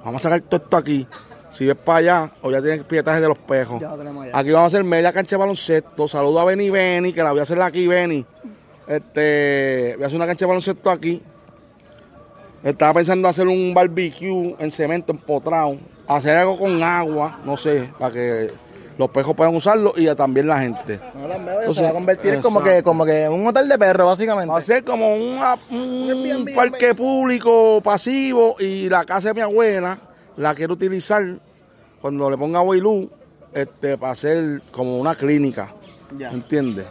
vamos 0.03 0.26
a 0.26 0.30
sacar 0.30 0.41
todo 0.41 0.61
esto 0.61 0.77
aquí. 0.77 1.07
Si 1.49 1.65
ves 1.65 1.77
para 1.77 1.98
allá, 1.98 2.31
o 2.44 2.52
ya 2.52 2.61
tienes 2.61 2.84
pietaje 2.84 3.22
de 3.22 3.27
los 3.27 3.38
pejos. 3.38 3.81
Ya 3.81 3.90
lo 3.90 3.98
tenemos 3.98 4.23
allá. 4.23 4.38
Aquí 4.38 4.52
vamos 4.52 4.73
a 4.73 4.77
hacer 4.77 4.84
media 4.84 5.11
cancha 5.11 5.36
de 5.36 5.40
baloncesto. 5.40 6.07
Saludo 6.07 6.40
a 6.40 6.45
Benny 6.45 6.69
Benny, 6.69 7.11
que 7.11 7.23
la 7.23 7.31
voy 7.31 7.40
a 7.40 7.44
hacer 7.44 7.60
aquí, 7.61 7.88
Benny. 7.88 8.26
Este, 8.88 9.94
voy 9.95 10.03
a 10.03 10.07
hacer 10.07 10.15
una 10.15 10.27
cancha 10.27 10.45
de 10.45 10.48
baloncesto 10.48 10.91
aquí. 10.91 11.22
Estaba 12.64 12.94
pensando 12.94 13.27
hacer 13.27 13.48
un 13.48 13.73
barbecue 13.73 14.56
en 14.60 14.72
cemento 14.72 15.11
empotrado. 15.11 15.77
Hacer 16.07 16.36
algo 16.38 16.57
con 16.57 16.84
agua, 16.84 17.40
no 17.45 17.56
sé, 17.56 17.90
para 17.98 18.11
que 18.14 18.52
los 18.99 19.09
pejos 19.11 19.34
puedan 19.34 19.55
usarlo 19.55 19.93
y 19.95 20.13
también 20.13 20.45
la 20.45 20.59
gente. 20.59 20.99
No 21.15 21.26
las 21.26 21.43
veo, 21.45 21.59
Entonces, 21.61 21.76
se 21.77 21.84
va 21.84 21.89
a 21.89 21.93
convertir 21.93 22.41
como 22.41 22.59
exacto. 22.59 22.77
que, 22.77 22.84
como 22.84 23.05
que 23.05 23.23
en 23.23 23.31
un 23.31 23.47
hotel 23.47 23.69
de 23.69 23.77
perros, 23.77 24.07
básicamente. 24.07 24.51
Va 24.51 24.59
a 24.59 24.61
ser 24.61 24.84
como 24.84 25.15
una- 25.15 25.55
un 25.71 26.09
Airbnb, 26.09 26.53
parque 26.53 26.93
público 26.93 27.80
pasivo 27.81 28.57
y 28.59 28.89
la 28.89 29.05
casa 29.05 29.30
de 29.30 29.35
mi 29.35 29.41
abuela 29.41 29.97
la 30.35 30.53
quiero 30.53 30.73
utilizar 30.73 31.23
cuando 32.01 32.30
le 32.30 32.38
ponga 32.38 32.59
Boilú 32.59 33.09
este, 33.53 33.97
para 33.97 34.11
hacer 34.11 34.61
como 34.71 34.99
una 34.99 35.15
clínica. 35.15 35.73
Ya. 36.17 36.31
¿Entiendes? 36.31 36.85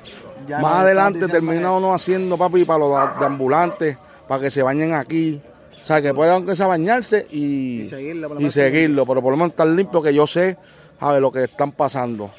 Ya 0.49 0.61
Más 0.61 0.73
no, 0.73 0.79
adelante 0.79 1.29
termina 1.29 1.73
uno 1.73 1.93
haciendo, 1.93 2.39
papi, 2.39 2.65
para 2.65 2.79
los 2.79 3.21
de 3.21 3.27
ambulantes, 3.27 3.99
para 4.27 4.41
que 4.41 4.51
se 4.51 4.63
bañen 4.63 4.95
aquí. 4.95 5.43
O 5.83 5.85
sea, 5.85 6.01
que 6.01 6.15
puedan 6.15 6.37
aunque 6.37 6.57
sea 6.57 6.67
bañarse 6.69 7.27
y, 7.31 7.81
Y 7.83 7.85
seguirlo, 7.85 8.29
por 8.29 8.41
lo 8.41 8.47
y 8.47 8.51
seguirlo, 8.51 9.05
pero 9.07 9.21
por 9.21 9.31
lo 9.33 9.37
menos 9.37 9.51
estar 9.51 9.67
limpio, 9.67 10.01
que 10.01 10.15
yo 10.15 10.27
sé, 10.27 10.57
a 11.01 11.13
ver, 11.13 11.23
lo 11.23 11.31
que 11.31 11.45
están 11.45 11.73
pasando. 11.73 12.31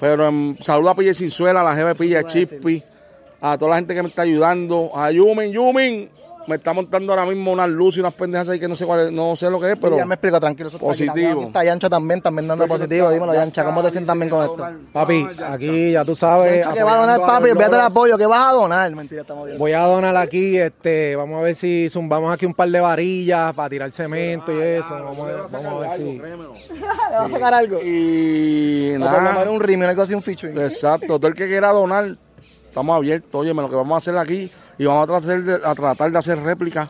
Pero 0.00 0.28
en 0.28 0.56
saludo 0.62 0.90
a 0.90 0.94
Pilla 0.94 1.14
Cinzuela, 1.14 1.60
a 1.60 1.64
la 1.64 1.74
jefe 1.74 1.94
Pilla 1.94 2.24
Chispi, 2.24 2.82
a 3.40 3.58
toda 3.58 3.72
la 3.72 3.76
gente 3.76 3.94
que 3.94 4.02
me 4.02 4.08
está 4.08 4.22
ayudando, 4.22 4.90
a 4.94 5.10
Yumin, 5.10 5.52
Yumin, 5.52 6.10
me 6.48 6.56
está 6.56 6.72
montando 6.72 7.12
ahora 7.12 7.26
mismo 7.26 7.52
unas 7.52 7.68
luces 7.68 7.98
y 7.98 8.00
unas 8.00 8.14
pendejas 8.14 8.48
ahí 8.48 8.58
que 8.58 8.66
no 8.68 8.74
sé 8.74 8.86
cuál 8.86 9.00
es- 9.06 9.12
no 9.12 9.36
sé 9.36 9.50
lo 9.50 9.60
que 9.60 9.72
es, 9.72 9.78
pero 9.80 9.96
ya 9.96 10.06
me 10.06 10.14
explico, 10.14 10.40
tranquilo. 10.40 10.68
eso 10.68 10.78
está 10.78 10.90
aquí. 10.90 11.06
positivo. 11.06 11.40
Aquí 11.40 11.46
está 11.48 11.64
Yancha 11.64 11.88
también, 11.90 12.22
también 12.22 12.48
dando 12.48 12.66
positivo. 12.66 13.10
Dímelo, 13.10 13.34
Yancha, 13.34 13.64
¿cómo 13.64 13.82
te 13.82 13.90
sientes 13.90 14.06
también 14.08 14.30
con 14.30 14.42
esto? 14.44 14.66
Papi, 14.92 15.26
aquí 15.46 15.92
ya 15.92 16.04
tú 16.04 16.14
sabes. 16.14 16.64
Yancha, 16.64 16.72
¿qué 16.74 16.82
va 16.82 16.94
a 16.94 17.00
donar, 17.00 17.20
papi? 17.20 17.46
del 17.48 17.54
logros. 17.56 17.80
apoyo, 17.80 18.18
¿qué 18.18 18.26
vas 18.26 18.48
a 18.48 18.52
donar? 18.52 18.94
Mentira, 18.94 19.22
estamos 19.22 19.46
bien. 19.46 19.58
Voy 19.58 19.72
a 19.72 19.82
donar 19.82 20.16
aquí, 20.16 20.56
este, 20.58 21.14
vamos 21.16 21.40
a 21.40 21.42
ver 21.44 21.54
si 21.54 21.88
zumbamos 21.90 22.32
aquí 22.32 22.46
un 22.46 22.54
par 22.54 22.68
de 22.70 22.80
varillas 22.80 23.54
para 23.54 23.68
tirar 23.68 23.92
cemento 23.92 24.52
y 24.52 24.58
eso. 24.60 24.94
Vamos 24.94 25.28
a, 25.28 25.42
vamos 25.50 25.84
a 25.86 25.88
ver 25.88 25.92
si. 25.98 26.18
¿Vas 26.80 27.12
a 27.12 27.28
sacar 27.28 27.54
algo? 27.54 27.78
Y 27.82 28.94
nada, 28.98 29.50
un 29.50 29.60
rimio, 29.60 29.88
algo 29.88 30.02
así, 30.02 30.14
un 30.14 30.22
featuring. 30.22 30.58
exacto, 30.60 31.18
todo 31.18 31.26
el 31.28 31.34
que 31.34 31.46
quiera 31.46 31.70
donar, 31.72 32.16
estamos 32.68 32.96
abiertos, 32.96 33.34
oye, 33.34 33.52
lo 33.54 33.68
que 33.68 33.76
vamos 33.76 33.94
a 33.94 33.98
hacer 33.98 34.16
aquí 34.18 34.50
y 34.78 34.84
vamos 34.84 35.04
a 35.04 35.18
tratar 35.18 35.42
de, 35.42 35.54
a 35.54 35.74
tratar 35.74 36.12
de 36.12 36.18
hacer 36.18 36.40
réplicas. 36.40 36.88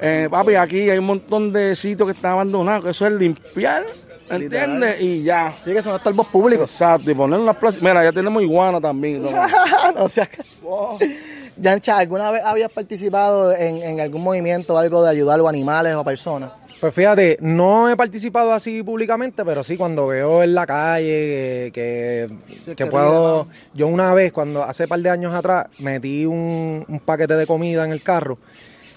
Eh, 0.00 0.28
papi, 0.30 0.54
aquí 0.54 0.90
hay 0.90 0.98
un 0.98 1.04
montón 1.04 1.52
de 1.52 1.76
sitios 1.76 2.06
que 2.06 2.12
están 2.12 2.32
abandonados, 2.32 2.84
que 2.84 2.90
eso 2.90 3.06
es 3.06 3.12
limpiar, 3.12 3.86
¿entiendes? 4.28 5.00
Y 5.00 5.22
ya. 5.22 5.54
Sí, 5.64 5.72
que 5.72 5.82
son 5.82 5.94
estorbos 5.94 6.26
públicos. 6.28 6.70
Exacto, 6.70 7.10
y 7.10 7.14
poner 7.14 7.38
unas 7.38 7.56
plazas. 7.56 7.80
Mira, 7.82 8.02
ya 8.02 8.12
tenemos 8.12 8.42
iguana 8.42 8.80
también. 8.80 9.22
¿no? 9.22 9.30
no 9.96 10.08
seas... 10.08 10.28
Yancha, 11.56 11.98
¿alguna 11.98 12.30
vez 12.30 12.42
habías 12.44 12.70
participado 12.70 13.52
en, 13.52 13.82
en 13.82 14.00
algún 14.00 14.22
movimiento 14.22 14.74
o 14.74 14.78
algo 14.78 15.02
de 15.02 15.10
ayudar 15.10 15.34
a 15.34 15.38
los 15.38 15.48
animales 15.48 15.94
o 15.94 16.04
personas? 16.04 16.52
Pues 16.80 16.94
fíjate, 16.94 17.38
no 17.40 17.90
he 17.90 17.96
participado 17.96 18.52
así 18.52 18.84
públicamente, 18.84 19.44
pero 19.44 19.64
sí 19.64 19.76
cuando 19.76 20.06
veo 20.06 20.44
en 20.44 20.54
la 20.54 20.64
calle 20.64 21.72
que, 21.72 22.30
puedo. 22.88 23.48
Yo 23.74 23.88
una 23.88 24.14
vez, 24.14 24.32
cuando 24.32 24.62
hace 24.62 24.86
par 24.86 25.00
de 25.00 25.10
años 25.10 25.34
atrás, 25.34 25.66
metí 25.80 26.24
un, 26.24 26.84
un 26.86 27.00
paquete 27.00 27.34
de 27.34 27.48
comida 27.48 27.84
en 27.84 27.90
el 27.90 28.00
carro, 28.00 28.38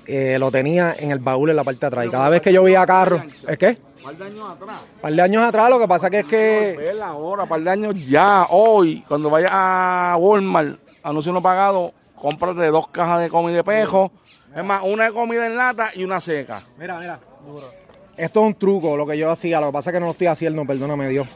eh, 0.05 0.37
lo 0.37 0.51
tenía 0.51 0.95
en 0.99 1.09
el 1.09 1.17
baúl 1.17 1.49
en 1.49 1.55
la 1.55 1.63
parte 1.63 1.79
de 1.79 1.87
atrás. 1.87 2.05
Y 2.05 2.09
cada 2.09 2.29
vez 2.29 2.41
que 2.41 2.53
yo 2.53 2.61
veía 2.61 2.85
carro, 2.85 3.23
¿es 3.47 3.57
qué? 3.57 3.77
par 4.03 4.15
de 4.15 4.25
años 4.25 4.49
atrás. 4.49 4.81
par 5.01 5.13
de 5.13 5.21
años 5.21 5.43
atrás, 5.43 5.69
lo 5.69 5.79
que 5.79 5.87
pasa 5.87 6.09
que 6.11 6.19
es 6.19 6.25
que. 6.25 6.99
Ahora, 7.01 7.47
par 7.47 7.61
de 7.61 7.69
años 7.71 7.95
ya, 8.05 8.45
hoy, 8.51 9.03
cuando 9.07 9.31
vayas 9.31 9.51
a 9.51 10.15
Walmart, 10.19 10.77
anuncio 11.01 11.33
no 11.33 11.41
pagado, 11.41 11.93
cómprate 12.15 12.67
dos 12.67 12.89
cajas 12.89 13.21
de 13.21 13.29
comida 13.29 13.57
de 13.57 13.63
pejo. 13.63 14.11
Es 14.55 14.63
más, 14.63 14.83
una 14.83 15.05
de 15.05 15.13
comida 15.13 15.47
en 15.47 15.55
lata 15.55 15.89
y 15.95 16.03
una 16.03 16.21
seca. 16.21 16.61
Mira, 16.77 16.99
mira. 16.99 17.30
Esto 18.17 18.41
es 18.41 18.47
un 18.47 18.53
truco, 18.53 18.95
lo 18.97 19.05
que 19.07 19.17
yo 19.17 19.31
hacía. 19.31 19.59
Lo 19.59 19.67
que 19.67 19.73
pasa 19.73 19.89
es 19.89 19.93
que 19.95 19.99
no 19.99 20.07
lo 20.07 20.11
estoy 20.11 20.27
haciendo, 20.27 20.65
perdóname 20.65 21.09
Dios. 21.09 21.27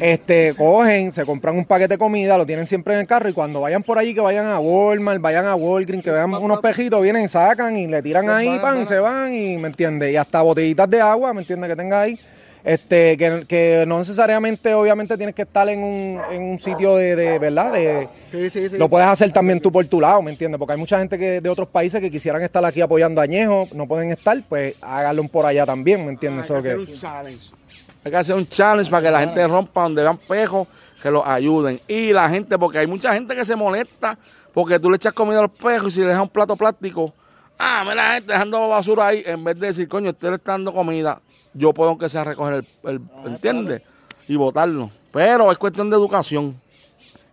Este, 0.00 0.54
cogen, 0.58 1.12
se 1.12 1.24
compran 1.24 1.56
un 1.56 1.64
paquete 1.64 1.94
de 1.94 1.98
comida, 1.98 2.38
lo 2.38 2.46
tienen 2.46 2.66
siempre 2.66 2.94
en 2.94 3.00
el 3.00 3.06
carro 3.06 3.28
y 3.28 3.32
cuando 3.32 3.60
vayan 3.60 3.82
por 3.82 3.98
allí, 3.98 4.14
que 4.14 4.20
vayan 4.20 4.46
a 4.46 4.58
Walmart, 4.58 5.20
vayan 5.20 5.46
a 5.46 5.54
Walgreens, 5.54 6.02
que 6.02 6.10
vean 6.10 6.32
unos 6.34 6.60
pejitos, 6.60 7.02
vienen, 7.02 7.28
sacan 7.28 7.76
y 7.76 7.86
le 7.86 8.02
tiran 8.02 8.28
ahí, 8.30 8.58
pan, 8.58 8.80
y 8.80 8.84
se 8.84 8.98
van 8.98 9.32
y, 9.32 9.58
¿me 9.58 9.68
entiendes? 9.68 10.12
Y 10.12 10.16
hasta 10.16 10.42
botellitas 10.42 10.88
de 10.88 11.00
agua, 11.00 11.32
¿me 11.32 11.42
entiendes? 11.42 11.70
Que 11.70 11.76
tenga 11.76 12.00
ahí. 12.00 12.18
Este, 12.64 13.18
que, 13.18 13.44
que 13.46 13.84
no 13.86 13.98
necesariamente, 13.98 14.72
obviamente, 14.72 15.18
tienes 15.18 15.34
que 15.34 15.42
estar 15.42 15.68
en 15.68 15.82
un, 15.82 16.18
en 16.32 16.42
un 16.42 16.58
sitio 16.58 16.96
de, 16.96 17.14
de, 17.14 17.38
¿verdad? 17.38 17.74
De, 17.74 18.08
Sí, 18.30 18.48
sí, 18.48 18.70
sí. 18.70 18.78
lo 18.78 18.88
puedes 18.88 19.06
hacer 19.06 19.30
también 19.32 19.60
tú 19.60 19.70
por 19.70 19.84
tu 19.84 20.00
lado, 20.00 20.22
¿me 20.22 20.30
entiendes? 20.30 20.58
Porque 20.58 20.72
hay 20.72 20.78
mucha 20.78 20.98
gente 20.98 21.18
que 21.18 21.42
de 21.42 21.48
otros 21.50 21.68
países 21.68 22.00
que 22.00 22.10
quisieran 22.10 22.40
estar 22.42 22.64
aquí 22.64 22.80
apoyando 22.80 23.20
a 23.20 23.24
Añejo, 23.24 23.68
no 23.74 23.86
pueden 23.86 24.10
estar, 24.10 24.42
pues 24.48 24.76
háganlo 24.80 25.28
por 25.28 25.44
allá 25.44 25.66
también, 25.66 26.06
¿me 26.06 26.12
entiendes? 26.12 26.50
Hay 26.50 26.56
Eso 26.56 26.62
que 26.62 26.70
hacer 26.70 26.78
un 26.78 27.00
challenge. 27.00 27.50
Hay 28.02 28.10
que 28.10 28.16
hacer 28.16 28.34
un 28.36 28.48
challenge 28.48 28.90
para 28.90 29.02
que 29.02 29.10
la 29.10 29.20
gente 29.20 29.46
rompa 29.46 29.82
donde 29.82 30.02
vean 30.02 30.18
pejos, 30.26 30.66
que 31.02 31.10
los 31.10 31.26
ayuden. 31.26 31.78
Y 31.86 32.14
la 32.14 32.30
gente, 32.30 32.58
porque 32.58 32.78
hay 32.78 32.86
mucha 32.86 33.12
gente 33.12 33.36
que 33.36 33.44
se 33.44 33.56
molesta 33.56 34.18
porque 34.54 34.78
tú 34.78 34.88
le 34.88 34.96
echas 34.96 35.12
comida 35.12 35.40
a 35.40 35.42
los 35.42 35.50
pejos 35.50 35.88
y 35.88 35.96
si 35.96 36.00
le 36.00 36.06
dejas 36.06 36.22
un 36.22 36.28
plato 36.30 36.56
plástico, 36.56 37.12
ah, 37.58 37.82
mira 37.82 37.94
la 37.94 38.14
gente 38.14 38.32
dejando 38.32 38.68
basura 38.68 39.08
ahí, 39.08 39.22
en 39.26 39.42
vez 39.44 39.58
de 39.58 39.66
decir, 39.68 39.88
coño, 39.88 40.10
usted 40.10 40.28
le 40.30 40.36
está 40.36 40.52
dando 40.52 40.72
comida, 40.72 41.20
yo 41.52 41.72
puedo 41.72 41.90
aunque 41.90 42.08
sea 42.08 42.24
recoger 42.24 42.54
el, 42.54 42.66
el- 42.90 43.00
¿entiendes? 43.26 43.82
Y 44.28 44.36
botarlo. 44.36 44.90
Pero 45.12 45.52
es 45.52 45.58
cuestión 45.58 45.90
de 45.90 45.96
educación. 45.96 46.60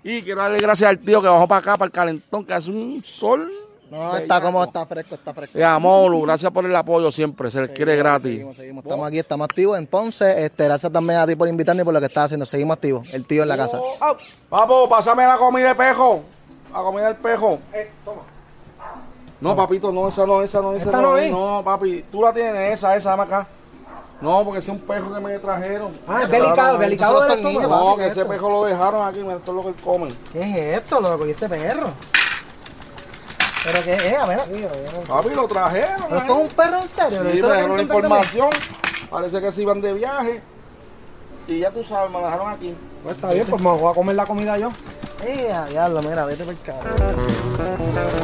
Y 0.03 0.21
quiero 0.23 0.41
darle 0.41 0.59
gracias 0.59 0.89
al 0.89 0.99
tío 0.99 1.21
que 1.21 1.27
bajó 1.27 1.47
para 1.47 1.59
acá, 1.59 1.73
para 1.77 1.85
el 1.85 1.91
calentón, 1.91 2.45
que 2.45 2.53
hace 2.53 2.69
un 2.71 3.03
sol. 3.03 3.51
No, 3.89 4.15
está 4.15 4.39
como 4.41 4.63
está 4.63 4.85
fresco, 4.85 5.15
está 5.15 5.33
fresco. 5.33 5.59
Y 5.59 5.61
a 5.61 5.77
Molu, 5.77 6.21
gracias 6.21 6.49
por 6.51 6.65
el 6.65 6.73
apoyo 6.75 7.11
siempre, 7.11 7.51
se 7.51 7.59
les 7.61 7.69
quiere 7.71 7.95
gratis. 7.97 8.31
Seguimos, 8.31 8.55
seguimos. 8.55 8.85
Estamos 8.85 9.07
aquí, 9.07 9.19
estamos 9.19 9.45
activos 9.45 9.77
en 9.77 9.85
Ponce. 9.85 10.45
Este, 10.45 10.63
gracias 10.63 10.91
también 10.91 11.19
a 11.19 11.27
ti 11.27 11.35
por 11.35 11.47
invitarme 11.49 11.81
y 11.81 11.85
por 11.85 11.93
lo 11.93 11.99
que 11.99 12.05
estás 12.05 12.25
haciendo. 12.25 12.45
Seguimos 12.45 12.75
activos. 12.77 13.13
El 13.13 13.25
tío 13.25 13.43
en 13.43 13.49
la 13.49 13.57
casa. 13.57 13.81
Papo, 14.49 14.87
pásame 14.87 15.25
la 15.25 15.35
comida 15.37 15.69
de 15.69 15.75
pejo. 15.75 16.23
La 16.71 16.79
comida 16.79 17.07
del 17.07 17.17
pejo. 17.17 17.59
No, 19.41 19.55
papito, 19.55 19.91
no, 19.91 20.07
esa 20.07 20.25
no, 20.27 20.43
esa 20.43 20.61
no, 20.61 20.73
esa 20.73 20.85
¿Esta 20.85 21.01
no, 21.01 21.09
no 21.13 21.17
es. 21.17 21.25
es? 21.25 21.31
No, 21.31 21.61
papi, 21.65 22.05
tú 22.11 22.21
la 22.21 22.31
tienes, 22.31 22.73
esa, 22.73 22.95
esa, 22.95 23.09
dame 23.09 23.23
acá. 23.23 23.47
No, 24.21 24.43
porque 24.43 24.59
ese 24.59 24.71
es 24.71 24.77
un 24.77 24.85
pejo 24.85 25.11
que 25.11 25.19
me 25.19 25.39
trajeron. 25.39 25.97
Ah, 26.07 26.19
es 26.21 26.29
delicado, 26.29 26.77
delicado 26.77 27.21
del 27.23 27.31
estómago. 27.31 27.67
No, 27.67 27.95
que 27.95 28.03
¿qué 28.03 28.07
ese 28.09 28.25
pejo 28.25 28.49
lo 28.51 28.65
dejaron 28.65 29.07
aquí, 29.07 29.19
mira, 29.21 29.37
esto 29.37 29.49
es 29.51 29.55
lo 29.55 29.63
que 29.63 29.69
él 29.69 29.75
come. 29.83 30.13
¿Qué 30.31 30.41
es 30.41 30.77
esto, 30.77 31.01
loco? 31.01 31.25
¿Y 31.25 31.31
este 31.31 31.49
perro? 31.49 31.89
¿Pero 33.63 33.83
qué 33.83 33.93
es? 33.93 34.19
A 34.19 34.25
ver, 34.27 34.39
Papi, 35.07 35.29
lo 35.29 35.47
trajeron. 35.47 36.03
¿Pero 36.07 36.21
esto 36.21 36.33
es 36.33 36.39
un 36.39 36.55
perro 36.55 36.77
en 36.81 36.89
serio? 36.89 37.21
Sí, 37.23 37.37
¿Esto 37.37 37.47
me 37.49 37.55
dejaron 37.55 37.77
la 37.77 37.83
información. 37.83 38.49
Parece 39.09 39.41
que 39.41 39.51
se 39.51 39.61
iban 39.63 39.81
de 39.81 39.93
viaje. 39.93 40.41
Y 41.47 41.59
ya 41.59 41.71
tú 41.71 41.83
sabes, 41.83 42.11
me 42.11 42.19
la 42.21 42.25
dejaron 42.25 42.49
aquí. 42.51 42.75
Pues 43.03 43.15
está 43.15 43.33
bien, 43.33 43.47
pues 43.47 43.61
me 43.61 43.71
voy 43.71 43.91
a 43.91 43.95
comer 43.95 44.15
la 44.15 44.25
comida 44.27 44.57
yo. 44.59 44.69
Eh, 45.23 45.53
diablo, 45.69 46.01
mira, 46.03 46.25
vete 46.25 46.43
por 46.43 46.53
el 46.53 46.61
carro. 46.61 48.20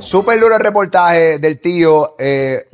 Súper 0.00 0.40
duro 0.40 0.54
el 0.56 0.60
reportaje 0.62 1.38
del 1.38 1.60
tío. 1.60 2.14
eh, 2.18 2.64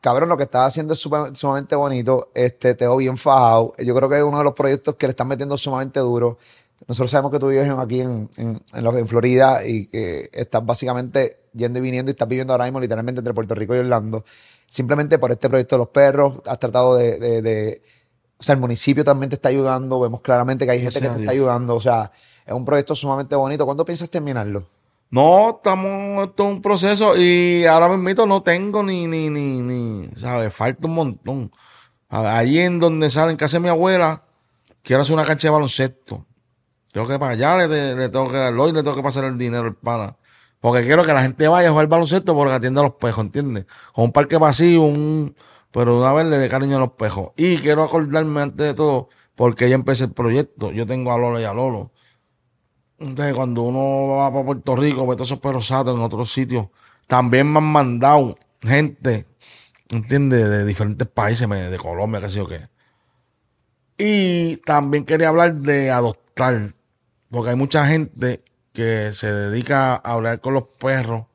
cabrón, 0.00 0.28
lo 0.28 0.36
que 0.36 0.44
estás 0.44 0.68
haciendo 0.68 0.94
es 0.94 1.00
sumamente 1.00 1.74
bonito. 1.76 2.30
Este, 2.34 2.74
te 2.74 2.84
veo 2.86 2.96
bien 2.96 3.16
fajado. 3.18 3.72
Yo 3.78 3.94
creo 3.94 4.08
que 4.08 4.16
es 4.18 4.22
uno 4.22 4.38
de 4.38 4.44
los 4.44 4.52
proyectos 4.54 4.94
que 4.94 5.06
le 5.06 5.10
están 5.10 5.28
metiendo 5.28 5.58
sumamente 5.58 6.00
duro. 6.00 6.38
Nosotros 6.86 7.10
sabemos 7.10 7.32
que 7.32 7.38
tú 7.38 7.48
vives 7.48 7.68
aquí 7.70 8.00
en, 8.02 8.28
en, 8.36 8.62
en 8.72 8.84
los- 8.84 8.94
en 8.94 9.08
Florida 9.08 9.66
y 9.66 9.86
que 9.86 10.28
estás 10.32 10.64
básicamente 10.64 11.38
yendo 11.54 11.78
y 11.78 11.82
viniendo 11.82 12.10
y 12.10 12.12
estás 12.12 12.28
viviendo 12.28 12.52
ahora 12.52 12.64
mismo 12.66 12.78
literalmente 12.80 13.18
entre 13.20 13.34
Puerto 13.34 13.54
Rico 13.54 13.74
y 13.74 13.78
Orlando. 13.78 14.24
Simplemente 14.68 15.18
por 15.18 15.32
este 15.32 15.48
proyecto 15.48 15.76
de 15.76 15.78
los 15.78 15.88
perros, 15.88 16.34
has 16.46 16.58
tratado 16.58 16.96
de, 16.96 17.18
de- 17.18 17.42
de- 17.42 17.82
o 18.38 18.42
sea, 18.42 18.54
el 18.54 18.60
municipio 18.60 19.02
también 19.04 19.30
te 19.30 19.36
está 19.36 19.48
ayudando. 19.48 19.98
Vemos 19.98 20.20
claramente 20.20 20.66
que 20.66 20.72
hay 20.72 20.80
gente 20.80 21.00
que 21.00 21.06
te 21.06 21.06
está 21.22 21.32
ayudando. 21.32 21.74
O 21.74 21.80
sea, 21.80 22.12
es 22.44 22.52
un 22.52 22.64
proyecto 22.64 22.94
sumamente 22.94 23.34
bonito. 23.34 23.64
¿Cuándo 23.64 23.84
piensas 23.84 24.10
terminarlo? 24.10 24.68
No, 25.10 25.50
estamos, 25.56 26.26
esto 26.26 26.48
es 26.48 26.54
un 26.56 26.62
proceso 26.62 27.16
y 27.16 27.64
ahora 27.64 27.88
mismo 27.96 28.26
no 28.26 28.42
tengo 28.42 28.82
ni, 28.82 29.06
ni, 29.06 29.30
ni, 29.30 29.62
ni, 29.62 30.10
¿sabes? 30.16 30.52
Falta 30.52 30.86
un 30.86 30.94
montón. 30.94 31.50
Allí 32.08 32.60
en 32.60 32.80
donde 32.80 33.10
sale, 33.10 33.30
en 33.32 33.36
casa 33.36 33.56
de 33.56 33.60
mi 33.60 33.68
abuela, 33.68 34.24
quiero 34.82 35.02
hacer 35.02 35.14
una 35.14 35.24
cancha 35.24 35.48
de 35.48 35.52
baloncesto. 35.52 36.26
Tengo 36.92 37.06
que 37.06 37.18
pagarle, 37.18 37.68
le, 37.68 37.94
le 37.94 38.08
tengo 38.08 38.30
que 38.30 38.36
darlo 38.36 38.68
y 38.68 38.72
le 38.72 38.82
tengo 38.82 38.96
que 38.96 39.02
pasar 39.02 39.24
el 39.24 39.38
dinero 39.38 39.64
al 39.64 39.74
pana. 39.76 40.16
Porque 40.60 40.82
quiero 40.84 41.04
que 41.04 41.12
la 41.12 41.22
gente 41.22 41.46
vaya 41.48 41.68
a 41.68 41.70
jugar 41.70 41.86
baloncesto 41.86 42.34
porque 42.34 42.54
atiende 42.54 42.80
a 42.80 42.84
los 42.84 42.94
pejos, 42.94 43.24
¿entiendes? 43.24 43.66
Con 43.92 44.06
un 44.06 44.12
parque 44.12 44.36
vacío, 44.38 44.82
un, 44.82 45.36
pero 45.70 45.98
una 45.98 46.12
vez 46.12 46.26
le 46.26 46.38
dé 46.38 46.48
cariño 46.48 46.76
a 46.76 46.80
los 46.80 46.92
pejos. 46.92 47.32
Y 47.36 47.58
quiero 47.58 47.84
acordarme 47.84 48.40
antes 48.40 48.66
de 48.66 48.74
todo, 48.74 49.08
porque 49.34 49.68
ya 49.68 49.74
empecé 49.74 50.04
el 50.04 50.12
proyecto. 50.12 50.72
Yo 50.72 50.86
tengo 50.86 51.12
a 51.12 51.18
Lolo 51.18 51.38
y 51.40 51.44
a 51.44 51.52
Lolo. 51.52 51.92
Entonces, 52.98 53.34
cuando 53.34 53.62
uno 53.62 54.16
va 54.16 54.32
para 54.32 54.44
Puerto 54.44 54.76
Rico, 54.76 55.06
ve 55.06 55.16
todos 55.16 55.28
esos 55.28 55.40
perros 55.40 55.66
satos 55.66 55.96
en 55.96 56.02
otros 56.02 56.32
sitios, 56.32 56.68
también 57.06 57.52
me 57.52 57.58
han 57.58 57.64
mandado 57.64 58.36
gente, 58.62 59.26
¿entiendes? 59.90 60.48
De 60.48 60.64
diferentes 60.64 61.06
países, 61.06 61.48
de 61.48 61.78
Colombia, 61.78 62.20
qué 62.20 62.28
sé 62.30 62.36
yo 62.38 62.46
qué. 62.46 62.68
Y 63.98 64.56
también 64.58 65.04
quería 65.04 65.28
hablar 65.28 65.54
de 65.54 65.90
adoptar, 65.90 66.74
porque 67.30 67.50
hay 67.50 67.56
mucha 67.56 67.86
gente 67.86 68.42
que 68.72 69.12
se 69.12 69.32
dedica 69.32 69.94
a 69.94 70.12
hablar 70.12 70.40
con 70.40 70.54
los 70.54 70.64
perros 70.78 71.26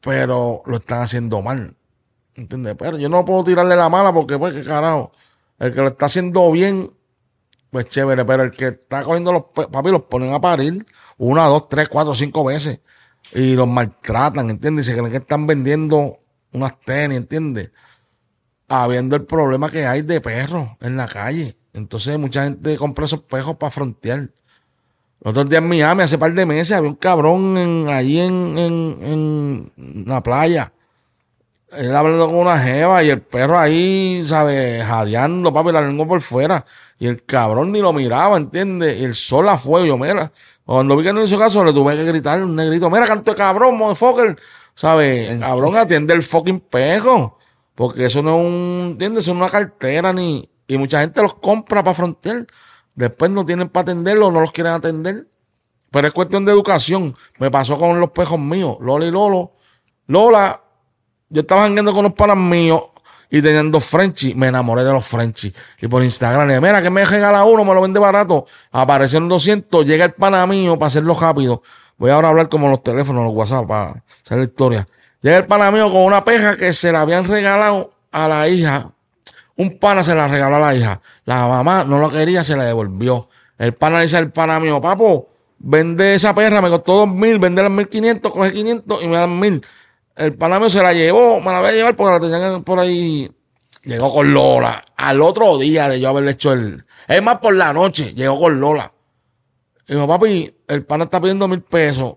pero 0.00 0.62
lo 0.66 0.76
están 0.76 1.02
haciendo 1.02 1.42
mal. 1.42 1.74
¿Entiendes? 2.34 2.76
Pero 2.78 2.98
yo 2.98 3.08
no 3.08 3.24
puedo 3.24 3.44
tirarle 3.44 3.76
la 3.76 3.88
mala 3.88 4.12
porque, 4.12 4.38
pues, 4.38 4.54
qué 4.54 4.64
carajo. 4.64 5.12
El 5.58 5.74
que 5.74 5.80
lo 5.80 5.88
está 5.88 6.06
haciendo 6.06 6.50
bien, 6.52 6.92
pues 7.70 7.86
chévere, 7.88 8.24
pero 8.24 8.44
el 8.44 8.50
que 8.50 8.68
está 8.68 9.02
cogiendo 9.02 9.32
los 9.32 9.44
papi 9.70 9.90
los 9.90 10.02
ponen 10.02 10.32
a 10.32 10.40
parir 10.40 10.86
una, 11.18 11.46
dos, 11.46 11.68
tres, 11.68 11.88
cuatro, 11.88 12.14
cinco 12.14 12.44
veces 12.44 12.80
y 13.32 13.54
los 13.54 13.68
maltratan, 13.68 14.50
¿entiendes? 14.50 14.86
Y 14.86 14.90
se 14.90 14.96
creen 14.96 15.10
que 15.10 15.18
están 15.18 15.46
vendiendo 15.46 16.16
unas 16.52 16.80
tenis, 16.80 17.18
¿entiendes? 17.18 17.70
Habiendo 18.68 19.16
el 19.16 19.24
problema 19.24 19.70
que 19.70 19.86
hay 19.86 20.02
de 20.02 20.20
perros 20.20 20.68
en 20.80 20.96
la 20.96 21.06
calle. 21.06 21.56
Entonces 21.72 22.18
mucha 22.18 22.44
gente 22.44 22.76
compra 22.76 23.04
esos 23.04 23.22
pejos 23.22 23.56
para 23.56 23.70
frontear. 23.70 24.30
Los 25.20 25.32
otros 25.32 25.48
días 25.48 25.62
en 25.62 25.68
Miami, 25.68 26.02
hace 26.02 26.16
par 26.16 26.32
de 26.32 26.46
meses, 26.46 26.76
había 26.76 26.88
un 26.88 26.96
cabrón 26.96 27.58
en, 27.58 27.88
allí 27.88 28.20
en, 28.20 28.56
en, 28.56 29.72
en 29.76 30.04
la 30.06 30.22
playa. 30.22 30.72
Él 31.72 31.94
hablando 31.94 32.26
con 32.26 32.36
una 32.36 32.58
jeva 32.58 33.02
y 33.04 33.10
el 33.10 33.20
perro 33.20 33.58
ahí, 33.58 34.22
¿sabes? 34.24 34.84
Jadeando, 34.84 35.52
papi, 35.52 35.72
la 35.72 35.82
lengua 35.82 36.06
por 36.06 36.20
fuera. 36.20 36.64
Y 36.98 37.06
el 37.06 37.24
cabrón 37.24 37.72
ni 37.72 37.80
lo 37.80 37.92
miraba, 37.92 38.36
¿entiendes? 38.36 38.98
Y 38.98 39.04
el 39.04 39.14
sol 39.14 39.48
a 39.48 39.58
fuego, 39.58 39.86
yo, 39.86 39.98
mira. 39.98 40.32
Cuando 40.64 40.96
vi 40.96 41.04
que 41.04 41.12
no 41.12 41.22
hizo 41.22 41.38
caso, 41.38 41.62
le 41.64 41.72
tuve 41.72 41.96
que 41.96 42.04
gritar 42.04 42.42
un 42.42 42.56
negrito, 42.56 42.90
mira, 42.90 43.06
canto 43.06 43.30
de 43.30 43.36
cabrón, 43.36 43.76
motherfucker. 43.76 44.36
¿Sabes? 44.74 45.38
Cabrón, 45.40 45.76
atiende 45.76 46.14
el 46.14 46.22
fucking 46.22 46.60
pejo. 46.60 47.38
Porque 47.74 48.06
eso 48.06 48.22
no 48.22 48.40
es 48.40 48.46
un, 48.46 48.88
¿entiendes? 48.92 49.24
Eso 49.24 49.34
no 49.34 49.44
es 49.44 49.52
una 49.52 49.58
cartera 49.60 50.12
ni, 50.12 50.48
y 50.66 50.76
mucha 50.76 51.00
gente 51.00 51.22
los 51.22 51.34
compra 51.34 51.82
para 51.82 51.94
frontear. 51.94 52.46
Después 52.94 53.30
no 53.30 53.46
tienen 53.46 53.68
para 53.68 53.82
atenderlo, 53.82 54.30
no 54.30 54.40
los 54.40 54.52
quieren 54.52 54.72
atender. 54.72 55.28
Pero 55.90 56.08
es 56.08 56.12
cuestión 56.12 56.44
de 56.44 56.52
educación. 56.52 57.16
Me 57.38 57.50
pasó 57.50 57.78
con 57.78 58.00
los 58.00 58.10
pejos 58.10 58.38
míos, 58.38 58.76
Lola 58.80 59.06
y 59.06 59.10
Lolo. 59.10 59.52
Lola, 60.06 60.62
yo 61.30 61.40
estaba 61.40 61.62
jangueando 61.62 61.92
con 61.92 62.00
unos 62.00 62.12
panas 62.12 62.36
míos 62.36 62.84
y 63.30 63.42
tenían 63.42 63.70
dos 63.70 63.84
Frenchies. 63.84 64.34
Me 64.34 64.48
enamoré 64.48 64.84
de 64.84 64.92
los 64.92 65.04
Frenchies. 65.04 65.54
Y 65.80 65.88
por 65.88 66.02
Instagram 66.02 66.48
dije, 66.48 66.60
mira, 66.60 66.82
que 66.82 66.90
me 66.90 67.04
regala 67.04 67.44
uno, 67.44 67.64
me 67.64 67.74
lo 67.74 67.82
vende 67.82 68.00
barato. 68.00 68.46
Aparecieron 68.70 69.28
200, 69.28 69.84
llega 69.86 70.04
el 70.06 70.12
pana 70.12 70.46
mío 70.46 70.78
para 70.78 70.88
hacerlo 70.88 71.14
rápido. 71.18 71.62
Voy 71.96 72.10
ahora 72.10 72.28
a 72.28 72.30
hablar 72.30 72.48
como 72.48 72.68
los 72.68 72.82
teléfonos, 72.82 73.24
los 73.24 73.34
WhatsApp, 73.34 73.66
para 73.66 74.02
hacer 74.24 74.38
la 74.38 74.44
historia. 74.44 74.88
Llega 75.20 75.38
el 75.38 75.46
pana 75.46 75.70
mío 75.70 75.90
con 75.90 76.02
una 76.02 76.24
peja 76.24 76.56
que 76.56 76.72
se 76.72 76.92
la 76.92 77.00
habían 77.00 77.26
regalado 77.26 77.90
a 78.12 78.28
la 78.28 78.48
hija. 78.48 78.90
Un 79.56 79.78
pana 79.78 80.04
se 80.04 80.14
la 80.14 80.28
regaló 80.28 80.56
a 80.56 80.60
la 80.60 80.74
hija. 80.76 81.00
La 81.24 81.46
mamá 81.48 81.84
no 81.84 81.98
lo 81.98 82.10
quería, 82.10 82.44
se 82.44 82.56
la 82.56 82.64
devolvió. 82.64 83.28
El 83.58 83.74
pana 83.74 83.98
le 83.98 84.04
dice 84.04 84.16
al 84.16 84.30
pana 84.30 84.60
mío, 84.60 84.80
papo, 84.80 85.30
vende 85.58 86.14
esa 86.14 86.32
perra, 86.32 86.62
me 86.62 86.68
costó 86.68 86.98
dos 86.98 87.08
mil, 87.08 87.40
vende 87.40 87.62
las 87.62 87.72
mil 87.72 87.88
quinientos, 87.88 88.30
coge 88.30 88.52
quinientos 88.52 89.02
y 89.02 89.08
me 89.08 89.16
dan 89.16 89.38
mil. 89.38 89.66
El 90.18 90.34
pana 90.34 90.58
mío 90.58 90.68
se 90.68 90.82
la 90.82 90.92
llevó, 90.92 91.40
me 91.40 91.52
la 91.52 91.60
voy 91.60 91.68
a 91.68 91.72
llevar 91.72 91.96
porque 91.96 92.12
la 92.12 92.20
tenían 92.20 92.64
por 92.64 92.80
ahí. 92.80 93.30
Llegó 93.84 94.12
con 94.12 94.34
Lola. 94.34 94.84
Al 94.96 95.22
otro 95.22 95.56
día 95.58 95.88
de 95.88 96.00
yo 96.00 96.08
haberle 96.08 96.32
hecho 96.32 96.52
el. 96.52 96.84
Es 97.06 97.22
más, 97.22 97.38
por 97.38 97.54
la 97.54 97.72
noche, 97.72 98.12
llegó 98.14 98.38
con 98.38 98.58
Lola. 98.58 98.92
Y 99.86 99.94
dijo, 99.94 100.08
papi, 100.08 100.54
el 100.66 100.84
pana 100.84 101.04
está 101.04 101.20
pidiendo 101.20 101.46
mil 101.46 101.62
pesos. 101.62 102.16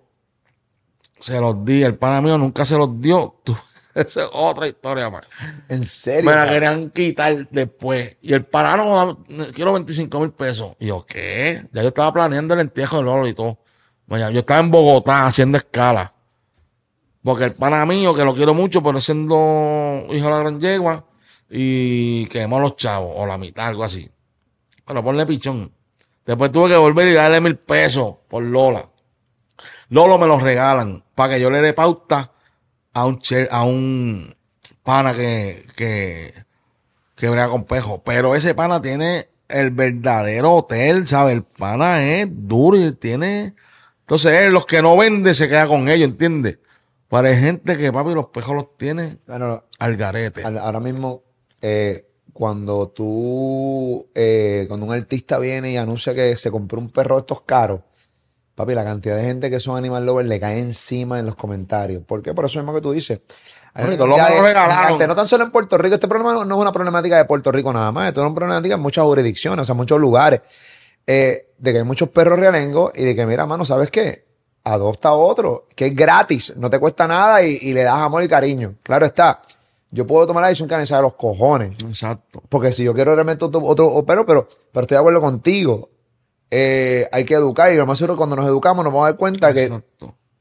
Se 1.19 1.39
los 1.39 1.63
di, 1.63 1.83
el 1.83 1.95
pana 1.95 2.21
mío 2.21 2.39
nunca 2.39 2.65
se 2.65 2.75
los 2.75 2.99
dio. 2.99 3.39
Tú, 3.43 3.55
esa 3.93 4.23
es 4.23 4.29
otra 4.33 4.67
historia 4.67 5.11
más. 5.11 5.27
En 5.69 5.85
serio. 5.85 6.29
Me 6.29 6.35
la 6.35 6.49
querían 6.49 6.89
quitar 6.89 7.47
después. 7.51 8.17
Y 8.21 8.33
el 8.33 8.45
parano, 8.45 9.23
quiero 9.53 9.73
25 9.73 10.19
mil 10.19 10.31
pesos. 10.31 10.73
Y 10.79 10.87
yo, 10.87 11.05
¿qué? 11.05 11.67
Ya 11.71 11.83
yo 11.83 11.89
estaba 11.89 12.11
planeando 12.11 12.55
el 12.55 12.61
entierro 12.61 12.97
de 12.97 13.03
Lolo 13.03 13.27
y 13.27 13.33
todo. 13.35 13.59
Bueno, 14.07 14.31
yo 14.31 14.39
estaba 14.39 14.59
en 14.59 14.71
Bogotá 14.71 15.27
haciendo 15.27 15.59
escala. 15.59 16.15
Porque 17.23 17.45
el 17.45 17.53
pana 17.53 17.85
mío, 17.85 18.13
que 18.15 18.25
lo 18.25 18.33
quiero 18.33 18.53
mucho, 18.53 18.81
pero 18.81 18.99
siendo 18.99 20.05
hijo 20.09 20.25
de 20.25 20.31
la 20.31 20.39
gran 20.39 20.59
yegua, 20.59 21.05
y 21.49 22.25
quemó 22.27 22.57
a 22.57 22.61
los 22.61 22.75
chavos, 22.77 23.13
o 23.15 23.25
la 23.25 23.37
mitad, 23.37 23.67
algo 23.67 23.83
así. 23.83 24.09
Pero 24.85 25.03
ponle 25.03 25.25
pichón. 25.25 25.71
Después 26.25 26.51
tuve 26.51 26.69
que 26.69 26.77
volver 26.77 27.07
y 27.07 27.13
darle 27.13 27.41
mil 27.41 27.57
pesos 27.57 28.15
por 28.27 28.43
Lola. 28.43 28.85
Lolo 29.89 30.17
me 30.17 30.27
lo 30.27 30.39
regalan 30.39 31.03
para 31.15 31.33
que 31.33 31.39
yo 31.41 31.49
le 31.51 31.61
dé 31.61 31.73
pauta 31.73 32.31
a 32.93 33.05
un 33.05 33.19
che- 33.19 33.49
a 33.51 33.63
un 33.63 34.35
pana 34.83 35.13
que, 35.13 35.65
que, 35.75 36.33
que 37.15 37.29
brega 37.29 37.49
con 37.49 37.65
pejo. 37.65 38.01
Pero 38.03 38.33
ese 38.35 38.55
pana 38.55 38.81
tiene 38.81 39.29
el 39.49 39.71
verdadero 39.71 40.53
hotel, 40.53 41.07
¿sabes? 41.07 41.35
El 41.35 41.43
pana 41.43 42.03
es 42.03 42.27
duro 42.29 42.77
y 42.77 42.91
tiene. 42.93 43.53
Entonces 44.01 44.33
él, 44.33 44.53
los 44.53 44.65
que 44.65 44.81
no 44.81 44.95
vende, 44.95 45.33
se 45.33 45.49
queda 45.49 45.67
con 45.67 45.89
ellos, 45.89 46.09
¿entiendes? 46.09 46.59
Pero 47.11 47.27
hay 47.27 47.35
gente 47.39 47.77
que, 47.77 47.91
papi, 47.91 48.13
los 48.13 48.27
pejos 48.27 48.55
los 48.55 48.77
tiene 48.77 49.17
Bueno, 49.27 49.63
al 49.79 49.97
garete. 49.97 50.43
ahora 50.43 50.79
mismo, 50.79 51.23
eh, 51.61 52.07
cuando 52.33 52.87
tú, 52.87 54.07
eh, 54.15 54.65
cuando 54.67 54.85
un 54.85 54.93
artista 54.93 55.37
viene 55.37 55.71
y 55.71 55.77
anuncia 55.77 56.15
que 56.15 56.35
se 56.37 56.49
compró 56.49 56.79
un 56.79 56.89
perro 56.89 57.15
de 57.15 57.19
estos 57.21 57.41
caros, 57.41 57.81
papi, 58.55 58.73
la 58.73 58.83
cantidad 58.83 59.17
de 59.17 59.23
gente 59.23 59.49
que 59.49 59.59
son 59.59 59.75
animal 59.77 60.05
lovers 60.05 60.27
le 60.29 60.39
cae 60.39 60.59
encima 60.59 61.19
en 61.19 61.25
los 61.25 61.35
comentarios. 61.35 62.03
¿Por 62.03 62.21
qué? 62.21 62.33
Por 62.33 62.45
eso 62.45 62.59
mismo 62.59 62.73
que 62.73 62.81
tú 62.81 62.91
dices. 62.93 63.19
De- 64.29 64.33
gigante, 64.87 65.07
no 65.07 65.15
tan 65.15 65.27
solo 65.27 65.43
en 65.43 65.51
Puerto 65.51 65.77
Rico, 65.77 65.95
este 65.95 66.07
problema 66.07 66.33
no, 66.33 66.45
no 66.45 66.55
es 66.55 66.61
una 66.61 66.71
problemática 66.71 67.17
de 67.17 67.25
Puerto 67.25 67.51
Rico 67.51 67.71
nada 67.73 67.91
más, 67.91 68.07
esto 68.09 68.21
es 68.21 68.25
una 68.27 68.35
problemática 68.35 68.75
en 68.75 68.81
muchas 68.81 69.03
jurisdicciones, 69.05 69.61
o 69.61 69.65
sea, 69.65 69.75
muchos 69.75 69.99
lugares, 69.99 70.41
eh, 71.07 71.47
de 71.57 71.71
que 71.71 71.77
hay 71.79 71.83
muchos 71.85 72.09
perros 72.09 72.37
realengos 72.39 72.91
y 72.95 73.03
de 73.03 73.15
que, 73.15 73.25
mira, 73.25 73.45
mano, 73.45 73.65
¿sabes 73.65 73.89
qué? 73.89 74.30
Adopta 74.63 75.09
a 75.09 75.13
otro, 75.13 75.67
que 75.75 75.87
es 75.87 75.95
gratis, 75.95 76.53
no 76.55 76.69
te 76.69 76.79
cuesta 76.79 77.07
nada 77.07 77.41
y, 77.43 77.57
y 77.61 77.73
le 77.73 77.83
das 77.83 77.95
amor 77.99 78.23
y 78.23 78.27
cariño. 78.27 78.75
Claro 78.83 79.05
está, 79.07 79.41
yo 79.89 80.07
puedo 80.07 80.25
tomar 80.25 80.41
la 80.41 80.47
decisión 80.47 80.69
que 80.69 80.77
me 80.77 80.85
sale 80.85 80.99
de 80.99 81.03
los 81.03 81.15
cojones, 81.15 81.73
Exacto. 81.83 82.41
porque 82.47 82.71
si 82.71 82.83
yo 82.83 82.93
quiero 82.93 83.13
realmente 83.13 83.43
otro, 83.43 83.61
otro 83.63 84.05
pero, 84.05 84.25
pero, 84.25 84.47
pero 84.71 84.81
estoy 84.81 84.95
de 84.95 84.99
acuerdo 84.99 85.21
contigo. 85.21 85.89
Eh, 86.49 87.07
hay 87.11 87.23
que 87.25 87.33
educar 87.33 87.71
y 87.71 87.77
lo 87.77 87.85
más 87.85 87.97
seguro 87.97 88.17
cuando 88.17 88.35
nos 88.35 88.45
educamos 88.45 88.83
nos 88.83 88.91
vamos 88.93 89.05
a 89.05 89.11
dar 89.11 89.17
cuenta 89.17 89.53
que 89.53 89.71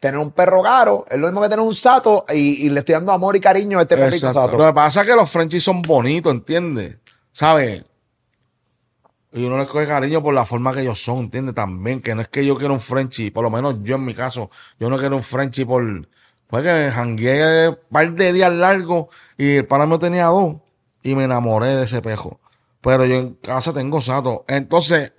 tener 0.01 0.19
un 0.19 0.33
perro 0.33 0.61
caro 0.63 1.05
es 1.09 1.19
lo 1.19 1.29
mismo 1.29 1.41
que 1.41 1.49
tener 1.49 1.65
un 1.65 1.75
sato 1.75 2.25
y, 2.33 2.67
y 2.67 2.71
le 2.71 2.81
estoy 2.81 2.95
dando 2.95 3.13
amor 3.13 3.37
y 3.37 3.41
cariño 3.41 3.79
a 3.79 3.83
este 3.83 3.97
perrito 3.97 4.33
sato. 4.33 4.57
Lo 4.57 4.67
que 4.67 4.73
pasa 4.73 5.03
es 5.03 5.07
que 5.07 5.15
los 5.15 5.31
Frenchies 5.31 5.63
son 5.63 5.83
bonitos, 5.83 6.33
¿entiendes? 6.33 6.97
¿Sabes? 7.33 7.85
Y 9.33 9.45
uno 9.45 9.59
les 9.59 9.69
coge 9.69 9.87
cariño 9.87 10.23
por 10.23 10.35
la 10.35 10.45
forma 10.45 10.75
que 10.75 10.81
ellos 10.81 11.03
son, 11.03 11.19
¿entiendes? 11.19 11.55
También, 11.55 12.01
que 12.01 12.15
no 12.15 12.21
es 12.21 12.29
que 12.29 12.45
yo 12.45 12.57
quiero 12.57 12.75
un 12.75 12.81
Frenchie, 12.81 13.31
por 13.31 13.45
lo 13.45 13.51
menos 13.51 13.77
yo 13.83 13.97
en 13.97 14.05
mi 14.05 14.15
caso, 14.15 14.51
yo 14.79 14.91
no 14.91 14.99
quiero 14.99 15.17
un 15.17 15.23
Frenchie 15.23 15.65
por... 15.65 16.09
Fue 16.49 16.65
que 16.65 16.91
jangueé 16.93 17.69
un 17.69 17.79
par 17.91 18.11
de 18.13 18.33
días 18.33 18.53
largos 18.53 19.07
y 19.39 19.57
el 19.57 19.67
pana 19.67 19.87
mío 19.87 20.01
tenía 20.01 20.27
dos 20.27 20.57
y 21.03 21.15
me 21.15 21.25
enamoré 21.25 21.77
de 21.77 21.85
ese 21.85 22.03
pejo. 22.03 22.41
Pero 22.81 23.05
yo 23.07 23.15
en 23.15 23.35
casa 23.35 23.73
tengo 23.73 24.01
sato. 24.01 24.45
Entonces, 24.49 25.13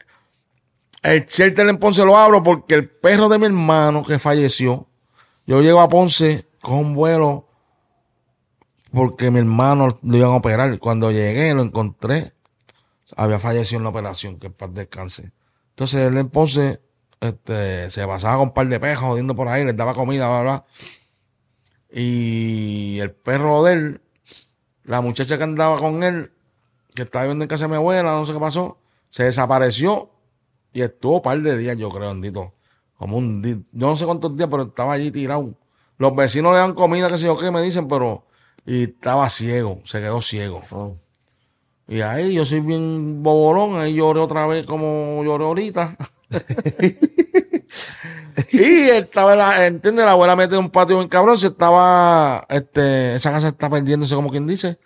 el 1.04 1.26
shelter 1.26 1.70
en 1.70 1.78
Ponce 1.78 2.06
lo 2.06 2.18
abro 2.18 2.44
porque 2.44 2.76
el 2.76 2.90
perro 2.90 3.30
de 3.30 3.40
mi 3.40 3.46
hermano 3.46 4.04
que 4.04 4.20
falleció, 4.20 4.88
yo 5.48 5.62
llego 5.62 5.80
a 5.80 5.88
Ponce 5.88 6.48
con 6.62 6.76
un 6.76 6.96
vuelo 6.96 7.48
porque 8.92 9.32
mi 9.32 9.40
hermano 9.40 10.00
lo 10.02 10.18
iban 10.18 10.32
a 10.32 10.36
operar. 10.36 10.78
Cuando 10.80 11.12
llegué, 11.12 11.54
lo 11.54 11.62
encontré, 11.62 12.34
había 13.18 13.40
fallecido 13.40 13.80
en 13.80 13.84
la 13.84 13.90
operación, 13.90 14.40
que 14.40 14.48
es 14.48 14.54
para 14.54 14.72
descanse. 14.72 15.32
Entonces 15.70 16.02
él 16.02 16.18
en 16.18 16.30
Ponce 16.30 16.82
este, 17.20 17.90
se 17.90 18.06
pasaba 18.08 18.38
con 18.38 18.50
un 18.50 18.54
par 18.54 18.68
de 18.68 18.80
pejos 18.80 19.10
jodiendo 19.10 19.36
por 19.36 19.48
ahí, 19.48 19.64
les 19.64 19.78
daba 19.78 19.94
comida, 19.94 20.28
bla, 20.28 20.42
bla. 20.42 20.66
Y 21.92 23.00
el 23.00 23.12
perro 23.12 23.64
de 23.64 23.74
él, 23.74 24.02
la 24.84 25.02
muchacha 25.02 25.38
que 25.38 25.44
andaba 25.44 25.78
con 25.78 26.04
él, 26.04 26.32
que 26.96 27.04
estaba 27.04 27.24
viviendo 27.26 27.44
en 27.44 27.50
casa 27.50 27.66
de 27.66 27.70
mi 27.70 27.76
abuela, 27.76 28.12
no 28.14 28.26
sé 28.26 28.34
qué 28.34 28.40
pasó, 28.40 28.80
se 29.10 29.24
desapareció 29.24 30.12
y 30.74 30.82
estuvo 30.82 31.18
un 31.18 31.22
par 31.22 31.40
de 31.42 31.58
días, 31.58 31.78
yo 31.78 31.90
creo, 31.90 32.10
andito. 32.10 32.54
Como 32.98 33.18
un 33.18 33.42
día, 33.42 33.58
yo 33.72 33.88
no 33.88 33.96
sé 33.96 34.06
cuántos 34.06 34.36
días, 34.36 34.50
pero 34.50 34.64
estaba 34.64 34.94
allí 34.94 35.12
tirado. 35.12 35.54
Los 35.98 36.16
vecinos 36.16 36.54
le 36.54 36.60
dan 36.60 36.74
comida, 36.74 37.10
que 37.10 37.18
sé 37.18 37.26
yo 37.26 37.38
qué, 37.38 37.52
me 37.52 37.62
dicen, 37.62 37.88
pero. 37.88 38.26
Y 38.66 38.84
estaba 38.84 39.30
ciego, 39.30 39.82
se 39.86 40.00
quedó 40.00 40.22
ciego. 40.22 40.62
Oh. 40.72 40.96
Y 41.91 41.99
ahí 41.99 42.35
yo 42.35 42.45
soy 42.45 42.61
bien 42.61 43.22
bobolón, 43.22 43.77
ahí 43.77 43.95
lloré 43.95 44.22
otra 44.22 44.47
vez 44.47 44.65
como 44.65 45.22
lloré 45.26 45.43
ahorita. 45.43 45.97
y 48.53 48.88
estaba, 48.88 49.35
la, 49.35 49.68
entiende, 49.68 50.05
la 50.05 50.11
abuela 50.11 50.38
mete 50.38 50.55
un 50.55 50.69
patio 50.69 50.99
bien 50.99 51.09
cabrón, 51.09 51.38
se 51.38 51.47
estaba, 51.47 52.45
este, 52.47 53.15
esa 53.15 53.34
casa 53.34 53.49
está 53.49 53.69
perdiéndose 53.69 54.15
como 54.15 54.30
quien 54.30 54.47
dice. 54.47 54.80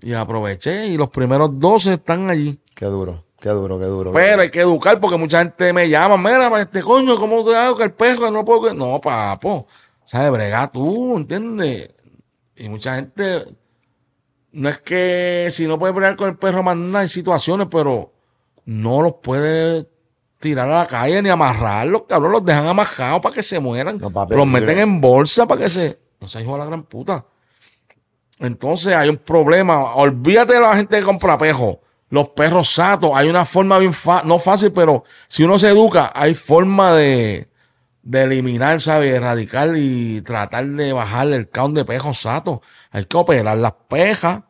Y 0.00 0.14
aproveché 0.14 0.86
y 0.86 0.96
los 0.96 1.10
primeros 1.10 1.50
12 1.60 1.92
están 1.92 2.30
allí. 2.30 2.58
Qué 2.74 2.86
duro, 2.86 3.26
qué 3.38 3.50
duro, 3.50 3.78
qué 3.78 3.84
duro. 3.84 4.12
Pero 4.14 4.40
hay 4.40 4.48
que 4.48 4.60
educar 4.60 4.98
porque 4.98 5.18
mucha 5.18 5.40
gente 5.40 5.70
me 5.74 5.90
llama, 5.90 6.16
mira, 6.16 6.48
pa, 6.48 6.62
este 6.62 6.80
coño, 6.80 7.18
¿cómo 7.18 7.44
te 7.44 7.54
hago 7.54 7.76
que 7.76 7.84
el 7.84 7.92
pejo 7.92 8.30
no 8.30 8.42
puedo? 8.42 8.62
que-?" 8.62 8.74
No, 8.74 9.02
papo, 9.02 9.66
¿sabes? 10.06 10.32
Brega 10.32 10.72
tú, 10.72 11.18
¿entiendes? 11.18 11.90
Y 12.56 12.70
mucha 12.70 12.94
gente, 12.94 13.44
no 14.56 14.70
es 14.70 14.78
que 14.78 15.48
si 15.50 15.66
no 15.66 15.78
puede 15.78 15.92
bregar 15.92 16.16
con 16.16 16.30
el 16.30 16.36
perro 16.38 16.62
más 16.62 16.76
nada, 16.76 17.00
hay 17.00 17.08
situaciones, 17.08 17.68
pero 17.70 18.14
no 18.64 19.02
los 19.02 19.16
puede 19.22 19.86
tirar 20.38 20.68
a 20.70 20.78
la 20.78 20.86
calle 20.86 21.20
ni 21.20 21.28
amarrarlos, 21.28 22.04
cabrón, 22.08 22.32
los 22.32 22.44
dejan 22.44 22.66
amarrados 22.66 23.20
para 23.20 23.34
que 23.34 23.42
se 23.42 23.60
mueran. 23.60 23.98
No, 23.98 24.10
papi, 24.10 24.34
los 24.34 24.46
meten 24.46 24.78
en 24.78 25.00
bolsa 25.00 25.46
para 25.46 25.62
que 25.62 25.70
se... 25.70 26.00
No 26.20 26.26
sea 26.26 26.40
hijo 26.40 26.54
de 26.54 26.58
la 26.60 26.64
gran 26.64 26.84
puta. 26.84 27.26
Entonces 28.38 28.94
hay 28.94 29.10
un 29.10 29.18
problema. 29.18 29.94
Olvídate 29.94 30.54
de 30.54 30.60
la 30.60 30.74
gente 30.74 30.98
que 30.98 31.04
compra 31.04 31.36
pejos. 31.36 31.76
Los 32.08 32.30
perros 32.30 32.70
satos, 32.70 33.10
hay 33.14 33.28
una 33.28 33.44
forma 33.44 33.78
bien 33.78 33.92
fácil, 33.92 34.28
no 34.28 34.38
fácil, 34.38 34.72
pero 34.72 35.04
si 35.28 35.44
uno 35.44 35.58
se 35.58 35.68
educa, 35.68 36.12
hay 36.14 36.34
forma 36.34 36.92
de, 36.92 37.50
de 38.02 38.22
eliminar, 38.22 38.80
¿sabes? 38.80 39.14
Erradicar 39.14 39.72
y 39.76 40.22
tratar 40.22 40.66
de 40.66 40.92
bajar 40.94 41.28
el 41.32 41.50
count 41.50 41.76
de 41.76 41.84
pejos 41.84 42.20
satos. 42.20 42.60
Hay 42.90 43.04
que 43.04 43.16
operar 43.16 43.58
las 43.58 43.74
pejas, 43.88 44.42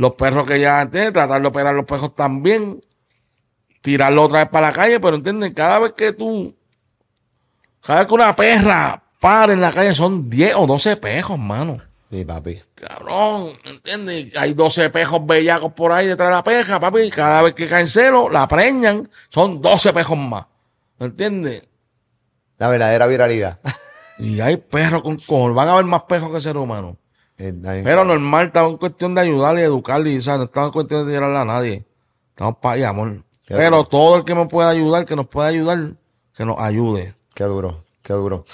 los 0.00 0.14
perros 0.14 0.46
que 0.46 0.58
ya 0.58 0.88
tienen, 0.90 1.12
tratar 1.12 1.42
de 1.42 1.48
operar 1.48 1.74
los 1.74 1.84
pejos 1.84 2.14
también, 2.14 2.82
tirarlo 3.82 4.22
otra 4.22 4.38
vez 4.38 4.48
para 4.48 4.68
la 4.68 4.72
calle, 4.72 4.98
pero 4.98 5.16
entienden, 5.16 5.52
cada 5.52 5.78
vez 5.78 5.92
que 5.92 6.12
tú, 6.12 6.56
cada 7.82 7.98
vez 7.98 8.08
que 8.08 8.14
una 8.14 8.34
perra 8.34 9.02
para 9.20 9.52
en 9.52 9.60
la 9.60 9.70
calle 9.70 9.94
son 9.94 10.30
10 10.30 10.54
o 10.56 10.66
12 10.66 10.96
pejos, 10.96 11.38
mano. 11.38 11.76
Sí, 12.10 12.24
papi. 12.24 12.62
Cabrón, 12.74 13.52
¿entiendes? 13.62 14.34
Hay 14.36 14.54
12 14.54 14.88
pejos 14.88 15.26
bellacos 15.26 15.74
por 15.74 15.92
ahí 15.92 16.06
detrás 16.06 16.30
de 16.30 16.34
la 16.34 16.44
peja, 16.44 16.80
papi. 16.80 17.10
Cada 17.10 17.42
vez 17.42 17.52
que 17.52 17.66
caen 17.66 17.86
celo, 17.86 18.30
la 18.30 18.48
preñan, 18.48 19.06
son 19.28 19.60
12 19.60 19.92
pejos 19.92 20.16
más. 20.16 20.46
¿Entiendes? 20.98 21.64
La 22.56 22.68
verdadera 22.68 23.06
viralidad. 23.06 23.60
Y 24.18 24.40
hay 24.40 24.56
perros 24.56 25.02
con 25.02 25.16
cojones. 25.16 25.54
Van 25.56 25.68
a 25.68 25.72
haber 25.72 25.84
más 25.84 26.04
pejos 26.04 26.32
que 26.32 26.40
seres 26.40 26.62
humanos. 26.62 26.96
Pero 27.40 28.04
normal, 28.04 28.46
estamos 28.46 28.72
en 28.72 28.78
cuestión 28.78 29.14
de 29.14 29.22
ayudarle 29.22 29.62
y 29.62 29.64
educarle. 29.64 30.10
y, 30.10 30.20
¿sabes? 30.20 30.38
No 30.38 30.44
estamos 30.44 30.68
en 30.68 30.72
cuestión 30.72 31.06
de 31.06 31.14
tirarle 31.14 31.38
a 31.38 31.44
nadie. 31.44 31.86
Estamos 32.30 32.56
para 32.58 32.74
allá, 32.74 32.88
amor. 32.90 33.24
Qué 33.46 33.54
Pero 33.54 33.84
todo 33.84 34.16
el 34.16 34.24
que 34.24 34.34
me 34.34 34.46
pueda 34.46 34.68
ayudar, 34.68 35.04
que 35.06 35.16
nos 35.16 35.26
pueda 35.26 35.48
ayudar, 35.48 35.94
que 36.34 36.44
nos 36.44 36.58
ayude. 36.58 37.14
Qué 37.34 37.44
duro, 37.44 37.84
qué 38.02 38.12
duro. 38.12 38.44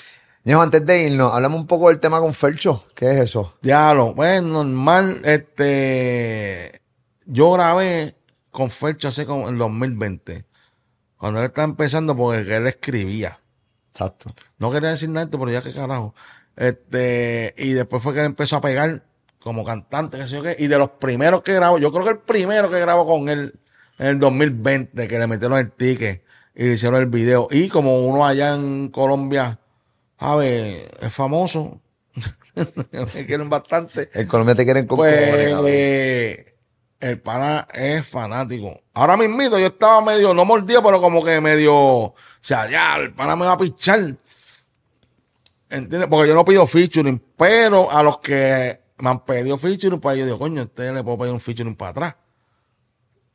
Ñejo, 0.45 0.63
antes 0.63 0.87
de 0.87 1.03
irnos, 1.09 1.35
hablamos 1.35 1.61
un 1.61 1.67
poco 1.67 1.89
del 1.89 1.99
tema 1.99 2.21
con 2.21 2.33
Fercho. 2.33 2.81
¿Qué 2.95 3.11
es 3.11 3.17
eso? 3.17 3.55
Diablo, 3.63 4.15
pues 4.15 4.41
normal, 4.43 5.21
este, 5.25 6.81
yo 7.25 7.51
grabé 7.53 8.15
con 8.53 8.71
Fercho 8.71 9.09
hace 9.09 9.27
como 9.27 9.49
en 9.49 9.59
2020, 9.59 10.47
cuando 11.17 11.41
él 11.41 11.47
estaba 11.47 11.65
empezando 11.65 12.17
porque 12.17 12.55
él 12.55 12.67
escribía. 12.69 13.41
Exacto. 13.91 14.31
No 14.59 14.71
quería 14.71 14.91
decir 14.91 15.09
nada, 15.09 15.27
pero 15.31 15.51
ya 15.51 15.63
que 15.63 15.73
carajo. 15.73 16.15
Este, 16.57 17.55
y 17.59 17.73
después 17.75 18.03
fue 18.03 18.15
que 18.15 18.21
él 18.21 18.27
empezó 18.27 18.57
a 18.57 18.61
pegar 18.61 19.03
como 19.39 19.65
cantante, 19.65 20.19
qué 20.19 20.27
sé 20.27 20.37
yo 20.37 20.43
qué, 20.43 20.57
y 20.59 20.67
de 20.67 20.79
los 20.79 20.91
primeros 20.91 21.43
que 21.43 21.55
grabó, 21.55 21.79
yo 21.79 21.93
creo 21.93 22.05
que 22.05 22.11
el 22.11 22.19
primero 22.19 22.71
que 22.71 22.81
grabó 22.81 23.07
con 23.07 23.29
él 23.29 23.55
en 23.99 24.07
el 24.07 24.19
2020, 24.19 25.07
que 25.07 25.19
le 25.19 25.27
metieron 25.27 25.59
el 25.59 25.71
ticket 25.71 26.25
y 26.55 26.65
le 26.65 26.73
hicieron 26.73 26.99
el 26.99 27.07
video, 27.07 27.47
y 27.51 27.69
como 27.69 28.07
uno 28.07 28.27
allá 28.27 28.55
en 28.55 28.89
Colombia, 28.89 29.61
¿sabes? 30.19 30.89
Es 31.01 31.13
famoso, 31.13 31.81
me 33.15 33.27
quieren 33.27 33.49
bastante. 33.49 34.11
En 34.15 34.27
Colombia 34.27 34.55
te 34.55 34.65
quieren 34.65 34.87
con 34.87 34.97
Pues 34.97 35.15
eh, 35.15 36.57
el 36.99 37.21
pana 37.21 37.69
es 37.73 38.07
fanático. 38.07 38.81
Ahora 38.95 39.17
mismito 39.17 39.59
yo 39.59 39.67
estaba 39.67 40.01
medio, 40.01 40.33
no 40.33 40.45
mordido, 40.45 40.83
pero 40.83 41.01
como 41.01 41.23
que 41.23 41.41
medio, 41.41 41.75
o 41.77 42.15
sea, 42.41 42.69
ya, 42.69 42.97
el 42.97 43.13
pana 43.13 43.37
me 43.37 43.45
va 43.45 43.53
a 43.53 43.59
pichar. 43.59 44.17
¿Entiendes? 45.69 46.09
Porque 46.09 46.29
yo 46.29 46.35
no 46.35 46.45
pido 46.45 46.67
featuring, 46.67 47.23
pero 47.37 47.91
a 47.91 48.03
los 48.03 48.19
que 48.19 48.81
me 48.99 49.11
han 49.11 49.25
pedido 49.25 49.59
featuring, 49.59 50.01
pues 50.01 50.19
yo 50.19 50.25
digo, 50.25 50.39
coño, 50.39 50.63
usted 50.63 50.95
le 50.95 51.03
puedo 51.03 51.19
pedir 51.19 51.33
un 51.33 51.41
featuring 51.41 51.75
para 51.75 51.91
atrás. 51.91 52.17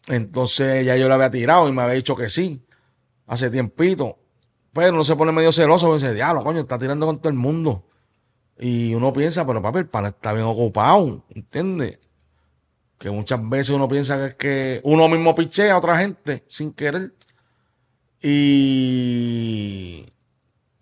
Entonces 0.08 0.86
ya 0.86 0.96
yo 0.96 1.08
le 1.08 1.14
había 1.14 1.30
tirado 1.30 1.68
y 1.68 1.72
me 1.72 1.82
había 1.82 1.96
dicho 1.96 2.16
que 2.16 2.30
sí, 2.30 2.66
hace 3.28 3.50
tiempito. 3.50 4.18
Pero 4.74 4.94
no 4.94 5.04
se 5.04 5.16
pone 5.16 5.32
medio 5.34 5.52
celoso, 5.52 5.94
dice, 5.94 6.14
diablo, 6.14 6.44
coño, 6.44 6.62
está 6.62 6.80
tirando 6.80 7.06
con 7.06 7.20
todo 7.20 7.30
el 7.30 7.36
mundo. 7.36 7.86
Y 8.58 8.94
uno 8.94 9.12
piensa, 9.12 9.46
pero 9.46 9.62
papi, 9.62 9.80
el 9.80 9.88
pana 9.88 10.10
está 10.10 10.34
bien 10.34 10.46
ocupado, 10.46 11.26
¿entiendes? 11.30 12.00
Que 12.98 13.10
muchas 13.10 13.40
veces 13.50 13.72
uno 13.72 13.90
piensa 13.90 14.18
que 14.18 14.26
es 14.26 14.36
que 14.36 14.82
uno 14.84 15.10
mismo 15.10 15.36
pichea 15.36 15.74
a 15.74 15.78
otra 15.78 15.98
gente 15.98 16.46
sin 16.48 16.72
querer. 16.72 17.14
Y 18.22 20.06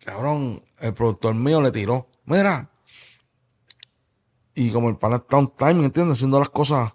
cabrón, 0.03 0.61
el 0.81 0.93
productor 0.93 1.35
mío 1.35 1.61
le 1.61 1.72
tiró. 1.72 2.07
Mira. 2.26 2.69
Y 4.56 4.72
como 4.72 4.89
el 4.89 4.97
pana 4.97 5.18
está 5.18 5.38
on 5.38 5.56
time, 5.56 5.85
¿entiendes? 5.85 6.18
Haciendo 6.18 6.39
las 6.39 6.49
cosas. 6.49 6.93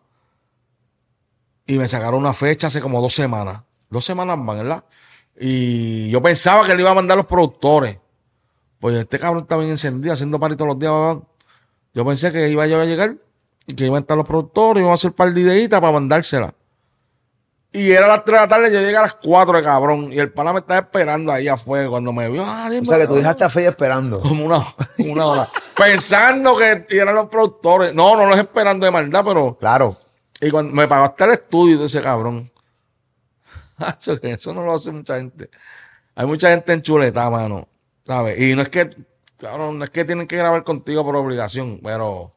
Y 1.66 1.78
me 1.78 1.88
sacaron 1.88 2.20
una 2.20 2.34
fecha 2.34 2.66
hace 2.66 2.80
como 2.80 3.00
dos 3.00 3.14
semanas. 3.14 3.62
Dos 3.88 4.04
semanas 4.04 4.36
van, 4.36 4.58
¿verdad? 4.58 4.84
Y 5.38 6.10
yo 6.10 6.22
pensaba 6.22 6.66
que 6.66 6.74
le 6.74 6.82
iba 6.82 6.90
a 6.90 6.94
mandar 6.94 7.16
los 7.16 7.26
productores. 7.26 7.98
Pues 8.78 8.96
este 8.96 9.18
cabrón 9.18 9.44
está 9.44 9.56
bien 9.56 9.70
encendido, 9.70 10.12
haciendo 10.12 10.38
party 10.38 10.62
los 10.64 10.78
días. 10.78 11.16
Yo 11.94 12.04
pensé 12.04 12.30
que 12.32 12.50
iba 12.50 12.64
a 12.64 12.66
llegar 12.66 13.16
y 13.66 13.74
que 13.74 13.86
iban 13.86 13.96
a 13.96 14.00
estar 14.00 14.16
los 14.16 14.26
productores, 14.26 14.82
iban 14.82 14.90
a 14.90 14.94
hacer 14.94 15.10
un 15.10 15.16
par 15.16 15.32
de 15.32 15.40
ideitas 15.40 15.80
para 15.80 15.92
mandársela. 15.92 16.54
Y 17.74 17.90
era 17.90 18.06
a 18.06 18.08
las 18.08 18.24
3 18.24 18.36
de 18.36 18.40
la 18.40 18.48
tarde, 18.48 18.72
yo 18.72 18.78
llegué 18.78 18.96
a 18.96 19.02
las 19.02 19.14
4 19.14 19.56
de 19.56 19.62
cabrón. 19.64 20.12
Y 20.12 20.18
el 20.20 20.32
pana 20.32 20.52
me 20.52 20.60
estaba 20.60 20.78
esperando 20.78 21.32
ahí 21.32 21.48
afuera 21.48 21.88
cuando 21.88 22.12
me 22.12 22.30
vio. 22.30 22.44
Ah, 22.46 22.68
dime, 22.70 22.82
O 22.82 22.88
sea, 22.88 22.98
que 22.98 23.08
tú 23.08 23.14
dejaste 23.16 23.42
a 23.42 23.50
Fey 23.50 23.66
esperando. 23.66 24.20
Como 24.20 24.44
una, 24.44 24.64
como 24.96 25.12
una 25.12 25.26
hora. 25.26 25.50
Pensando 25.76 26.56
que 26.56 26.86
eran 26.90 27.16
los 27.16 27.26
productores. 27.26 27.92
No, 27.92 28.16
no 28.16 28.26
los 28.26 28.38
esperando 28.38 28.86
de 28.86 28.92
maldad, 28.92 29.24
pero. 29.24 29.58
Claro. 29.58 29.96
Y 30.40 30.52
cuando 30.52 30.72
me 30.72 30.86
pagó 30.86 31.06
hasta 31.06 31.24
el 31.24 31.32
estudio 31.32 31.76
de 31.78 31.86
ese 31.86 32.00
cabrón. 32.00 32.48
Eso 34.22 34.54
no 34.54 34.62
lo 34.62 34.74
hace 34.74 34.92
mucha 34.92 35.16
gente. 35.16 35.50
Hay 36.14 36.26
mucha 36.26 36.50
gente 36.50 36.72
en 36.74 36.80
chuleta, 36.80 37.28
mano. 37.28 37.66
¿Sabes? 38.06 38.38
Y 38.38 38.54
no 38.54 38.62
es 38.62 38.68
que, 38.68 38.88
cabrón, 39.36 39.80
no 39.80 39.84
es 39.84 39.90
que 39.90 40.04
tienen 40.04 40.28
que 40.28 40.36
grabar 40.36 40.62
contigo 40.62 41.04
por 41.04 41.16
obligación, 41.16 41.80
pero. 41.82 42.33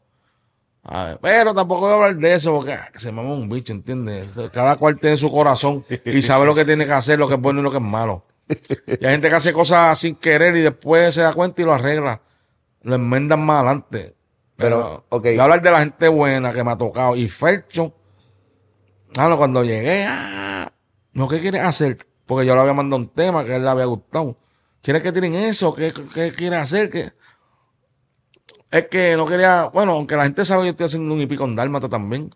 A 0.89 1.05
ver, 1.05 1.19
pero 1.21 1.53
tampoco 1.53 1.81
voy 1.81 1.91
a 1.91 1.93
hablar 1.95 2.15
de 2.15 2.33
eso 2.33 2.53
porque 2.53 2.73
ah, 2.73 2.89
se 2.95 3.11
mama 3.11 3.33
un 3.33 3.49
bicho, 3.49 3.73
¿entiendes? 3.73 4.29
Cada 4.53 4.77
cual 4.77 4.97
tiene 4.97 5.17
su 5.17 5.29
corazón 5.29 5.85
y 6.05 6.21
sabe 6.21 6.45
lo 6.45 6.55
que 6.55 6.63
tiene 6.63 6.85
que 6.85 6.93
hacer, 6.93 7.19
lo 7.19 7.27
que 7.27 7.33
es 7.33 7.41
bueno 7.41 7.59
y 7.59 7.63
lo 7.63 7.71
que 7.71 7.77
es 7.77 7.83
malo. 7.83 8.25
Y 8.49 9.05
hay 9.05 9.11
gente 9.11 9.27
que 9.27 9.35
hace 9.35 9.51
cosas 9.51 9.99
sin 9.99 10.15
querer 10.15 10.55
y 10.55 10.61
después 10.61 11.13
se 11.13 11.21
da 11.21 11.33
cuenta 11.33 11.61
y 11.61 11.65
lo 11.65 11.73
arregla. 11.73 12.21
Lo 12.83 12.95
enmendan 12.95 13.45
más 13.45 13.57
adelante. 13.57 14.15
Pero, 14.55 15.05
ok. 15.09 15.23
Voy 15.23 15.37
a 15.39 15.43
hablar 15.43 15.61
de 15.61 15.71
la 15.71 15.79
gente 15.79 16.07
buena 16.07 16.53
que 16.53 16.63
me 16.63 16.71
ha 16.71 16.77
tocado. 16.77 17.17
Y 17.17 17.27
Fercho, 17.27 17.93
ah, 19.17 19.27
no, 19.27 19.37
cuando 19.37 19.65
llegué, 19.65 20.05
ah, 20.07 20.71
no, 21.13 21.27
¿qué 21.27 21.39
quieres 21.41 21.63
hacer? 21.63 21.97
Porque 22.25 22.45
yo 22.45 22.55
le 22.55 22.61
había 22.61 22.73
mandado 22.73 23.01
un 23.01 23.09
tema 23.09 23.43
que 23.43 23.53
a 23.53 23.55
él 23.57 23.63
le 23.63 23.69
había 23.69 23.85
gustado. 23.85 24.37
¿Quieres 24.81 25.03
que 25.03 25.11
tiren 25.11 25.35
eso? 25.35 25.75
¿Qué, 25.75 25.93
qué 26.13 26.31
quieres 26.31 26.59
hacer? 26.59 26.89
¿Qué? 26.89 27.11
Es 28.71 28.87
que 28.87 29.15
no 29.15 29.25
quería, 29.25 29.69
bueno, 29.73 29.93
aunque 29.93 30.15
la 30.15 30.23
gente 30.23 30.43
sabe 30.45 30.63
que 30.63 30.69
estoy 30.69 30.85
haciendo 30.87 31.13
un 31.13 31.21
hippie 31.21 31.37
con 31.37 31.55
Dálmata 31.55 31.87
también. 31.87 32.29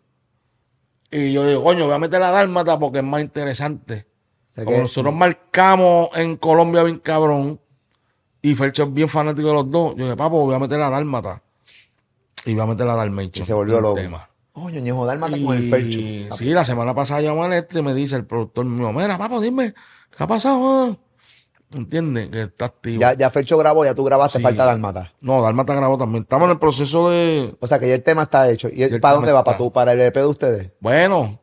Y 1.11 1.33
yo 1.33 1.45
digo, 1.45 1.63
coño, 1.63 1.85
voy 1.85 1.93
a 1.95 1.99
meter 1.99 2.19
la 2.21 2.31
Dálmata 2.31 2.79
porque 2.79 2.99
es 2.99 3.03
más 3.03 3.21
interesante. 3.21 4.07
sea 4.55 4.63
Como 4.65 4.77
que- 4.77 4.83
nosotros 4.83 5.13
marcamos 5.13 6.09
en 6.15 6.37
Colombia 6.37 6.83
bien 6.83 6.99
cabrón, 6.99 7.59
y 8.41 8.55
Fercho 8.55 8.83
es 8.83 8.93
bien 8.93 9.07
fanático 9.09 9.47
de 9.49 9.53
los 9.53 9.69
dos, 9.71 9.95
yo 9.95 10.05
dije, 10.05 10.15
papo, 10.17 10.45
voy 10.45 10.55
a 10.55 10.59
meter 10.59 10.79
la 10.79 10.89
Dálmata. 10.89 11.41
Y 12.45 12.53
voy 12.53 12.63
a 12.63 12.65
meter 12.65 12.87
la 12.87 12.95
Dalmation. 12.95 13.31
Y 13.35 13.43
se 13.43 13.53
volvió 13.53 13.79
loco. 13.81 13.95
tema. 13.95 14.27
Coño, 14.53 14.81
Ñejo, 14.81 15.05
dálmata 15.05 15.37
Y- 15.37 15.45
con 15.45 15.55
el 15.55 15.69
Fercho. 15.69 16.35
Sí, 16.35 16.49
la 16.49 16.65
semana 16.65 16.93
pasada 16.93 17.21
llamó 17.21 17.43
al 17.43 17.53
este 17.53 17.79
y 17.79 17.81
me 17.83 17.93
dice 17.93 18.15
el 18.15 18.25
productor 18.25 18.65
mío, 18.65 18.91
mira, 18.91 19.17
papo, 19.17 19.39
dime, 19.39 19.73
¿qué 20.17 20.23
ha 20.23 20.27
pasado? 20.27 20.59
ah?" 20.91 20.97
¿Entiendes? 21.73 22.29
Que 22.29 22.41
está 22.43 22.65
activo. 22.65 22.99
Ya, 22.99 23.13
ya 23.13 23.29
Fercho 23.29 23.57
grabó, 23.57 23.85
ya 23.85 23.95
tú 23.95 24.03
grabaste, 24.03 24.39
Sí. 24.39 24.43
falta 24.43 24.65
dálmata. 24.65 25.13
No, 25.21 25.41
Dalmata 25.41 25.73
grabó 25.73 25.97
también. 25.97 26.23
Estamos 26.23 26.45
en 26.47 26.51
el 26.51 26.59
proceso 26.59 27.09
de. 27.09 27.55
O 27.59 27.67
sea 27.67 27.79
que 27.79 27.87
ya 27.87 27.95
el 27.95 28.03
tema 28.03 28.23
está 28.23 28.49
hecho. 28.49 28.67
¿Y 28.71 28.83
el- 28.83 28.99
para 28.99 29.15
dónde 29.15 29.31
va? 29.31 29.43
¿Para 29.43 29.57
tú? 29.57 29.71
¿Para 29.71 29.93
el 29.93 30.01
EP 30.01 30.15
de 30.19 30.25
ustedes? 30.25 30.71
Bueno, 30.81 31.39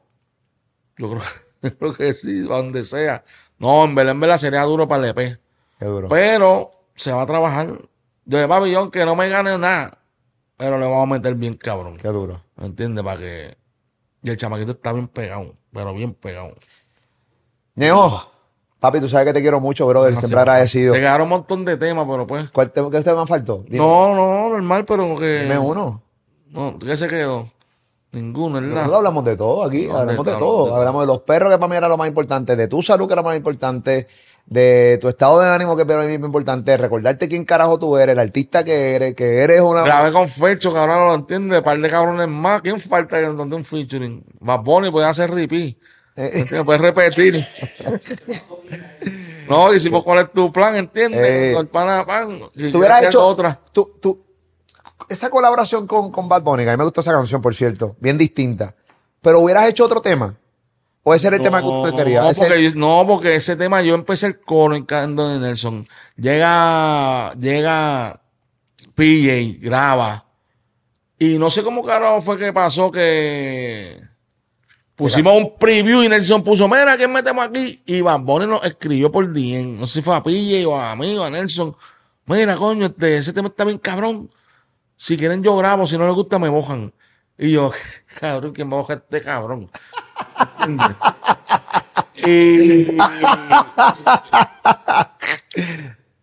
yo 0.98 1.10
creo, 1.10 1.22
yo 1.62 1.78
creo 1.78 1.94
que 1.94 2.12
sí, 2.14 2.40
donde 2.40 2.84
sea. 2.84 3.24
No, 3.58 3.84
en 3.86 3.98
en 3.98 4.20
verdad 4.20 4.38
sería 4.38 4.62
duro 4.64 4.86
para 4.86 5.04
el 5.04 5.10
EP. 5.10 5.38
Qué 5.78 5.84
duro. 5.86 6.08
Pero 6.08 6.72
se 6.94 7.12
va 7.12 7.22
a 7.22 7.26
trabajar. 7.26 7.78
Yo 8.26 8.38
de 8.38 8.46
pabellón 8.46 8.90
que 8.90 9.04
no 9.06 9.16
me 9.16 9.28
gane 9.30 9.56
nada, 9.56 9.98
pero 10.58 10.76
le 10.78 10.84
vamos 10.84 11.04
a 11.04 11.06
meter 11.14 11.34
bien 11.36 11.54
cabrón. 11.54 11.96
Qué 11.96 12.08
duro. 12.08 12.42
¿Me 12.56 12.66
entiendes? 12.66 13.02
Para 13.02 13.18
que. 13.18 13.56
Y 14.22 14.30
el 14.30 14.36
chamaquito 14.36 14.72
está 14.72 14.92
bien 14.92 15.08
pegado, 15.08 15.54
pero 15.72 15.94
bien 15.94 16.12
pegado. 16.12 16.52
Ñejo, 17.76 18.30
papi, 18.80 19.00
tú 19.00 19.08
sabes 19.08 19.26
que 19.26 19.32
te 19.32 19.40
quiero 19.40 19.60
mucho, 19.60 19.86
brother. 19.86 20.14
No, 20.14 20.20
Siempre 20.20 20.40
agradecido. 20.40 20.94
Se 20.94 21.00
quedaron 21.00 21.22
un 21.24 21.28
montón 21.30 21.64
de 21.64 21.76
temas, 21.76 22.06
pero 22.08 22.26
pues. 22.26 22.50
¿Cuál 22.50 22.70
te, 22.70 22.82
¿Qué 22.90 23.00
tema 23.02 23.26
faltó? 23.26 23.62
Dime. 23.64 23.78
No, 23.78 24.14
no, 24.14 24.48
normal, 24.50 24.84
pero 24.84 25.18
que. 25.18 25.40
Dime 25.42 25.58
uno. 25.58 26.02
No, 26.50 26.78
¿qué 26.78 26.96
se 26.96 27.08
quedó? 27.08 27.48
Ninguno, 28.12 28.54
¿verdad? 28.54 28.68
Nosotros 28.70 28.96
hablamos 28.96 29.24
de 29.26 29.36
todo 29.36 29.64
aquí, 29.64 29.86
No, 29.86 29.98
hablamos 29.98 30.24
de- 30.24 30.32
todo. 30.36 30.66
de. 30.70 30.76
Hablamos 30.76 31.02
de 31.02 31.06
los 31.06 31.20
perros, 31.22 31.52
que 31.52 31.58
para 31.58 31.68
mí 31.68 31.76
era 31.76 31.88
lo 31.88 31.98
más 31.98 32.08
importante, 32.08 32.56
de 32.56 32.66
tu 32.66 32.80
salud, 32.82 33.06
que 33.06 33.12
era 33.12 33.20
lo 33.20 33.28
más 33.28 33.36
importante, 33.36 34.06
de 34.46 34.96
tu 34.98 35.08
estado 35.08 35.40
de 35.40 35.48
ánimo, 35.48 35.76
que 35.76 35.84
para 35.84 36.04
mí 36.04 36.14
es 36.14 36.18
importante, 36.20 36.74
recordarte 36.78 37.28
quién 37.28 37.44
carajo 37.44 37.78
tú 37.78 37.98
eres, 37.98 38.14
el 38.14 38.18
artista 38.18 38.64
que 38.64 38.94
eres, 38.94 39.14
que 39.14 39.42
eres 39.42 39.60
una... 39.60 39.82
Grabé 39.82 40.10
con 40.10 40.26
que 40.26 40.68
ahora 40.78 40.96
no 40.96 41.06
lo 41.08 41.14
entiende, 41.16 41.60
par 41.60 41.78
de 41.78 41.90
cabrones 41.90 42.28
más. 42.28 42.62
¿Quién 42.62 42.80
falta 42.80 43.20
que 43.20 43.26
donde 43.26 43.54
un 43.56 43.64
featuring? 43.64 44.24
Bad 44.40 44.60
Bunny 44.60 44.90
puede 44.90 45.06
hacer 45.06 45.30
repeat. 45.30 45.76
Eh, 46.18 46.30
¿Entiendes? 46.40 46.64
Puedes 46.64 46.82
repetir. 46.82 47.46
no, 49.48 49.66
pues, 49.66 49.88
cuál 50.04 50.18
es 50.18 50.32
tu 50.32 50.52
plan, 50.52 50.74
¿entiendes? 50.74 51.20
Eh, 51.20 51.56
el 51.56 51.68
pana, 51.68 52.04
pan. 52.04 52.40
Tú 52.72 52.78
hubieras 52.78 53.04
hecho... 53.04 53.24
otra. 53.24 53.60
Tú, 53.72 53.92
tú, 54.02 54.20
esa 55.08 55.30
colaboración 55.30 55.86
con, 55.86 56.10
con 56.10 56.28
Bad 56.28 56.42
Bunny, 56.42 56.64
a 56.64 56.72
mí 56.72 56.76
me 56.76 56.82
gustó 56.82 57.02
esa 57.02 57.12
canción, 57.12 57.40
por 57.40 57.54
cierto, 57.54 57.96
bien 58.00 58.18
distinta. 58.18 58.74
Pero 59.20 59.38
hubieras 59.38 59.68
hecho 59.68 59.84
otro 59.84 60.00
tema. 60.00 60.36
¿O 61.04 61.14
ese 61.14 61.28
era 61.28 61.36
el 61.36 61.42
tema 61.42 61.62
que 61.62 61.68
usted 61.68 61.94
quería? 61.94 62.20
No 62.22 62.32
porque, 62.32 62.62
yo- 62.64 62.74
no, 62.74 63.04
porque 63.06 63.34
ese 63.36 63.54
tema 63.54 63.80
yo 63.82 63.94
empecé 63.94 64.26
el 64.26 64.40
coro 64.40 64.74
en 64.74 64.84
Cando 64.84 65.28
de 65.28 65.38
Nelson. 65.38 65.88
Llega, 66.16 67.32
llega 67.34 68.20
PJ, 68.96 69.58
graba. 69.60 70.26
Y 71.16 71.38
no 71.38 71.48
sé 71.48 71.62
cómo 71.62 71.84
carajo 71.84 72.20
fue 72.20 72.36
que 72.38 72.52
pasó 72.52 72.90
que 72.90 74.07
pusimos 74.98 75.36
un 75.36 75.56
preview 75.56 76.02
y 76.02 76.08
Nelson 76.08 76.42
puso, 76.42 76.66
mira, 76.68 76.96
¿quién 76.96 77.12
metemos 77.12 77.46
aquí? 77.46 77.80
Y 77.86 78.00
Bad 78.00 78.18
Bunny 78.18 78.46
nos 78.46 78.64
escribió 78.64 79.12
por 79.12 79.32
DM. 79.32 79.78
No 79.78 79.86
sé 79.86 79.94
si 79.94 80.02
fue 80.02 80.16
a 80.16 80.22
PJ 80.24 80.66
o 80.66 80.76
a 80.76 80.96
mí 80.96 81.16
o 81.16 81.22
a 81.22 81.30
Nelson. 81.30 81.74
Mira, 82.26 82.56
coño, 82.56 82.86
este, 82.86 83.16
ese 83.16 83.32
tema 83.32 83.46
está 83.46 83.64
bien 83.64 83.78
cabrón. 83.78 84.28
Si 84.96 85.16
quieren 85.16 85.40
yo 85.44 85.56
grabo, 85.56 85.86
si 85.86 85.96
no 85.96 86.04
les 86.04 86.16
gusta 86.16 86.40
me 86.40 86.50
mojan. 86.50 86.92
Y 87.38 87.52
yo, 87.52 87.70
cabrón, 88.20 88.52
¿quién 88.52 88.66
moja 88.66 88.94
este 88.94 89.22
cabrón? 89.22 89.70
¿Entiendes? 90.66 90.96
y, 92.26 92.98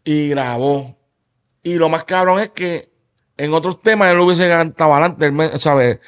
y 0.12 0.30
grabó. 0.30 0.98
Y 1.64 1.76
lo 1.76 1.88
más 1.88 2.04
cabrón 2.04 2.42
es 2.42 2.50
que 2.50 2.92
en 3.38 3.54
otros 3.54 3.82
temas 3.82 4.12
él 4.12 4.18
lo 4.18 4.26
hubiese 4.26 4.50
cantado 4.50 4.94
adelante. 4.94 5.28
Él, 5.28 5.60
¿sabes? 5.62 6.00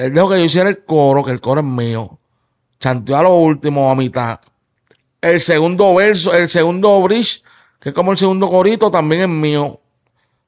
Él 0.00 0.14
dejó 0.14 0.30
que 0.30 0.38
yo 0.38 0.44
hiciera 0.44 0.68
el 0.68 0.84
coro, 0.84 1.24
que 1.24 1.30
el 1.30 1.40
coro 1.40 1.60
es 1.60 1.66
mío. 1.66 2.18
Chanteó 2.78 3.16
a 3.16 3.22
lo 3.22 3.34
último, 3.34 3.90
a 3.90 3.94
mitad. 3.94 4.40
El 5.20 5.38
segundo 5.40 5.94
verso, 5.94 6.32
el 6.32 6.48
segundo 6.48 7.00
bridge, 7.02 7.42
que 7.78 7.90
es 7.90 7.94
como 7.94 8.12
el 8.12 8.18
segundo 8.18 8.48
corito, 8.48 8.90
también 8.90 9.22
es 9.22 9.28
mío. 9.28 9.80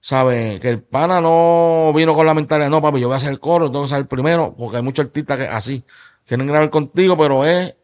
¿Sabes? 0.00 0.58
Que 0.58 0.68
el 0.68 0.82
pana 0.82 1.20
no 1.20 1.92
vino 1.94 2.14
con 2.14 2.26
la 2.26 2.34
mentalidad, 2.34 2.70
no, 2.70 2.82
papi, 2.82 3.00
yo 3.00 3.06
voy 3.06 3.14
a 3.14 3.18
hacer 3.18 3.30
el 3.30 3.38
coro, 3.38 3.70
tengo 3.70 3.84
que 3.84 3.90
ser 3.90 3.98
el 3.98 4.06
primero, 4.06 4.54
porque 4.58 4.78
hay 4.78 4.82
muchos 4.82 5.04
artistas 5.04 5.36
que 5.38 5.44
así 5.44 5.84
quieren 6.26 6.46
grabar 6.46 6.70
contigo, 6.70 7.16
pero 7.16 7.44
es, 7.44 7.74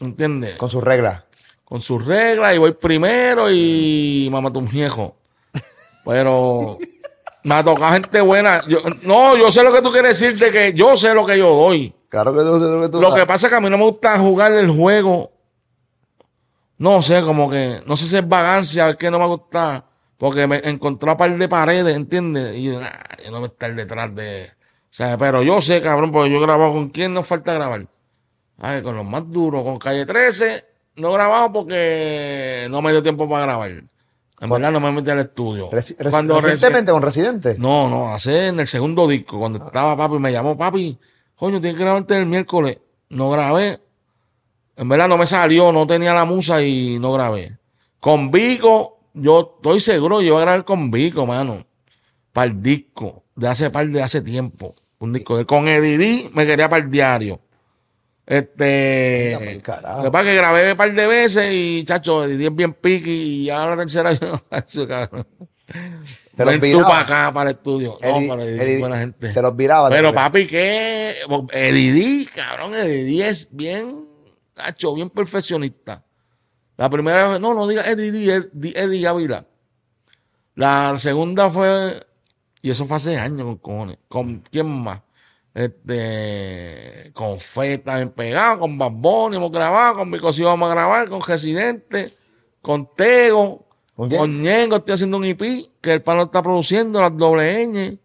¿entiendes? 0.00 0.56
Con 0.56 0.68
sus 0.68 0.84
reglas. 0.84 1.24
Con 1.64 1.80
sus 1.80 2.04
reglas 2.04 2.54
y 2.54 2.58
voy 2.58 2.72
primero 2.72 3.50
y 3.50 4.28
mamá 4.30 4.52
tu 4.52 4.60
viejo. 4.60 5.16
Pero 6.04 6.78
me 7.44 7.54
ha 7.54 7.62
tocado 7.64 7.92
gente 7.92 8.20
buena. 8.20 8.62
Yo- 8.66 8.78
no, 9.02 9.36
yo 9.36 9.50
sé 9.50 9.62
lo 9.62 9.72
que 9.72 9.80
tú 9.82 9.92
quieres 9.92 10.18
decir 10.18 10.38
de 10.38 10.50
que 10.50 10.72
yo 10.74 10.96
sé 10.96 11.14
lo 11.14 11.24
que 11.24 11.38
yo 11.38 11.48
doy. 11.54 11.94
Claro 12.08 12.32
que 12.32 12.42
no 12.42 12.58
sé 12.58 12.64
lo 12.64 12.82
que 12.82 12.88
tú 12.88 13.00
Lo 13.00 13.14
que 13.14 13.26
pasa 13.26 13.46
es 13.46 13.50
que 13.50 13.56
a 13.56 13.60
mí 13.60 13.70
no 13.70 13.78
me 13.78 13.84
gusta 13.84 14.18
jugar 14.18 14.52
el 14.52 14.70
juego. 14.70 15.30
No 16.78 17.02
sé, 17.02 17.22
como 17.22 17.48
que, 17.48 17.80
no 17.86 17.96
sé 17.96 18.06
si 18.06 18.16
es 18.16 18.28
vagancia, 18.28 18.88
es 18.90 18.96
que 18.96 19.10
no 19.10 19.18
me 19.18 19.26
gusta. 19.26 19.84
Porque 20.16 20.46
me 20.46 20.60
encontré 20.64 21.10
a 21.10 21.16
par 21.16 21.36
de 21.36 21.48
paredes, 21.48 21.94
¿entiendes? 21.94 22.56
Y 22.56 22.64
yo, 22.64 22.80
nah, 22.80 22.88
yo 23.24 23.30
no 23.30 23.40
me 23.40 23.46
estar 23.46 23.74
detrás 23.74 24.14
de. 24.14 24.46
O 24.46 24.96
sea, 24.96 25.18
pero 25.18 25.42
yo 25.42 25.60
sé, 25.60 25.82
cabrón, 25.82 26.12
porque 26.12 26.30
yo 26.30 26.38
he 26.38 26.40
grabado 26.42 26.72
con 26.72 26.88
quién 26.88 27.12
nos 27.12 27.26
falta 27.26 27.52
grabar. 27.52 27.86
Ay, 28.58 28.82
con 28.82 28.96
los 28.96 29.04
más 29.04 29.28
duros, 29.30 29.64
con 29.64 29.76
Calle 29.78 30.06
13, 30.06 30.64
no 30.96 31.10
he 31.10 31.14
grabado 31.14 31.52
porque 31.52 32.68
no 32.70 32.80
me 32.80 32.92
dio 32.92 33.02
tiempo 33.02 33.28
para 33.28 33.42
grabar. 33.44 33.72
En 34.40 34.50
verdad 34.50 34.72
no 34.72 34.80
me 34.80 34.92
metí 34.92 35.10
al 35.10 35.20
estudio. 35.20 35.70
Reci- 35.70 35.96
reci- 35.96 36.10
recientemente 36.40 36.92
con 36.92 37.02
Residente. 37.02 37.56
no, 37.58 37.88
no, 37.88 38.14
hace 38.14 38.48
en 38.48 38.60
el 38.60 38.66
segundo 38.66 39.06
disco, 39.08 39.38
cuando 39.38 39.64
estaba 39.64 39.96
papi, 39.96 40.18
me 40.18 40.32
llamó 40.32 40.56
papi, 40.58 40.98
coño, 41.36 41.60
tienes 41.60 41.78
que 41.78 41.84
grabarte 41.84 42.16
el 42.16 42.26
miércoles. 42.26 42.78
No 43.10 43.30
grabé. 43.30 43.80
En 44.76 44.88
verdad 44.88 45.08
no 45.08 45.16
me 45.16 45.26
salió, 45.26 45.70
no 45.72 45.86
tenía 45.86 46.12
la 46.14 46.24
musa 46.24 46.60
y 46.62 46.98
no 46.98 47.12
grabé. 47.12 47.56
Con 48.00 48.30
Vico, 48.30 48.98
yo 49.14 49.54
estoy 49.56 49.80
seguro, 49.80 50.20
yo 50.20 50.26
iba 50.28 50.38
a 50.38 50.42
grabar 50.42 50.64
con 50.64 50.90
Vico, 50.90 51.24
mano. 51.26 51.64
Para 52.32 52.48
el 52.50 52.60
disco, 52.60 53.22
de 53.36 53.46
hace 53.48 53.70
par 53.70 53.88
de 53.88 54.02
hace 54.02 54.20
tiempo. 54.20 54.74
Un 54.98 55.12
disco 55.12 55.36
de 55.36 55.44
con 55.46 55.68
Eddie 55.68 56.28
me 56.34 56.44
quería 56.44 56.68
para 56.68 56.82
el 56.84 56.90
diario. 56.90 57.40
Este. 58.26 59.60
Carajo. 59.62 59.98
Lo 59.98 60.04
que 60.04 60.10
pasa 60.10 60.24
es 60.24 60.30
que 60.30 60.36
grabé 60.36 60.70
un 60.72 60.76
par 60.78 60.94
de 60.94 61.06
veces 61.06 61.52
y, 61.52 61.84
chacho, 61.84 62.24
es 62.24 62.54
bien 62.54 62.72
piqui 62.74 63.44
y 63.44 63.50
ahora 63.50 63.76
la 63.76 63.82
tercera 63.82 64.12
yo. 64.12 64.40
Te 66.36 66.44
los 66.44 66.58
Ven 66.58 66.72
tú 66.72 66.80
para 66.82 67.00
acá, 67.00 67.32
para 67.32 67.50
el 67.50 67.56
estudio. 67.56 67.98
No, 68.02 68.28
para 68.28 68.44
buena 68.80 68.98
gente. 68.98 69.32
Te 69.32 69.42
los 69.42 69.54
viraba. 69.54 69.88
Pero 69.88 70.08
te- 70.10 70.14
papi, 70.14 70.46
¿qué? 70.46 71.14
Eddie, 71.52 72.26
cabrón, 72.34 72.74
Eddie 72.74 73.28
es 73.28 73.48
bien, 73.52 74.04
hacho, 74.56 74.94
bien 74.94 75.10
perfeccionista. 75.10 76.02
La 76.76 76.90
primera 76.90 77.28
vez, 77.28 77.40
no, 77.40 77.54
no 77.54 77.68
diga 77.68 77.82
Eddie, 77.88 78.34
Eddie, 78.34 78.72
Eddie 78.74 79.06
Ávila. 79.06 79.46
La 80.56 80.98
segunda 80.98 81.50
fue, 81.50 82.04
y 82.62 82.70
eso 82.70 82.84
fue 82.86 82.96
hace 82.96 83.16
años 83.16 83.44
con 83.44 83.56
cojones. 83.58 83.98
¿Con 84.08 84.42
quién 84.50 84.66
más? 84.66 85.02
Este, 85.54 87.12
con 87.14 87.38
Feta 87.38 87.96
bien 87.96 88.10
pegado, 88.10 88.58
con 88.58 88.76
Bad 88.76 88.90
Bunny 88.90 89.36
hemos 89.36 89.52
grabado, 89.52 89.98
con 89.98 90.10
mi 90.10 90.18
cosito 90.18 90.48
vamos 90.48 90.68
a 90.68 90.74
grabar, 90.74 91.08
con 91.08 91.22
Residente, 91.22 92.12
con 92.60 92.92
Tego, 92.96 93.64
¿Con 93.94 94.10
con? 94.10 94.42
Ñengo, 94.42 94.76
estoy 94.76 94.94
haciendo 94.94 95.16
un 95.16 95.24
IP, 95.24 95.70
que 95.80 95.92
el 95.92 96.02
pano 96.02 96.22
está 96.22 96.42
produciendo, 96.42 97.00
las 97.00 97.16
doble 97.16 97.66
ñ. 97.66 97.98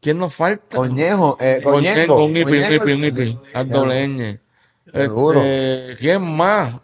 ¿Quién 0.00 0.18
nos 0.18 0.32
falta? 0.34 0.76
Coñejo, 0.76 1.36
eh, 1.40 1.60
Con. 1.64 1.82
Ñengo, 1.82 2.24
un 2.24 2.36
IP, 2.36 2.46
un 2.46 2.52
Coñengo. 2.52 2.74
IP, 2.74 2.96
un 2.96 3.04
IP, 3.04 3.38
las 3.52 3.68
doble 3.68 4.06
ñ. 4.06 4.40
Seguro. 4.94 5.40
Este, 5.42 5.96
¿Quién 5.98 6.22
más? 6.22 6.74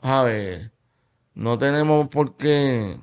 A 0.00 0.22
ver, 0.22 0.70
no 1.34 1.58
tenemos 1.58 2.06
por 2.06 2.36
qué. 2.36 2.96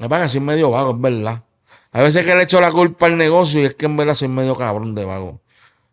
Me 0.00 0.08
que 0.08 0.28
soy 0.30 0.40
medio 0.40 0.70
vago, 0.70 0.92
es 0.92 1.00
verdad. 1.00 1.42
A 1.90 2.00
veces 2.00 2.24
que 2.24 2.34
le 2.34 2.44
echo 2.44 2.58
la 2.60 2.72
culpa 2.72 3.04
al 3.04 3.18
negocio 3.18 3.60
y 3.60 3.66
es 3.66 3.74
que 3.74 3.84
en 3.84 3.96
verdad 3.98 4.14
soy 4.14 4.28
medio 4.28 4.56
cabrón 4.56 4.94
de 4.94 5.04
vago. 5.04 5.42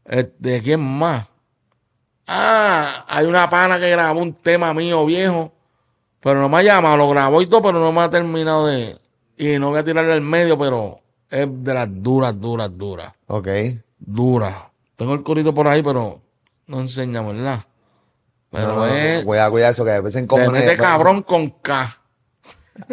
Este, 0.10 0.62
¿quién 0.64 0.82
más? 0.82 1.28
Ah, 2.26 3.06
hay 3.08 3.26
una 3.26 3.50
pana 3.50 3.80
que 3.80 3.90
grabó 3.90 4.22
un 4.22 4.34
tema 4.34 4.74
mío 4.74 5.06
viejo, 5.06 5.54
pero 6.20 6.42
no 6.42 6.50
me 6.50 6.58
ha 6.58 6.64
llamado, 6.64 6.98
lo 6.98 7.08
grabó 7.10 7.42
y 7.42 7.48
todo, 7.48 7.62
pero 7.62 7.80
no 7.80 7.92
me 7.92 8.02
ha 8.02 8.10
terminado 8.10 8.66
de. 8.66 8.98
Y 9.38 9.60
no 9.60 9.70
voy 9.70 9.80
a 9.80 9.84
tirarle 9.84 10.14
al 10.14 10.22
medio, 10.22 10.58
pero 10.58 11.00
es 11.30 11.48
de 11.48 11.74
las 11.74 11.88
duras, 11.92 12.40
duras, 12.40 12.72
duras. 12.76 13.14
Ok. 13.28 13.48
Duras. 14.00 14.56
Tengo 14.96 15.14
el 15.14 15.22
corito 15.22 15.54
por 15.54 15.68
ahí, 15.68 15.84
pero 15.84 16.20
no 16.66 16.80
enseña, 16.80 17.22
¿verdad? 17.22 17.60
Pero 18.52 18.68
No, 18.68 18.74
no, 18.74 18.80
no, 18.80 18.88
es. 18.88 19.24
Cuidado, 19.24 19.52
cuidado, 19.52 19.72
eso 19.72 19.86
que 19.86 19.92
a 19.92 20.02
veces 20.02 20.24
en 20.28 20.52
mete 20.52 20.76
cabrón 20.76 21.22
con 21.22 21.52
K. 21.52 21.96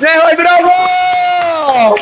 ¡Dejo 0.00 0.28
el 0.30 0.36
bravo! 0.36 1.94